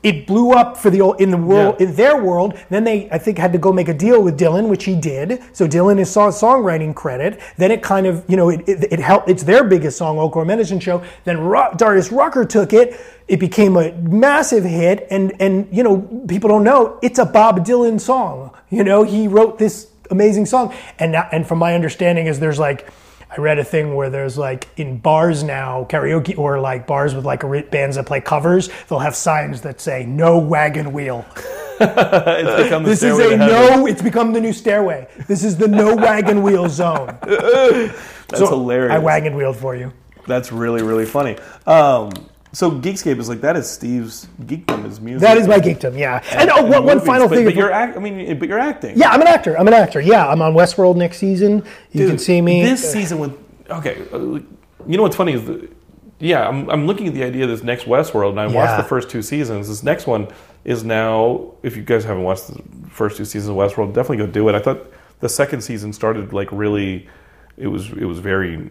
It 0.07 0.25
blew 0.25 0.53
up 0.53 0.77
for 0.77 0.89
the 0.89 1.01
old 1.01 1.21
in 1.21 1.31
the 1.33 1.37
world 1.37 1.77
Yeah. 1.81 1.87
in 1.89 1.95
their 1.97 2.17
world. 2.23 2.55
Then 2.71 2.85
they, 2.85 3.11
I 3.11 3.19
think, 3.19 3.39
had 3.39 3.53
to 3.55 3.59
go 3.59 3.73
make 3.73 3.89
a 3.89 3.95
deal 3.95 4.23
with 4.23 4.39
Dylan, 4.39 4.69
which 4.69 4.85
he 4.85 4.95
did. 4.95 5.43
So 5.53 5.67
Dylan 5.67 5.99
is 5.99 6.09
saw 6.09 6.29
songwriting 6.31 6.95
credit. 6.95 7.41
Then 7.57 7.73
it 7.73 7.83
kind 7.83 8.07
of, 8.07 8.25
you 8.29 8.37
know, 8.37 8.49
it, 8.51 8.61
it, 8.69 8.93
it 8.93 9.01
helped. 9.01 9.29
It's 9.29 9.43
their 9.43 9.65
biggest 9.65 9.99
song, 9.99 10.17
Old 10.19 10.33
Crow 10.33 10.45
Medicine 10.45 10.79
Show. 10.79 11.03
Then 11.25 11.41
Ru- 11.41 11.75
Darius 11.77 12.13
Rucker 12.13 12.45
took 12.45 12.73
it. 12.73 12.99
It 13.27 13.41
became 13.41 13.77
a 13.77 13.91
massive 13.95 14.63
hit, 14.63 15.09
and 15.11 15.33
and 15.41 15.67
you 15.73 15.83
know, 15.83 15.99
people 16.29 16.49
don't 16.49 16.63
know 16.63 17.01
it's 17.03 17.19
a 17.19 17.27
Bob 17.27 17.67
Dylan 17.67 18.01
song. 18.01 18.53
You 18.71 18.85
know, 18.85 19.03
he 19.03 19.27
wrote 19.27 19.59
this 19.59 19.89
amazing 20.13 20.47
song, 20.47 20.73
and 21.01 21.11
now, 21.13 21.29
and 21.33 21.45
from 21.49 21.59
my 21.59 21.75
understanding 21.75 22.27
is 22.29 22.39
there's 22.39 22.61
like. 22.61 22.87
I 23.31 23.41
read 23.41 23.59
a 23.59 23.65
thing 23.65 23.95
where 23.95 24.09
there's 24.09 24.39
like 24.39 24.69
in 24.77 24.99
bars 24.99 25.43
now, 25.43 25.87
karaoke 25.91 26.39
or 26.39 26.61
like 26.61 26.87
bars 26.87 27.15
with 27.15 27.25
like 27.25 27.43
bands 27.71 27.97
that 27.97 28.07
play 28.07 28.21
covers, 28.21 28.71
they'll 28.89 29.01
have 29.01 29.17
signs 29.17 29.63
that 29.63 29.81
say 29.81 30.07
"No 30.07 30.39
wagon 30.39 30.93
wheel." 30.93 31.25
it's 31.81 32.63
become 32.63 32.85
the 32.85 32.91
This 32.91 33.03
is 33.03 33.19
a 33.19 33.37
no. 33.37 33.87
It's 33.87 34.01
become 34.01 34.33
the 34.33 34.41
new 34.41 34.53
stairway. 34.53 35.09
This 35.27 35.45
is 35.45 35.57
the 35.57 35.69
no 35.69 35.95
wagon 35.95 36.43
wheel 36.43 36.69
zone. 36.69 37.19
That's 37.23 38.41
hilarious. 38.41 38.93
I 38.93 38.99
wagon 38.99 39.35
wheeled 39.37 39.57
for 39.57 39.75
you. 39.75 39.93
That's 40.27 40.53
really 40.53 40.83
really 40.83 41.05
funny. 41.05 41.37
Um, 41.67 42.11
so 42.57 42.71
Geekscape 42.71 43.19
is 43.19 43.29
like 43.29 43.43
that 43.43 43.55
is 43.55 43.69
Steve's 43.69 44.29
geekdom 44.41 44.87
is 44.87 44.99
music. 44.99 45.21
That 45.21 45.37
is 45.37 45.47
my 45.47 45.59
geekdom. 45.59 45.99
Yeah. 45.99 46.23
And, 46.33 46.49
oh, 46.49 46.63
one, 46.63 46.85
one 46.85 46.97
movies, 46.97 47.07
final 47.07 47.29
but, 47.29 47.35
thing. 47.35 47.45
But 47.45 47.55
you're 47.55 47.71
act, 47.71 47.99
I 47.99 48.01
mean, 48.01 48.39
but 48.39 48.49
you're 48.49 48.59
acting. 48.59 48.97
yeah, 48.97 49.11
I'm 49.11 49.21
an 49.21 49.27
actor. 49.27 49.59
I'm 49.59 49.69
an 49.69 49.75
actor. 49.75 50.01
Yeah, 50.01 50.27
I'm 50.27 50.41
on 50.41 50.55
Westworld 50.55 50.97
next 50.97 51.19
season. 51.19 51.57
You 51.93 52.01
Dude, 52.01 52.09
can 52.13 52.19
see 52.19 52.41
me. 52.41 52.63
this 52.63 52.91
season 52.91 53.19
with. 53.19 53.37
Okay, 53.69 54.07
uh, 54.11 54.19
you 54.19 54.97
know 54.97 55.03
what's 55.03 55.17
funny 55.17 55.35
is, 55.35 55.45
the, 55.45 55.69
yeah, 56.19 56.49
I'm, 56.49 56.71
I'm 56.71 56.87
looking 56.87 57.07
at 57.09 57.13
the 57.13 57.25
idea 57.25 57.45
of 57.45 57.51
this 57.51 57.63
next 57.63 57.85
Westworld, 57.85 58.31
and 58.31 58.41
I 58.41 58.47
Yeah. 58.47 58.55
watched 58.55 58.83
the 58.83 58.89
first 58.89 59.11
two 59.11 59.21
seasons. 59.21 59.69
This 59.69 59.83
next 59.83 60.07
one 60.07 60.29
is 60.65 60.83
now. 60.83 61.53
If 61.63 61.77
you 61.77 61.83
guys 61.83 62.05
haven't 62.05 62.23
watched 62.23 62.47
the 62.47 62.63
first 62.89 63.19
two 63.19 63.27
seasons 63.27 63.51
of 63.51 63.57
Westworld, 63.57 63.93
definitely 63.93 64.25
go 64.25 64.29
do 64.29 64.49
it. 64.49 64.55
I 64.55 64.61
thought 64.61 64.91
the 65.21 65.29
second 65.29 65.61
season 65.61 65.93
started 65.93 66.33
like 66.33 66.51
really. 66.53 67.07
It 67.59 67.67
was 67.67 67.91
it 67.91 68.07
was 68.07 68.19
very. 68.19 68.71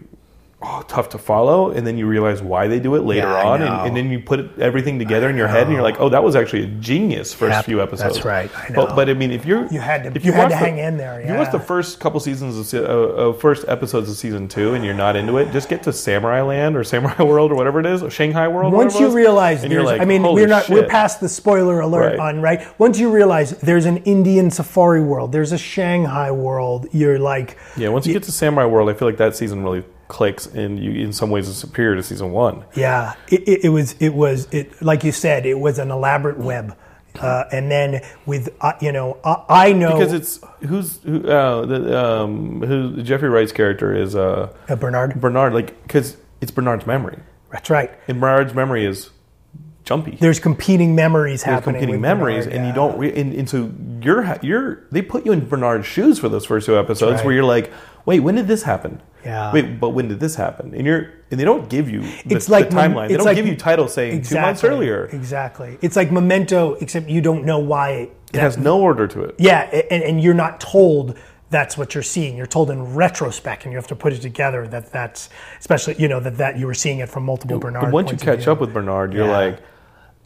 Oh, 0.68 0.84
tough 0.88 1.09
to 1.09 1.20
follow, 1.20 1.70
and 1.70 1.86
then 1.86 1.95
you 1.95 2.07
realize 2.07 2.41
why 2.41 2.68
they 2.68 2.80
do 2.80 2.95
it 2.95 3.03
later 3.03 3.28
Yeah, 3.28 3.45
on, 3.45 3.61
and, 3.61 3.88
and 3.88 3.95
then 3.95 4.09
you 4.09 4.20
put 4.20 4.57
everything 4.57 4.97
together 4.97 5.30
in 5.30 5.38
your 5.38 5.47
head, 5.47 5.63
and 5.68 5.72
you're 5.74 5.84
like, 5.84 5.99
"Oh, 6.01 6.09
that 6.09 6.24
was 6.24 6.36
actually 6.36 6.63
a 6.63 6.68
genius 6.68 7.36
first 7.36 7.63
few 7.66 7.82
episodes." 7.84 8.16
that's 8.16 8.26
right, 8.26 8.49
I 8.57 8.72
But, 8.74 8.89
know. 8.89 8.95
but 8.95 9.07
I 9.09 9.13
mean, 9.13 9.30
if 9.32 9.45
you're 9.45 9.68
You 9.68 9.80
had 9.80 10.05
to- 10.05 10.11
if 10.16 10.26
you 10.26 10.32
had 10.32 10.45
to 10.45 10.49
the- 10.49 10.55
hang 10.55 10.80
in 10.80 10.97
there, 10.97 11.20
If 11.22 11.30
you 11.30 11.36
watch 11.36 11.51
the 11.51 11.59
first 11.59 11.99
couple 11.99 12.20
seasons 12.20 12.74
of, 12.74 12.84
uh, 12.84 12.88
uh, 13.30 13.34
first 13.34 13.66
episodes 13.68 14.09
of 14.09 14.16
season 14.18 14.47
two, 14.47 14.74
and 14.74 14.84
you're 14.84 14.95
not 14.95 15.16
into 15.16 15.38
it, 15.38 15.51
just 15.51 15.70
get 15.70 15.84
to 15.84 15.93
Samurai 15.93 16.41
Land 16.41 16.76
or 16.76 16.84
Samurai 16.84 17.22
World 17.32 17.51
or 17.51 17.55
whatever 17.55 17.80
it 17.80 17.86
is, 17.86 18.01
or 18.01 18.09
Shanghai 18.09 18.47
World. 18.47 18.74
Once 18.74 18.99
you 18.99 19.09
realize 19.09 19.63
and 19.63 19.72
you're 19.72 19.84
like, 19.84 20.01
I 20.01 20.05
mean, 20.05 20.22
"Holy 20.24 20.41
we're 20.41 20.47
not, 20.47 20.68
we're 20.68 20.88
past 20.88 21.22
the 21.22 21.30
spoiler 21.30 21.80
alert 21.80 22.18
Right. 22.18 22.20
on, 22.20 22.41
right? 22.41 22.66
Once 22.80 22.97
you 22.97 23.11
realize 23.11 23.51
there's 23.57 23.86
an 23.86 23.97
Indian 23.97 24.49
safari 24.49 25.01
world, 25.01 25.32
there's 25.32 25.51
a 25.51 25.57
Shanghai 25.59 26.32
world, 26.32 26.88
you're 26.91 27.20
like, 27.20 27.55
Yeah, 27.78 27.89
once 27.89 28.07
you 28.07 28.13
get 28.13 28.24
to 28.24 28.32
Samurai 28.32 28.66
World, 28.66 28.89
I 28.89 28.93
feel 28.93 29.07
like 29.07 29.18
that 29.18 29.36
season 29.36 29.63
really 29.63 29.84
clicks, 30.08 30.45
and 30.45 30.80
you, 30.80 30.91
in 30.91 31.14
some 31.14 31.30
ways, 31.30 31.47
is 31.47 31.58
superior 31.58 31.95
to 31.95 32.03
season 32.03 32.32
one. 32.32 32.64
Yeah, 32.76 33.16
it, 33.30 33.47
it, 33.47 33.66
it 33.66 33.70
was 33.70 33.93
it 33.99 34.14
was 34.14 34.47
it 34.51 34.82
like 34.82 35.03
you 35.03 35.12
said 35.12 35.45
it 35.45 35.60
was 35.60 35.80
an 35.80 35.91
elaborate 35.91 36.38
web. 36.38 36.76
uh, 37.20 37.45
and 37.51 37.72
then 37.72 38.01
with 38.26 38.49
uh, 38.60 38.74
you 38.82 38.91
know 38.91 39.18
I, 39.24 39.70
I 39.70 39.72
know 39.74 39.97
because 39.97 40.12
it's 40.12 40.39
who's 40.68 41.01
who, 41.03 41.26
uh, 41.28 41.66
the, 41.66 41.97
um, 41.97 42.62
who 42.62 43.01
Jeffrey 43.03 43.30
Wright's 43.30 43.53
character 43.53 43.95
is 43.95 44.16
uh, 44.16 44.53
uh, 44.68 44.76
Bernard. 44.76 45.20
Bernard, 45.22 45.53
like 45.53 45.82
because 45.84 46.18
it's 46.41 46.51
Bernard's 46.51 46.86
memory, 46.86 47.18
That's 47.51 47.70
right. 47.70 47.89
and 48.10 48.20
Bernard's 48.20 48.53
memory 48.53 48.86
is 48.86 49.12
jumpy. 49.86 50.17
There's 50.19 50.39
competing 50.39 50.95
memories 50.95 51.43
There's 51.43 51.55
happening. 51.55 51.79
competing 51.81 52.01
memories, 52.01 52.45
Bernard, 52.45 52.57
and 52.57 52.67
you 52.67 52.73
don't. 52.73 52.97
Re- 52.97 53.15
and, 53.15 53.33
and 53.33 53.49
so 53.49 53.71
you're 54.01 54.38
you're 54.41 54.83
they 54.91 55.01
put 55.01 55.25
you 55.25 55.31
in 55.31 55.47
Bernard's 55.47 55.86
shoes 55.88 56.19
for 56.19 56.27
those 56.27 56.45
first 56.45 56.65
two 56.65 56.77
episodes, 56.77 57.17
right. 57.17 57.25
where 57.25 57.33
you're 57.33 57.43
like, 57.43 57.71
wait, 58.05 58.19
when 58.19 58.36
did 58.36 58.47
this 58.47 58.63
happen? 58.63 59.01
Yeah. 59.23 59.51
Wait, 59.53 59.79
but 59.79 59.89
when 59.89 60.07
did 60.07 60.19
this 60.19 60.36
happen? 60.36 60.73
And 60.75 60.86
you're 60.86 61.11
and 61.31 61.39
they 61.39 61.45
don't 61.45 61.69
give 61.69 61.89
you 61.89 62.01
the, 62.01 62.36
It's 62.36 62.49
like 62.49 62.69
the 62.69 62.75
timeline. 62.75 63.07
They 63.07 63.15
don't 63.17 63.25
like- 63.25 63.36
give 63.36 63.47
you 63.47 63.55
titles 63.55 63.93
saying 63.93 64.23
two 64.23 64.36
months 64.39 64.63
earlier. 64.63 65.05
Exactly. 65.05 65.77
It's 65.81 65.95
like 65.95 66.11
Memento, 66.11 66.73
except 66.75 67.07
you 67.09 67.21
don't 67.21 67.45
know 67.45 67.59
why. 67.59 67.89
It, 67.91 68.11
It 68.33 68.39
has 68.39 68.57
no 68.57 68.81
order 68.81 69.07
to 69.07 69.21
it. 69.23 69.36
yeah, 69.39 69.61
and, 69.91 70.03
and 70.03 70.21
you're 70.21 70.33
not 70.33 70.59
told 70.59 71.17
that's 71.51 71.77
what 71.77 71.93
you're 71.95 72.03
seeing. 72.03 72.36
You're 72.36 72.45
told 72.47 72.69
in 72.69 72.95
retrospect, 72.95 73.63
and 73.63 73.71
you 73.71 73.77
have 73.77 73.88
to 73.88 73.95
put 73.95 74.11
it 74.13 74.21
together 74.21 74.67
that 74.67 74.91
that's 74.91 75.29
especially 75.59 75.95
you 75.97 76.07
know 76.07 76.19
that 76.19 76.38
that 76.38 76.57
you 76.59 76.67
were 76.67 76.73
seeing 76.73 76.99
it 76.99 77.07
from 77.09 77.23
multiple 77.23 77.57
Bernard. 77.59 77.91
Once 77.93 78.11
you 78.11 78.17
catch 78.17 78.47
up 78.47 78.59
with 78.59 78.73
Bernard, 78.73 79.13
you're 79.13 79.25
Yeah. 79.27 79.38
like, 79.38 79.59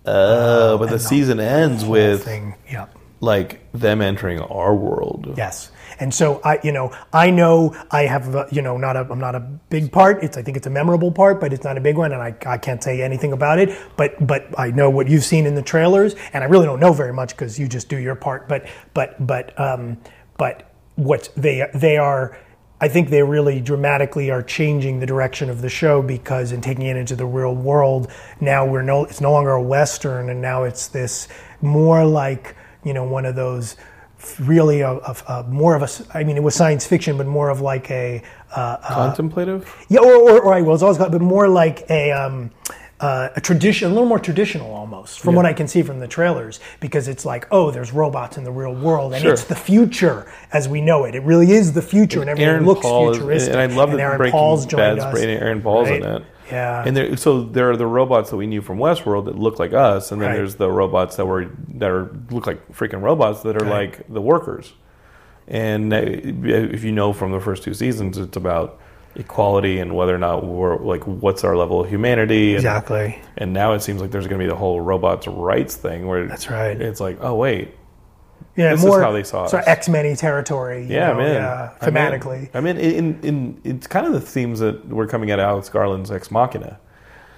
uh, 0.06 0.78
but 0.78 0.90
the 0.90 1.00
season 1.00 1.40
ends 1.40 1.84
with 1.86 2.24
thing. 2.26 2.56
Yeah. 2.70 2.88
like 3.20 3.70
them 3.74 4.02
entering 4.02 4.40
our 4.40 4.74
world. 4.74 5.34
Yes, 5.38 5.72
and 6.00 6.14
so 6.14 6.40
I, 6.44 6.60
you 6.64 6.72
know, 6.72 6.96
I 7.12 7.30
know 7.30 7.76
I 7.92 8.04
have, 8.04 8.34
uh, 8.36 8.46
you 8.52 8.62
know, 8.62 8.78
not 8.78 8.96
a, 8.96 9.06
I'm 9.12 9.20
not 9.20 9.36
a 9.36 9.40
big 9.40 9.92
part. 9.92 10.24
It's, 10.24 10.38
I 10.38 10.42
think 10.42 10.56
it's 10.56 10.68
a 10.68 10.70
memorable 10.70 11.12
part, 11.12 11.42
but 11.42 11.52
it's 11.52 11.64
not 11.66 11.78
a 11.78 11.82
big 11.82 11.98
one, 11.98 12.14
and 12.14 12.22
I, 12.22 12.36
I 12.46 12.58
can't 12.58 12.82
say 12.82 13.02
anything 13.02 13.34
about 13.34 13.60
it. 13.60 13.78
But, 13.98 14.26
but 14.26 14.48
I 14.58 14.72
know 14.72 14.90
what 14.90 15.10
you've 15.10 15.26
seen 15.26 15.46
in 15.46 15.56
the 15.56 15.62
trailers, 15.62 16.16
and 16.32 16.44
I 16.44 16.48
really 16.48 16.66
don't 16.66 16.80
know 16.80 16.94
very 16.94 17.14
much 17.14 17.32
because 17.32 17.60
you 17.60 17.68
just 17.68 17.90
do 17.90 17.98
your 17.98 18.16
part. 18.16 18.48
But, 18.48 18.68
but, 18.94 19.26
but, 19.28 19.60
um, 19.60 19.98
but 20.38 20.72
what 20.96 21.30
they, 21.36 21.70
they 21.74 21.98
are. 21.98 22.38
I 22.82 22.88
think 22.88 23.10
they 23.10 23.22
really 23.24 23.60
dramatically 23.60 24.32
are 24.32 24.42
changing 24.42 25.00
the 25.00 25.06
direction 25.06 25.50
of 25.50 25.62
the 25.62 25.70
show 25.70 26.02
because 26.02 26.52
in 26.52 26.62
taking 26.62 26.86
it 26.86 26.96
into 26.96 27.16
the 27.16 27.26
real 27.26 27.54
world, 27.54 28.10
now 28.40 28.66
we're 28.66 28.82
no, 28.82 29.04
it's 29.04 29.20
no 29.20 29.32
longer 29.32 29.52
a 29.52 29.62
western, 29.62 30.30
and 30.30 30.42
now 30.42 30.64
it's 30.64 30.88
this 30.88 31.28
more 31.62 32.06
like 32.06 32.56
you 32.86 32.94
know 32.94 33.04
one 33.04 33.26
of 33.26 33.36
those 33.36 33.76
really 34.40 34.82
a, 34.82 34.92
a, 34.92 35.16
a 35.28 35.44
more 35.44 35.76
of 35.76 35.84
a 35.84 36.18
I 36.18 36.24
mean 36.24 36.38
it 36.38 36.44
was 36.44 36.56
science 36.56 36.86
fiction, 36.86 37.18
but 37.18 37.28
more 37.28 37.50
of 37.50 37.62
like 37.62 37.92
a 37.92 38.22
uh, 38.56 38.78
Contemplative. 38.82 39.86
yeah, 39.90 40.00
or, 40.00 40.14
or, 40.14 40.42
or 40.42 40.54
I 40.54 40.62
was 40.62 40.82
always 40.82 40.98
got, 40.98 41.12
but 41.12 41.22
more 41.22 41.48
like 41.48 41.86
a 41.90 42.12
um, 42.12 42.52
uh, 43.00 43.30
a 43.36 43.42
tradition, 43.42 43.90
a 43.90 43.94
little 43.94 44.08
more 44.10 44.20
traditional 44.20 44.72
almost, 44.74 45.20
from 45.22 45.34
what 45.36 45.46
I 45.46 45.54
can 45.54 45.68
see 45.68 45.84
from 45.84 46.00
the 46.00 46.08
trailers, 46.08 46.60
because 46.80 47.08
it's 47.08 47.26
like, 47.26 47.48
oh, 47.52 47.72
there's 47.72 47.94
robots 47.94 48.38
in 48.38 48.44
the 48.44 48.52
real 48.52 48.74
world, 48.76 49.14
and 49.14 49.22
Sure. 49.22 49.34
it's 49.34 49.46
the 49.46 49.56
future 49.56 50.30
as 50.52 50.68
we 50.68 50.82
know 50.82 51.06
it. 51.06 51.16
It 51.16 51.24
really 51.24 51.52
is 51.52 51.72
the 51.74 51.82
future, 51.82 52.20
and 52.22 52.30
everything 52.30 52.50
Aaron 52.50 52.66
looks 52.66 52.82
Paul 52.82 53.12
is, 53.12 53.18
futuristic. 53.18 53.54
and 53.54 53.62
I 53.62 53.66
love 53.68 53.92
that 53.92 54.00
Aaron 54.00 54.18
Breaking 54.18 54.32
Paul's 54.34 54.66
joined 54.66 55.00
us. 55.00 55.18
Aaron 55.18 55.62
Paul's 55.62 55.90
in 55.90 56.04
right? 56.04 56.22
it. 56.22 56.24
Yeah. 56.52 56.84
And 56.86 56.98
there, 56.98 57.16
so 57.16 57.44
there 57.44 57.70
are 57.70 57.78
the 57.78 57.86
robots 57.86 58.32
that 58.32 58.38
we 58.38 58.48
knew 58.48 58.62
from 58.62 58.80
Westworld 58.80 59.26
that 59.26 59.38
look 59.38 59.60
like 59.60 59.72
us, 59.72 60.12
and 60.12 60.20
then 60.22 60.30
Right. 60.30 60.36
there's 60.36 60.56
the 60.56 60.70
robots 60.70 61.16
that 61.18 61.26
were 61.28 61.46
that 61.76 61.90
are 61.92 62.10
look 62.32 62.48
like 62.48 62.68
freaking 62.74 63.02
robots 63.02 63.44
that 63.44 63.56
are 63.62 63.66
Right. 63.66 63.92
like 63.98 64.06
the 64.10 64.20
workers. 64.22 64.74
And 65.48 65.94
uh, 65.94 65.98
if 66.04 66.84
you 66.84 66.92
know 66.92 67.14
from 67.14 67.32
the 67.32 67.40
first 67.40 67.64
two 67.64 67.74
seasons, 67.74 68.18
it's 68.18 68.36
about 68.36 68.80
equality 69.16 69.80
and 69.80 69.96
whether 69.96 70.14
or 70.14 70.20
not 70.20 70.46
we're 70.46 70.78
like 70.78 71.04
what's 71.06 71.44
our 71.44 71.56
level 71.58 71.82
of 71.82 71.90
humanity. 71.90 72.50
And, 72.50 72.58
Exactly. 72.58 73.20
And 73.38 73.54
now 73.54 73.74
it 73.74 73.82
seems 73.82 74.02
like 74.02 74.12
there's 74.12 74.28
going 74.28 74.40
to 74.40 74.46
be 74.46 74.50
the 74.50 74.56
whole 74.56 74.80
robots' 74.82 75.28
rights 75.28 75.76
thing 75.76 76.08
where 76.08 76.28
That's 76.28 76.50
right. 76.50 76.80
It's 76.80 77.00
like, 77.00 77.18
oh 77.22 77.36
wait, 77.36 77.74
Yeah, 78.56 78.72
This 78.72 78.82
is 78.82 78.86
more 78.86 79.02
how 79.02 79.12
they 79.12 79.24
saw 79.24 79.48
sort 79.48 79.64
of. 79.64 79.68
X 79.68 79.90
Men 79.90 80.16
territory. 80.16 80.84
you 80.84 80.94
yeah, 80.94 81.08
know, 81.12 81.18
man, 81.18 81.34
Yeah, 81.36 81.72
in. 81.82 81.94
thematically, 81.94 82.50
I 82.54 82.62
mean, 82.62 82.78
in, 82.78 83.20
in 83.24 83.62
it's 83.64 83.88
kind 83.88 84.06
of 84.06 84.14
the 84.14 84.22
themes 84.22 84.60
that 84.60 84.88
were 84.88 85.08
coming 85.08 85.32
at 85.32 85.40
Alex 85.40 85.70
Garland's 85.70 86.12
Ex 86.12 86.30
Machina. 86.32 86.80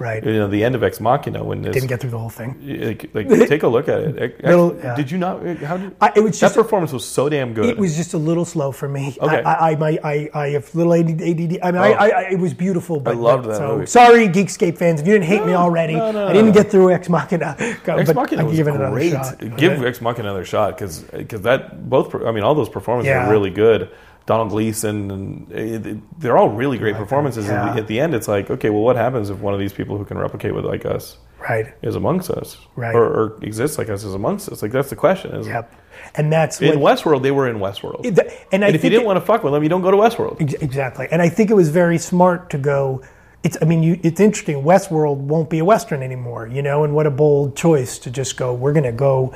Right? 0.01 0.23
You 0.25 0.33
know, 0.33 0.47
the 0.47 0.63
end 0.63 0.75
of 0.75 0.83
Ex 0.83 0.99
Machina 0.99 1.43
when 1.43 1.61
this 1.61 1.73
Didn't 1.73 1.87
get 1.89 2.01
through 2.01 2.09
the 2.09 2.19
whole 2.19 2.29
thing. 2.29 2.55
like, 2.85 3.09
like 3.13 3.47
take 3.47 3.63
a 3.63 3.67
look 3.67 3.87
at 3.87 3.99
it. 4.01 4.43
Little- 4.43 4.75
yeah. 4.77 4.95
Did 4.95 5.11
you 5.11 5.17
not? 5.17 5.45
How 5.59 5.77
did 5.77 5.95
I- 6.01 6.11
it 6.15 6.21
was 6.21 6.39
just- 6.39 6.55
that 6.55 6.61
performance 6.61 6.91
was 6.91 7.05
so 7.05 7.29
damn 7.29 7.53
good. 7.53 7.65
It 7.69 7.77
was 7.77 7.95
just 7.95 8.13
a 8.13 8.17
little 8.17 8.45
slow 8.45 8.71
for 8.71 8.89
me. 8.89 9.15
Okay. 9.21 9.41
I, 9.43 9.71
I, 9.71 9.71
I, 9.71 9.99
I, 10.03 10.29
I 10.33 10.47
have 10.49 10.73
little 10.75 10.93
ADD. 10.93 11.59
I 11.63 11.71
mean, 11.71 11.81
I, 11.81 11.91
Oh. 11.91 11.93
I, 11.93 12.07
I, 12.09 12.21
it 12.31 12.39
was 12.39 12.53
beautiful. 12.53 12.99
But, 12.99 13.15
loved 13.17 13.43
but- 13.43 13.49
that 13.51 13.57
so, 13.57 13.75
movie. 13.75 13.85
Sorry, 13.85 14.27
Geekscape 14.27 14.77
fans, 14.77 15.01
if 15.01 15.07
you 15.07 15.13
didn't 15.13 15.25
hate 15.27 15.45
me 15.45 15.53
already. 15.53 15.93
no, 15.95 16.11
no, 16.11 16.27
I 16.27 16.33
didn't 16.33 16.47
no. 16.47 16.53
get 16.53 16.71
through 16.71 16.91
Ex 16.91 17.07
Machina. 17.09 17.55
Go- 17.83 17.97
Ex 17.97 18.07
but 18.09 18.15
Machina 18.15 18.41
I 18.41 18.45
was 18.45 18.55
give 18.55 18.67
it 18.67 18.75
another 18.75 18.91
great. 18.95 19.11
shot. 19.11 19.39
Give 19.57 19.83
Ex 19.85 20.01
Machina 20.01 20.29
another 20.29 20.45
shot 20.45 20.77
because 20.77 21.03
that 21.11 21.89
both. 21.89 22.13
I 22.15 22.31
mean, 22.31 22.43
all 22.43 22.55
those 22.55 22.69
performances 22.69 23.09
Yeah. 23.09 23.27
are 23.27 23.31
really 23.31 23.49
good. 23.51 23.89
Domhnall 24.31 24.47
Gleeson 24.47 25.11
and 25.11 25.51
it, 25.51 25.85
it- 25.85 26.19
they're 26.21 26.37
all 26.37 26.49
really 26.49 26.77
great 26.77 26.95
uh, 26.95 26.99
performances. 26.99 27.49
And 27.49 27.57
Yeah. 27.75 27.81
At 27.81 27.87
the 27.87 27.99
end, 27.99 28.13
it's 28.15 28.27
like, 28.27 28.49
okay, 28.49 28.69
well, 28.69 28.81
what 28.83 28.95
happens 28.95 29.29
if 29.29 29.37
one 29.39 29.53
of 29.53 29.59
these 29.59 29.73
people 29.73 29.97
who 29.97 30.05
can 30.05 30.17
replicate 30.17 30.53
with 30.55 30.63
like 30.65 30.85
us 30.85 31.17
Right. 31.49 31.67
is 31.81 31.95
amongst 31.95 32.29
us, 32.29 32.57
Right. 32.77 32.95
or, 32.95 33.03
or 33.05 33.37
exists 33.41 33.77
like 33.77 33.89
us 33.89 34.03
is 34.03 34.13
amongst 34.13 34.47
us? 34.49 34.61
Like 34.61 34.71
that's 34.71 34.89
the 34.89 34.95
question. 34.95 35.31
Is 35.35 35.47
Yep. 35.47 35.73
And 36.15 36.31
that's 36.31 36.61
in 36.61 36.79
what. 36.79 36.97
Westworld 36.97 37.23
they 37.23 37.31
were 37.31 37.47
in 37.49 37.57
Westworld, 37.57 38.05
It- 38.05 38.17
and 38.53 38.63
I 38.63 38.67
and 38.67 38.75
if 38.75 38.83
you 38.85 38.89
didn't 38.89 39.05
want 39.05 39.17
to 39.17 39.25
fuck 39.25 39.43
with 39.43 39.51
them, 39.53 39.61
you 39.63 39.69
don't 39.69 39.81
go 39.81 39.91
to 39.91 39.97
Westworld. 39.97 40.41
Ex- 40.41 40.53
Exactly, 40.61 41.07
and 41.11 41.21
I 41.21 41.29
think 41.29 41.49
it 41.51 41.55
was 41.55 41.69
very 41.69 41.97
smart 41.97 42.49
to 42.51 42.57
go. 42.57 43.01
It's, 43.43 43.57
I 43.61 43.65
mean, 43.65 43.81
you, 43.81 43.99
it's 44.03 44.19
interesting. 44.19 44.57
Westworld 44.63 45.17
won't 45.17 45.49
be 45.49 45.59
a 45.59 45.65
western 45.65 46.03
anymore, 46.03 46.45
you 46.47 46.61
know, 46.61 46.83
and 46.85 46.93
what 46.93 47.07
a 47.07 47.11
bold 47.11 47.55
choice 47.55 47.97
to 47.99 48.11
just 48.11 48.37
go. 48.37 48.53
We're 48.53 48.71
going 48.73 48.83
to 48.85 48.91
go 49.09 49.33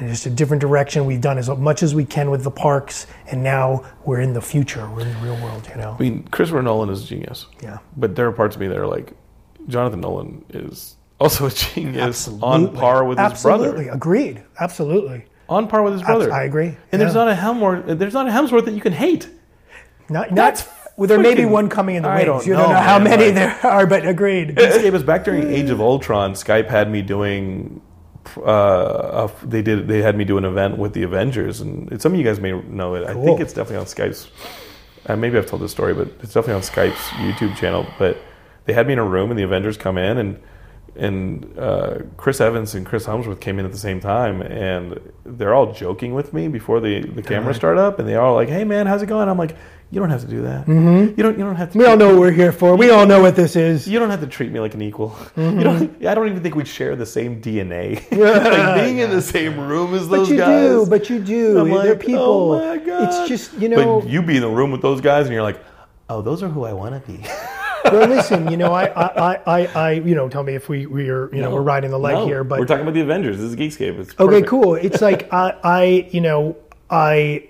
in 0.00 0.08
just 0.08 0.26
a 0.26 0.30
different 0.30 0.60
direction. 0.60 1.04
We've 1.06 1.20
done 1.20 1.38
as 1.38 1.48
much 1.48 1.82
as 1.82 1.94
we 1.94 2.04
can 2.04 2.30
with 2.30 2.42
the 2.44 2.50
parks, 2.50 3.06
and 3.30 3.42
now 3.42 3.84
we're 4.04 4.20
in 4.20 4.32
the 4.32 4.40
future. 4.40 4.88
We're 4.90 5.02
in 5.02 5.12
the 5.12 5.20
real 5.20 5.36
world, 5.42 5.68
you 5.68 5.76
know. 5.76 5.96
I 5.98 6.02
mean, 6.02 6.24
Christopher 6.28 6.62
Nolan 6.62 6.90
is 6.90 7.04
a 7.04 7.06
genius. 7.06 7.46
Yeah. 7.62 7.78
But 7.96 8.16
there 8.16 8.26
are 8.26 8.32
parts 8.32 8.56
of 8.56 8.60
me 8.60 8.68
that 8.68 8.76
are 8.76 8.86
like, 8.86 9.12
Jonathan 9.68 10.00
Nolan 10.00 10.44
is 10.50 10.96
also 11.18 11.46
a 11.46 11.50
genius 11.50 12.28
on 12.28 12.74
par 12.74 13.04
with 13.04 13.18
his 13.18 13.42
brother. 13.42 13.64
Absolutely, 13.66 13.88
agreed. 13.88 14.42
Absolutely, 14.60 15.24
On 15.48 15.66
par 15.68 15.82
with 15.82 15.94
his 15.94 16.02
brother. 16.02 16.32
I 16.32 16.44
agree. 16.44 16.76
And 16.92 17.00
there's 17.00 17.14
not 17.14 17.28
a 17.28 17.34
Helmworth. 17.34 17.98
There's 17.98 18.14
not 18.14 18.28
a 18.28 18.30
Hemsworth 18.30 18.64
that 18.66 18.74
you 18.74 18.80
can 18.80 18.92
hate. 18.92 19.28
not 20.08 20.34
That's 20.34 20.66
not. 20.66 20.72
Well, 20.96 21.08
there 21.08 21.18
may 21.18 21.34
be 21.34 21.44
one 21.44 21.68
coming 21.68 21.96
in 21.96 22.02
the 22.04 22.08
wings. 22.08 22.24
don't 22.24 22.46
you 22.46 22.54
don't 22.54 22.70
know, 22.70 22.76
how 22.76 22.98
man, 22.98 23.18
many 23.18 23.26
like- 23.26 23.34
there 23.34 23.66
are, 23.70 23.86
but 23.86 24.06
agreed. 24.06 24.58
Escape 24.58 24.94
is 24.94 25.02
back 25.02 25.24
during 25.24 25.46
Age 25.52 25.68
of 25.68 25.80
Ultron. 25.80 26.32
Skype 26.32 26.68
had 26.68 26.90
me 26.90 27.02
doing. 27.02 27.82
Uh, 28.38 29.28
they 29.42 29.62
did. 29.62 29.88
They 29.88 30.02
had 30.02 30.16
me 30.16 30.24
do 30.24 30.38
an 30.38 30.44
event 30.44 30.78
with 30.78 30.92
the 30.92 31.02
Avengers, 31.02 31.60
and 31.60 32.00
some 32.00 32.12
of 32.12 32.18
you 32.18 32.24
guys 32.24 32.40
may 32.40 32.52
know 32.52 32.94
it. 32.94 33.04
I 33.04 33.14
think 33.14 33.40
it's 33.40 33.52
definitely 33.52 33.78
on 33.78 33.86
Skype's. 33.86 34.28
Uh, 35.06 35.16
maybe 35.16 35.38
I've 35.38 35.46
told 35.46 35.62
this 35.62 35.70
story, 35.70 35.94
but 35.94 36.08
it's 36.22 36.34
definitely 36.34 36.54
on 36.54 36.62
Skype's 36.62 37.08
YouTube 37.10 37.56
channel. 37.56 37.86
But 37.98 38.18
they 38.64 38.72
had 38.72 38.86
me 38.86 38.94
in 38.94 38.98
a 38.98 39.04
room, 39.04 39.30
and 39.30 39.38
the 39.38 39.44
Avengers 39.44 39.76
come 39.76 39.98
in, 39.98 40.18
and 40.18 40.40
and 40.98 41.58
uh, 41.58 41.98
Chris 42.16 42.40
Evans 42.40 42.74
and 42.74 42.84
Chris 42.86 43.06
Hemsworth 43.06 43.40
came 43.40 43.58
in 43.58 43.64
at 43.64 43.72
the 43.72 43.78
same 43.78 44.00
time, 44.00 44.42
and 44.42 44.98
they're 45.24 45.54
all 45.54 45.72
joking 45.72 46.14
with 46.14 46.32
me 46.32 46.48
before 46.48 46.80
the 46.80 47.00
the 47.00 47.22
cameras 47.22 47.56
start 47.56 47.78
up, 47.78 47.98
and 47.98 48.08
they 48.08 48.16
all 48.16 48.34
like, 48.34 48.48
"Hey 48.48 48.64
man, 48.64 48.86
how's 48.86 49.02
it 49.02 49.06
going?" 49.06 49.28
I'm 49.28 49.38
like, 49.38 49.56
"You 49.90 50.00
don't 50.00 50.10
have 50.10 50.22
to 50.22 50.26
do 50.26 50.42
that. 50.42 50.66
Mm-hmm. 50.66 51.14
You 51.16 51.22
don't. 51.22 51.38
You 51.38 51.44
don't 51.44 51.56
have 51.56 51.72
to." 51.72 51.78
we 51.78 51.86
all 51.86 51.96
know 51.96 52.08
what 52.10 52.18
we're 52.18 52.30
here 52.32 52.52
for. 52.52 52.76
We 52.76 52.90
all 52.90 53.06
know 53.06 53.20
what 53.20 53.36
this 53.36 53.56
is. 53.56 53.86
You 53.86 53.98
don't 53.98 54.10
have 54.10 54.20
to 54.20 54.26
treat 54.26 54.50
me 54.52 54.60
like 54.60 54.74
an 54.74 54.82
equal. 54.82 55.16
You 55.36 55.62
don't. 55.62 56.06
I 56.06 56.14
don't 56.14 56.28
even 56.28 56.42
think 56.42 56.54
we 56.54 56.64
share 56.64 56.96
the 56.96 57.06
same 57.06 57.40
DNA. 57.40 57.94
like 58.10 58.84
being 58.84 58.98
in 58.98 59.10
the 59.10 59.22
same 59.22 59.58
room 59.58 59.94
as 59.94 60.08
those 60.08 60.28
But 60.28 60.32
you 60.32 60.38
guys. 60.38 60.70
do. 60.70 60.86
But 60.86 61.10
you 61.10 61.18
do. 61.20 61.58
I'm 61.60 61.70
They're 61.70 61.96
people. 61.96 62.52
Oh 62.52 62.58
my 62.58 62.76
god! 62.78 63.08
It's 63.08 63.28
just 63.28 63.52
you 63.54 63.68
know. 63.68 64.00
But 64.00 64.08
you 64.08 64.22
be 64.22 64.36
in 64.36 64.42
the 64.42 64.48
room 64.48 64.70
with 64.70 64.82
those 64.82 65.00
guys, 65.00 65.26
and 65.26 65.32
you're 65.34 65.42
like, 65.42 65.60
oh, 66.08 66.22
those 66.22 66.42
are 66.42 66.48
who 66.48 66.64
I 66.64 66.72
want 66.72 66.94
to 66.94 67.12
be. 67.12 67.24
well, 67.92 68.08
listen. 68.08 68.50
You 68.50 68.56
know, 68.56 68.72
I, 68.72 68.86
I, 68.86 69.34
I, 69.46 69.66
I, 69.66 69.90
you 69.92 70.14
know, 70.14 70.28
tell 70.28 70.42
me 70.42 70.54
if 70.54 70.68
we, 70.68 70.86
we 70.86 71.08
are, 71.08 71.34
you 71.34 71.40
know, 71.40 71.50
we're 71.50 71.62
riding 71.62 71.90
the 71.90 71.98
leg 71.98 72.14
No, 72.14 72.26
here. 72.26 72.44
But 72.44 72.60
we're 72.60 72.66
talking 72.66 72.82
about 72.82 72.94
the 72.94 73.00
Avengers. 73.00 73.38
This 73.38 73.50
is 73.50 73.56
Geekscape. 73.56 73.98
It's 73.98 74.10
okay, 74.12 74.26
perfect. 74.26 74.48
cool. 74.48 74.74
It's 74.74 75.00
like 75.00 75.28
I, 75.32 75.54
I, 75.62 76.08
you 76.10 76.20
know, 76.20 76.56
I, 76.90 77.48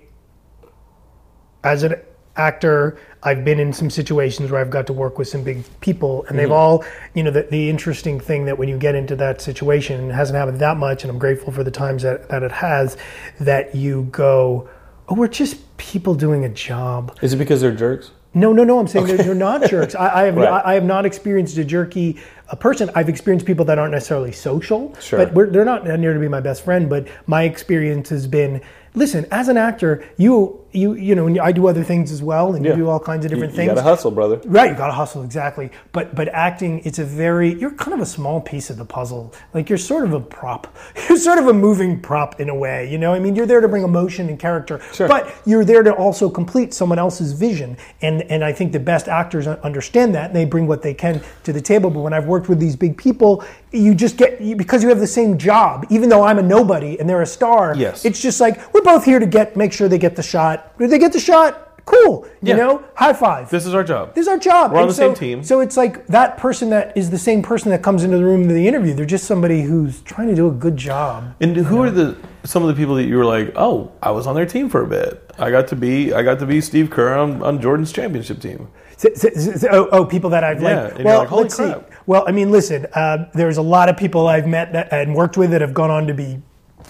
as 1.64 1.82
an 1.82 1.96
actor, 2.36 2.98
I've 3.22 3.44
been 3.44 3.58
in 3.58 3.72
some 3.72 3.90
situations 3.90 4.50
where 4.50 4.60
I've 4.60 4.70
got 4.70 4.86
to 4.86 4.92
work 4.92 5.18
with 5.18 5.28
some 5.28 5.42
big 5.42 5.64
people, 5.80 6.24
and 6.28 6.38
they've 6.38 6.46
mm-hmm. 6.46 6.52
all, 6.52 6.84
you 7.14 7.22
know, 7.22 7.30
the, 7.30 7.42
the 7.42 7.68
interesting 7.68 8.20
thing 8.20 8.44
that 8.44 8.56
when 8.58 8.68
you 8.68 8.78
get 8.78 8.94
into 8.94 9.16
that 9.16 9.40
situation, 9.40 10.00
and 10.00 10.10
it 10.10 10.14
hasn't 10.14 10.36
happened 10.36 10.60
that 10.60 10.76
much, 10.76 11.02
and 11.02 11.10
I'm 11.10 11.18
grateful 11.18 11.52
for 11.52 11.64
the 11.64 11.70
times 11.70 12.02
that, 12.02 12.28
that 12.28 12.42
it 12.42 12.52
has, 12.52 12.96
that 13.40 13.74
you 13.74 14.04
go, 14.12 14.68
oh, 15.08 15.14
we're 15.14 15.28
just 15.28 15.76
people 15.76 16.14
doing 16.14 16.44
a 16.44 16.48
job. 16.48 17.16
Is 17.22 17.32
it 17.32 17.36
because 17.36 17.60
they're 17.60 17.74
jerks? 17.74 18.10
No, 18.36 18.52
no, 18.52 18.64
no. 18.64 18.78
I'm 18.78 18.86
saying 18.86 19.06
they're, 19.06 19.16
they're 19.16 19.34
not 19.34 19.68
jerks. 19.70 19.94
I, 19.94 20.22
I 20.22 20.24
have 20.26 20.36
Right. 20.36 20.48
I, 20.48 20.72
I 20.72 20.74
have 20.74 20.84
not 20.84 21.06
experienced 21.06 21.56
a 21.56 21.64
jerky 21.64 22.18
a 22.48 22.56
person. 22.56 22.90
I've 22.94 23.08
experienced 23.08 23.46
people 23.46 23.64
that 23.64 23.78
aren't 23.78 23.92
necessarily 23.92 24.30
social, 24.30 24.94
Sure. 25.00 25.18
but 25.18 25.32
we're, 25.32 25.50
they're 25.50 25.64
not 25.64 25.84
near 25.84 26.12
to 26.14 26.20
be 26.20 26.28
my 26.28 26.40
best 26.40 26.62
friend. 26.62 26.88
But 26.88 27.08
my 27.26 27.44
experience 27.44 28.10
has 28.10 28.26
been 28.26 28.60
listen, 28.94 29.26
as 29.30 29.48
an 29.48 29.56
actor, 29.56 30.04
you 30.16 30.60
you 30.76 30.94
you 30.94 31.14
know, 31.14 31.42
I 31.42 31.52
do 31.52 31.66
other 31.66 31.82
things 31.82 32.12
as 32.12 32.22
well, 32.22 32.54
and 32.54 32.64
Yeah. 32.64 32.72
you 32.72 32.76
do 32.78 32.88
all 32.88 33.00
kinds 33.00 33.24
of 33.24 33.30
different 33.30 33.52
you, 33.52 33.56
things. 33.56 33.68
You 33.70 33.74
gotta 33.74 33.88
hustle, 33.88 34.10
brother. 34.10 34.40
Right, 34.46 34.70
you 34.70 34.76
got 34.76 34.86
to 34.88 34.92
hustle 34.92 35.22
exactly. 35.22 35.70
But 35.92 36.14
but 36.14 36.28
acting, 36.28 36.82
it's 36.84 36.98
a 36.98 37.04
very 37.04 37.54
you're 37.54 37.70
kind 37.72 37.94
of 37.94 38.00
a 38.00 38.06
small 38.06 38.40
piece 38.40 38.70
of 38.70 38.76
the 38.76 38.84
puzzle. 38.84 39.32
Like 39.54 39.68
you're 39.68 39.78
sort 39.78 40.04
of 40.04 40.12
a 40.12 40.20
prop. 40.20 40.66
You're 41.08 41.18
sort 41.18 41.38
of 41.38 41.46
a 41.48 41.52
moving 41.52 42.00
prop 42.00 42.40
in 42.40 42.48
a 42.48 42.54
way. 42.54 42.90
You 42.90 42.98
know, 42.98 43.14
I 43.14 43.18
mean, 43.20 43.34
you're 43.36 43.46
there 43.46 43.60
to 43.60 43.68
bring 43.68 43.84
emotion 43.84 44.28
and 44.28 44.38
character, 44.38 44.80
Sure. 44.92 45.08
but 45.08 45.32
you're 45.46 45.64
there 45.64 45.82
to 45.82 45.92
also 45.94 46.28
complete 46.28 46.74
someone 46.74 46.98
else's 46.98 47.32
vision. 47.32 47.76
And 48.02 48.22
and 48.22 48.44
I 48.44 48.52
think 48.52 48.72
the 48.72 48.80
best 48.80 49.08
actors 49.08 49.46
understand 49.46 50.14
that, 50.14 50.26
and 50.26 50.36
they 50.36 50.44
bring 50.44 50.66
what 50.66 50.82
they 50.82 50.94
can 50.94 51.20
to 51.44 51.52
the 51.52 51.60
table. 51.60 51.90
But 51.90 52.00
when 52.00 52.12
I've 52.12 52.26
worked 52.26 52.48
with 52.48 52.58
these 52.60 52.76
big 52.76 52.96
people, 52.98 53.42
you 53.72 53.94
just 53.94 54.16
get 54.16 54.40
you, 54.40 54.56
because 54.56 54.82
you 54.82 54.88
have 54.88 55.00
the 55.00 55.06
same 55.06 55.38
job. 55.38 55.86
Even 55.90 56.08
though 56.08 56.22
I'm 56.24 56.38
a 56.38 56.42
nobody 56.42 56.98
and 56.98 57.08
they're 57.08 57.22
a 57.22 57.26
star, 57.26 57.74
Yes. 57.76 58.04
it's 58.04 58.20
just 58.20 58.40
like 58.40 58.58
we're 58.74 58.82
both 58.82 59.04
here 59.04 59.18
to 59.18 59.26
get 59.26 59.56
make 59.56 59.72
sure 59.72 59.88
they 59.88 59.98
get 59.98 60.16
the 60.16 60.22
shot. 60.22 60.65
Did 60.78 60.90
they 60.90 60.98
get 60.98 61.12
the 61.12 61.20
shot? 61.20 61.62
Cool. 61.84 62.26
You 62.42 62.48
Yeah. 62.50 62.56
know, 62.56 62.82
high 62.96 63.12
five. 63.12 63.48
This 63.48 63.64
is 63.64 63.72
our 63.72 63.84
job. 63.84 64.12
This 64.14 64.22
is 64.22 64.28
our 64.28 64.38
job. 64.38 64.72
We're 64.72 64.80
on 64.80 64.88
the 64.88 64.94
so, 64.94 65.06
same 65.06 65.14
team. 65.14 65.44
So 65.44 65.60
it's 65.60 65.76
like 65.76 66.04
that 66.08 66.36
person 66.36 66.70
that 66.70 66.92
is 66.96 67.10
the 67.10 67.18
same 67.18 67.42
person 67.42 67.70
that 67.70 67.80
comes 67.82 68.02
into 68.02 68.16
the 68.16 68.24
room 68.24 68.48
to 68.48 68.52
the 68.54 68.66
interview. 68.66 68.92
They're 68.92 69.06
just 69.06 69.24
somebody 69.24 69.62
who's 69.62 70.00
trying 70.00 70.26
to 70.26 70.34
do 70.34 70.48
a 70.48 70.50
good 70.50 70.76
job. 70.76 71.34
And 71.40 71.56
who 71.56 71.80
are 71.84 71.90
the 71.90 72.16
some 72.42 72.62
of 72.64 72.68
the 72.68 72.74
people 72.74 72.96
that 72.96 73.04
you 73.04 73.16
were 73.16 73.24
like, 73.24 73.52
oh, 73.54 73.92
I 74.02 74.10
was 74.10 74.26
on 74.26 74.34
their 74.34 74.46
team 74.46 74.68
for 74.68 74.82
a 74.82 74.86
bit. 74.86 75.32
I 75.38 75.52
got 75.52 75.68
to 75.68 75.76
be 75.76 76.12
I 76.12 76.22
got 76.24 76.40
to 76.40 76.46
be 76.46 76.60
Steve 76.60 76.90
Kerr 76.90 77.14
on, 77.16 77.40
on 77.42 77.60
Jordan's 77.60 77.92
championship 77.92 78.40
team. 78.40 78.66
So- 78.96 79.10
so- 79.14 79.28
so- 79.30 79.68
oh, 79.70 79.88
oh, 79.92 80.04
people 80.06 80.30
that 80.30 80.42
I've 80.42 80.60
Yeah, 80.60 80.68
like. 80.82 80.88
and 80.90 80.98
you're 80.98 81.06
Well, 81.06 81.18
like, 81.20 81.28
"Holy 81.28 81.42
let's 81.44 81.54
crap." 81.54 81.78
see. 81.88 81.96
Well, 82.06 82.24
I 82.26 82.32
mean, 82.32 82.50
listen. 82.50 82.86
Uh, 82.94 83.26
there's 83.32 83.58
a 83.58 83.62
lot 83.62 83.88
of 83.88 83.96
people 83.96 84.26
I've 84.26 84.46
met 84.48 84.72
that, 84.72 84.88
and 84.92 85.14
worked 85.14 85.36
with 85.36 85.50
that 85.52 85.60
have 85.60 85.74
gone 85.74 85.90
on 85.90 86.06
to 86.08 86.14
be 86.14 86.40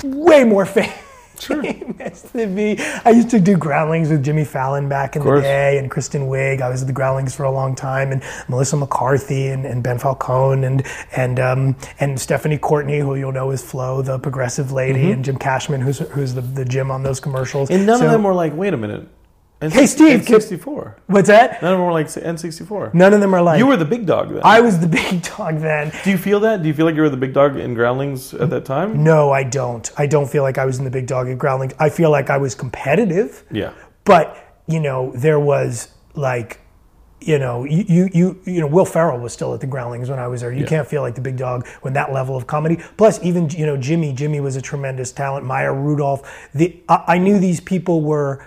way 0.04 0.44
more 0.44 0.64
famous. 0.76 0.94
me. 2.34 2.76
I 3.04 3.10
used 3.10 3.30
to 3.30 3.40
do 3.40 3.56
groundlings 3.56 4.10
with 4.10 4.24
Jimmy 4.24 4.44
Fallon 4.44 4.88
back 4.88 5.16
in 5.16 5.24
the 5.24 5.40
day, 5.40 5.78
and 5.78 5.90
Kristen 5.90 6.22
Wiig. 6.22 6.60
I 6.60 6.68
was 6.68 6.82
at 6.82 6.86
the 6.86 6.92
groundlings 6.92 7.34
for 7.34 7.44
a 7.44 7.50
long 7.50 7.74
time, 7.74 8.12
and 8.12 8.22
Melissa 8.48 8.76
McCarthy, 8.76 9.48
and, 9.48 9.64
and 9.66 9.82
Ben 9.82 9.98
Falcone, 9.98 10.64
and 10.66 10.86
and 11.14 11.40
um, 11.40 11.76
and 12.00 12.20
Stephanie 12.20 12.58
Courtney, 12.58 12.98
who 12.98 13.14
you'll 13.16 13.32
know 13.32 13.50
is 13.50 13.62
Flo, 13.62 14.02
the 14.02 14.18
progressive 14.18 14.72
lady, 14.72 15.10
and 15.12 15.24
Jim 15.24 15.36
Cashman, 15.36 15.80
who's 15.80 15.98
who's 15.98 16.34
the, 16.34 16.40
the 16.40 16.64
Jim 16.64 16.90
on 16.90 17.02
those 17.02 17.20
commercials. 17.20 17.68
Mm-hmm. 17.68 17.78
And 17.78 17.86
none 17.86 17.98
So- 17.98 18.06
of 18.06 18.12
them 18.12 18.22
were 18.22 18.34
like, 18.34 18.54
wait 18.54 18.74
a 18.74 18.76
minute. 18.76 19.08
N- 19.62 19.70
Hey, 19.70 19.86
Steve, 19.86 20.20
N64. 20.20 20.96
What's 21.06 21.28
that? 21.28 21.62
None 21.62 21.72
of 21.72 21.78
them 21.78 21.86
were 21.86 21.92
like 21.92 22.08
N64. 22.08 22.92
None 22.92 23.14
of 23.14 23.20
them 23.20 23.34
are 23.34 23.40
like. 23.40 23.58
You 23.58 23.66
were 23.66 23.76
the 23.78 23.86
big 23.86 24.04
dog 24.04 24.30
then. 24.30 24.42
I 24.44 24.60
was 24.60 24.78
the 24.78 24.86
big 25.00 25.22
dog 25.22 25.60
then. 25.60 25.92
Do 26.04 26.10
you 26.10 26.18
feel 26.18 26.40
that? 26.40 26.62
Do 26.62 26.68
you 26.68 26.74
feel 26.74 26.84
like 26.84 26.94
you 26.94 27.00
were 27.00 27.08
the 27.08 27.16
big 27.16 27.32
dog 27.32 27.56
in 27.56 27.72
Groundlings 27.72 28.34
at 28.34 28.50
that 28.50 28.66
time? 28.66 29.02
No, 29.02 29.30
I 29.30 29.44
don't. 29.44 29.90
I 29.96 30.06
don't 30.06 30.28
feel 30.28 30.42
like 30.42 30.58
I 30.58 30.66
was 30.66 30.78
in 30.78 30.84
the 30.84 30.90
big 30.90 31.06
dog 31.06 31.28
at 31.28 31.38
Groundlings. 31.38 31.72
I 31.78 31.88
feel 31.88 32.10
like 32.10 32.28
I 32.28 32.36
was 32.36 32.54
competitive. 32.54 33.44
Yeah. 33.50 33.72
But, 34.04 34.36
you 34.66 34.78
know, 34.78 35.10
there 35.14 35.40
was 35.40 35.88
like, 36.14 36.60
you 37.22 37.38
know, 37.38 37.64
you, 37.64 37.82
you, 37.88 38.08
you, 38.12 38.40
you 38.44 38.60
know, 38.60 38.66
Will 38.66 38.84
Ferrell 38.84 39.18
was 39.18 39.32
still 39.32 39.54
at 39.54 39.60
the 39.60 39.66
Groundlings 39.66 40.10
when 40.10 40.18
I 40.18 40.28
was 40.28 40.42
there. 40.42 40.52
You 40.52 40.60
Yeah. 40.60 40.66
can't 40.68 40.86
feel 40.86 41.00
like 41.00 41.14
the 41.14 41.22
big 41.22 41.38
dog 41.38 41.66
when 41.80 41.94
that 41.94 42.12
level 42.12 42.36
of 42.36 42.46
comedy. 42.46 42.78
Plus, 42.98 43.18
even, 43.24 43.48
you 43.48 43.64
know, 43.64 43.78
Jimmy, 43.78 44.12
Jimmy 44.12 44.38
was 44.40 44.54
a 44.56 44.60
tremendous 44.62 45.12
talent. 45.12 45.46
Maya 45.46 45.72
Rudolph. 45.72 46.30
The, 46.54 46.78
I, 46.90 47.04
I 47.08 47.18
knew 47.18 47.38
these 47.38 47.58
people 47.58 48.02
were, 48.02 48.46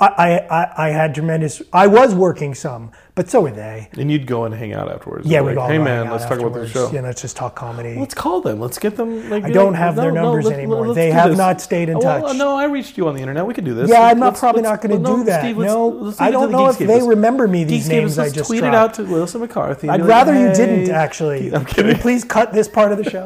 I, 0.00 0.06
I, 0.06 0.86
I- 0.86 0.88
had 0.90 1.14
tremendous, 1.14 1.62
I 1.72 1.86
was 1.86 2.14
working 2.14 2.54
some, 2.54 2.90
but 3.14 3.30
so 3.30 3.42
were 3.42 3.52
they. 3.52 3.88
And 3.96 4.10
you'd 4.10 4.26
go 4.26 4.44
and 4.44 4.52
hang 4.54 4.72
out 4.72 4.90
afterwards. 4.90 5.26
Yeah, 5.26 5.40
we'd 5.40 5.56
all 5.56 5.68
Hey 5.68 5.78
man, 5.78 5.86
hang 5.86 6.06
out 6.08 6.12
let's 6.14 6.24
talk 6.24 6.40
about 6.40 6.52
the 6.54 6.68
show. 6.68 6.90
Yeah, 6.92 7.02
let's 7.02 7.22
just 7.22 7.36
talk 7.36 7.54
comedy. 7.54 7.94
Let's 7.96 8.14
call 8.14 8.40
them. 8.40 8.58
Let's 8.58 8.78
get 8.78 8.96
them. 8.96 9.30
Like, 9.30 9.44
I 9.44 9.50
don't 9.50 9.72
like, 9.72 9.78
have 9.78 9.94
their 9.94 10.10
no, 10.10 10.22
no, 10.22 10.22
numbers 10.24 10.46
let- 10.46 10.58
anymore. 10.58 10.88
let's 10.88 10.96
They 10.96 11.10
have 11.12 11.30
this. 11.30 11.38
not 11.38 11.60
stayed 11.60 11.88
in 11.88 11.98
Well, 11.98 12.22
touch. 12.22 12.36
no, 12.36 12.56
I 12.56 12.64
reached 12.64 12.98
you 12.98 13.06
on 13.06 13.14
the 13.14 13.20
internet. 13.20 13.46
We 13.46 13.54
could 13.54 13.64
do 13.64 13.74
this. 13.74 13.88
Yeah, 13.88 14.02
I'm 14.02 14.18
not 14.18 14.36
probably 14.36 14.62
not 14.62 14.82
going 14.82 14.90
to 14.96 14.98
well, 15.08 15.18
do 15.18 15.24
that. 15.24 15.42
Steve, 15.42 15.58
no, 15.58 15.88
let's 15.88 16.20
I 16.20 16.30
don't 16.32 16.50
know 16.50 16.68
if 16.68 16.78
they 16.78 17.02
remember 17.02 17.46
me. 17.46 17.62
These 17.62 17.86
Geekscape, 17.86 17.90
names 17.90 18.18
I 18.18 18.30
just 18.30 18.48
tweet 18.48 18.60
dropped. 18.60 18.74
it 18.74 19.02
out 19.02 19.06
to 19.06 19.12
Wilson 19.12 19.40
McCarthy. 19.42 19.88
I'd 19.88 20.04
rather 20.04 20.34
you 20.34 20.52
didn't 20.52 20.90
actually. 20.90 21.54
I'm 21.54 21.64
Can 21.64 21.86
you 21.86 21.92
kidding. 21.92 22.02
please 22.02 22.24
cut 22.24 22.52
this 22.52 22.66
part 22.68 22.90
of 22.90 22.98
the 22.98 23.08
show? 23.08 23.22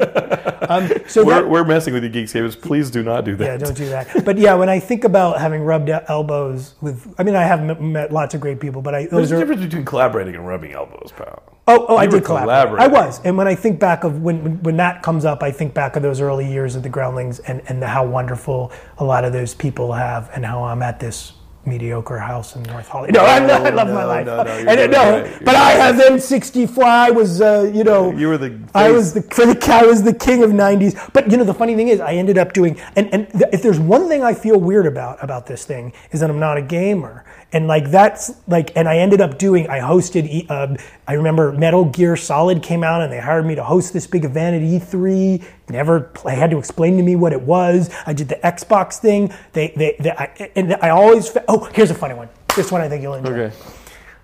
um, 0.69 0.87
so 1.07 1.25
We're, 1.25 1.47
we're 1.47 1.65
messing 1.65 1.93
with 1.95 2.03
you, 2.03 2.09
Geekscapers. 2.11 2.59
Please 2.61 2.91
do 2.91 3.01
not 3.01 3.25
do 3.25 3.35
that. 3.37 3.45
yeah, 3.45 3.57
don't 3.57 3.75
do 3.75 3.89
that. 3.89 4.23
But 4.23 4.37
yeah, 4.37 4.53
when 4.53 4.69
I 4.69 4.79
think 4.79 5.03
about 5.03 5.39
having 5.39 5.61
rubbed 5.63 5.89
elbows 5.89 6.75
with, 6.81 7.13
I 7.17 7.23
mean, 7.23 7.35
I 7.35 7.43
have 7.43 7.81
met 7.81 8.11
lots 8.11 8.35
of 8.35 8.41
great 8.41 8.59
people, 8.59 8.81
but 8.81 8.93
I 8.93 9.07
There's 9.07 9.29
those 9.29 9.31
a 9.31 9.35
are. 9.37 9.39
Collaborating 9.85 10.35
and 10.35 10.47
rubbing 10.47 10.73
elbows, 10.73 11.11
pal. 11.15 11.43
Oh, 11.67 11.85
oh, 11.89 11.95
I 11.97 12.03
You 12.05 12.09
did 12.09 12.25
collaborate. 12.25 12.81
I 12.81 12.87
was, 12.87 13.21
and 13.23 13.37
when 13.37 13.47
I 13.47 13.53
think 13.55 13.79
back 13.79 14.03
of 14.03 14.21
when 14.23 14.43
when- 14.43 14.63
when 14.63 14.77
that 14.77 15.03
comes 15.03 15.23
up, 15.23 15.43
I 15.43 15.51
think 15.51 15.73
back 15.75 15.95
of 15.95 16.01
those 16.01 16.19
early 16.19 16.47
years 16.51 16.75
of 16.75 16.81
the 16.83 16.89
Groundlings 16.89 17.39
and 17.39 17.61
and 17.67 17.83
how 17.83 18.05
wonderful 18.05 18.71
a 18.97 19.03
lot 19.03 19.23
of 19.23 19.33
those 19.33 19.53
people 19.53 19.93
have, 19.93 20.29
and 20.33 20.45
how 20.45 20.63
I'm 20.63 20.81
at 20.81 20.99
this 20.99 21.33
mediocre 21.65 22.17
house 22.17 22.55
in 22.55 22.63
North 22.63 22.87
Hollywood. 22.87 23.13
No, 23.13 23.23
I'm 23.23 23.45
not, 23.45 23.61
I 23.63 23.69
love 23.69 23.89
my 23.89 24.03
life. 24.03 24.25
no, 24.25 24.41
no, 24.41 24.49
And, 24.51 24.91
no, 24.91 25.21
right. 25.21 25.45
But 25.45 25.55
I 25.55 25.71
have 25.71 25.95
N64. 25.97 26.83
I 26.83 27.11
was, 27.11 27.41
uh, 27.41 27.69
you 27.71 27.83
know, 27.83 28.11
You 28.13 28.29
were 28.29 28.37
the 28.39 28.57
I 28.73 28.89
was 28.89 29.13
the 29.13 29.21
for 29.21 29.45
the 29.45 29.57
I 29.71 29.83
was 29.85 30.01
the 30.01 30.13
king 30.13 30.41
of 30.41 30.49
'90s. 30.51 30.95
But 31.13 31.29
you 31.29 31.37
know, 31.37 31.43
the 31.43 31.53
funny 31.53 31.75
thing 31.75 31.89
is, 31.89 31.99
I 31.99 32.13
ended 32.13 32.39
up 32.39 32.53
doing. 32.53 32.79
And 32.95 33.13
and 33.13 33.29
th- 33.29 33.43
if 33.53 33.61
there's 33.61 33.79
one 33.79 34.07
thing 34.07 34.23
I 34.23 34.33
feel 34.33 34.59
weird 34.59 34.87
about 34.87 35.21
about 35.23 35.45
this 35.45 35.65
thing 35.65 35.93
is 36.11 36.21
that 36.21 36.29
I'm 36.31 36.39
not 36.39 36.57
a 36.57 36.61
gamer. 36.63 37.25
And 37.51 37.67
like 37.67 37.89
that's 37.89 38.31
like, 38.47 38.75
and 38.75 38.87
I 38.87 38.97
ended 38.97 39.21
up 39.21 39.39
doing. 39.39 39.67
I 39.69 39.79
hosted. 39.79 40.49
Um, 40.51 40.77
I 41.07 41.13
remember 41.13 41.51
Metal 41.51 41.85
Gear 41.85 42.15
Solid 42.15 42.61
came 42.61 42.83
out, 42.83 43.01
and 43.01 43.11
they 43.11 43.19
hired 43.19 43.45
me 43.45 43.55
to 43.55 43.63
host 43.63 43.91
this 43.91 44.05
big 44.05 44.23
event 44.23 44.55
at 44.55 44.61
E3. 44.61 45.43
Never, 45.69 46.11
I 46.25 46.33
had 46.33 46.51
to 46.51 46.59
explain 46.59 46.97
to 46.97 47.03
me 47.03 47.15
what 47.15 47.33
it 47.33 47.41
was. 47.41 47.89
I 48.05 48.13
did 48.13 48.29
the 48.29 48.35
Xbox 48.35 48.99
thing. 48.99 49.33
They, 49.53 49.73
they, 49.75 49.95
they 49.99 50.11
I, 50.11 50.51
and 50.55 50.75
I 50.75 50.89
always. 50.89 51.35
Oh, 51.47 51.63
here's 51.73 51.89
a 51.89 51.95
funny 51.95 52.13
one. 52.13 52.29
This 52.55 52.71
one 52.71 52.81
I 52.81 52.89
think 52.89 53.01
you'll 53.01 53.15
enjoy. 53.15 53.31
Okay. 53.31 53.55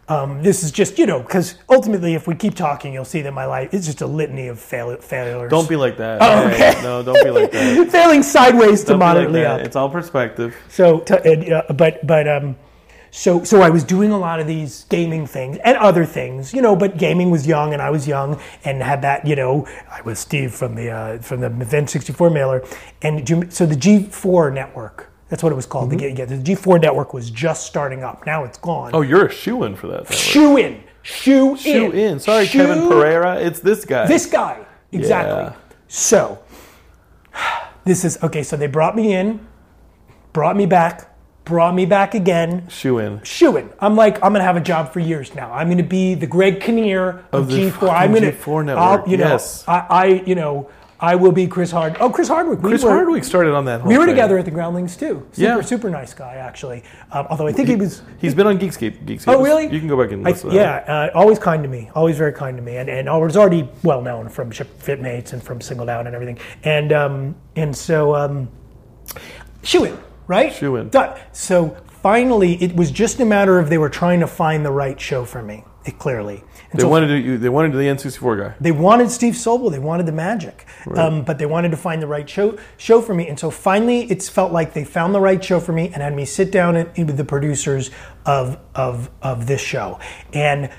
Um, 0.08 0.44
this 0.44 0.64
is 0.64 0.72
just, 0.72 1.00
you 1.00 1.08
know, 1.08 1.20
because 1.20 1.56
ultimately, 1.68 2.14
if 2.14 2.28
we 2.28 2.36
keep 2.36 2.54
talking, 2.54 2.94
you'll 2.94 3.06
see 3.06 3.24
that 3.24 3.34
my 3.34 3.46
life 3.48 3.74
is 3.74 3.88
just 3.88 4.02
a 4.02 4.06
litany 4.08 4.50
of 4.50 4.60
fail- 4.60 4.98
failures. 4.98 5.50
Don't 5.50 5.68
be 5.68 5.76
like 5.76 5.98
that. 5.98 6.20
Oh, 6.22 6.48
okay. 6.48 6.80
no, 6.84 7.02
don't 7.02 7.24
be 7.24 7.32
like 7.32 7.52
that. 7.52 7.90
failing 7.92 8.22
sideways 8.22 8.82
to 8.82 8.90
Don't 8.90 9.00
like 9.00 9.16
moderately 9.16 9.42
that. 9.42 9.62
up. 9.62 9.66
It's 9.66 9.76
all 9.76 9.90
perspective. 9.90 10.56
So, 10.70 11.00
to, 11.00 11.56
uh, 11.58 11.74
but 11.74 12.06
but 12.06 12.28
um, 12.28 12.56
so 13.16 13.46
so 13.46 13.62
I 13.62 13.70
was 13.70 13.86
doing 13.86 14.12
a 14.12 14.18
lot 14.18 14.42
of 14.42 14.46
these 14.46 14.84
gaming 14.90 15.26
things 15.26 15.58
and 15.64 15.78
other 15.78 16.06
things, 16.06 16.54
you 16.54 16.62
know. 16.62 16.76
But 16.76 16.98
gaming 16.98 17.32
was 17.32 17.48
young, 17.48 17.72
and 17.72 17.82
I 17.82 17.90
was 17.90 18.06
young, 18.06 18.42
and 18.66 18.84
had 18.84 19.02
that, 19.04 19.26
you 19.26 19.38
know. 19.38 19.66
I 19.90 20.02
was 20.02 20.20
Steve 20.20 20.54
from 20.54 20.76
the 20.76 20.90
uh, 20.90 21.18
from 21.20 21.40
the 21.40 21.78
N 21.78 21.88
sixty 21.88 22.12
four 22.12 22.30
mailer, 22.30 22.62
and 23.02 23.54
so 23.54 23.66
the 23.66 23.76
G 23.76 24.04
four 24.04 24.52
network. 24.52 25.14
That's 25.30 25.42
what 25.42 25.54
it 25.54 25.56
was 25.56 25.66
called. 25.66 25.92
The, 25.92 26.12
yeah, 26.12 26.26
the 26.26 26.38
G 26.38 26.56
four 26.56 26.78
network 26.78 27.14
was 27.14 27.32
just 27.32 27.66
starting 27.66 28.04
up. 28.04 28.26
Now 28.26 28.44
it's 28.44 28.58
gone. 28.58 28.92
Oh, 28.94 29.02
you're 29.02 29.28
a 29.28 29.32
shoe 29.32 29.64
in 29.64 29.78
for 29.78 29.88
that. 29.88 30.14
shoe 30.14 30.58
in, 30.58 30.84
shoe, 31.02 31.52
in, 31.52 31.58
Shoe 31.58 31.92
in, 31.92 31.98
in. 31.98 32.20
Sorry, 32.20 32.46
Shoe 32.46 32.60
Kevin 32.60 32.90
Pereira. 32.90 33.38
It's 33.38 33.62
this 33.62 33.86
guy. 33.86 34.08
This 34.08 34.26
guy, 34.26 34.66
exactly. 34.92 35.36
Yeah. 35.36 35.56
So, 35.88 36.44
this 37.86 38.04
is 38.04 38.22
okay. 38.22 38.44
So 38.44 38.58
they 38.58 38.68
brought 38.68 38.94
me 38.94 39.14
in, 39.14 39.40
brought 40.34 40.58
me 40.58 40.66
back, 40.66 41.15
brought 41.46 41.74
me 41.76 41.86
back 41.86 42.14
again. 42.16 42.68
shoe 42.70 42.98
in. 43.00 43.22
Shooing. 43.24 43.72
I'm 43.80 43.96
like, 43.96 44.16
I'm 44.24 44.34
gonna 44.34 44.44
have 44.44 44.58
a 44.58 44.62
job 44.62 44.92
for 44.92 45.00
years 45.00 45.34
now. 45.36 45.54
I'm 45.54 45.70
gonna 45.70 45.84
be 45.84 46.16
the 46.16 46.28
Greg 46.28 46.60
Kinnear 46.60 47.24
of, 47.32 47.44
Of 47.44 47.48
the 47.50 47.70
G4. 47.70 47.90
I'm 47.90 48.14
gonna 48.14 48.32
G4 48.32 48.66
network, 48.66 48.84
I'll- 49.02 49.10
you 49.10 49.18
know, 49.18 49.28
yes. 49.30 49.64
I, 49.68 49.86
I, 49.90 50.06
you 50.26 50.36
know, 50.36 50.70
I 50.98 51.14
will 51.16 51.34
be 51.34 51.46
Chris 51.46 51.72
Hard. 51.72 51.98
Oh, 52.00 52.10
Chris 52.10 52.30
Hardwick. 52.30 52.62
We 52.64 52.70
Chris 52.70 52.84
were, 52.84 52.90
Hardwick 52.90 53.24
started 53.26 53.54
on 53.54 53.66
that 53.66 53.86
We 53.86 53.98
were 53.98 54.06
thing. 54.06 54.16
together 54.16 54.38
at 54.38 54.46
the 54.46 54.52
Groundlings 54.52 54.96
too. 54.96 55.28
Super, 55.34 55.42
Yeah. 55.42 55.62
super 55.62 55.90
nice 55.90 56.14
guy 56.14 56.36
actually. 56.36 56.84
Um, 57.12 57.28
although 57.30 57.46
I 57.48 57.52
think 57.52 57.68
he, 57.68 57.76
was. 57.76 58.02
He's 58.18 58.34
been 58.34 58.48
on 58.48 58.58
Geekscape. 58.58 59.06
Geekscape. 59.06 59.26
Oh, 59.28 59.44
really? 59.44 59.66
You 59.72 59.78
can 59.80 59.90
go 59.90 60.02
back 60.02 60.14
and 60.14 60.26
I- 60.26 60.32
listen. 60.32 60.50
that. 60.52 60.56
yeah, 60.88 60.94
uh, 60.94 61.12
always 61.14 61.38
kind 61.38 61.62
to 61.64 61.70
me, 61.70 61.92
always 61.94 62.18
very 62.18 62.32
kind 62.34 62.56
to 62.58 62.64
me, 62.64 62.78
and 62.78 62.90
and 62.90 63.10
I 63.10 63.18
was 63.18 63.36
already 63.38 63.70
well 63.84 64.02
known 64.02 64.30
from 64.30 64.50
Ship 64.52 64.68
Fitmates 64.82 65.34
and 65.34 65.44
from 65.44 65.60
Singled 65.62 65.90
Out 65.90 66.08
and 66.08 66.16
everything, 66.16 66.40
and 66.64 66.92
um, 66.94 67.36
and 67.58 67.76
so 67.76 68.16
um, 68.16 68.48
shoe 69.64 69.84
in, 69.84 69.98
right? 70.28 70.54
Shoe 70.54 70.76
in. 70.78 70.90
Done. 70.90 71.20
So 71.32 71.76
finally, 72.02 72.62
it 72.62 72.76
was 72.76 72.92
just 72.92 73.20
a 73.20 73.26
matter 73.26 73.60
of 73.60 73.70
they 73.70 73.78
were 73.78 73.90
trying 73.90 74.20
to 74.20 74.28
find 74.28 74.66
the 74.66 74.72
right 74.72 75.00
show 75.00 75.26
for 75.26 75.42
me. 75.42 75.64
It 75.86 76.00
clearly. 76.00 76.44
And 76.72 76.80
They 76.80 76.84
so 76.84 76.90
wanted 76.90 77.24
to. 77.24 77.38
They 77.38 77.50
wanted 77.50 77.74
the 77.74 77.78
N64 77.78 78.40
guy. 78.42 78.56
they 78.60 78.72
wanted 78.72 79.12
Steve 79.12 79.36
Sobel, 79.36 79.70
they 79.70 79.78
wanted 79.78 80.08
the 80.08 80.12
magic, 80.12 80.66
um, 80.96 81.24
but 81.24 81.38
they 81.38 81.46
wanted 81.46 81.70
to 81.72 81.78
find 81.78 82.02
the 82.02 82.08
right 82.08 82.28
show 82.28 82.58
show 82.78 83.02
for 83.02 83.14
me. 83.14 83.28
And 83.28 83.40
so 83.40 83.52
finally, 83.52 84.02
it's 84.10 84.28
felt 84.28 84.52
like 84.52 84.74
they 84.74 84.84
found 84.84 85.14
the 85.14 85.20
right 85.20 85.44
show 85.44 85.60
for 85.60 85.74
me 85.74 85.86
and 85.94 85.98
had 86.02 86.16
me 86.16 86.26
sit 86.26 86.52
down 86.52 86.76
and, 86.76 86.90
with 87.08 87.18
the 87.18 87.24
producers 87.26 87.92
of 88.26 88.58
of 88.74 89.12
of 89.22 89.46
this 89.46 89.62
show. 89.62 90.00
And 90.34 90.72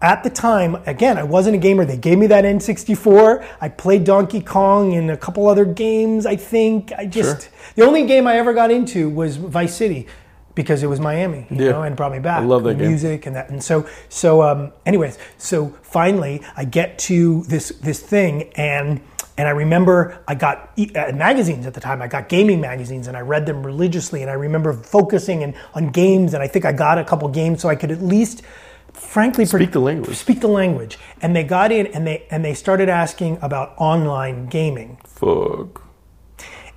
at 0.00 0.22
the 0.22 0.30
time, 0.30 0.76
again, 0.86 1.18
I 1.18 1.24
wasn't 1.24 1.56
a 1.56 1.58
gamer. 1.58 1.84
They 1.84 1.96
gave 1.96 2.18
me 2.18 2.26
that 2.28 2.44
N64. 2.44 3.44
I 3.60 3.68
played 3.68 4.04
Donkey 4.04 4.40
Kong 4.40 4.94
and 4.94 5.10
a 5.10 5.16
couple 5.16 5.48
other 5.48 5.64
games. 5.64 6.24
I 6.26 6.36
think 6.36 6.92
I 6.96 7.04
just 7.06 7.42
Sure. 7.42 7.50
the 7.76 7.84
only 7.84 8.06
game 8.06 8.26
I 8.26 8.36
ever 8.36 8.52
got 8.52 8.70
into 8.70 9.08
was 9.10 9.36
Vice 9.36 9.74
City 9.74 10.06
because 10.54 10.82
it 10.82 10.88
was 10.88 11.00
Miami, 11.00 11.46
you 11.50 11.64
Yeah. 11.64 11.72
know, 11.72 11.82
and 11.82 11.96
brought 11.96 12.12
me 12.12 12.18
back. 12.20 12.40
I 12.42 12.44
love 12.44 12.62
that 12.64 12.70
The 12.78 12.84
game. 12.84 12.88
music 12.88 13.26
and 13.26 13.34
that. 13.36 13.50
And 13.50 13.62
so, 13.62 13.86
so, 14.08 14.42
um, 14.42 14.72
anyways, 14.86 15.18
so 15.36 15.72
finally, 15.82 16.42
I 16.56 16.64
get 16.64 16.98
to 17.10 17.42
this 17.48 17.70
this 17.82 18.00
thing, 18.00 18.44
and 18.56 19.00
And 19.40 19.46
I 19.46 19.52
remember 19.52 20.18
I 20.26 20.34
got 20.34 20.70
uh, 20.96 21.12
magazines 21.14 21.64
at 21.64 21.72
the 21.72 21.80
time. 21.80 22.02
I 22.02 22.08
got 22.08 22.28
gaming 22.28 22.60
magazines, 22.60 23.06
and 23.06 23.16
I 23.16 23.20
read 23.20 23.46
them 23.46 23.64
religiously. 23.64 24.20
And 24.22 24.28
I 24.28 24.34
remember 24.34 24.72
focusing 24.72 25.42
in, 25.42 25.54
on 25.76 25.90
games, 25.90 26.34
and 26.34 26.42
I 26.42 26.48
think 26.48 26.64
I 26.64 26.72
got 26.72 26.98
a 26.98 27.04
couple 27.04 27.28
games 27.28 27.60
so 27.62 27.68
I 27.68 27.76
could 27.76 27.92
at 27.92 28.02
least, 28.02 28.42
frankly, 28.98 29.44
Speak 29.46 29.72
the 29.72 29.80
language. 29.80 30.16
Speak 30.16 30.40
the 30.40 30.48
language. 30.48 30.98
And 31.22 31.34
they 31.34 31.44
got 31.44 31.72
in, 31.72 31.86
and 31.88 32.06
they 32.06 32.26
and 32.30 32.44
they 32.44 32.54
started 32.54 32.88
asking 32.88 33.38
about 33.42 33.74
online 33.78 34.46
gaming. 34.46 34.98
Fuck. 35.06 35.84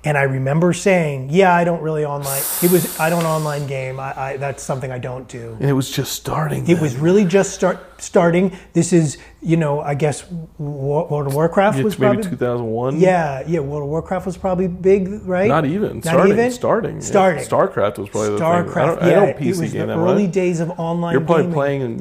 And 0.04 0.18
I 0.18 0.22
remember 0.22 0.72
saying, 0.72 1.28
"Yeah, 1.30 1.54
I 1.54 1.62
don't 1.62 1.80
really 1.80 2.04
online. 2.04 2.42
It 2.62 2.72
was 2.72 2.98
I 2.98 3.08
don't 3.08 3.24
online 3.24 3.66
game. 3.68 4.00
I, 4.00 4.20
I 4.20 4.36
that's 4.36 4.62
something 4.62 4.90
I 4.90 4.98
don't 4.98 5.28
do." 5.28 5.56
And 5.60 5.68
it 5.70 5.74
was 5.74 5.90
just 5.90 6.12
starting. 6.12 6.68
It 6.68 6.80
was 6.80 6.96
really 6.96 7.24
just 7.24 7.54
start 7.54 8.02
starting. 8.02 8.56
This 8.72 8.92
is, 8.92 9.18
you 9.44 9.56
know, 9.56 9.80
I 9.80 9.94
guess 9.94 10.24
World 10.58 11.26
of 11.26 11.34
Warcraft 11.34 11.82
was 11.82 11.98
maybe 11.98 12.14
probably 12.22 12.30
2001. 12.30 13.00
yeah, 13.00 13.42
yeah. 13.46 13.58
World 13.58 13.82
of 13.82 13.88
Warcraft 13.88 14.26
was 14.26 14.36
probably 14.36 14.68
big, 14.68 15.08
right? 15.26 15.48
Not 15.48 15.64
even 15.64 15.96
Not 15.96 16.04
starting. 16.04 16.32
even? 16.32 16.50
Starting. 16.52 16.94
yeah. 16.96 17.00
Starting. 17.00 17.44
Starcraft 17.44 17.98
was 17.98 18.08
probably 18.08 18.30
the 18.30 18.38
thing. 18.38 18.46
Starcraft. 18.46 18.76
I 18.76 18.86
don't, 18.86 19.00
yeah, 19.00 19.06
I 19.06 19.10
don't 19.32 19.42
it 19.42 19.56
was 19.58 19.72
game 19.72 19.86
the 19.88 19.98
early 19.98 20.26
days 20.28 20.60
of 20.60 20.70
online. 20.78 21.12
You're 21.12 21.22
probably 21.22 21.42
gaming. 21.44 21.54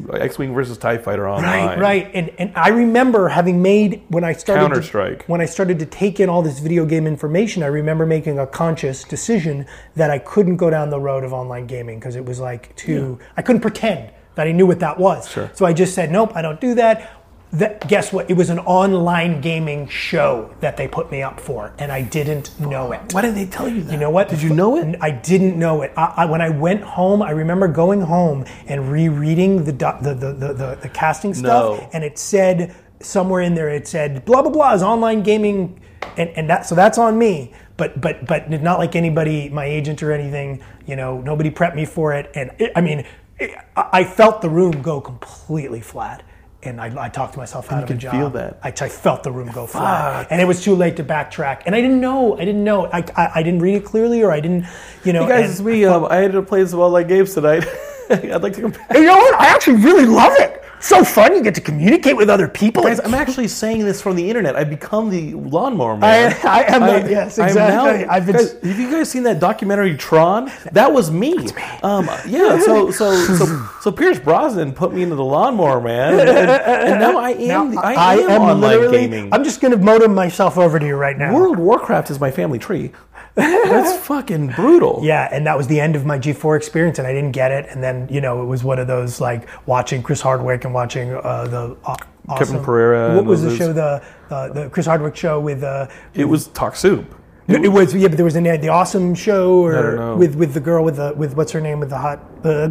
playing 0.05 0.09
X-wing 0.21 0.53
versus 0.53 0.77
Tie 0.77 0.99
Fighter 0.99 1.27
online. 1.27 1.67
Right, 1.67 1.79
right, 1.79 2.11
and 2.13 2.31
and 2.37 2.51
I 2.55 2.69
remember 2.69 3.27
having 3.29 3.61
made 3.61 4.03
when 4.09 4.23
I 4.23 4.33
started 4.33 4.61
to- 4.61 4.67
Counter-Strike. 4.67 5.25
when 5.25 5.41
I 5.41 5.45
started 5.45 5.79
to 5.79 5.85
take 5.87 6.19
in 6.19 6.29
all 6.29 6.43
this 6.43 6.59
video 6.59 6.85
game 6.85 7.07
information. 7.07 7.63
I 7.63 7.67
remember 7.67 8.05
making 8.05 8.37
a 8.37 8.45
conscious 8.45 9.03
decision 9.03 9.65
that 9.95 10.11
I 10.11 10.19
couldn't 10.19 10.57
go 10.57 10.69
down 10.69 10.91
the 10.91 10.99
road 10.99 11.23
of 11.23 11.33
online 11.33 11.65
gaming 11.65 11.99
because 11.99 12.15
it 12.15 12.23
was 12.25 12.39
like 12.39 12.75
too. 12.75 13.17
I 13.35 13.41
couldn't 13.41 13.61
pretend 13.61 14.11
that 14.35 14.47
I 14.47 14.51
knew 14.53 14.65
what 14.65 14.79
that 14.79 14.97
was. 14.97 15.29
Sure. 15.29 15.49
So 15.53 15.65
I 15.65 15.73
just 15.73 15.93
said, 15.93 16.09
nope, 16.11 16.31
I 16.35 16.41
don't 16.41 16.61
do 16.61 16.73
that. 16.75 17.20
That, 17.53 17.85
guess 17.89 18.13
what? 18.13 18.29
It 18.29 18.37
was 18.37 18.49
an 18.49 18.59
online 18.59 19.41
gaming 19.41 19.89
show 19.89 20.55
that 20.61 20.77
they 20.77 20.87
put 20.87 21.11
me 21.11 21.21
up 21.21 21.37
for, 21.37 21.73
and 21.79 21.91
I 21.91 22.01
didn't 22.01 22.57
know 22.61 22.93
it. 22.93 23.13
Why 23.13 23.21
didn't 23.21 23.35
they 23.35 23.45
tell 23.45 23.67
you 23.67 23.81
that? 23.83 23.91
You 23.91 23.99
know 23.99 24.09
what? 24.09 24.29
Did 24.29 24.41
you 24.41 24.51
know 24.53 24.77
it? 24.77 24.97
I 25.01 25.11
didn't 25.11 25.59
know 25.59 25.81
it. 25.81 25.91
I, 25.97 26.13
I, 26.17 26.25
when 26.25 26.39
I 26.39 26.47
went 26.47 26.81
home, 26.81 27.21
I 27.21 27.31
remember 27.31 27.67
going 27.67 27.99
home 27.99 28.45
and 28.67 28.89
rereading 28.89 29.65
the 29.65 29.73
the, 29.73 30.13
the, 30.13 30.53
the, 30.53 30.77
the, 30.81 30.89
casting 30.89 31.33
stuff, 31.33 31.79
No. 31.79 31.89
and 31.91 32.05
it 32.05 32.17
said 32.17 32.73
somewhere 33.01 33.41
in 33.41 33.53
there, 33.53 33.69
it 33.69 33.85
said 33.85 34.23
blah 34.23 34.41
blah 34.41 34.51
blah 34.51 34.73
is 34.73 34.81
online 34.81 35.21
gaming, 35.21 35.81
and, 36.15 36.29
and 36.29 36.49
that 36.49 36.65
so 36.65 36.73
that's 36.73 36.97
on 36.97 37.17
me. 37.17 37.51
But 37.75 37.99
but 37.99 38.25
but 38.27 38.49
not 38.49 38.79
like 38.79 38.95
anybody, 38.95 39.49
my 39.49 39.65
agent 39.65 40.01
or 40.01 40.13
anything. 40.13 40.63
You 40.85 40.95
know, 40.95 41.19
nobody 41.19 41.51
prepped 41.51 41.75
me 41.75 41.83
for 41.83 42.13
it, 42.13 42.31
and 42.33 42.51
it, 42.59 42.71
I 42.77 42.81
mean, 42.81 43.05
it, 43.39 43.57
I 43.75 44.05
felt 44.05 44.41
the 44.41 44.49
room 44.49 44.81
go 44.81 45.01
completely 45.01 45.81
flat. 45.81 46.23
And 46.63 46.79
I, 46.79 47.05
I 47.05 47.09
talked 47.09 47.33
to 47.33 47.39
myself 47.39 47.71
out 47.71 47.77
you 47.79 47.83
of 47.85 47.89
a 47.91 47.93
job. 47.95 48.11
feel 48.13 48.29
that. 48.31 48.59
I, 48.61 48.67
I 48.69 48.89
felt 48.89 49.23
the 49.23 49.31
room 49.31 49.49
go 49.51 49.65
flat, 49.65 50.27
and 50.29 50.39
it 50.39 50.45
was 50.45 50.63
too 50.63 50.75
late 50.75 50.95
to 50.97 51.03
backtrack. 51.03 51.63
And 51.65 51.73
I 51.73 51.81
didn't 51.81 51.99
know. 51.99 52.35
I 52.37 52.45
didn't 52.45 52.63
know. 52.63 52.85
I, 52.85 53.03
I, 53.15 53.31
I 53.35 53.43
didn't 53.43 53.61
read 53.61 53.75
it 53.75 53.83
clearly, 53.85 54.21
or 54.21 54.31
I 54.31 54.39
didn't, 54.39 54.65
you 55.03 55.11
know. 55.13 55.23
Hey 55.23 55.29
guys, 55.29 55.41
and- 55.45 55.51
it's 55.51 55.61
me. 55.61 55.85
Um, 55.85 56.05
I 56.05 56.17
had 56.17 56.33
to 56.33 56.41
play 56.43 56.63
some 56.67 56.79
online 56.79 57.07
games 57.07 57.33
tonight. 57.33 57.65
I'd 58.11 58.43
like 58.43 58.53
to 58.53 58.61
compare. 58.61 58.85
you 58.97 59.05
know 59.05 59.15
what? 59.17 59.39
I 59.39 59.47
actually 59.47 59.77
really 59.77 60.05
love 60.05 60.33
it. 60.37 60.60
So 60.81 61.03
fun. 61.03 61.35
You 61.35 61.43
get 61.43 61.55
to 61.55 61.61
communicate 61.61 62.17
with 62.17 62.29
other 62.29 62.47
people. 62.47 62.85
I'm 62.87 63.13
actually 63.13 63.47
saying 63.47 63.85
this 63.85 64.01
from 64.01 64.15
the 64.15 64.27
internet. 64.27 64.55
I've 64.55 64.69
become 64.69 65.09
the 65.09 65.33
lawnmower 65.35 65.95
man. 65.97 66.35
I- 66.43 66.63
I 66.63 66.75
am 66.75 66.81
the- 67.03 67.09
yes, 67.09 67.37
exactly. 67.37 68.05
now- 68.05 68.11
I've 68.11 68.25
been- 68.25 68.35
guys, 68.35 68.55
have 68.63 68.79
you 68.79 68.91
guys 68.91 69.09
seen 69.09 69.23
that 69.23 69.39
documentary 69.39 69.95
Tron? 69.95 70.51
That 70.71 70.91
was 70.91 71.11
me. 71.11 71.37
Um, 71.83 72.09
yeah. 72.27 72.59
So 72.59 72.91
so 72.91 73.15
so 73.35 73.67
so 73.81 73.91
Pierce 73.91 74.19
Brosnan 74.19 74.73
put 74.73 74.93
me 74.93 75.03
into 75.03 75.15
the 75.15 75.23
lawnmower 75.23 75.79
man, 75.81 76.19
and, 76.19 76.29
and, 76.29 76.99
now 76.99 77.17
I 77.17 77.31
am. 77.31 77.47
Now, 77.47 77.81
the, 77.81 77.87
I, 77.87 78.15
am, 78.15 78.41
online 78.41 78.59
literally. 78.61 78.97
gaming. 79.07 79.29
I'm 79.31 79.43
just 79.43 79.61
going 79.61 79.71
to 79.71 79.77
modem 79.77 80.13
myself 80.13 80.57
over 80.57 80.79
to 80.79 80.85
you 80.85 80.95
right 80.95 81.17
now. 81.17 81.33
World 81.33 81.57
Warcraft 81.59 82.09
is 82.09 82.19
my 82.19 82.31
family 82.31 82.59
tree. 82.59 82.91
That's 83.35 84.05
fucking 84.05 84.47
brutal. 84.49 84.99
Yeah, 85.03 85.27
and 85.31 85.45
that 85.47 85.57
was 85.57 85.67
the 85.67 85.79
end 85.79 85.95
of 85.95 86.05
my 86.05 86.19
G4 86.19 86.57
experience, 86.57 86.99
and 86.99 87.07
I 87.07 87.13
didn't 87.13 87.31
get 87.31 87.51
it. 87.51 87.65
And 87.69 87.81
then, 87.81 88.07
you 88.11 88.21
know, 88.21 88.41
it 88.43 88.45
was 88.45 88.63
one 88.63 88.77
of 88.79 88.87
those 88.87 89.21
like 89.21 89.47
watching 89.67 90.03
Chris 90.03 90.21
Hardwick 90.21 90.65
and 90.65 90.73
watching 90.73 91.13
uh, 91.13 91.45
the 91.47 91.77
uh, 91.85 91.95
awesome, 92.27 92.63
Pereira 92.63 93.15
What 93.15 93.25
was 93.25 93.41
the 93.41 93.49
those- 93.49 93.57
show? 93.57 93.73
The 93.73 94.03
uh, 94.29 94.49
the 94.53 94.69
Chris 94.69 94.85
Hardwick 94.85 95.15
show 95.15 95.39
with 95.39 95.63
uh, 95.63 95.87
It 96.13 96.25
was 96.25 96.47
Talk 96.47 96.75
Soup. 96.75 97.05
it 97.47 97.67
was 97.71 97.93
yeah, 97.95 98.07
but 98.07 98.17
there 98.17 98.25
was 98.25 98.35
an 98.35 98.43
the 98.43 98.69
awesome 98.69 99.15
show 99.15 99.65
or 99.65 100.15
with 100.15 100.35
with 100.35 100.53
the 100.53 100.59
girl 100.61 100.83
with 100.83 100.97
the 100.97 101.13
with 101.15 101.35
what's 101.35 101.51
her 101.51 101.61
name 101.61 101.79
with 101.79 101.89
the 101.89 101.97
hot. 101.97 102.19
Uh, 102.43 102.69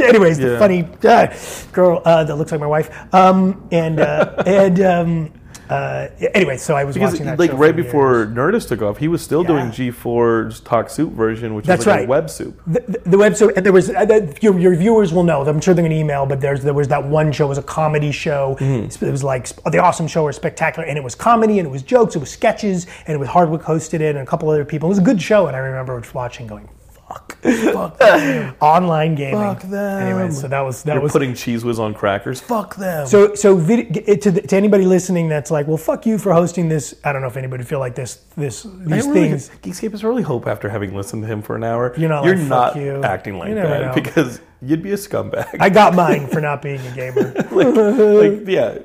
anyways, 0.00 0.38
the 0.38 0.58
funny 0.58 0.88
uh, 1.04 1.28
girl 1.72 2.02
uh, 2.04 2.24
that 2.24 2.36
looks 2.36 2.50
like 2.50 2.60
my 2.60 2.66
wife. 2.66 2.90
Um, 3.14 3.68
and 3.70 4.00
uh, 4.00 4.42
and 4.46 4.80
um, 4.80 5.32
uh, 5.70 6.08
anyway, 6.34 6.56
so 6.56 6.74
I 6.76 6.84
was 6.84 6.94
Because 6.94 7.12
watching 7.12 7.26
that 7.26 7.38
like 7.38 7.50
show 7.50 7.56
right 7.56 7.74
before 7.76 8.24
years. 8.24 8.28
Nerdist 8.30 8.68
took 8.68 8.82
off, 8.82 8.96
he 8.98 9.08
was 9.08 9.22
still 9.22 9.44
doing 9.44 9.66
G4's 9.66 10.60
Talk 10.60 10.88
Soup 10.90 11.12
version, 11.12 11.54
which 11.54 11.66
That's 11.66 11.80
was 11.80 11.86
like 11.86 11.96
right. 11.98 12.04
a 12.06 12.08
web 12.08 12.30
soup. 12.30 12.60
the, 12.66 12.80
the, 12.88 13.10
the 13.10 13.18
web 13.18 13.36
so 13.36 13.50
and 13.54 13.64
there 13.64 13.72
was 13.72 13.90
uh, 13.90 14.04
that- 14.04 14.42
your, 14.42 14.58
your 14.58 14.74
viewers 14.74 15.12
will 15.12 15.24
know 15.24 15.42
i'm 15.46 15.60
sure 15.60 15.74
they're 15.74 15.82
going 15.82 15.90
to 15.90 15.96
email 15.96 16.26
but 16.26 16.40
there's 16.40 16.62
there 16.62 16.74
was 16.74 16.88
that 16.88 17.04
one 17.04 17.32
show 17.32 17.46
it 17.46 17.48
was 17.48 17.58
a 17.58 17.62
comedy 17.62 18.12
show 18.12 18.56
Mm-hmm. 18.60 19.04
it 19.04 19.10
was 19.10 19.24
like 19.24 19.48
the 19.70 19.78
awesome 19.78 20.06
show 20.06 20.22
or 20.24 20.32
spectacular 20.32 20.86
and 20.88 20.96
it 20.96 21.04
was 21.04 21.14
comedy 21.14 21.58
and 21.58 21.66
it 21.66 21.70
was 21.70 21.82
jokes 21.82 22.16
it 22.16 22.18
was 22.18 22.30
sketches 22.30 22.86
and 23.06 23.14
it 23.14 23.18
was 23.18 23.28
hardwick 23.28 23.62
hosted 23.62 23.94
it 24.00 24.16
and 24.16 24.18
a 24.18 24.26
couple 24.26 24.48
other 24.48 24.64
people 24.64 24.88
it 24.88 24.90
was 24.90 24.98
a 24.98 25.02
good 25.02 25.20
show 25.20 25.46
and 25.46 25.56
i 25.56 25.58
remember 25.60 26.02
watching 26.14 26.46
going 26.46 26.68
fuck 27.08 27.38
Fuck 27.42 27.98
them. 27.98 28.54
online 28.60 29.14
gaming 29.14 29.34
Fuck 29.40 29.62
them. 29.62 30.02
anyway 30.02 30.30
so 30.30 30.48
that 30.48 30.60
was 30.60 30.82
that 30.82 30.94
You're 30.94 31.02
was 31.02 31.12
putting 31.12 31.32
Cheez 31.32 31.64
Whiz 31.64 31.78
on 31.78 31.94
crackers. 31.94 32.40
Fuck 32.40 32.76
them. 32.76 33.06
so, 33.06 33.34
so 33.34 33.56
vid- 33.56 33.94
to, 34.22 34.30
the- 34.30 34.42
to 34.42 34.56
anybody 34.56 34.84
listening 34.84 35.28
that's 35.28 35.50
like, 35.50 35.66
well, 35.66 35.76
fuck 35.76 36.04
you 36.06 36.18
for 36.18 36.32
hosting 36.32 36.68
this. 36.68 36.94
I 37.04 37.12
don't 37.12 37.22
know 37.22 37.28
if 37.28 37.36
anybody 37.36 37.64
feel 37.64 37.78
like 37.78 37.94
this. 37.94 38.16
This 38.36 38.66
I 38.66 38.68
these 38.68 39.06
really, 39.06 39.28
things. 39.28 39.50
Geekscape 39.62 39.94
is 39.94 40.04
really 40.04 40.22
hope 40.22 40.46
after 40.46 40.68
having 40.68 40.94
listened 40.94 41.22
to 41.22 41.28
him 41.28 41.40
for 41.42 41.56
an 41.56 41.64
hour. 41.64 41.94
You're 41.96 42.08
not 42.08 42.24
You're 42.24 42.36
like, 42.36 42.46
not 42.48 42.72
"Fuck 42.74 42.82
you." 42.82 43.02
acting 43.04 43.38
like 43.38 43.54
that 43.54 43.80
know. 43.86 43.92
because 43.94 44.40
you'd 44.60 44.82
be 44.82 44.92
a 44.92 44.96
scumbag. 44.96 45.56
I 45.60 45.70
got 45.70 45.94
mine 45.94 46.26
for 46.26 46.40
not 46.40 46.60
being 46.62 46.80
a 46.80 46.94
gamer. 46.94 47.32
like, 47.52 48.46
yeah, 48.48 48.78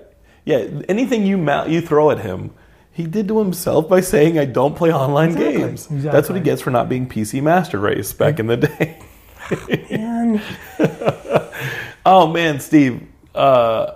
yeah. 0.45 0.81
Anything 0.87 1.25
you 1.25 1.37
mount, 1.37 1.69
you 1.69 1.81
throw 1.81 2.11
at 2.11 2.19
him. 2.19 2.51
He 2.93 3.07
did 3.07 3.27
to 3.29 3.39
himself 3.39 3.89
by 3.89 4.01
saying, 4.01 4.37
"I 4.37 4.45
don't 4.45 4.75
play 4.75 4.93
online 4.93 5.29
Exactly, 5.31 5.57
games." 5.57 5.87
That's 5.89 6.29
what 6.29 6.35
he 6.35 6.41
gets 6.41 6.61
for 6.61 6.69
not 6.71 6.87
being 6.89 7.07
PC 7.09 7.41
Master 7.41 7.79
Race 7.79 8.13
back 8.13 8.39
in 8.39 8.47
the 8.47 8.57
day. 8.57 8.99
And 9.89 10.41
Oh 12.05 12.27
man, 12.27 12.59
Steve, 12.59 13.07
uh, 13.33 13.93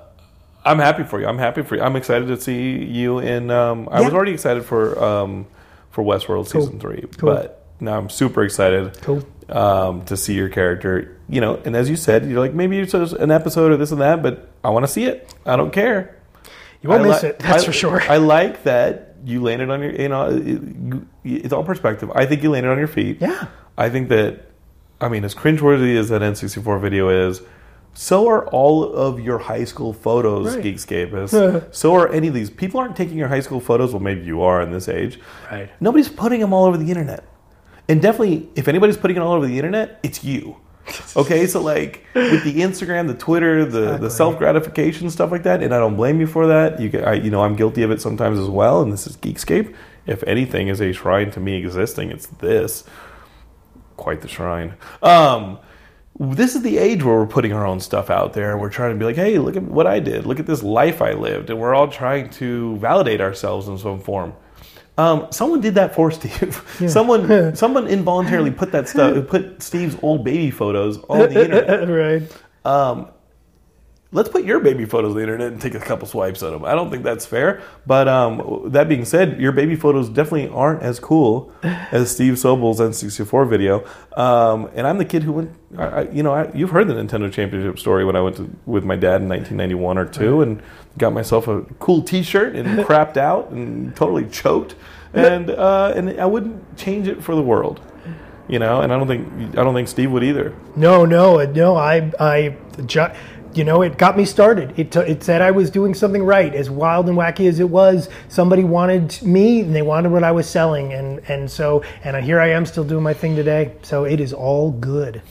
I'm 0.65 0.79
happy 0.79 1.03
for 1.03 1.19
you. 1.19 1.27
I'm 1.27 1.37
happy 1.37 1.61
for 1.61 1.75
you. 1.75 1.81
I'm 1.81 1.95
excited 1.95 2.27
to 2.29 2.39
see 2.39 2.83
you 2.83 3.19
in. 3.19 3.51
Um, 3.51 3.87
I 3.91 4.01
was 4.01 4.13
already 4.13 4.31
excited 4.31 4.65
for 4.65 5.01
um, 5.03 5.45
for 5.91 6.03
Westworld 6.03 6.47
season 6.47 6.79
three, 6.79 7.03
Cool. 7.17 7.33
but 7.33 7.65
now 7.79 7.97
I'm 7.97 8.09
super 8.09 8.43
excited 8.43 8.97
Cool. 9.01 9.23
um, 9.49 10.03
to 10.05 10.17
see 10.17 10.33
your 10.33 10.49
character. 10.49 11.17
You 11.29 11.41
know, 11.41 11.61
and 11.65 11.75
as 11.75 11.89
you 11.89 11.97
said, 11.97 12.25
you're 12.25 12.39
like 12.39 12.53
maybe 12.53 12.79
it's 12.79 12.93
just 12.93 13.13
an 13.13 13.31
episode 13.31 13.71
or 13.71 13.77
this 13.77 13.91
and 13.91 14.01
that, 14.01 14.23
but 14.23 14.49
I 14.63 14.69
want 14.69 14.85
to 14.85 14.91
see 14.91 15.03
it. 15.05 15.33
I 15.45 15.55
don't 15.55 15.71
care. 15.71 16.16
You 16.87 16.91
won't 16.93 17.05
I 17.05 17.07
miss 17.09 17.23
li- 17.23 17.29
it. 17.29 17.39
That's 17.39 17.63
I- 17.63 17.65
for 17.65 17.71
sure. 17.73 18.01
I 18.03 18.17
like 18.17 18.63
that 18.63 19.15
you 19.25 19.41
landed 19.41 19.69
on 19.69 19.81
your. 19.81 19.91
You 19.91 20.09
know, 20.09 20.29
it- 20.29 21.03
it's 21.43 21.53
all 21.53 21.63
perspective. 21.63 22.09
I 22.15 22.25
think 22.25 22.43
you 22.43 22.49
landed 22.51 22.69
on 22.69 22.77
your 22.77 22.87
feet. 22.87 23.17
Yeah. 23.21 23.47
I 23.77 23.89
think 23.89 24.09
that. 24.09 24.43
I 24.99 25.09
mean, 25.09 25.23
as 25.25 25.35
cringeworthy 25.35 25.95
as 25.95 26.09
that 26.09 26.21
N64 26.23 26.79
video 26.81 27.09
is, 27.09 27.41
so 27.93 28.27
are 28.27 28.47
all 28.47 28.83
of 28.93 29.19
your 29.19 29.37
high 29.37 29.63
school 29.65 29.93
photos, 29.93 30.55
Right. 30.55 30.63
Geekscapists. 30.65 31.65
so 31.75 31.93
are 31.95 32.11
any 32.11 32.27
of 32.29 32.33
these. 32.33 32.49
People 32.49 32.79
aren't 32.79 32.95
taking 32.95 33.17
your 33.17 33.27
high 33.27 33.41
school 33.41 33.59
photos. 33.59 33.93
Well, 33.93 34.01
maybe 34.01 34.21
you 34.25 34.41
are 34.41 34.61
in 34.61 34.71
this 34.71 34.87
age. 34.87 35.19
Right. 35.51 35.69
Nobody's 35.79 36.09
putting 36.09 36.39
them 36.39 36.51
all 36.53 36.65
over 36.65 36.77
the 36.77 36.89
internet. 36.89 37.23
And 37.89 38.01
definitely, 38.01 38.49
if 38.55 38.67
anybody's 38.67 38.97
putting 38.97 39.17
it 39.17 39.19
all 39.21 39.33
over 39.33 39.45
the 39.45 39.57
internet, 39.57 39.99
it's 40.03 40.23
you. 40.23 40.57
Okay, 41.15 41.47
so 41.47 41.61
like 41.61 42.05
with 42.13 42.43
the 42.43 42.57
Instagram, 42.57 43.07
the 43.07 43.15
Twitter, 43.15 43.65
the, 43.65 43.97
the 43.97 44.09
self 44.09 44.37
gratification 44.37 45.09
stuff 45.09 45.31
like 45.31 45.43
that, 45.43 45.63
and 45.63 45.73
I 45.73 45.79
don't 45.79 45.95
blame 45.95 46.19
you 46.19 46.27
for 46.27 46.47
that. 46.47 46.79
You, 46.79 46.89
can, 46.89 47.03
I, 47.03 47.13
you 47.13 47.31
know, 47.31 47.41
I'm 47.43 47.55
guilty 47.55 47.81
of 47.81 47.91
it 47.91 48.01
sometimes 48.01 48.37
as 48.37 48.47
well. 48.47 48.81
And 48.81 48.93
this 48.93 49.07
is 49.07 49.17
Geekscape. 49.17 49.73
If 50.05 50.23
anything 50.23 50.67
is 50.67 50.79
a 50.79 50.93
shrine 50.93 51.31
to 51.31 51.39
me 51.39 51.55
existing, 51.55 52.11
it's 52.11 52.27
this. 52.27 52.83
Quite 53.97 54.21
the 54.21 54.27
shrine. 54.27 54.75
Um, 55.01 55.59
this 56.19 56.55
is 56.55 56.61
the 56.61 56.77
age 56.77 57.03
where 57.03 57.15
we're 57.17 57.27
putting 57.27 57.53
our 57.53 57.65
own 57.65 57.79
stuff 57.79 58.09
out 58.09 58.33
there. 58.33 58.51
And 58.51 58.61
we're 58.61 58.69
trying 58.69 58.93
to 58.93 58.99
be 58.99 59.05
like, 59.05 59.15
hey, 59.15 59.37
look 59.39 59.55
at 59.55 59.63
what 59.63 59.87
I 59.87 59.99
did. 59.99 60.25
Look 60.25 60.39
at 60.39 60.45
this 60.45 60.63
life 60.63 61.01
I 61.01 61.13
lived. 61.13 61.49
And 61.49 61.59
we're 61.59 61.75
all 61.75 61.87
trying 61.87 62.29
to 62.31 62.77
validate 62.77 63.21
ourselves 63.21 63.67
in 63.67 63.77
some 63.77 63.99
form. 63.99 64.33
Um, 64.97 65.27
someone 65.31 65.61
did 65.61 65.75
that 65.75 65.93
for 65.93 66.09
Steve. 66.17 66.61
someone, 66.89 67.55
someone 67.55 67.87
involuntarily 67.87 68.51
put 68.51 68.71
that 68.71 68.89
stuff, 68.89 69.27
put 69.27 69.61
Steve's 69.61 69.95
old 70.01 70.23
baby 70.23 70.49
photos 70.51 70.97
on 71.09 71.19
the 71.19 71.43
internet. 71.45 71.89
right. 72.65 73.07
let's 74.11 74.29
put 74.29 74.43
your 74.45 74.59
baby 74.61 74.85
photos 74.85 75.11
on 75.11 75.17
the 75.17 75.21
internet 75.21 75.51
and 75.51 75.61
take 75.61 75.75
a 75.75 75.79
couple 75.79 76.07
swipes 76.07 76.41
at 76.41 76.51
them. 76.51 76.63
I 76.65 76.73
don't 76.73 76.89
think 76.89 77.03
that's 77.03 77.25
fair. 77.25 77.61
But 77.85 78.07
um, 78.07 78.63
that 78.71 78.87
being 78.89 79.05
said, 79.05 79.39
your 79.39 79.51
baby 79.51 79.75
photos 79.75 80.09
definitely 80.09 80.47
aren't 80.47 80.81
as 80.81 80.99
cool 80.99 81.51
as 81.61 82.09
Steve 82.09 82.39
Sobel's 82.39 82.79
N64 82.79 83.49
video. 83.49 83.85
Um, 84.15 84.69
and 84.73 84.87
I'm 84.87 84.97
the 84.97 85.05
kid 85.05 85.23
who 85.23 85.33
went, 85.33 85.51
I- 85.77 86.03
you 86.09 86.23
know, 86.23 86.33
I, 86.33 86.51
you've 86.53 86.69
heard 86.71 86.87
the 86.87 86.93
Nintendo 86.95 87.31
Championship 87.31 87.77
story 87.79 88.05
when 88.05 88.15
I 88.15 88.21
went 88.21 88.37
to, 88.37 88.49
with 88.65 88.83
my 88.85 88.95
dad 88.95 89.21
in 89.21 89.29
1991 89.29 89.97
or 89.97 90.05
two 90.05 90.41
and 90.41 90.61
got 90.97 91.13
myself 91.13 91.47
a 91.47 91.61
cool 91.79 92.01
T-shirt 92.01 92.55
and 92.55 92.79
crapped 92.85 93.17
out 93.17 93.49
and 93.49 93.95
totally 93.95 94.27
choked. 94.27 94.75
And 95.13 95.49
uh, 95.49 95.93
and 95.95 96.19
I 96.19 96.25
wouldn't 96.25 96.77
change 96.77 97.07
it 97.07 97.23
for 97.23 97.35
the 97.35 97.41
world. 97.41 97.81
You 98.47 98.59
know, 98.59 98.81
and 98.81 98.93
I 98.93 98.97
don't 98.97 99.07
think 99.07 99.57
I 99.57 99.63
don't 99.63 99.73
think 99.73 99.87
Steve 99.87 100.11
would 100.11 100.23
either. 100.23 100.55
No, 100.75 101.05
no, 101.05 101.43
no. 101.45 101.75
I, 101.75 102.11
I, 102.17 102.55
you 103.53 103.63
know, 103.63 103.81
it 103.81 103.97
got 103.97 104.15
me 104.15 104.23
started. 104.23 104.77
It, 104.79 104.91
t- 104.91 104.99
it 104.99 105.23
said 105.23 105.41
I 105.41 105.51
was 105.51 105.69
doing 105.69 105.93
something 105.93 106.23
right. 106.23 106.53
As 106.53 106.69
wild 106.69 107.09
and 107.09 107.17
wacky 107.17 107.49
as 107.49 107.59
it 107.59 107.69
was, 107.69 108.07
somebody 108.29 108.63
wanted 108.63 109.21
me, 109.21 109.61
and 109.61 109.75
they 109.75 109.81
wanted 109.81 110.11
what 110.11 110.23
I 110.23 110.31
was 110.31 110.47
selling, 110.47 110.93
and 110.93 111.19
and 111.27 111.49
so, 111.49 111.83
and 112.03 112.23
here 112.23 112.39
I 112.39 112.49
am, 112.51 112.65
still 112.65 112.83
doing 112.83 113.03
my 113.03 113.13
thing 113.13 113.35
today. 113.35 113.73
So 113.81 114.05
it 114.05 114.19
is 114.21 114.31
all 114.31 114.71
good. 114.71 115.21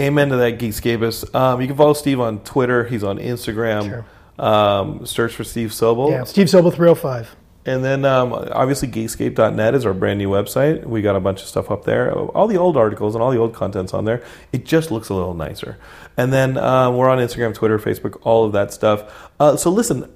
Amen 0.00 0.28
to 0.30 0.36
that, 0.36 0.58
Geekscapist. 0.58 1.34
Um, 1.34 1.60
you 1.60 1.66
can 1.66 1.76
follow 1.76 1.94
Steve 1.94 2.20
on 2.20 2.40
Twitter. 2.40 2.84
He's 2.84 3.04
on 3.04 3.18
Instagram. 3.18 3.88
Sure. 3.88 4.06
Um, 4.38 5.06
search 5.06 5.34
for 5.34 5.44
Steve 5.44 5.70
Sobel. 5.70 6.10
Yeah, 6.10 6.24
Steve 6.24 6.46
Sobel, 6.46 6.74
three 6.74 6.86
hundred 6.86 7.00
five. 7.00 7.36
And 7.66 7.84
then 7.84 8.04
um, 8.04 8.32
obviously 8.32 8.86
Geekscape.net 8.86 9.74
is 9.74 9.84
our 9.84 9.92
brand 9.92 10.18
new 10.18 10.30
website. 10.30 10.84
We 10.84 11.02
got 11.02 11.16
a 11.16 11.20
bunch 11.20 11.42
of 11.42 11.48
stuff 11.48 11.68
up 11.68 11.84
there. 11.84 12.12
All 12.12 12.46
the 12.46 12.56
old 12.56 12.76
articles 12.76 13.16
and 13.16 13.22
all 13.22 13.32
the 13.32 13.38
old 13.38 13.54
content's 13.54 13.92
on 13.92 14.04
there. 14.04 14.22
It 14.52 14.64
just 14.64 14.92
looks 14.92 15.08
a 15.08 15.14
little 15.14 15.34
nicer. 15.34 15.76
And 16.16 16.32
then 16.32 16.58
um, 16.58 16.96
we're 16.96 17.08
on 17.08 17.18
Instagram, 17.18 17.54
Twitter, 17.54 17.76
Facebook, 17.80 18.20
all 18.22 18.44
of 18.44 18.52
that 18.52 18.72
stuff. 18.72 19.30
Uh, 19.40 19.56
so 19.56 19.70
listen, 19.70 20.08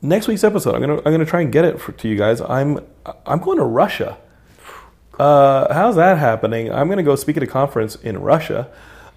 next 0.00 0.26
week's 0.26 0.42
episode, 0.42 0.74
I'm 0.74 0.80
gonna 0.80 0.96
I'm 0.96 1.12
gonna 1.12 1.26
try 1.26 1.42
and 1.42 1.52
get 1.52 1.66
it 1.66 1.78
for, 1.78 1.92
to 1.92 2.08
you 2.08 2.16
guys. 2.16 2.40
I'm 2.40 2.80
I'm 3.26 3.40
going 3.40 3.58
to 3.58 3.64
Russia. 3.64 4.16
Uh, 5.18 5.72
how's 5.72 5.96
that 5.96 6.16
happening? 6.18 6.72
I'm 6.72 6.88
going 6.88 6.98
to 6.98 7.02
go 7.02 7.16
speak 7.16 7.36
at 7.36 7.42
a 7.42 7.46
conference 7.46 7.96
in 7.96 8.20
Russia. 8.20 8.70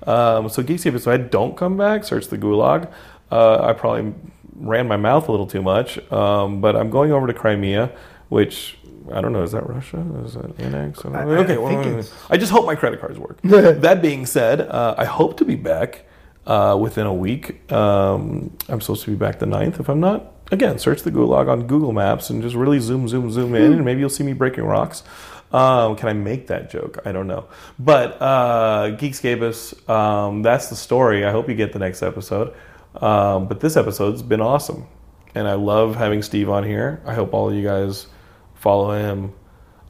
Um, 0.07 0.47
so 0.49 0.63
Geekscape, 0.63 0.95
if 0.95 1.07
I 1.07 1.17
don't 1.17 1.57
come 1.57 1.77
back, 1.77 2.03
search 2.03 2.27
the 2.27 2.37
Gulag. 2.37 2.91
Uh, 3.31 3.61
I 3.61 3.73
probably 3.73 4.13
ran 4.59 4.87
my 4.87 4.97
mouth 4.97 5.27
a 5.27 5.31
little 5.31 5.47
too 5.47 5.61
much, 5.61 5.97
um, 6.11 6.61
but 6.61 6.75
I'm 6.75 6.89
going 6.89 7.11
over 7.11 7.27
to 7.27 7.33
Crimea, 7.33 7.91
which 8.29 8.77
I 9.11 9.21
don't 9.21 9.33
know. 9.33 9.43
Is 9.43 9.51
that 9.53 9.67
Russia? 9.67 10.05
Is 10.25 10.33
that 10.35 10.59
annex? 10.59 10.99
I 10.99 11.03
don't 11.03 11.13
know. 11.13 11.19
I- 11.19 11.37
okay, 11.43 11.57
well, 11.57 12.03
I 12.29 12.37
just 12.37 12.51
hope 12.51 12.65
my 12.65 12.75
credit 12.75 12.99
cards 12.99 13.17
work. 13.17 13.39
that 13.43 14.01
being 14.01 14.25
said, 14.25 14.61
uh, 14.61 14.95
I 14.97 15.05
hope 15.05 15.37
to 15.37 15.45
be 15.45 15.55
back 15.55 16.05
uh, 16.45 16.77
within 16.79 17.05
a 17.07 17.13
week. 17.13 17.71
Um, 17.71 18.55
I'm 18.67 18.81
supposed 18.81 19.03
to 19.05 19.11
be 19.11 19.15
back 19.17 19.39
the 19.39 19.45
9th. 19.45 19.79
If 19.79 19.89
I'm 19.89 19.99
not, 19.99 20.33
again, 20.51 20.77
search 20.79 21.01
the 21.03 21.11
Gulag 21.11 21.49
on 21.49 21.65
Google 21.67 21.93
Maps 21.93 22.29
and 22.29 22.41
just 22.41 22.55
really 22.55 22.79
zoom, 22.79 23.07
zoom, 23.07 23.31
zoom 23.31 23.55
in, 23.55 23.73
and 23.73 23.85
maybe 23.85 23.99
you'll 23.99 24.09
see 24.09 24.23
me 24.23 24.33
breaking 24.33 24.63
rocks. 24.65 25.03
Um, 25.51 25.95
can 25.95 26.09
I 26.09 26.13
make 26.13 26.47
that 26.47 26.69
joke? 26.69 26.99
I 27.05 27.11
don't 27.11 27.25
know. 27.25 27.47
But 27.79 28.21
uh, 28.21 28.95
Geekscapists, 28.99 29.89
um, 29.89 30.43
that's 30.43 30.69
the 30.69 30.75
story. 30.75 31.25
I 31.25 31.31
hope 31.31 31.49
you 31.49 31.55
get 31.55 31.73
the 31.73 31.79
next 31.79 32.03
episode. 32.03 32.53
Um, 32.95 33.47
but 33.47 33.59
this 33.59 33.77
episode's 33.77 34.21
been 34.21 34.41
awesome. 34.41 34.87
And 35.35 35.47
I 35.47 35.53
love 35.53 35.95
having 35.95 36.21
Steve 36.23 36.49
on 36.49 36.63
here. 36.63 37.01
I 37.05 37.13
hope 37.13 37.33
all 37.33 37.49
of 37.49 37.55
you 37.55 37.63
guys 37.63 38.07
follow 38.55 38.91
him, 38.91 39.33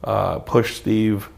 uh, 0.04 0.40
push 0.40 0.76
Steve, 0.76 1.28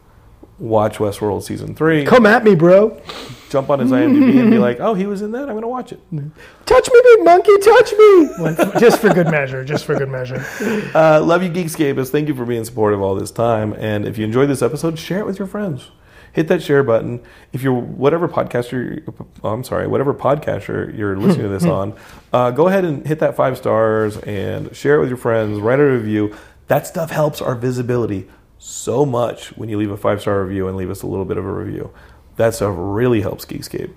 watch 0.59 0.97
Westworld 0.97 1.43
Season 1.43 1.73
3, 1.73 2.05
Come 2.05 2.25
at 2.25 2.43
me, 2.43 2.53
bro. 2.53 3.01
jump 3.49 3.69
on 3.69 3.79
his 3.79 3.91
IMDb 3.91 4.39
and 4.39 4.51
be 4.51 4.57
like, 4.59 4.79
oh, 4.79 4.93
he 4.93 5.05
was 5.05 5.21
in 5.21 5.31
that? 5.31 5.43
I'm 5.43 5.49
going 5.49 5.61
to 5.61 5.67
watch 5.67 5.91
it. 5.93 5.99
Touch 6.65 6.89
me, 6.91 7.01
big 7.03 7.23
monkey. 7.23 7.57
Touch 7.59 7.91
me. 7.93 8.29
Well, 8.39 8.79
just 8.79 8.99
for 8.99 9.13
good 9.13 9.27
measure. 9.31 9.63
Just 9.63 9.85
for 9.85 9.95
good 9.97 10.09
measure. 10.09 10.45
Uh, 10.93 11.21
love 11.23 11.41
you, 11.43 11.49
Geekscapists. 11.49 12.09
Thank 12.09 12.27
you 12.27 12.35
for 12.35 12.45
being 12.45 12.65
supportive 12.65 13.01
all 13.01 13.15
this 13.15 13.31
time. 13.31 13.73
And 13.73 14.05
if 14.05 14.17
you 14.17 14.25
enjoyed 14.25 14.49
this 14.49 14.61
episode, 14.61 14.99
share 14.99 15.19
it 15.19 15.25
with 15.25 15.39
your 15.39 15.47
friends. 15.47 15.91
Hit 16.33 16.47
that 16.47 16.61
share 16.63 16.83
button. 16.83 17.21
If 17.53 17.61
you're 17.61 17.73
whatever 17.73 18.27
podcaster, 18.27 19.03
I'm 19.43 19.63
sorry, 19.63 19.87
whatever 19.87 20.13
podcaster 20.13 20.95
you're 20.97 21.15
listening 21.19 21.43
to 21.43 21.49
this 21.49 21.63
on, 21.63 21.93
uh, 22.33 22.51
go 22.51 22.67
ahead 22.67 22.83
and 22.85 23.05
hit 23.05 23.19
that 23.19 23.35
five 23.35 23.57
stars 23.57 24.17
and 24.17 24.75
share 24.75 24.95
it 24.95 24.99
with 24.99 25.09
your 25.09 25.17
friends. 25.17 25.59
Write 25.59 25.79
a 25.79 25.85
review. 25.85 26.35
That 26.67 26.87
stuff 26.87 27.11
helps 27.11 27.41
our 27.41 27.55
visibility 27.55 28.27
so 28.57 29.05
much 29.05 29.55
when 29.57 29.69
you 29.69 29.77
leave 29.77 29.91
a 29.91 29.97
five 29.97 30.21
star 30.21 30.43
review 30.43 30.67
and 30.67 30.75
leave 30.75 30.89
us 30.89 31.03
a 31.03 31.07
little 31.07 31.25
bit 31.25 31.37
of 31.37 31.45
a 31.45 31.51
review. 31.51 31.91
That 32.37 32.55
stuff 32.55 32.73
really 32.77 33.21
helps 33.21 33.45
Geekscape. 33.45 33.93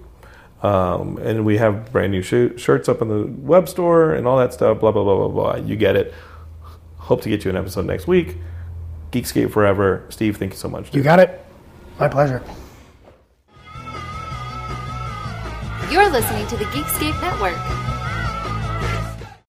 Um, 0.63 1.17
and 1.19 1.45
we 1.47 1.57
have 1.59 1.93
brand 1.93 2.13
new 2.13 2.23
sh- 2.23 2.61
shirts 2.61 2.89
up 2.89 3.01
in 3.01 3.09
the 3.09 3.27
web 3.27 3.69
store 3.69 4.13
and 4.13 4.27
all 4.27 4.37
that 4.39 4.53
stuff. 4.53 4.81
Blah 4.81 4.93
blah 4.93 5.05
blah 5.05 5.29
blah 5.29 5.29
blah. 5.29 5.57
You 5.65 5.77
get 5.77 5.97
it. 5.97 6.13
Hope 6.97 7.23
to 7.23 7.29
get 7.29 7.45
you 7.45 7.51
an 7.51 7.57
episode 7.57 7.87
next 7.87 8.07
week. 8.07 8.37
Geekscape 9.13 9.53
forever. 9.53 10.05
Steve, 10.09 10.37
thank 10.37 10.53
you 10.53 10.59
so 10.59 10.69
much. 10.69 10.93
You 10.93 11.03
got 11.03 11.21
it. 11.21 11.46
My 11.99 12.09
pleasure. 12.09 12.43
You're 15.91 16.11
listening 16.11 16.47
to 16.49 16.57
the 16.57 16.65
Geekscape 16.67 17.19
Network. 17.23 17.96